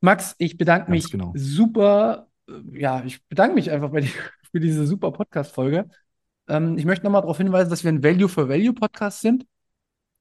Max, 0.00 0.36
ich 0.38 0.56
bedanke 0.56 0.92
Ganz 0.92 1.04
mich 1.04 1.10
genau. 1.12 1.32
super, 1.36 2.29
ja, 2.72 3.02
ich 3.04 3.22
bedanke 3.28 3.54
mich 3.54 3.70
einfach 3.70 3.90
bei 3.90 4.00
dir 4.00 4.10
für 4.52 4.60
diese 4.60 4.86
super 4.86 5.12
Podcast-Folge. 5.12 5.88
Ähm, 6.48 6.76
ich 6.78 6.84
möchte 6.84 7.04
nochmal 7.04 7.22
darauf 7.22 7.38
hinweisen, 7.38 7.70
dass 7.70 7.84
wir 7.84 7.92
ein 7.92 8.02
Value-for-Value-Podcast 8.02 9.20
sind 9.20 9.46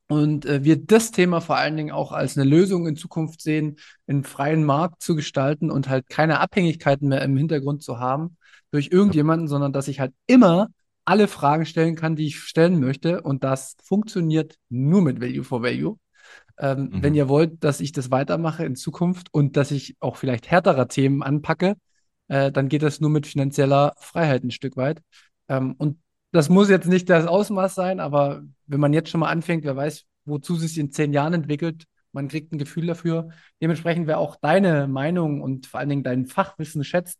und 0.07 0.45
äh, 0.45 0.63
wir 0.63 0.83
das 0.83 1.11
Thema 1.11 1.39
vor 1.41 1.57
allen 1.57 1.77
Dingen 1.77 1.91
auch 1.91 2.11
als 2.11 2.37
eine 2.37 2.49
Lösung 2.49 2.87
in 2.87 2.95
Zukunft 2.95 3.41
sehen, 3.41 3.77
einen 4.07 4.23
freien 4.23 4.63
Markt 4.63 5.03
zu 5.03 5.15
gestalten 5.15 5.69
und 5.69 5.87
halt 5.87 6.09
keine 6.09 6.39
Abhängigkeiten 6.39 7.07
mehr 7.07 7.21
im 7.21 7.37
Hintergrund 7.37 7.83
zu 7.83 7.99
haben 7.99 8.37
durch 8.71 8.89
irgendjemanden, 8.91 9.47
sondern 9.47 9.73
dass 9.73 9.87
ich 9.87 9.99
halt 9.99 10.13
immer 10.27 10.69
alle 11.05 11.27
Fragen 11.27 11.65
stellen 11.65 11.95
kann, 11.95 12.15
die 12.15 12.27
ich 12.27 12.39
stellen 12.39 12.79
möchte 12.79 13.21
und 13.21 13.43
das 13.43 13.75
funktioniert 13.83 14.55
nur 14.69 15.01
mit 15.01 15.21
Value 15.21 15.43
for 15.43 15.63
Value. 15.63 15.97
Ähm, 16.59 16.89
Mhm. 16.91 17.03
Wenn 17.03 17.15
ihr 17.15 17.29
wollt, 17.29 17.63
dass 17.63 17.79
ich 17.79 17.91
das 17.91 18.11
weitermache 18.11 18.65
in 18.65 18.75
Zukunft 18.75 19.27
und 19.31 19.57
dass 19.57 19.71
ich 19.71 19.95
auch 19.99 20.17
vielleicht 20.17 20.51
härtere 20.51 20.87
Themen 20.87 21.23
anpacke, 21.23 21.75
äh, 22.29 22.51
dann 22.51 22.69
geht 22.69 22.83
das 22.83 23.01
nur 23.01 23.09
mit 23.09 23.27
finanzieller 23.27 23.93
Freiheit 23.97 24.43
ein 24.43 24.51
Stück 24.51 24.77
weit. 24.77 25.01
Ähm, 25.49 25.75
und 25.77 25.99
das 26.31 26.49
muss 26.49 26.69
jetzt 26.69 26.87
nicht 26.87 27.09
das 27.09 27.27
Ausmaß 27.27 27.75
sein, 27.75 27.99
aber 27.99 28.43
wenn 28.67 28.79
man 28.79 28.93
jetzt 28.93 29.09
schon 29.09 29.19
mal 29.19 29.29
anfängt, 29.29 29.65
wer 29.65 29.75
weiß, 29.75 30.05
wozu 30.25 30.55
sich 30.55 30.77
in 30.77 30.91
zehn 30.91 31.11
Jahren 31.11 31.33
entwickelt, 31.33 31.85
man 32.11 32.27
kriegt 32.27 32.51
ein 32.51 32.57
Gefühl 32.57 32.87
dafür. 32.87 33.29
Dementsprechend, 33.61 34.07
wer 34.07 34.19
auch 34.19 34.35
deine 34.35 34.87
Meinung 34.87 35.41
und 35.41 35.67
vor 35.67 35.79
allen 35.79 35.89
Dingen 35.89 36.03
dein 36.03 36.25
Fachwissen 36.25 36.83
schätzt, 36.83 37.19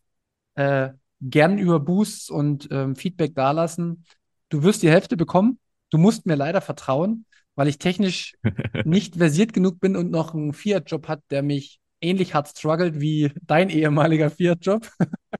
äh, 0.54 0.90
gern 1.20 1.58
über 1.58 1.80
Boosts 1.80 2.30
und 2.30 2.68
ähm, 2.70 2.96
Feedback 2.96 3.34
dalassen. 3.34 4.04
Du 4.48 4.62
wirst 4.62 4.82
die 4.82 4.90
Hälfte 4.90 5.16
bekommen. 5.16 5.58
Du 5.90 5.98
musst 5.98 6.26
mir 6.26 6.34
leider 6.34 6.60
vertrauen, 6.60 7.26
weil 7.54 7.68
ich 7.68 7.78
technisch 7.78 8.36
nicht 8.84 9.16
versiert 9.16 9.52
genug 9.52 9.80
bin 9.80 9.96
und 9.96 10.10
noch 10.10 10.34
einen 10.34 10.52
Fiat-Job 10.52 11.08
hat, 11.08 11.22
der 11.30 11.42
mich 11.42 11.79
ähnlich 12.00 12.34
hart 12.34 12.48
struggelt 12.48 13.00
wie 13.00 13.32
dein 13.42 13.70
ehemaliger 13.70 14.30
Fiat-Job. 14.30 14.88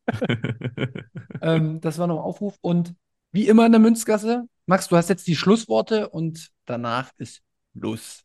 Ähm, 1.42 1.80
das 1.80 1.98
war 1.98 2.06
noch 2.06 2.16
ein 2.16 2.22
Aufruf. 2.22 2.58
Und 2.60 2.94
wie 3.32 3.48
immer 3.48 3.64
in 3.64 3.72
der 3.72 3.80
Münzgasse. 3.80 4.44
Max, 4.66 4.88
du 4.88 4.96
hast 4.96 5.08
jetzt 5.08 5.26
die 5.26 5.36
Schlussworte 5.36 6.08
und 6.10 6.50
danach 6.66 7.10
ist 7.16 7.42
Schluss. 7.76 8.24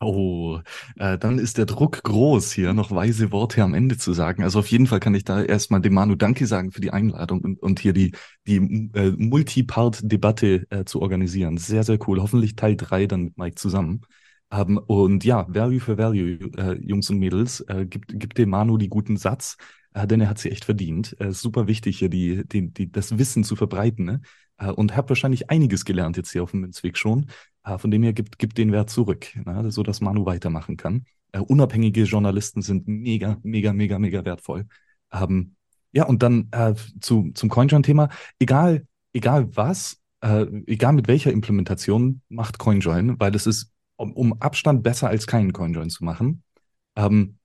Oh, 0.00 0.60
äh, 0.96 1.18
dann 1.18 1.38
ist 1.38 1.56
der 1.56 1.66
Druck 1.66 2.02
groß, 2.02 2.52
hier 2.52 2.72
noch 2.74 2.90
weise 2.90 3.30
Worte 3.32 3.62
am 3.62 3.74
Ende 3.74 3.96
zu 3.96 4.12
sagen. 4.12 4.42
Also 4.42 4.58
auf 4.58 4.66
jeden 4.66 4.86
Fall 4.86 5.00
kann 5.00 5.14
ich 5.14 5.24
da 5.24 5.42
erstmal 5.42 5.80
dem 5.80 5.94
Manu 5.94 6.14
Danke 6.14 6.46
sagen 6.46 6.72
für 6.72 6.80
die 6.80 6.90
Einladung 6.90 7.40
und, 7.40 7.62
und 7.62 7.80
hier 7.80 7.92
die, 7.92 8.12
die 8.46 8.56
äh, 8.94 9.12
Multipart-Debatte 9.16 10.66
äh, 10.70 10.84
zu 10.84 11.00
organisieren. 11.00 11.58
Sehr, 11.58 11.84
sehr 11.84 11.98
cool. 12.08 12.20
Hoffentlich 12.20 12.56
Teil 12.56 12.76
drei 12.76 13.06
dann 13.06 13.24
mit 13.24 13.38
Mike 13.38 13.54
zusammen. 13.56 14.02
Ähm, 14.54 14.78
und 14.78 15.24
ja, 15.24 15.46
Value 15.48 15.80
for 15.80 15.98
Value, 15.98 16.38
äh, 16.56 16.78
Jungs 16.80 17.10
und 17.10 17.18
Mädels, 17.18 17.60
äh, 17.68 17.86
gibt, 17.86 18.18
gibt 18.18 18.38
dem 18.38 18.50
Manu 18.50 18.76
die 18.76 18.88
guten 18.88 19.16
Satz, 19.16 19.56
äh, 19.94 20.06
denn 20.06 20.20
er 20.20 20.28
hat 20.28 20.38
sie 20.38 20.50
echt 20.50 20.64
verdient. 20.64 21.16
Äh, 21.20 21.32
super 21.32 21.66
wichtig, 21.66 21.98
hier 21.98 22.08
die, 22.08 22.46
die, 22.46 22.72
die, 22.72 22.90
das 22.90 23.18
Wissen 23.18 23.44
zu 23.44 23.56
verbreiten. 23.56 24.04
Ne? 24.04 24.20
Äh, 24.58 24.70
und 24.70 24.96
habe 24.96 25.08
wahrscheinlich 25.08 25.50
einiges 25.50 25.84
gelernt 25.84 26.16
jetzt 26.16 26.30
hier 26.32 26.42
auf 26.42 26.52
dem 26.52 26.60
Münzweg 26.60 26.96
schon. 26.96 27.26
Äh, 27.64 27.78
von 27.78 27.90
dem 27.90 28.02
her 28.02 28.12
gibt, 28.12 28.38
gibt 28.38 28.58
den 28.58 28.72
Wert 28.72 28.90
zurück, 28.90 29.26
ne? 29.44 29.70
so 29.70 29.82
dass 29.82 30.00
Manu 30.00 30.26
weitermachen 30.26 30.76
kann. 30.76 31.04
Äh, 31.32 31.40
unabhängige 31.40 32.04
Journalisten 32.04 32.62
sind 32.62 32.86
mega, 32.86 33.38
mega, 33.42 33.72
mega, 33.72 33.98
mega 33.98 34.24
wertvoll. 34.24 34.66
Ähm, 35.12 35.56
ja, 35.92 36.06
und 36.06 36.24
dann 36.24 36.50
zu, 37.00 37.30
zum 37.34 37.48
CoinJoin-Thema. 37.48 38.08
Egal, 38.40 38.84
egal 39.12 39.56
was, 39.56 40.02
egal 40.20 40.92
mit 40.92 41.06
welcher 41.06 41.30
Implementation 41.30 42.20
macht 42.28 42.58
CoinJoin, 42.58 43.20
weil 43.20 43.32
es 43.36 43.46
ist 43.46 43.73
um, 43.96 44.12
um 44.12 44.40
Abstand 44.40 44.82
besser 44.82 45.08
als 45.08 45.26
keinen 45.26 45.52
CoinJoin 45.52 45.90
zu 45.90 46.04
machen. 46.04 46.42
Ähm, 46.96 47.38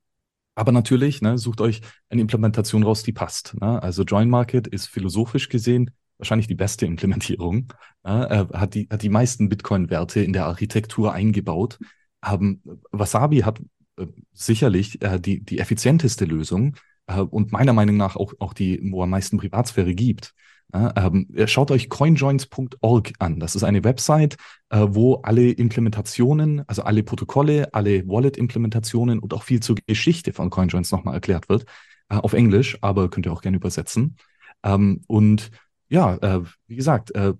aber 0.56 0.72
natürlich, 0.72 1.22
ne, 1.22 1.38
sucht 1.38 1.62
euch 1.62 1.82
eine 2.10 2.22
Implementation 2.22 2.84
raus, 2.84 3.04
die 3.04 3.14
passt. 3.14 3.56
Ne? 3.60 3.82
Also 3.82 4.04
Join 4.04 4.30
Market 4.30 4.68
ist 4.68 4.88
philosophisch 4.88 5.50
gesehen 5.50 5.92
wahrscheinlich 6.20 6.48
die 6.48 6.56
beste 6.56 6.86
Implementierung. 6.86 7.74
Ja, 8.06 8.48
hat, 8.54 8.76
die, 8.76 8.88
hat 8.92 9.02
die 9.02 9.10
meisten 9.10 9.50
Bitcoin-Werte 9.50 10.22
in 10.22 10.34
der 10.34 10.46
Architektur 10.46 11.14
eingebaut. 11.14 11.80
Ähm, 12.26 12.62
Wasabi 12.92 13.40
hat 13.40 13.62
äh, 13.98 14.06
sicherlich 14.34 15.02
äh, 15.02 15.20
die, 15.20 15.44
die 15.44 15.60
effizienteste 15.60 16.26
Lösung 16.26 16.76
äh, 17.08 17.22
und 17.22 17.52
meiner 17.52 17.74
Meinung 17.74 17.98
nach 17.98 18.16
auch, 18.16 18.34
auch 18.40 18.54
die, 18.54 18.80
wo 18.92 19.02
am 19.02 19.10
meisten 19.10 19.38
Privatsphäre 19.38 19.96
gibt. 19.96 20.34
Ähm, 20.72 21.28
schaut 21.46 21.72
euch 21.72 21.90
coinjoins.org 21.90 23.14
an. 23.18 23.40
Das 23.40 23.56
ist 23.56 23.64
eine 23.64 23.84
Website, 23.84 24.38
äh, 24.70 24.86
wo 24.88 25.16
alle 25.16 25.50
Implementationen, 25.50 26.64
also 26.68 26.84
alle 26.84 27.02
Protokolle, 27.02 27.74
alle 27.74 28.08
Wallet-Implementationen 28.08 29.20
und 29.20 29.34
auch 29.34 29.44
viel 29.44 29.62
zur 29.62 29.78
Geschichte 29.88 30.32
von 30.32 30.50
CoinJoins 30.50 30.92
nochmal 30.92 31.16
erklärt 31.16 31.50
wird. 31.50 31.66
Äh, 32.10 32.16
auf 32.16 32.34
Englisch, 32.34 32.78
aber 32.82 33.10
könnt 33.10 33.26
ihr 33.26 33.34
auch 33.34 33.42
gerne 33.42 33.58
übersetzen. 33.58 34.18
Ähm, 34.64 35.02
und 35.08 35.52
ja, 35.90 36.16
äh, 36.18 36.42
wie 36.68 36.76
gesagt, 36.76 37.16
äh, 37.16 37.34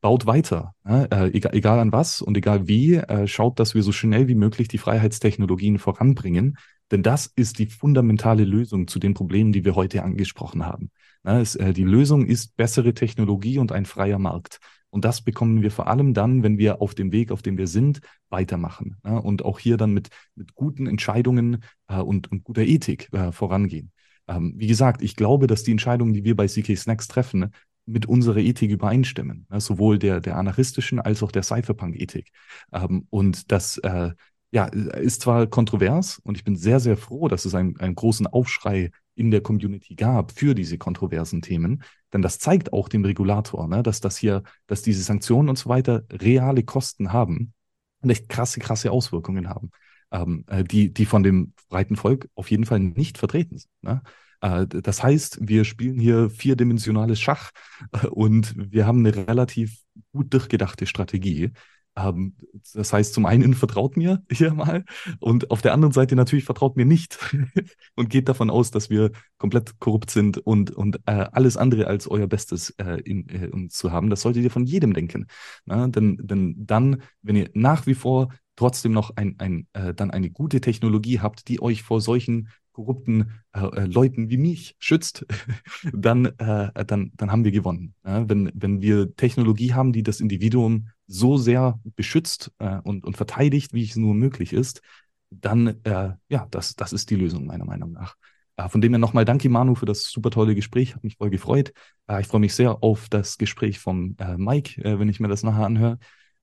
baut 0.00 0.26
weiter, 0.26 0.74
äh, 0.84 1.30
egal, 1.32 1.54
egal, 1.54 1.78
an 1.78 1.92
was 1.92 2.20
und 2.20 2.36
egal 2.36 2.68
wie, 2.68 2.94
äh, 2.94 3.26
schaut, 3.26 3.58
dass 3.58 3.74
wir 3.74 3.82
so 3.82 3.92
schnell 3.92 4.28
wie 4.28 4.34
möglich 4.34 4.68
die 4.68 4.78
Freiheitstechnologien 4.78 5.78
voranbringen, 5.78 6.58
denn 6.90 7.02
das 7.02 7.26
ist 7.36 7.58
die 7.58 7.66
fundamentale 7.66 8.44
Lösung 8.44 8.86
zu 8.86 8.98
den 8.98 9.14
Problemen, 9.14 9.52
die 9.52 9.64
wir 9.64 9.74
heute 9.76 10.02
angesprochen 10.02 10.66
haben. 10.66 10.90
Ne? 11.22 11.40
Es, 11.40 11.54
äh, 11.56 11.72
die 11.72 11.84
Lösung 11.84 12.26
ist 12.26 12.56
bessere 12.56 12.94
Technologie 12.94 13.58
und 13.58 13.72
ein 13.72 13.86
freier 13.86 14.18
Markt. 14.18 14.58
Und 14.90 15.06
das 15.06 15.22
bekommen 15.22 15.62
wir 15.62 15.70
vor 15.70 15.86
allem 15.86 16.12
dann, 16.12 16.42
wenn 16.42 16.58
wir 16.58 16.82
auf 16.82 16.94
dem 16.94 17.12
Weg, 17.12 17.30
auf 17.32 17.40
dem 17.40 17.56
wir 17.56 17.66
sind, 17.66 18.00
weitermachen. 18.28 18.96
Ne? 19.02 19.20
Und 19.20 19.44
auch 19.44 19.58
hier 19.58 19.78
dann 19.78 19.92
mit, 19.92 20.10
mit 20.34 20.54
guten 20.54 20.86
Entscheidungen 20.86 21.64
äh, 21.88 21.96
und, 21.96 22.30
und 22.30 22.44
guter 22.44 22.62
Ethik 22.62 23.08
äh, 23.12 23.32
vorangehen. 23.32 23.92
Ähm, 24.28 24.52
wie 24.56 24.66
gesagt, 24.66 25.02
ich 25.02 25.16
glaube, 25.16 25.46
dass 25.46 25.62
die 25.62 25.70
Entscheidungen, 25.72 26.12
die 26.12 26.24
wir 26.24 26.36
bei 26.36 26.46
CK 26.46 26.76
Snacks 26.76 27.08
treffen, 27.08 27.52
mit 27.86 28.06
unserer 28.06 28.38
Ethik 28.38 28.70
übereinstimmen, 28.70 29.46
ne? 29.50 29.60
sowohl 29.60 29.98
der, 29.98 30.20
der 30.20 30.36
anarchistischen 30.36 31.00
als 31.00 31.22
auch 31.22 31.32
der 31.32 31.42
Cypherpunk-Ethik. 31.42 32.30
Ähm, 32.72 33.06
und 33.10 33.50
das 33.50 33.78
äh, 33.78 34.10
ja, 34.52 34.66
ist 34.66 35.22
zwar 35.22 35.46
kontrovers 35.46 36.20
und 36.24 36.36
ich 36.36 36.44
bin 36.44 36.56
sehr, 36.56 36.78
sehr 36.78 36.96
froh, 36.96 37.28
dass 37.28 37.46
es 37.46 37.54
einen, 37.54 37.80
einen 37.80 37.94
großen 37.94 38.26
Aufschrei 38.26 38.90
in 39.14 39.30
der 39.30 39.40
Community 39.40 39.94
gab 39.94 40.32
für 40.32 40.54
diese 40.54 40.78
kontroversen 40.78 41.42
Themen, 41.42 41.82
denn 42.12 42.22
das 42.22 42.38
zeigt 42.38 42.72
auch 42.72 42.88
dem 42.88 43.04
Regulator, 43.04 43.66
ne, 43.66 43.82
dass 43.82 44.00
das 44.00 44.16
hier, 44.18 44.42
dass 44.66 44.82
diese 44.82 45.02
Sanktionen 45.02 45.48
und 45.48 45.58
so 45.58 45.70
weiter 45.70 46.04
reale 46.10 46.62
Kosten 46.64 47.12
haben 47.12 47.54
und 48.02 48.10
echt 48.10 48.28
krasse, 48.28 48.60
krasse 48.60 48.92
Auswirkungen 48.92 49.48
haben, 49.48 49.70
ähm, 50.10 50.44
äh, 50.48 50.64
die, 50.64 50.92
die 50.92 51.06
von 51.06 51.22
dem 51.22 51.54
breiten 51.70 51.96
Volk 51.96 52.28
auf 52.34 52.50
jeden 52.50 52.66
Fall 52.66 52.80
nicht 52.80 53.16
vertreten 53.16 53.58
sind. 53.58 53.70
Ne? 53.80 54.02
Äh, 54.42 54.66
das 54.66 55.02
heißt, 55.02 55.38
wir 55.40 55.64
spielen 55.64 55.98
hier 55.98 56.28
vierdimensionales 56.28 57.20
Schach 57.20 57.52
äh, 57.92 58.06
und 58.08 58.54
wir 58.56 58.86
haben 58.86 58.98
eine 58.98 59.14
relativ 59.14 59.78
gut 60.12 60.32
durchgedachte 60.34 60.86
Strategie. 60.86 61.52
Ähm, 61.96 62.34
das 62.72 62.92
heißt, 62.92 63.12
zum 63.12 63.26
einen 63.26 63.54
vertraut 63.54 63.96
mir 63.96 64.22
hier 64.30 64.54
mal 64.54 64.84
und 65.20 65.50
auf 65.50 65.62
der 65.62 65.74
anderen 65.74 65.92
Seite 65.92 66.16
natürlich 66.16 66.44
vertraut 66.44 66.76
mir 66.76 66.86
nicht 66.86 67.18
und 67.94 68.08
geht 68.08 68.28
davon 68.28 68.50
aus, 68.50 68.70
dass 68.70 68.90
wir 68.90 69.12
komplett 69.38 69.78
korrupt 69.78 70.10
sind 70.10 70.38
und, 70.38 70.70
und 70.70 71.00
äh, 71.06 71.26
alles 71.32 71.56
andere 71.56 71.86
als 71.86 72.08
euer 72.08 72.26
Bestes 72.26 72.70
äh, 72.78 73.00
in, 73.04 73.28
äh, 73.28 73.48
uns 73.48 73.74
zu 73.74 73.92
haben. 73.92 74.10
Das 74.10 74.22
solltet 74.22 74.42
ihr 74.42 74.50
von 74.50 74.64
jedem 74.64 74.94
denken. 74.94 75.26
Na? 75.66 75.86
Denn, 75.88 76.18
denn 76.22 76.54
dann, 76.58 77.02
wenn 77.22 77.36
ihr 77.36 77.50
nach 77.54 77.86
wie 77.86 77.94
vor 77.94 78.28
trotzdem 78.56 78.92
noch 78.92 79.16
ein, 79.16 79.36
ein, 79.38 79.66
äh, 79.72 79.94
dann 79.94 80.10
eine 80.10 80.30
gute 80.30 80.60
Technologie 80.60 81.20
habt, 81.20 81.48
die 81.48 81.60
euch 81.60 81.82
vor 81.82 82.00
solchen 82.00 82.48
korrupten 82.72 83.32
äh, 83.52 83.64
äh, 83.64 83.84
Leuten 83.84 84.30
wie 84.30 84.38
mich 84.38 84.76
schützt, 84.78 85.26
dann, 85.92 86.26
äh, 86.38 86.84
dann, 86.86 87.12
dann 87.14 87.30
haben 87.30 87.44
wir 87.44 87.52
gewonnen. 87.52 87.94
Ja? 88.04 88.28
Wenn, 88.28 88.50
wenn 88.54 88.80
wir 88.80 89.14
Technologie 89.14 89.74
haben, 89.74 89.92
die 89.92 90.02
das 90.02 90.20
Individuum 90.20 90.88
so 91.12 91.36
sehr 91.36 91.78
beschützt 91.96 92.52
äh, 92.58 92.78
und, 92.82 93.04
und 93.04 93.16
verteidigt, 93.16 93.72
wie 93.72 93.84
es 93.84 93.96
nur 93.96 94.14
möglich 94.14 94.52
ist, 94.52 94.82
dann, 95.30 95.80
äh, 95.84 96.14
ja, 96.28 96.46
das, 96.50 96.74
das 96.74 96.92
ist 96.92 97.10
die 97.10 97.16
Lösung 97.16 97.46
meiner 97.46 97.64
Meinung 97.64 97.92
nach. 97.92 98.16
Äh, 98.56 98.68
von 98.68 98.80
dem 98.80 98.92
her 98.92 98.98
nochmal 98.98 99.24
danke, 99.24 99.48
Manu, 99.48 99.74
für 99.74 99.86
das 99.86 100.04
super 100.04 100.30
tolle 100.30 100.54
Gespräch. 100.54 100.94
Hat 100.94 101.04
mich 101.04 101.16
voll 101.16 101.30
gefreut. 101.30 101.72
ich 102.20 102.26
freue 102.26 102.40
mich 102.40 102.54
sehr 102.54 102.82
auf 102.82 103.08
das 103.08 103.38
Gespräch 103.38 103.78
von 103.78 104.16
Mike, 104.36 104.82
wenn 104.98 105.08
ich 105.08 105.20
mir 105.20 105.28
das 105.28 105.42
nachher 105.42 105.66
anhöre. 105.66 105.98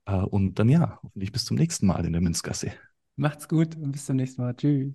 und 0.06 0.58
dann 0.58 0.70
ja, 0.70 1.00
hoffentlich 1.04 1.32
bis 1.32 1.46
zum 1.46 1.58
nächsten 1.58 1.86
Mal 1.86 2.06
in 2.06 2.14
der 2.14 2.22
Münzgasse. 2.22 2.72
Macht's 3.16 3.48
gut 3.48 3.76
und 3.76 3.91
bis 3.91 4.06
zum 4.06 4.16
nächsten 4.16 4.41
Mal. 4.41 4.56
Tschüss. 4.56 4.94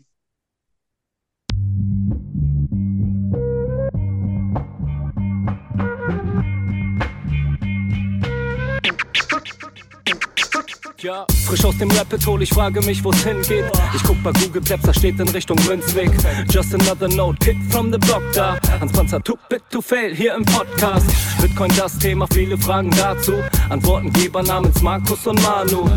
Frisch 11.46 11.64
aus 11.66 11.76
dem 11.76 11.90
Rapid 11.90 12.26
Hole, 12.26 12.44
ich 12.44 12.50
frage 12.50 12.80
mich, 12.80 13.04
wo's 13.04 13.22
hingeht. 13.24 13.66
Ich 13.94 14.02
guck 14.02 14.22
bei 14.22 14.32
Google 14.32 14.62
Maps, 14.68 14.84
da 14.84 14.94
steht 14.94 15.20
in 15.20 15.28
Richtung 15.28 15.58
Münzweg. 15.66 16.10
Just 16.50 16.74
another 16.74 17.08
note, 17.08 17.38
Kid 17.44 17.56
from 17.68 17.92
the 17.92 17.98
block 17.98 18.22
da. 18.32 18.58
Hans 18.80 18.92
Panzer, 18.92 19.22
too 19.22 19.36
bit 19.50 19.62
to 19.70 19.82
fail, 19.82 20.14
hier 20.14 20.34
im 20.34 20.44
Podcast. 20.44 21.06
Bitcoin 21.42 21.70
das 21.76 21.98
Thema, 21.98 22.26
viele 22.32 22.56
Fragen 22.56 22.90
dazu. 22.90 23.34
Antwortengeber 23.68 24.42
namens 24.42 24.80
Markus 24.80 25.26
und 25.26 25.42
Manu. 25.42 25.90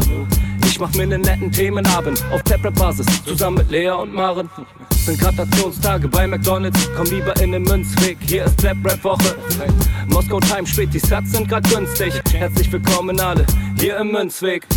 Ich 0.77 0.81
mach 0.81 0.93
mir 0.93 1.07
nen 1.07 1.21
netten 1.21 1.51
Themenabend 1.51 2.23
auf 2.31 2.43
Claprap-Basis, 2.43 3.07
zusammen 3.25 3.57
mit 3.57 3.71
Lea 3.71 3.89
und 3.89 4.13
Maren. 4.13 4.47
Sind 4.91 5.19
Gratationstage 5.19 6.07
bei 6.07 6.27
McDonalds, 6.27 6.87
komm 6.95 7.07
lieber 7.07 7.35
in 7.41 7.51
den 7.51 7.63
Münzweg, 7.63 8.15
hier 8.21 8.45
ist 8.45 8.59
Clap-Rap-Woche. 8.59 9.35
Moskau 10.05 10.39
Time 10.39 10.67
spät, 10.67 10.93
die 10.93 10.99
Sats 10.99 11.31
sind 11.31 11.49
grad 11.49 11.67
günstig. 11.67 12.13
Herzlich 12.31 12.71
willkommen 12.71 13.19
alle, 13.19 13.43
hier 13.79 13.97
im 13.97 14.11
Münzweg. 14.11 14.67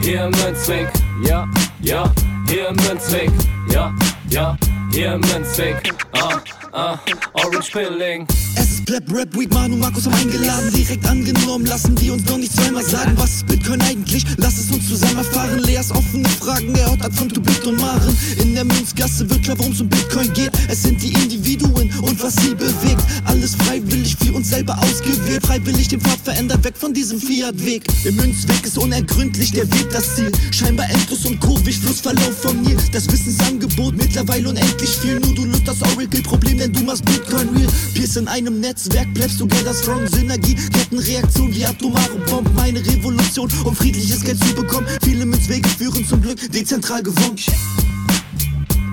Hier 0.00 0.24
im 0.24 0.30
Münzweg, 0.30 0.88
ja, 1.22 1.46
ja, 1.82 2.10
hier 2.48 2.68
im 2.68 2.76
Münzweg, 2.76 3.30
ja, 3.70 3.94
ja, 4.30 4.56
hier 4.92 5.12
im 5.14 5.20
Münzweg, 5.20 5.94
ah, 6.12 6.40
ah, 6.72 6.98
Orange 7.32 7.70
Pilling. 7.72 8.26
Es 8.54 8.70
ist 8.70 8.86
Pleb 8.86 9.04
Rap 9.12 9.34
Week, 9.36 9.52
Manu 9.52 9.76
Markus 9.76 10.06
haben 10.06 10.14
eingeladen, 10.14 10.72
direkt 10.72 11.04
angenommen, 11.06 11.66
lassen 11.66 11.94
die 11.96 12.10
uns 12.10 12.24
noch 12.26 12.38
nicht 12.38 12.52
zweimal 12.52 12.84
sagen, 12.84 13.12
was 13.16 13.36
ist 13.36 13.46
Bitcoin 13.46 13.80
eigentlich? 13.82 14.24
Lass 14.36 14.58
es 14.58 14.70
uns 14.70 14.88
zusammen 14.88 15.18
erfahren. 15.18 15.58
Leas 15.60 15.90
offene 15.90 16.28
Fragen, 16.28 16.74
er 16.74 16.90
hat 16.90 17.12
von 17.14 17.28
Tubit 17.28 17.64
und 17.66 17.80
Maren. 17.80 18.16
In 18.40 18.54
der 18.54 18.64
Münzgasse 18.64 19.28
wird 19.28 19.42
klar, 19.42 19.58
worum 19.58 19.72
es 19.72 19.80
um 19.80 19.88
Bitcoin 19.88 20.32
geht. 20.32 20.52
Es 20.68 20.82
sind 20.82 21.02
die 21.02 21.12
Individuen 21.12 21.92
und 22.02 22.22
was 22.22 22.36
sie 22.36 22.54
bewegt. 22.54 23.02
Alles 23.24 23.54
freiwillig 23.56 24.16
für 24.16 24.32
uns 24.32 24.50
selber 24.50 24.78
ausgewählt. 24.78 25.44
Freiwillig 25.44 25.88
den 25.88 26.00
Pfad 26.00 26.20
verändert, 26.24 26.64
weg 26.64 26.76
von 26.76 26.94
diesem 26.94 27.20
Fiat-Weg. 27.20 27.84
Im 28.04 28.16
Münzweg 28.16 28.64
ist 28.64 28.78
unergründlich 28.78 29.52
der 29.52 29.70
Weg 29.72 29.90
das 29.90 30.16
Ziel. 30.16 30.30
Scheinbar 30.52 30.88
endlos 30.90 31.24
und 31.26 31.40
kurvig, 31.40 31.78
Flussverlauf 31.78 32.36
von 32.40 32.62
mir. 32.62 32.76
Das 32.92 33.10
Wissensangebot 33.10 33.96
mittlerweile 33.96 34.48
unendlich 34.48 34.75
viel. 34.84 35.18
Nur 35.20 35.34
du 35.34 35.44
löst 35.44 35.66
das 35.66 35.82
Oracle-Problem, 35.82 36.58
denn 36.58 36.72
du 36.72 36.82
machst 36.82 37.04
Bitcoin 37.04 37.48
real. 37.56 37.68
Pierce 37.94 38.16
in 38.16 38.28
einem 38.28 38.60
Netzwerk, 38.60 39.12
bleibst 39.14 39.38
together 39.38 39.74
strong. 39.74 40.06
Synergie, 40.06 40.54
Kettenreaktion 40.54 41.54
wie 41.54 41.64
atomare 41.64 42.16
Bomben. 42.28 42.54
Meine 42.54 42.80
Revolution, 42.80 43.50
um 43.64 43.74
friedliches 43.74 44.22
Geld 44.22 44.42
zu 44.44 44.54
bekommen. 44.54 44.86
Viele 45.02 45.26
Münzwege 45.26 45.68
führen 45.68 46.06
zum 46.06 46.20
Glück 46.22 46.38
dezentral 46.52 47.02
gewonnen. 47.02 47.36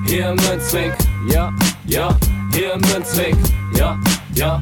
Hier 0.06 0.36
Münzweg, 0.36 0.94
ja, 1.32 1.54
ja, 1.88 2.18
hier 2.52 2.78
Münzweg, 2.78 3.36
ja, 3.78 3.98
ja, 4.36 4.62